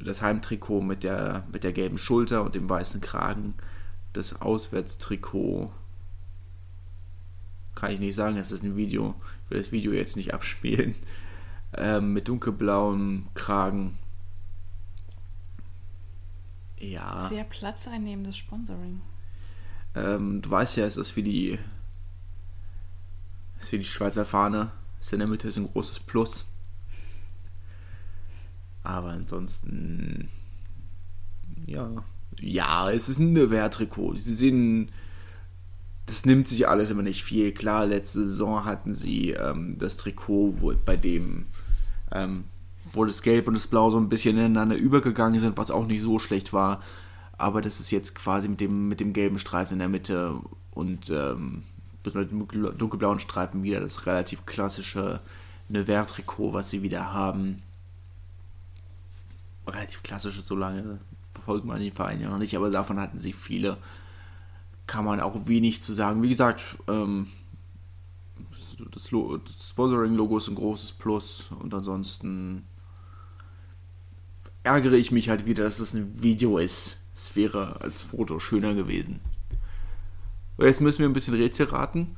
das 0.04 0.20
Heimtrikot 0.20 0.82
mit 0.82 1.02
der, 1.02 1.44
mit 1.50 1.64
der 1.64 1.72
gelben 1.72 1.98
Schulter 1.98 2.42
und 2.44 2.54
dem 2.54 2.68
weißen 2.68 3.00
Kragen. 3.00 3.54
Das 4.12 4.42
Auswärtstrikot 4.42 5.72
kann 7.74 7.92
ich 7.92 8.00
nicht 8.00 8.14
sagen, 8.14 8.36
es 8.36 8.52
ist 8.52 8.64
ein 8.64 8.76
Video. 8.76 9.14
Ich 9.44 9.50
will 9.50 9.58
das 9.58 9.72
Video 9.72 9.92
jetzt 9.92 10.16
nicht 10.16 10.34
abspielen. 10.34 10.94
Ähm, 11.74 12.12
mit 12.12 12.28
dunkelblauem 12.28 13.28
Kragen 13.34 13.98
ja. 16.82 17.28
Sehr 17.28 17.44
platzeinnehmendes 17.44 18.36
Sponsoring. 18.36 19.00
Ähm, 19.94 20.42
du 20.42 20.50
weißt 20.50 20.76
ja, 20.76 20.84
es 20.84 20.96
ist 20.96 21.16
wie 21.16 21.22
die. 21.22 21.58
Es 23.58 23.64
ist 23.64 23.72
wie 23.72 23.78
die 23.78 23.84
Schweizer 23.84 24.24
Fahne. 24.24 24.72
Ist 25.00 25.12
in 25.12 25.20
der 25.20 25.28
Mitte 25.28 25.48
ist 25.48 25.56
ein 25.56 25.70
großes 25.70 26.00
Plus. 26.00 26.44
Aber 28.82 29.10
ansonsten. 29.10 30.28
Ja. 31.66 32.04
Ja, 32.40 32.90
es 32.90 33.08
ist 33.08 33.18
ein 33.18 33.50
Wehrtrikot. 33.50 34.16
Sie 34.16 34.34
sehen. 34.34 34.90
Das 36.06 36.26
nimmt 36.26 36.48
sich 36.48 36.66
alles 36.66 36.90
immer 36.90 37.02
nicht 37.02 37.22
viel. 37.22 37.52
Klar, 37.52 37.86
letzte 37.86 38.24
Saison 38.24 38.64
hatten 38.64 38.92
sie 38.92 39.30
ähm, 39.30 39.78
das 39.78 39.96
Trikot, 39.96 40.56
wo, 40.58 40.74
bei 40.84 40.96
dem 40.96 41.46
ähm, 42.10 42.44
wo 42.92 43.04
das 43.04 43.22
Gelb 43.22 43.48
und 43.48 43.54
das 43.54 43.66
Blau 43.66 43.90
so 43.90 43.98
ein 43.98 44.08
bisschen 44.08 44.36
ineinander 44.36 44.76
übergegangen 44.76 45.40
sind, 45.40 45.56
was 45.56 45.70
auch 45.70 45.86
nicht 45.86 46.02
so 46.02 46.18
schlecht 46.18 46.52
war. 46.52 46.82
Aber 47.38 47.62
das 47.62 47.80
ist 47.80 47.90
jetzt 47.90 48.14
quasi 48.14 48.48
mit 48.48 48.60
dem, 48.60 48.88
mit 48.88 49.00
dem 49.00 49.12
gelben 49.12 49.38
Streifen 49.38 49.74
in 49.74 49.78
der 49.80 49.88
Mitte 49.88 50.40
und 50.72 51.10
ähm, 51.10 51.64
mit 52.04 52.14
dem 52.14 52.46
dunkelblauen 52.78 53.18
Streifen 53.18 53.62
wieder 53.62 53.80
das 53.80 54.06
relativ 54.06 54.46
klassische 54.46 55.20
Nevers-Trikot, 55.68 56.52
was 56.52 56.70
sie 56.70 56.82
wieder 56.82 57.12
haben. 57.12 57.62
Relativ 59.66 60.02
klassisches, 60.02 60.46
so 60.46 60.56
lange 60.56 60.98
verfolgt 61.32 61.64
man 61.64 61.80
den 61.80 61.92
Verein 61.92 62.20
ja 62.20 62.28
noch 62.28 62.38
nicht, 62.38 62.56
aber 62.56 62.70
davon 62.70 63.00
hatten 63.00 63.18
sie 63.18 63.32
viele. 63.32 63.78
Kann 64.86 65.04
man 65.04 65.20
auch 65.20 65.46
wenig 65.46 65.82
zu 65.82 65.94
sagen. 65.94 66.22
Wie 66.22 66.28
gesagt, 66.28 66.62
ähm, 66.88 67.28
das, 68.90 69.10
das 69.10 69.68
Sponsoring-Logo 69.68 70.38
ist 70.38 70.48
ein 70.48 70.56
großes 70.56 70.92
Plus 70.92 71.50
und 71.58 71.72
ansonsten 71.72 72.64
ärgere 74.64 74.94
ich 74.94 75.12
mich 75.12 75.28
halt 75.28 75.46
wieder, 75.46 75.64
dass 75.64 75.80
es 75.80 75.94
ein 75.94 76.22
Video 76.22 76.58
ist. 76.58 76.98
Es 77.16 77.36
wäre 77.36 77.80
als 77.80 78.02
Foto 78.02 78.38
schöner 78.38 78.74
gewesen. 78.74 79.20
Und 80.56 80.66
jetzt 80.66 80.80
müssen 80.80 81.00
wir 81.00 81.08
ein 81.08 81.12
bisschen 81.12 81.34
Rätsel 81.34 81.66
raten. 81.66 82.16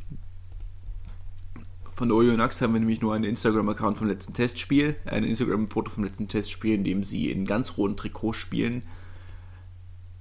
Von 1.95 2.09
der 2.09 2.17
Oyonnax 2.17 2.61
haben 2.61 2.73
wir 2.73 2.81
nämlich 2.81 3.01
nur 3.01 3.15
einen 3.15 3.25
Instagram-Account 3.25 3.99
vom 3.99 4.09
letzten 4.09 4.35
Testspiel, 4.35 4.97
ein 5.05 5.23
Instagram-Foto 5.23 5.93
vom 5.93 6.05
letzten 6.05 6.27
Testspiel, 6.27 6.75
in 6.75 6.85
dem 6.85 7.05
sie 7.05 7.31
in 7.31 7.47
ganz 7.47 7.77
roten 7.77 7.97
Trikots 7.97 8.39
spielen. 8.39 8.83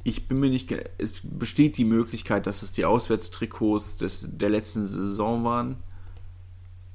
ich 0.04 0.28
bin 0.28 0.40
mir 0.40 0.50
nicht. 0.50 0.72
Es 0.98 1.22
besteht 1.24 1.78
die 1.78 1.86
Möglichkeit, 1.86 2.45
dass 2.45 2.62
es 2.62 2.74
die 2.74 2.86
Auswärtstrikots 2.86 3.98
des, 3.98 4.38
der 4.38 4.50
letzten 4.50 4.86
Saison 4.86 5.44
waren. 5.44 5.78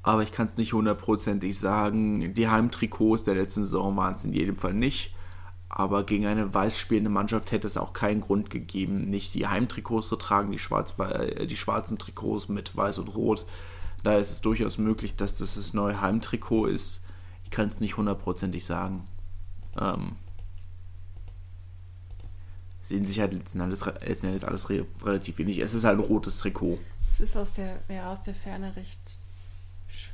Aber 0.03 0.23
ich 0.23 0.31
kann 0.31 0.47
es 0.47 0.57
nicht 0.57 0.73
hundertprozentig 0.73 1.59
sagen. 1.59 2.35
Die 2.35 2.49
Heimtrikots 2.49 3.25
der 3.25 3.35
letzten 3.35 3.63
Saison 3.63 3.97
waren 3.97 4.15
es 4.15 4.25
in 4.25 4.33
jedem 4.33 4.57
Fall 4.57 4.75
nicht. 4.75 5.15
Aber 5.69 6.05
gegen 6.05 6.27
eine 6.27 6.53
weiß 6.53 6.79
spielende 6.79 7.11
Mannschaft 7.11 7.53
hätte 7.53 7.67
es 7.67 7.77
auch 7.77 7.93
keinen 7.93 8.21
Grund 8.21 8.51
gegeben, 8.51 9.11
nicht 9.11 9.35
die 9.35 9.47
Heimtrikots 9.47 10.09
zu 10.09 10.17
tragen, 10.17 10.51
die, 10.51 10.59
schwarz, 10.59 10.95
äh, 10.99 11.47
die 11.47 11.57
schwarzen 11.57 11.99
Trikots 11.99 12.49
mit 12.49 12.75
weiß 12.75 12.99
und 12.99 13.09
rot. 13.09 13.45
Da 14.03 14.17
ist 14.17 14.31
es 14.31 14.41
durchaus 14.41 14.79
möglich, 14.79 15.17
dass 15.17 15.39
das 15.39 15.57
das 15.57 15.75
neue 15.75 16.01
Heimtrikot 16.01 16.67
ist. 16.67 17.03
Ich 17.45 17.51
kann 17.51 17.69
es 17.69 17.81
nicht 17.81 17.97
hundertprozentig 17.97 18.65
sagen. 18.65 19.07
Ähm, 19.79 20.17
sehen 22.81 23.05
sich 23.05 23.21
halt 23.21 23.35
letzten 23.35 23.61
Endes, 23.61 23.85
letzten 23.85 24.29
Endes 24.29 24.45
alles 24.45 24.71
re 24.71 24.87
relativ 25.03 25.37
wenig. 25.39 25.59
Es 25.59 25.75
ist 25.75 25.85
halt 25.85 25.99
ein 25.99 26.05
rotes 26.05 26.39
Trikot. 26.39 26.79
Es 27.11 27.21
ist 27.21 27.37
aus 27.37 27.55
der, 27.55 27.81
ja, 27.89 28.11
aus 28.11 28.23
der 28.23 28.35
Ferne 28.35 28.75
recht 28.77 29.01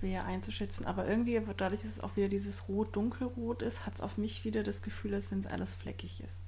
schwer 0.05 0.27
einzuschätzen, 0.27 0.87
aber 0.87 1.09
irgendwie, 1.09 1.41
dadurch, 1.57 1.83
dass 1.83 1.93
es 1.93 2.01
auch 2.01 2.17
wieder 2.17 2.29
dieses 2.29 2.69
Rot-Dunkelrot 2.69 3.63
ist, 3.63 3.87
hat 3.87 3.95
es 3.95 4.01
auf 4.03 4.19
mich 4.19 4.45
wieder 4.45 4.63
das 4.63 4.83
Gefühl, 4.83 5.13
dass 5.13 5.33
es 5.33 5.47
alles 5.47 5.75
fleckig 5.75 6.23
ist. 6.23 6.41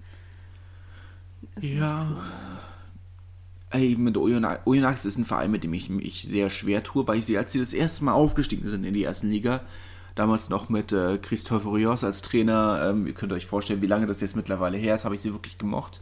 ist 1.56 1.74
ja. 1.74 2.04
So 2.04 2.16
Ey, 3.70 3.96
mit 3.96 4.16
Oyonnax 4.16 5.04
ist 5.06 5.18
ein 5.18 5.24
Verein, 5.24 5.50
mit 5.50 5.64
dem 5.64 5.74
ich 5.74 5.90
mich 5.90 6.22
sehr 6.22 6.50
schwer 6.50 6.84
tue, 6.84 7.06
weil 7.08 7.18
ich 7.18 7.26
sie, 7.26 7.36
als 7.36 7.52
sie 7.52 7.58
das 7.58 7.72
erste 7.72 8.04
Mal 8.04 8.12
aufgestiegen 8.12 8.68
sind 8.68 8.84
in 8.84 8.94
die 8.94 9.04
ersten 9.04 9.28
Liga, 9.28 9.62
damals 10.14 10.50
noch 10.50 10.68
mit 10.68 10.92
äh, 10.92 11.18
Christophe 11.18 11.72
Rios 11.72 12.04
als 12.04 12.22
Trainer, 12.22 12.90
ähm, 12.90 13.06
ihr 13.06 13.14
könnt 13.14 13.32
euch 13.32 13.46
vorstellen, 13.46 13.82
wie 13.82 13.86
lange 13.86 14.06
das 14.06 14.20
jetzt 14.20 14.36
mittlerweile 14.36 14.76
her 14.76 14.94
ist, 14.94 15.04
habe 15.04 15.14
ich 15.14 15.20
sie 15.20 15.32
wirklich 15.32 15.58
gemocht. 15.58 16.00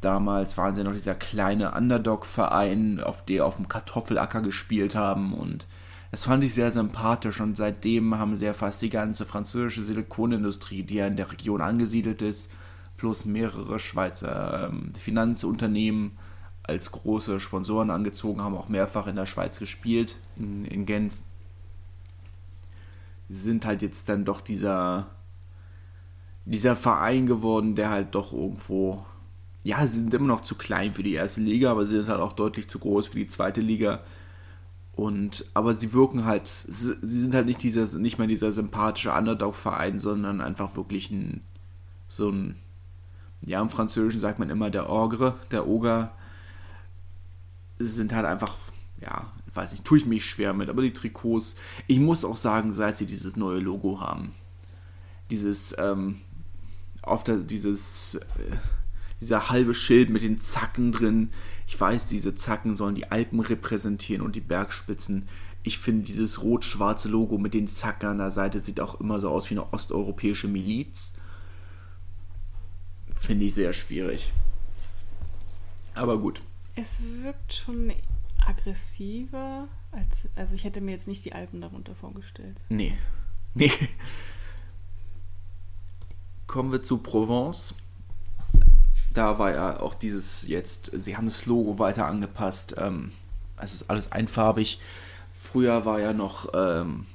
Damals 0.00 0.56
waren 0.56 0.74
sie 0.74 0.82
noch 0.82 0.92
dieser 0.92 1.14
kleine 1.14 1.72
Underdog-Verein, 1.72 3.00
auf 3.00 3.24
der 3.24 3.46
auf 3.46 3.56
dem 3.56 3.68
Kartoffelacker 3.68 4.42
gespielt 4.42 4.94
haben 4.94 5.34
und 5.34 5.66
das 6.10 6.24
fand 6.24 6.42
ich 6.44 6.54
sehr 6.54 6.72
sympathisch 6.72 7.40
und 7.40 7.56
seitdem 7.56 8.18
haben 8.18 8.34
sie 8.34 8.46
ja 8.46 8.54
fast 8.54 8.80
die 8.82 8.90
ganze 8.90 9.26
französische 9.26 9.82
Silikonindustrie, 9.82 10.82
die 10.82 10.96
ja 10.96 11.06
in 11.06 11.16
der 11.16 11.30
Region 11.30 11.60
angesiedelt 11.60 12.22
ist, 12.22 12.50
plus 12.96 13.24
mehrere 13.24 13.78
Schweizer 13.78 14.68
ähm, 14.68 14.92
Finanzunternehmen 14.94 16.12
als 16.62 16.92
große 16.92 17.40
Sponsoren 17.40 17.90
angezogen, 17.90 18.42
haben 18.42 18.56
auch 18.56 18.68
mehrfach 18.68 19.06
in 19.06 19.16
der 19.16 19.26
Schweiz 19.26 19.58
gespielt, 19.58 20.18
in, 20.36 20.64
in 20.64 20.86
Genf. 20.86 21.14
Sie 23.28 23.40
sind 23.40 23.66
halt 23.66 23.82
jetzt 23.82 24.08
dann 24.08 24.24
doch 24.24 24.40
dieser, 24.40 25.06
dieser 26.46 26.76
Verein 26.76 27.26
geworden, 27.26 27.74
der 27.74 27.90
halt 27.90 28.14
doch 28.14 28.32
irgendwo 28.32 29.04
ja, 29.68 29.86
sie 29.86 30.00
sind 30.00 30.14
immer 30.14 30.26
noch 30.26 30.40
zu 30.40 30.54
klein 30.54 30.94
für 30.94 31.02
die 31.02 31.12
erste 31.12 31.42
Liga, 31.42 31.70
aber 31.70 31.84
sie 31.84 31.96
sind 31.96 32.08
halt 32.08 32.20
auch 32.20 32.32
deutlich 32.32 32.70
zu 32.70 32.78
groß 32.78 33.08
für 33.08 33.18
die 33.18 33.26
zweite 33.26 33.60
Liga. 33.60 34.00
Und, 34.98 35.44
aber 35.54 35.74
sie 35.74 35.92
wirken 35.92 36.24
halt, 36.24 36.48
sie 36.48 37.20
sind 37.20 37.32
halt 37.32 37.46
nicht 37.46 37.62
dieser, 37.62 37.96
nicht 38.00 38.18
mehr 38.18 38.26
dieser 38.26 38.50
sympathische 38.50 39.12
Underdog-Verein, 39.12 40.00
sondern 40.00 40.40
einfach 40.40 40.74
wirklich 40.74 41.12
ein, 41.12 41.42
so 42.08 42.30
ein, 42.30 42.56
ja, 43.42 43.60
im 43.62 43.70
Französischen 43.70 44.18
sagt 44.20 44.40
man 44.40 44.50
immer 44.50 44.70
der 44.70 44.90
Ogre, 44.90 45.38
der 45.52 45.68
Oger. 45.68 46.16
Sie 47.78 47.86
sind 47.86 48.12
halt 48.12 48.26
einfach, 48.26 48.58
ja, 49.00 49.30
weiß 49.54 49.70
nicht, 49.70 49.84
tue 49.84 49.98
ich 49.98 50.04
mich 50.04 50.26
schwer 50.26 50.52
mit, 50.52 50.68
aber 50.68 50.82
die 50.82 50.92
Trikots, 50.92 51.54
ich 51.86 52.00
muss 52.00 52.24
auch 52.24 52.34
sagen, 52.34 52.72
seit 52.72 52.96
sie 52.96 53.06
dieses 53.06 53.36
neue 53.36 53.60
Logo 53.60 54.00
haben, 54.00 54.32
dieses, 55.30 55.76
ähm, 55.78 56.22
auf 57.02 57.22
der, 57.22 57.36
dieses, 57.36 58.16
äh, 58.16 58.56
dieser 59.20 59.48
halbe 59.48 59.74
Schild 59.74 60.10
mit 60.10 60.22
den 60.22 60.40
Zacken 60.40 60.90
drin. 60.90 61.30
Ich 61.68 61.78
weiß, 61.78 62.06
diese 62.06 62.34
Zacken 62.34 62.74
sollen 62.74 62.94
die 62.94 63.10
Alpen 63.10 63.40
repräsentieren 63.40 64.22
und 64.22 64.34
die 64.34 64.40
Bergspitzen. 64.40 65.28
Ich 65.62 65.78
finde 65.78 66.06
dieses 66.06 66.42
rot-schwarze 66.42 67.10
Logo 67.10 67.36
mit 67.36 67.52
den 67.52 67.68
Zacken 67.68 68.08
an 68.08 68.18
der 68.18 68.30
Seite 68.30 68.62
sieht 68.62 68.80
auch 68.80 69.00
immer 69.00 69.20
so 69.20 69.28
aus 69.28 69.50
wie 69.50 69.54
eine 69.54 69.70
osteuropäische 69.70 70.48
Miliz. 70.48 71.12
Finde 73.14 73.44
ich 73.44 73.54
sehr 73.54 73.74
schwierig. 73.74 74.32
Aber 75.94 76.18
gut. 76.18 76.40
Es 76.74 77.00
wirkt 77.22 77.52
schon 77.52 77.92
aggressiver, 78.46 79.68
als. 79.92 80.30
Also 80.36 80.54
ich 80.54 80.64
hätte 80.64 80.80
mir 80.80 80.92
jetzt 80.92 81.06
nicht 81.06 81.26
die 81.26 81.34
Alpen 81.34 81.60
darunter 81.60 81.94
vorgestellt. 81.94 82.56
Nee. 82.70 82.96
Nee. 83.52 83.72
Kommen 86.46 86.72
wir 86.72 86.82
zu 86.82 86.96
Provence 86.96 87.74
da 89.18 89.40
war 89.40 89.50
ja 89.50 89.80
auch 89.80 89.94
dieses 89.94 90.46
jetzt, 90.46 90.92
sie 90.94 91.16
haben 91.16 91.26
das 91.26 91.44
Logo 91.46 91.80
weiter 91.80 92.06
angepasst. 92.06 92.76
Ähm, 92.78 93.10
es 93.60 93.74
ist 93.74 93.90
alles 93.90 94.12
einfarbig. 94.12 94.78
Früher 95.32 95.84
war 95.84 95.98
ja 95.98 96.12
noch, 96.12 96.48
ähm, 96.54 97.06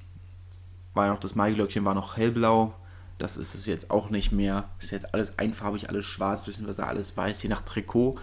war 0.94 1.06
ja 1.06 1.14
noch 1.14 1.22
das 1.22 1.36
Maiglöckchen 1.36 1.86
war 1.86 1.94
noch 1.94 2.18
hellblau. 2.18 2.74
Das 3.20 3.38
ist 3.38 3.56
es 3.56 3.68
jetzt 3.68 3.90
auch 3.90 4.10
nicht 4.10 4.34
mehr. 4.34 4.66
Ist 4.80 4.92
jetzt 4.92 5.14
alles 5.14 5.40
einfarbig, 5.40 5.88
alles 5.88 6.06
schwarz, 6.06 6.42
beziehungsweise 6.44 6.86
alles 6.86 7.16
weiß, 7.16 7.42
je 7.42 7.48
nach 7.48 7.62
Trikot. 7.62 8.18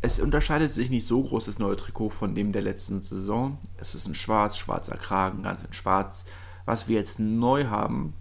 Es 0.00 0.18
unterscheidet 0.18 0.70
sich 0.70 0.88
nicht 0.88 1.06
so 1.06 1.24
groß, 1.24 1.44
das 1.44 1.58
neue 1.58 1.76
Trikot, 1.76 2.08
von 2.08 2.34
dem 2.34 2.52
der 2.52 2.62
letzten 2.62 3.02
Saison. 3.02 3.58
Es 3.76 3.94
ist 3.94 4.06
ein 4.06 4.14
schwarz, 4.14 4.56
schwarzer 4.56 4.96
Kragen, 4.96 5.42
ganz 5.42 5.62
in 5.62 5.74
schwarz. 5.74 6.24
Was 6.64 6.88
wir 6.88 6.96
jetzt 6.96 7.20
neu 7.20 7.66
haben, 7.66 8.14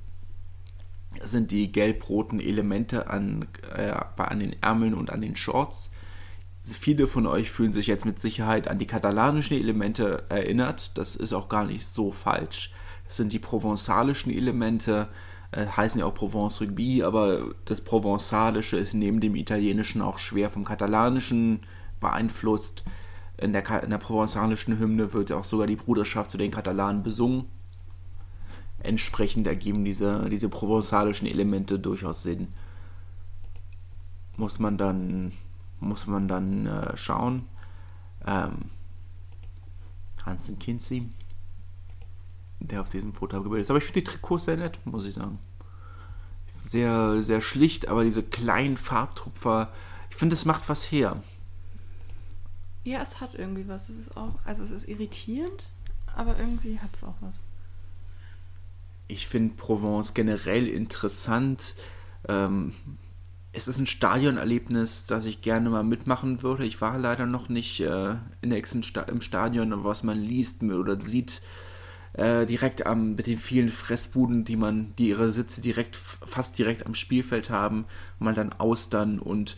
sind 1.21 1.51
die 1.51 1.71
gelb-roten 1.71 2.39
Elemente 2.39 3.09
an, 3.09 3.47
äh, 3.75 3.91
an 4.17 4.39
den 4.39 4.55
Ärmeln 4.61 4.93
und 4.93 5.11
an 5.11 5.21
den 5.21 5.35
Shorts. 5.35 5.91
Viele 6.61 7.07
von 7.07 7.27
euch 7.27 7.51
fühlen 7.51 7.73
sich 7.73 7.87
jetzt 7.87 8.05
mit 8.05 8.19
Sicherheit 8.19 8.67
an 8.67 8.79
die 8.79 8.87
katalanischen 8.87 9.57
Elemente 9.57 10.23
erinnert. 10.29 10.97
Das 10.97 11.15
ist 11.15 11.33
auch 11.33 11.49
gar 11.49 11.65
nicht 11.65 11.85
so 11.85 12.11
falsch. 12.11 12.73
Das 13.05 13.17
sind 13.17 13.33
die 13.33 13.39
provenzalischen 13.39 14.31
Elemente, 14.31 15.09
äh, 15.51 15.65
heißen 15.65 15.99
ja 15.99 16.05
auch 16.05 16.13
Provence 16.13 16.61
Rugby, 16.61 17.03
aber 17.03 17.53
das 17.65 17.81
Provenzalische 17.81 18.77
ist 18.77 18.93
neben 18.93 19.19
dem 19.19 19.35
Italienischen 19.35 20.01
auch 20.01 20.19
schwer 20.19 20.49
vom 20.49 20.63
Katalanischen 20.63 21.61
beeinflusst. 21.99 22.83
In 23.37 23.51
der, 23.51 23.83
in 23.83 23.89
der 23.89 23.97
provenzalischen 23.97 24.79
Hymne 24.79 25.11
wird 25.11 25.31
auch 25.31 25.43
sogar 25.43 25.67
die 25.67 25.75
Bruderschaft 25.75 26.31
zu 26.31 26.37
den 26.37 26.51
Katalanen 26.51 27.03
besungen 27.03 27.45
entsprechend 28.83 29.47
ergeben 29.47 29.85
diese, 29.85 30.29
diese 30.29 30.49
provenzalischen 30.49 31.27
Elemente 31.27 31.79
durchaus 31.79 32.23
Sinn. 32.23 32.49
Muss 34.37 34.59
man 34.59 34.77
dann, 34.77 35.31
muss 35.79 36.07
man 36.07 36.27
dann 36.27 36.65
äh, 36.67 36.97
schauen. 36.97 37.43
Ähm, 38.25 38.69
Hansen 40.25 40.59
Kinsey, 40.59 41.09
der 42.59 42.81
auf 42.81 42.89
diesem 42.89 43.13
Foto 43.13 43.41
gebildet 43.41 43.65
ist. 43.65 43.69
Aber 43.69 43.79
ich 43.79 43.85
finde 43.85 44.01
die 44.01 44.05
Trikots 44.05 44.45
sehr 44.45 44.57
nett, 44.57 44.79
muss 44.85 45.05
ich 45.05 45.15
sagen. 45.15 45.39
Sehr, 46.65 47.21
sehr 47.23 47.41
schlicht, 47.41 47.89
aber 47.89 48.03
diese 48.03 48.23
kleinen 48.23 48.77
Farbtupfer, 48.77 49.71
ich 50.09 50.15
finde, 50.15 50.33
es 50.33 50.45
macht 50.45 50.69
was 50.69 50.91
her. 50.91 51.21
Ja, 52.85 53.01
es 53.01 53.21
hat 53.21 53.35
irgendwie 53.35 53.67
was. 53.67 53.89
Es 53.89 53.99
ist 53.99 54.17
auch, 54.17 54.33
also 54.45 54.63
es 54.63 54.71
ist 54.71 54.87
irritierend, 54.87 55.63
aber 56.15 56.37
irgendwie 56.39 56.79
hat 56.79 56.89
es 56.93 57.03
auch 57.03 57.15
was 57.19 57.43
ich 59.13 59.27
finde 59.27 59.55
Provence 59.55 60.13
generell 60.13 60.67
interessant. 60.67 61.75
Ähm, 62.27 62.73
es 63.51 63.67
ist 63.67 63.79
ein 63.79 63.87
Stadionerlebnis, 63.87 65.05
das 65.05 65.25
ich 65.25 65.41
gerne 65.41 65.69
mal 65.69 65.83
mitmachen 65.83 66.41
würde. 66.41 66.65
Ich 66.65 66.81
war 66.81 66.97
leider 66.97 67.27
noch 67.27 67.49
nicht 67.49 67.79
äh, 67.81 68.15
der 68.43 69.07
im 69.07 69.21
Stadion, 69.21 69.71
aber 69.71 69.83
was 69.83 70.03
man 70.03 70.17
liest 70.17 70.63
oder 70.63 70.99
sieht, 70.99 71.41
äh, 72.13 72.47
direkt 72.47 72.85
am, 72.85 73.13
mit 73.15 73.27
den 73.27 73.37
vielen 73.37 73.69
Fressbuden, 73.69 74.43
die 74.43 74.55
man, 74.55 74.95
die 74.97 75.09
ihre 75.09 75.31
Sitze 75.31 75.61
direkt, 75.61 75.95
fast 75.95 76.57
direkt 76.57 76.85
am 76.85 76.95
Spielfeld 76.95 77.51
haben, 77.51 77.85
wo 78.17 78.25
man 78.25 78.35
dann 78.35 78.53
Austern 78.53 79.19
und 79.19 79.55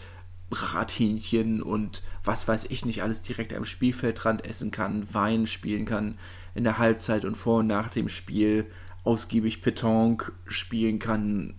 Brathähnchen 0.49 1.64
und 1.64 2.03
was 2.23 2.48
weiß 2.48 2.65
ich 2.69 2.86
nicht 2.86 3.02
alles 3.02 3.22
direkt 3.22 3.53
am 3.53 3.65
Spielfeldrand 3.65 4.45
essen 4.45 4.72
kann, 4.72 5.07
Wein 5.14 5.48
spielen 5.48 5.86
kann 5.86 6.18
in 6.53 6.65
der 6.65 6.77
Halbzeit 6.77 7.26
und 7.26 7.36
vor 7.36 7.60
und 7.60 7.68
nach 7.68 7.90
dem 7.90 8.10
Spiel 8.10 8.68
ausgiebig 9.06 9.61
Petanque 9.61 10.34
spielen 10.45 10.99
kann. 10.99 11.53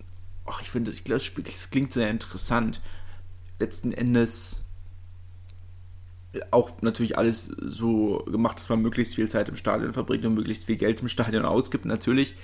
Ach, 0.45 0.61
ich 0.61 0.69
finde, 0.69 0.91
glaube, 0.91 1.23
das 1.43 1.69
klingt 1.71 1.93
sehr 1.93 2.09
interessant. 2.09 2.81
Letzten 3.59 3.91
Endes 3.91 4.63
auch 6.51 6.71
natürlich 6.81 7.17
alles 7.17 7.45
so 7.45 8.23
gemacht, 8.27 8.59
dass 8.59 8.69
man 8.69 8.81
möglichst 8.81 9.15
viel 9.15 9.29
Zeit 9.29 9.49
im 9.49 9.55
Stadion 9.55 9.93
verbringt 9.93 10.25
und 10.25 10.35
möglichst 10.35 10.65
viel 10.65 10.75
Geld 10.75 11.01
im 11.01 11.07
Stadion 11.09 11.45
ausgibt, 11.45 11.85
natürlich. 11.85 12.35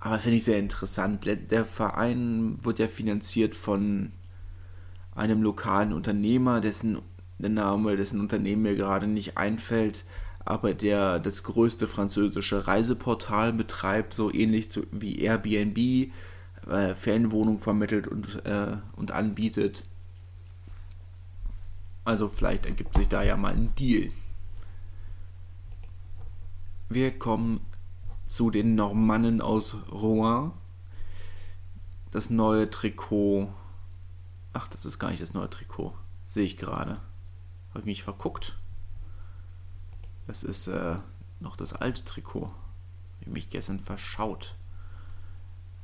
Aber 0.00 0.18
finde 0.18 0.38
ich 0.38 0.44
sehr 0.44 0.58
interessant. 0.58 1.24
Der 1.24 1.64
Verein 1.64 2.58
wird 2.62 2.80
ja 2.80 2.88
finanziert 2.88 3.54
von 3.54 4.10
einem 5.14 5.42
lokalen 5.42 5.92
Unternehmer, 5.92 6.60
dessen 6.60 6.98
Name, 7.38 7.96
dessen 7.96 8.20
Unternehmen 8.20 8.62
mir 8.62 8.74
gerade 8.74 9.06
nicht 9.06 9.36
einfällt 9.36 10.04
aber 10.44 10.74
der 10.74 11.18
das 11.18 11.42
größte 11.42 11.86
französische 11.86 12.66
Reiseportal 12.66 13.52
betreibt, 13.52 14.14
so 14.14 14.32
ähnlich 14.32 14.70
zu, 14.70 14.86
wie 14.90 15.20
Airbnb, 15.20 16.12
äh, 16.68 16.94
Ferienwohnung 16.94 17.60
vermittelt 17.60 18.08
und, 18.08 18.44
äh, 18.44 18.76
und 18.96 19.12
anbietet. 19.12 19.84
Also 22.04 22.28
vielleicht 22.28 22.66
ergibt 22.66 22.96
sich 22.96 23.08
da 23.08 23.22
ja 23.22 23.36
mal 23.36 23.52
ein 23.52 23.74
Deal. 23.76 24.10
Wir 26.88 27.16
kommen 27.16 27.60
zu 28.26 28.50
den 28.50 28.74
Normannen 28.74 29.40
aus 29.40 29.76
Rouen. 29.90 30.52
Das 32.10 32.28
neue 32.28 32.68
Trikot. 32.68 33.52
Ach, 34.52 34.68
das 34.68 34.84
ist 34.84 34.98
gar 34.98 35.10
nicht 35.10 35.22
das 35.22 35.32
neue 35.32 35.48
Trikot. 35.48 35.94
Sehe 36.24 36.44
ich 36.44 36.56
gerade. 36.56 37.00
Habe 37.70 37.80
ich 37.80 37.84
mich 37.84 38.02
verguckt. 38.02 38.58
Das 40.32 40.44
ist 40.44 40.66
äh, 40.66 40.94
noch 41.40 41.56
das 41.56 41.74
alte 41.74 42.06
Trikot. 42.06 42.50
Ich 43.20 43.26
mich 43.26 43.50
gestern 43.50 43.78
verschaut. 43.78 44.54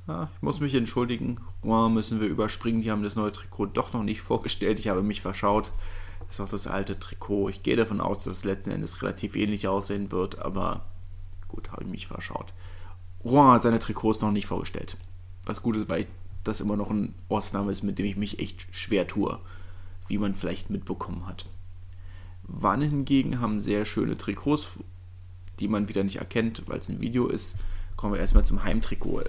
Ja, 0.06 0.30
ich 0.34 0.40
muss 0.40 0.58
mich 0.58 0.74
entschuldigen. 0.74 1.38
Rouen 1.62 1.92
müssen 1.92 2.18
wir 2.18 2.28
überspringen. 2.28 2.80
Die 2.80 2.90
haben 2.90 3.02
das 3.02 3.14
neue 3.14 3.30
Trikot 3.30 3.66
doch 3.66 3.92
noch 3.92 4.02
nicht 4.02 4.22
vorgestellt. 4.22 4.80
Ich 4.80 4.88
habe 4.88 5.02
mich 5.02 5.20
verschaut. 5.20 5.74
Das 6.20 6.36
ist 6.36 6.40
auch 6.40 6.48
das 6.48 6.66
alte 6.66 6.98
Trikot. 6.98 7.50
Ich 7.50 7.62
gehe 7.62 7.76
davon 7.76 8.00
aus, 8.00 8.24
dass 8.24 8.38
es 8.38 8.44
letzten 8.44 8.70
Endes 8.70 9.02
relativ 9.02 9.36
ähnlich 9.36 9.68
aussehen 9.68 10.10
wird, 10.10 10.38
aber 10.38 10.80
gut, 11.48 11.70
habe 11.70 11.84
ich 11.84 11.90
mich 11.90 12.06
verschaut. 12.06 12.54
Rouen 13.22 13.52
hat 13.52 13.60
seine 13.60 13.80
Trikots 13.80 14.22
noch 14.22 14.32
nicht 14.32 14.46
vorgestellt. 14.46 14.96
Was 15.44 15.60
gut 15.60 15.76
ist, 15.76 15.90
weil 15.90 16.06
das 16.42 16.62
immer 16.62 16.78
noch 16.78 16.88
ein 16.88 17.14
Ausnahme 17.28 17.70
ist, 17.70 17.82
mit 17.82 17.98
dem 17.98 18.06
ich 18.06 18.16
mich 18.16 18.38
echt 18.38 18.66
schwer 18.70 19.06
tue, 19.06 19.38
wie 20.06 20.16
man 20.16 20.34
vielleicht 20.34 20.70
mitbekommen 20.70 21.26
hat. 21.26 21.44
Wannen 22.48 22.90
hingegen 22.90 23.40
haben 23.40 23.60
sehr 23.60 23.84
schöne 23.84 24.16
Trikots, 24.16 24.68
die 25.60 25.68
man 25.68 25.88
wieder 25.88 26.02
nicht 26.02 26.16
erkennt, 26.16 26.62
weil 26.66 26.78
es 26.78 26.88
ein 26.88 27.00
Video 27.00 27.28
ist. 27.28 27.56
Kommen 27.96 28.14
wir 28.14 28.20
erstmal 28.20 28.44
zum 28.44 28.64
Heimtrikot. 28.64 29.24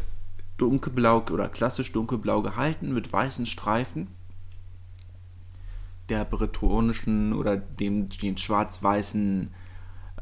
Dunkelblau 0.57 1.25
oder 1.31 1.49
klassisch 1.49 1.91
dunkelblau 1.91 2.41
gehalten 2.41 2.93
mit 2.93 3.11
weißen 3.11 3.45
Streifen 3.45 4.07
der 6.09 6.25
bretonischen 6.25 7.33
oder 7.33 7.55
dem 7.55 8.09
den 8.09 8.37
schwarz-weißen 8.37 9.53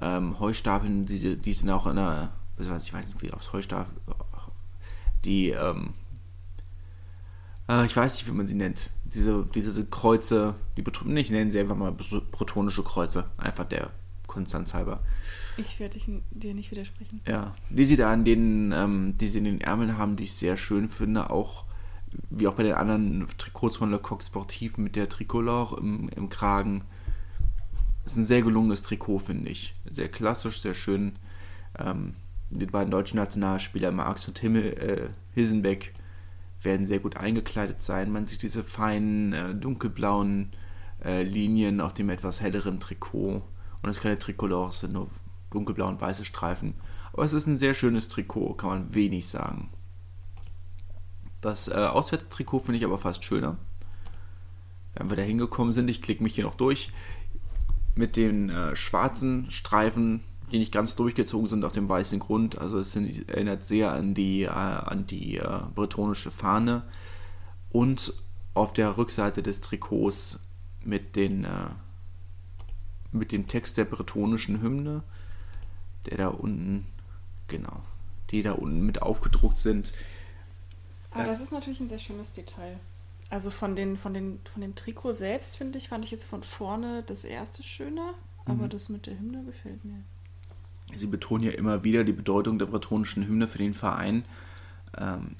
ähm, 0.01 0.39
Heustapeln, 0.39 1.05
diese, 1.05 1.37
die 1.37 1.53
sind 1.53 1.69
auch 1.69 1.87
in 1.87 1.97
einer, 1.97 2.31
ich 2.59 2.69
weiß 2.69 3.07
nicht, 3.07 3.21
wie 3.21 3.31
aus 3.31 3.53
Heustapel, 3.53 3.93
die, 5.25 5.49
ähm, 5.49 5.93
äh, 7.67 7.85
ich 7.85 7.95
weiß 7.95 8.17
nicht, 8.17 8.27
wie 8.27 8.35
man 8.35 8.47
sie 8.47 8.55
nennt. 8.55 8.89
Diese, 9.13 9.45
diese 9.53 9.85
Kreuze, 9.85 10.55
die 10.75 10.83
ich 11.15 11.29
nenne 11.31 11.51
sie 11.51 11.59
einfach 11.59 11.75
mal 11.75 11.91
bretonische 11.93 12.83
Kreuze, 12.83 13.29
einfach 13.37 13.65
der 13.65 13.91
Konstanz 14.27 14.73
halber. 14.73 14.99
Ich 15.57 15.79
werde 15.79 15.97
dir 16.31 16.53
nicht 16.53 16.71
widersprechen. 16.71 17.21
Ja, 17.27 17.55
die 17.69 17.85
sie 17.85 17.95
da 17.95 18.11
an 18.11 18.25
denen, 18.25 18.71
ähm, 18.71 19.17
die 19.17 19.27
sie 19.27 19.39
in 19.39 19.45
den 19.45 19.61
Ärmeln 19.61 19.97
haben, 19.97 20.15
die 20.15 20.25
ich 20.25 20.33
sehr 20.33 20.57
schön 20.57 20.89
finde, 20.89 21.31
auch 21.31 21.63
wie 22.29 22.47
auch 22.47 22.53
bei 22.53 22.63
den 22.63 22.75
anderen 22.75 23.27
Trikots 23.37 23.77
von 23.77 23.91
Le 23.91 23.99
Coq 23.99 24.23
Sportif 24.23 24.77
mit 24.77 24.95
der 24.95 25.09
Tricolore 25.09 25.79
im, 25.79 26.09
im 26.09 26.29
Kragen. 26.29 26.83
Das 28.03 28.13
ist 28.13 28.19
ein 28.19 28.25
sehr 28.25 28.41
gelungenes 28.41 28.83
Trikot, 28.83 29.19
finde 29.19 29.49
ich. 29.49 29.73
Sehr 29.89 30.07
klassisch, 30.07 30.61
sehr 30.61 30.73
schön. 30.73 31.17
Ähm, 31.77 32.13
die 32.49 32.65
beiden 32.65 32.91
deutschen 32.91 33.17
Nationalspieler, 33.17 33.91
Marx 33.91 34.27
und 34.27 34.39
Himmel, 34.39 34.63
äh, 34.73 35.09
Hilsenbeck, 35.33 35.93
werden 36.67 36.85
sehr 36.85 36.99
gut 36.99 37.15
eingekleidet 37.15 37.81
sein. 37.81 38.11
Man 38.11 38.27
sieht 38.27 38.41
diese 38.41 38.61
feinen, 38.61 39.31
äh, 39.31 39.55
dunkelblauen 39.55 40.51
äh, 41.03 41.23
Linien 41.23 41.79
auf 41.79 41.93
dem 41.93 42.09
etwas 42.09 42.41
helleren 42.41 42.81
Trikot. 42.81 43.35
Und 43.81 43.87
das 43.87 44.01
keine 44.01 44.19
Tricolore, 44.19 44.69
es 44.69 44.81
sind 44.81 44.91
nur 44.91 45.09
dunkelblau 45.49 45.87
und 45.87 46.01
weiße 46.01 46.25
Streifen. 46.25 46.73
Aber 47.13 47.23
es 47.23 47.31
ist 47.31 47.47
ein 47.47 47.57
sehr 47.57 47.73
schönes 47.73 48.09
Trikot, 48.09 48.55
kann 48.55 48.69
man 48.69 48.93
wenig 48.93 49.27
sagen. 49.27 49.69
Das 51.39 51.69
äh, 51.69 51.73
Auswärtstrikot 51.73 52.59
finde 52.59 52.79
ich 52.79 52.85
aber 52.85 52.97
fast 52.97 53.23
schöner. 53.23 53.57
Wenn 54.95 55.09
wir 55.09 55.15
da 55.15 55.23
hingekommen 55.23 55.73
sind, 55.73 55.89
ich 55.89 56.01
klicke 56.01 56.21
mich 56.21 56.35
hier 56.35 56.43
noch 56.43 56.55
durch, 56.55 56.91
mit 57.95 58.17
den 58.17 58.49
äh, 58.49 58.75
schwarzen 58.75 59.49
Streifen, 59.51 60.25
die 60.51 60.59
nicht 60.59 60.71
ganz 60.71 60.95
durchgezogen 60.95 61.47
sind 61.47 61.65
auf 61.65 61.73
dem 61.73 61.89
weißen 61.89 62.19
Grund. 62.19 62.57
Also 62.57 62.79
es 62.79 62.93
sind, 62.93 63.29
erinnert 63.29 63.63
sehr 63.63 63.91
an 63.91 64.13
die, 64.13 64.43
äh, 64.43 64.49
an 64.49 65.05
die 65.07 65.37
äh, 65.37 65.61
bretonische 65.75 66.31
Fahne. 66.31 66.83
Und 67.69 68.13
auf 68.53 68.73
der 68.73 68.97
Rückseite 68.97 69.43
des 69.43 69.61
Trikots 69.61 70.39
mit, 70.83 71.15
den, 71.15 71.43
äh, 71.43 71.69
mit 73.11 73.31
dem 73.31 73.47
Text 73.47 73.77
der 73.77 73.85
bretonischen 73.85 74.61
Hymne, 74.61 75.03
der 76.05 76.17
da 76.17 76.27
unten, 76.29 76.87
genau, 77.47 77.81
die 78.31 78.41
da 78.41 78.53
unten 78.53 78.85
mit 78.85 79.01
aufgedruckt 79.01 79.59
sind. 79.59 79.91
Aber 81.11 81.23
das, 81.23 81.33
das 81.33 81.41
ist 81.41 81.51
natürlich 81.51 81.81
ein 81.81 81.89
sehr 81.89 81.99
schönes 81.99 82.31
Detail. 82.31 82.79
Also 83.29 83.51
von, 83.51 83.75
den, 83.75 83.97
von, 83.97 84.13
den, 84.13 84.39
von 84.51 84.61
dem 84.61 84.75
Trikot 84.75 85.11
selbst, 85.11 85.57
finde 85.57 85.77
ich, 85.77 85.89
fand 85.89 86.05
ich 86.05 86.11
jetzt 86.11 86.25
von 86.25 86.43
vorne 86.43 87.03
das 87.03 87.25
erste 87.25 87.61
schöner, 87.61 88.13
aber 88.45 88.65
mhm. 88.65 88.69
das 88.69 88.87
mit 88.87 89.05
der 89.05 89.19
Hymne 89.19 89.43
gefällt 89.43 89.83
mir. 89.83 90.03
Sie 90.93 91.07
betonen 91.07 91.43
ja 91.43 91.51
immer 91.51 91.83
wieder 91.83 92.03
die 92.03 92.13
Bedeutung 92.13 92.59
der 92.59 92.65
bretonischen 92.65 93.27
Hymne 93.27 93.47
für 93.47 93.57
den 93.57 93.73
Verein. 93.73 94.25
Ähm, 94.97 95.35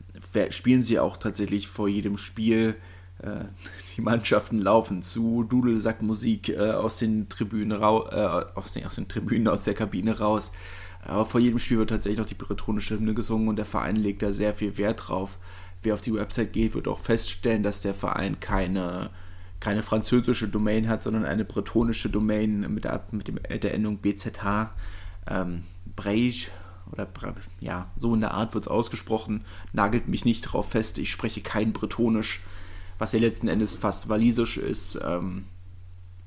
spielen 0.49 0.81
sie 0.81 0.99
auch 0.99 1.17
tatsächlich 1.17 1.67
vor 1.67 1.87
jedem 1.87 2.17
Spiel. 2.17 2.75
Äh, 3.19 3.45
die 3.97 4.01
Mannschaften 4.01 4.59
laufen 4.59 5.01
zu, 5.01 5.43
Dudelsackmusik 5.43 6.49
äh, 6.49 6.71
aus 6.71 6.99
den 6.99 7.29
Tribünen 7.29 7.81
äh, 7.81 7.83
aus, 7.83 8.77
aus 8.77 8.95
den 8.95 9.07
Tribünen, 9.07 9.47
aus 9.47 9.63
der 9.63 9.73
Kabine 9.73 10.19
raus. 10.19 10.51
Aber 11.01 11.25
vor 11.25 11.39
jedem 11.39 11.59
Spiel 11.59 11.77
wird 11.77 11.91
tatsächlich 11.91 12.19
noch 12.19 12.25
die 12.25 12.35
bretonische 12.35 12.95
Hymne 12.95 13.13
gesungen 13.13 13.47
und 13.47 13.55
der 13.55 13.65
Verein 13.65 13.95
legt 13.95 14.21
da 14.21 14.33
sehr 14.33 14.53
viel 14.53 14.77
Wert 14.77 15.07
drauf 15.07 15.37
wer 15.83 15.93
auf 15.93 16.01
die 16.01 16.13
Website 16.13 16.53
geht, 16.53 16.73
wird 16.75 16.87
auch 16.87 16.99
feststellen, 16.99 17.63
dass 17.63 17.81
der 17.81 17.93
Verein 17.93 18.39
keine, 18.39 19.09
keine 19.59 19.83
französische 19.83 20.47
Domain 20.47 20.87
hat, 20.87 21.01
sondern 21.01 21.25
eine 21.25 21.45
bretonische 21.45 22.09
Domain 22.09 22.73
mit 22.73 22.83
der, 22.83 23.05
mit 23.11 23.27
dem, 23.27 23.39
der 23.41 23.73
Endung 23.73 23.97
BZH. 23.97 24.71
Ähm, 25.29 25.63
Breige 25.95 26.47
oder 26.91 27.07
ja, 27.59 27.91
so 27.95 28.13
in 28.13 28.21
der 28.21 28.33
Art 28.33 28.53
wird 28.53 28.65
es 28.65 28.71
ausgesprochen. 28.71 29.43
Nagelt 29.73 30.07
mich 30.07 30.25
nicht 30.25 30.45
darauf 30.45 30.69
fest, 30.69 30.97
ich 30.97 31.11
spreche 31.11 31.41
kein 31.41 31.73
Bretonisch, 31.73 32.41
was 32.97 33.11
ja 33.11 33.19
letzten 33.19 33.47
Endes 33.47 33.75
fast 33.75 34.09
walisisch 34.09 34.57
ist. 34.57 34.99
Ähm, 35.03 35.45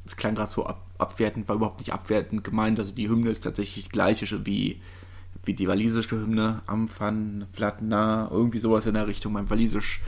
das 0.04 0.16
klang 0.16 0.34
gerade 0.34 0.50
so 0.50 0.66
ab, 0.66 0.86
abwertend, 0.98 1.48
war 1.48 1.56
überhaupt 1.56 1.80
nicht 1.80 1.92
abwertend 1.92 2.44
gemeint. 2.44 2.78
Also 2.78 2.94
die 2.94 3.08
Hymne 3.08 3.30
ist 3.30 3.40
tatsächlich 3.40 3.90
gleiche 3.90 4.46
wie 4.46 4.80
wie 5.44 5.54
die 5.54 5.68
walisische 5.68 6.16
Hymne, 6.16 6.62
Amfan, 6.66 7.46
Flatna, 7.52 8.28
irgendwie 8.30 8.58
sowas 8.58 8.86
in 8.86 8.94
der 8.94 9.06
Richtung. 9.06 9.32
Mein 9.32 9.48
Walisisch 9.48 10.00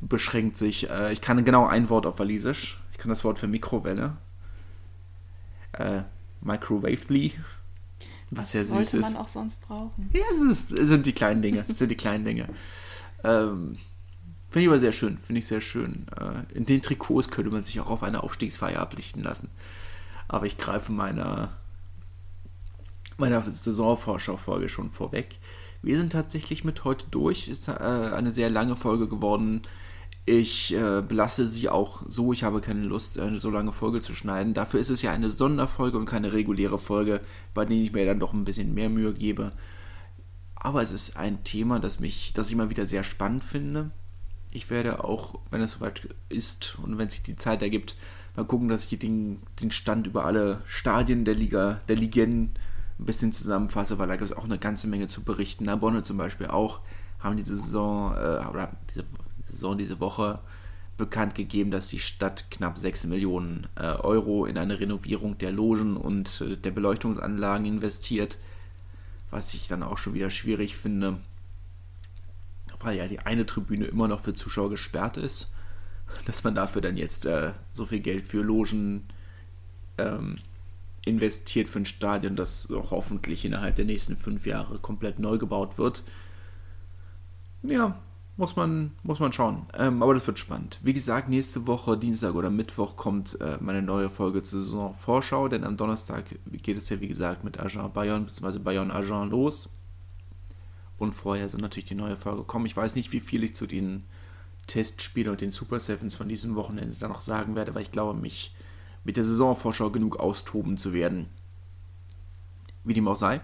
beschränkt 0.00 0.56
sich. 0.56 0.88
Äh, 0.90 1.12
ich 1.12 1.20
kann 1.20 1.44
genau 1.44 1.66
ein 1.66 1.88
Wort 1.88 2.06
auf 2.06 2.18
Walisisch. 2.18 2.80
Ich 2.92 2.98
kann 2.98 3.08
das 3.08 3.24
Wort 3.24 3.38
für 3.38 3.48
Mikrowelle. 3.48 4.16
Äh, 5.72 6.02
Microwavely. 6.40 7.32
Was, 8.34 8.52
sehr 8.52 8.64
süß 8.64 8.90
sollte 8.90 9.12
man 9.12 9.16
auch 9.16 9.28
sonst 9.28 9.62
brauchen? 9.66 10.10
Ja, 10.12 10.22
es, 10.32 10.40
ist, 10.40 10.72
es 10.72 10.88
sind 10.88 11.04
die 11.04 11.12
kleinen 11.12 11.42
Dinge. 11.42 11.64
Es 11.68 11.78
sind 11.78 11.90
die 11.90 11.96
kleinen 11.96 12.24
Dinge. 12.24 12.48
Ähm, 13.24 13.76
Finde 14.50 14.64
ich 14.64 14.68
aber 14.68 14.80
sehr 14.80 14.92
schön. 14.92 15.18
Finde 15.18 15.38
ich 15.38 15.46
sehr 15.46 15.60
schön. 15.60 16.06
Äh, 16.18 16.56
in 16.56 16.66
den 16.66 16.82
Trikots 16.82 17.30
könnte 17.30 17.50
man 17.50 17.64
sich 17.64 17.78
auch 17.80 17.90
auf 17.90 18.02
eine 18.02 18.22
Aufstiegsfeier 18.22 18.80
ablichten 18.80 19.22
lassen. 19.22 19.48
Aber 20.28 20.46
ich 20.46 20.56
greife 20.56 20.92
meiner 20.92 21.56
meiner 23.18 23.42
Saisonvorschau-Folge 23.42 24.68
schon 24.68 24.90
vorweg. 24.90 25.38
Wir 25.82 25.98
sind 25.98 26.12
tatsächlich 26.12 26.64
mit 26.64 26.84
heute 26.84 27.06
durch. 27.10 27.48
Ist 27.48 27.68
äh, 27.68 27.72
eine 27.72 28.30
sehr 28.30 28.50
lange 28.50 28.76
Folge 28.76 29.08
geworden. 29.08 29.62
Ich 30.24 30.72
äh, 30.72 31.02
belasse 31.02 31.48
sie 31.48 31.68
auch 31.68 32.04
so. 32.06 32.32
Ich 32.32 32.44
habe 32.44 32.60
keine 32.60 32.82
Lust, 32.84 33.18
eine 33.18 33.40
so 33.40 33.50
lange 33.50 33.72
Folge 33.72 34.00
zu 34.00 34.14
schneiden. 34.14 34.54
Dafür 34.54 34.78
ist 34.78 34.90
es 34.90 35.02
ja 35.02 35.12
eine 35.12 35.30
Sonderfolge 35.30 35.98
und 35.98 36.06
keine 36.06 36.32
reguläre 36.32 36.78
Folge, 36.78 37.20
bei 37.54 37.64
der 37.64 37.76
ich 37.76 37.92
mir 37.92 38.06
dann 38.06 38.20
doch 38.20 38.32
ein 38.32 38.44
bisschen 38.44 38.72
mehr 38.72 38.88
Mühe 38.88 39.12
gebe. 39.12 39.52
Aber 40.54 40.80
es 40.80 40.92
ist 40.92 41.16
ein 41.16 41.42
Thema, 41.42 41.80
das 41.80 41.98
mich, 41.98 42.32
das 42.34 42.46
ich 42.46 42.52
immer 42.52 42.70
wieder 42.70 42.86
sehr 42.86 43.02
spannend 43.02 43.42
finde. 43.42 43.90
Ich 44.52 44.70
werde 44.70 45.02
auch, 45.02 45.40
wenn 45.50 45.60
es 45.60 45.72
soweit 45.72 46.08
ist 46.28 46.78
und 46.80 46.98
wenn 46.98 47.10
sich 47.10 47.24
die 47.24 47.36
Zeit 47.36 47.62
ergibt, 47.62 47.96
mal 48.36 48.44
gucken, 48.44 48.68
dass 48.68 48.90
ich 48.90 48.98
den, 48.98 49.42
den 49.60 49.72
Stand 49.72 50.06
über 50.06 50.24
alle 50.24 50.62
Stadien 50.66 51.24
der 51.24 51.34
Liga, 51.34 51.80
der 51.88 51.96
Ligen 51.96 52.52
ein 53.00 53.06
bisschen 53.06 53.32
zusammenfasse, 53.32 53.98
weil 53.98 54.06
da 54.06 54.14
gibt 54.14 54.30
es 54.30 54.36
auch 54.36 54.44
eine 54.44 54.58
ganze 54.58 54.86
Menge 54.86 55.08
zu 55.08 55.22
berichten. 55.22 55.64
Narbonne 55.64 56.04
zum 56.04 56.16
Beispiel 56.16 56.46
auch 56.46 56.80
haben 57.18 57.36
diese 57.36 57.56
Saison 57.56 58.12
äh, 58.14 58.46
oder 58.48 58.70
diese 58.90 59.04
Saison 59.52 59.78
diese 59.78 60.00
Woche 60.00 60.40
bekannt 60.96 61.34
gegeben, 61.34 61.70
dass 61.70 61.88
die 61.88 61.98
Stadt 61.98 62.50
knapp 62.50 62.78
6 62.78 63.06
Millionen 63.06 63.66
äh, 63.76 63.84
Euro 63.84 64.46
in 64.46 64.58
eine 64.58 64.78
Renovierung 64.78 65.38
der 65.38 65.52
Logen 65.52 65.96
und 65.96 66.40
äh, 66.40 66.56
der 66.56 66.70
Beleuchtungsanlagen 66.70 67.66
investiert, 67.66 68.38
was 69.30 69.54
ich 69.54 69.68
dann 69.68 69.82
auch 69.82 69.98
schon 69.98 70.14
wieder 70.14 70.30
schwierig 70.30 70.76
finde, 70.76 71.18
weil 72.80 72.96
ja 72.96 73.08
die 73.08 73.20
eine 73.20 73.46
Tribüne 73.46 73.86
immer 73.86 74.08
noch 74.08 74.20
für 74.20 74.34
Zuschauer 74.34 74.70
gesperrt 74.70 75.16
ist, 75.16 75.52
dass 76.26 76.44
man 76.44 76.54
dafür 76.54 76.82
dann 76.82 76.96
jetzt 76.96 77.26
äh, 77.26 77.52
so 77.72 77.86
viel 77.86 78.00
Geld 78.00 78.26
für 78.26 78.42
Logen 78.42 79.06
ähm, 79.98 80.38
investiert 81.04 81.68
für 81.68 81.80
ein 81.80 81.86
Stadion, 81.86 82.36
das 82.36 82.68
hoffentlich 82.70 83.44
innerhalb 83.44 83.76
der 83.76 83.86
nächsten 83.86 84.16
fünf 84.16 84.46
Jahre 84.46 84.78
komplett 84.78 85.18
neu 85.18 85.38
gebaut 85.38 85.78
wird. 85.78 86.02
Ja, 87.62 87.98
muss 88.42 88.56
man, 88.56 88.90
muss 89.04 89.20
man 89.20 89.32
schauen. 89.32 89.66
Ähm, 89.78 90.02
aber 90.02 90.14
das 90.14 90.26
wird 90.26 90.36
spannend. 90.36 90.80
Wie 90.82 90.92
gesagt, 90.92 91.28
nächste 91.28 91.68
Woche, 91.68 91.96
Dienstag 91.96 92.34
oder 92.34 92.50
Mittwoch, 92.50 92.96
kommt 92.96 93.40
äh, 93.40 93.56
meine 93.60 93.82
neue 93.82 94.10
Folge 94.10 94.42
zur 94.42 94.58
Saisonvorschau, 94.58 95.46
denn 95.46 95.62
am 95.62 95.76
Donnerstag 95.76 96.24
geht 96.50 96.76
es 96.76 96.88
ja, 96.88 97.00
wie 97.00 97.06
gesagt, 97.06 97.44
mit 97.44 97.60
Agent 97.60 97.94
Bayern 97.94 98.24
bzw. 98.24 98.58
Bayern 98.58 98.90
Agent 98.90 99.30
los. 99.30 99.70
Und 100.98 101.12
vorher 101.12 101.48
soll 101.48 101.60
natürlich 101.60 101.88
die 101.88 101.94
neue 101.94 102.16
Folge 102.16 102.42
kommen. 102.42 102.66
Ich 102.66 102.76
weiß 102.76 102.96
nicht, 102.96 103.12
wie 103.12 103.20
viel 103.20 103.44
ich 103.44 103.54
zu 103.54 103.68
den 103.68 104.02
Testspielen 104.66 105.30
und 105.30 105.40
den 105.40 105.52
Super 105.52 105.78
Sevens 105.78 106.16
von 106.16 106.28
diesem 106.28 106.56
Wochenende 106.56 106.96
dann 106.98 107.12
noch 107.12 107.20
sagen 107.20 107.54
werde, 107.54 107.76
weil 107.76 107.82
ich 107.82 107.92
glaube, 107.92 108.18
mich 108.18 108.56
mit 109.04 109.16
der 109.16 109.22
Saisonvorschau 109.22 109.90
genug 109.90 110.18
austoben 110.18 110.76
zu 110.76 110.92
werden. 110.92 111.28
Wie 112.82 112.94
dem 112.94 113.06
auch 113.06 113.14
sei. 113.14 113.40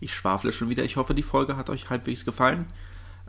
Ich 0.00 0.14
schwafle 0.14 0.52
schon 0.52 0.70
wieder. 0.70 0.84
Ich 0.84 0.96
hoffe, 0.96 1.14
die 1.14 1.22
Folge 1.22 1.58
hat 1.58 1.68
euch 1.68 1.90
halbwegs 1.90 2.24
gefallen. 2.24 2.64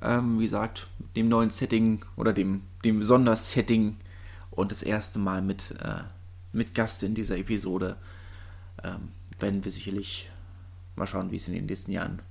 Ähm, 0.02 0.40
wie 0.40 0.44
gesagt, 0.44 0.88
dem 1.16 1.30
neuen 1.30 1.50
Setting 1.50 2.04
oder 2.16 2.34
dem, 2.34 2.64
dem 2.84 3.06
Sondersetting 3.06 3.98
und 4.52 4.72
das 4.72 4.84
erste 4.84 5.20
Mal 5.20 5.42
mit, 5.42 5.72
äh, 5.82 6.04
mit 6.52 6.74
Gast 6.74 7.04
in 7.04 7.16
dieser 7.16 7.38
Episode 7.38 7.98
ähm, 8.84 9.10
werden 9.40 9.64
wir 9.64 9.72
sicherlich 9.72 10.30
mal 10.96 11.08
schauen, 11.08 11.32
wie 11.32 11.38
es 11.38 11.48
in 11.48 11.54
den 11.54 11.66
nächsten 11.66 11.92
Jahren. 11.92 12.22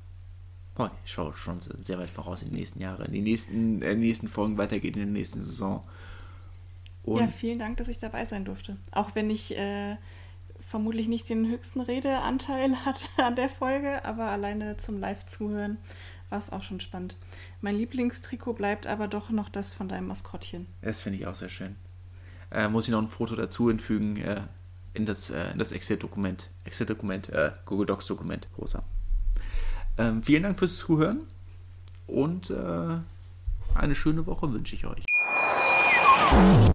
Oh, 0.78 0.89
ich 1.05 1.12
schaue 1.12 1.36
schon 1.36 1.60
sehr 1.60 1.98
weit 1.98 2.10
voraus 2.10 2.43
in 2.43 2.51
die 2.51 2.56
nächsten 2.56 2.80
Jahre, 2.80 3.05
in 3.05 3.12
die 3.12 3.20
nächsten, 3.20 3.82
äh, 3.82 3.94
nächsten 3.94 4.28
Folgen 4.28 4.56
weitergeht, 4.56 4.97
in 4.97 5.02
der 5.02 5.12
nächsten 5.12 5.43
Saison. 5.43 5.82
Und 7.02 7.20
ja, 7.20 7.26
vielen 7.26 7.59
Dank, 7.59 7.76
dass 7.78 7.89
ich 7.89 7.98
dabei 7.98 8.24
sein 8.24 8.44
durfte. 8.44 8.76
Auch 8.93 9.14
wenn 9.14 9.28
ich 9.28 9.56
äh, 9.56 9.97
vermutlich 10.68 11.09
nicht 11.09 11.28
den 11.28 11.48
höchsten 11.48 11.80
Redeanteil 11.80 12.76
hatte 12.84 13.06
an 13.18 13.36
der 13.36 13.48
Folge, 13.48 14.05
aber 14.05 14.26
alleine 14.26 14.76
zum 14.76 15.01
Live-Zuhören 15.01 15.78
war 16.32 16.38
es 16.38 16.50
auch 16.50 16.62
schon 16.62 16.80
spannend. 16.80 17.16
Mein 17.60 17.76
Lieblingstrikot 17.76 18.54
bleibt 18.54 18.88
aber 18.88 19.06
doch 19.06 19.30
noch 19.30 19.48
das 19.48 19.72
von 19.72 19.88
deinem 19.88 20.09
Maskottchen. 20.09 20.66
Das 20.80 21.02
finde 21.02 21.18
ich 21.18 21.26
auch 21.26 21.36
sehr 21.36 21.50
schön. 21.50 21.76
Äh, 22.50 22.68
muss 22.68 22.86
ich 22.86 22.90
noch 22.90 23.00
ein 23.00 23.09
Foto 23.09 23.36
dazu 23.36 23.68
hinfügen 23.68 24.16
äh, 24.16 24.40
in 24.94 25.06
das, 25.06 25.30
äh, 25.30 25.56
das 25.56 25.72
Excel-Dokument. 25.72 26.48
Excel-Dokument, 26.64 27.28
äh, 27.28 27.52
Google 27.66 27.86
Docs-Dokument, 27.86 28.48
rosa. 28.59 28.82
Ähm, 29.98 30.22
vielen 30.22 30.42
Dank 30.42 30.59
fürs 30.59 30.76
Zuhören 30.78 31.20
und 32.06 32.50
äh, 32.50 32.98
eine 33.74 33.94
schöne 33.94 34.26
Woche 34.26 34.52
wünsche 34.52 34.74
ich 34.74 34.86
euch. 34.86 35.04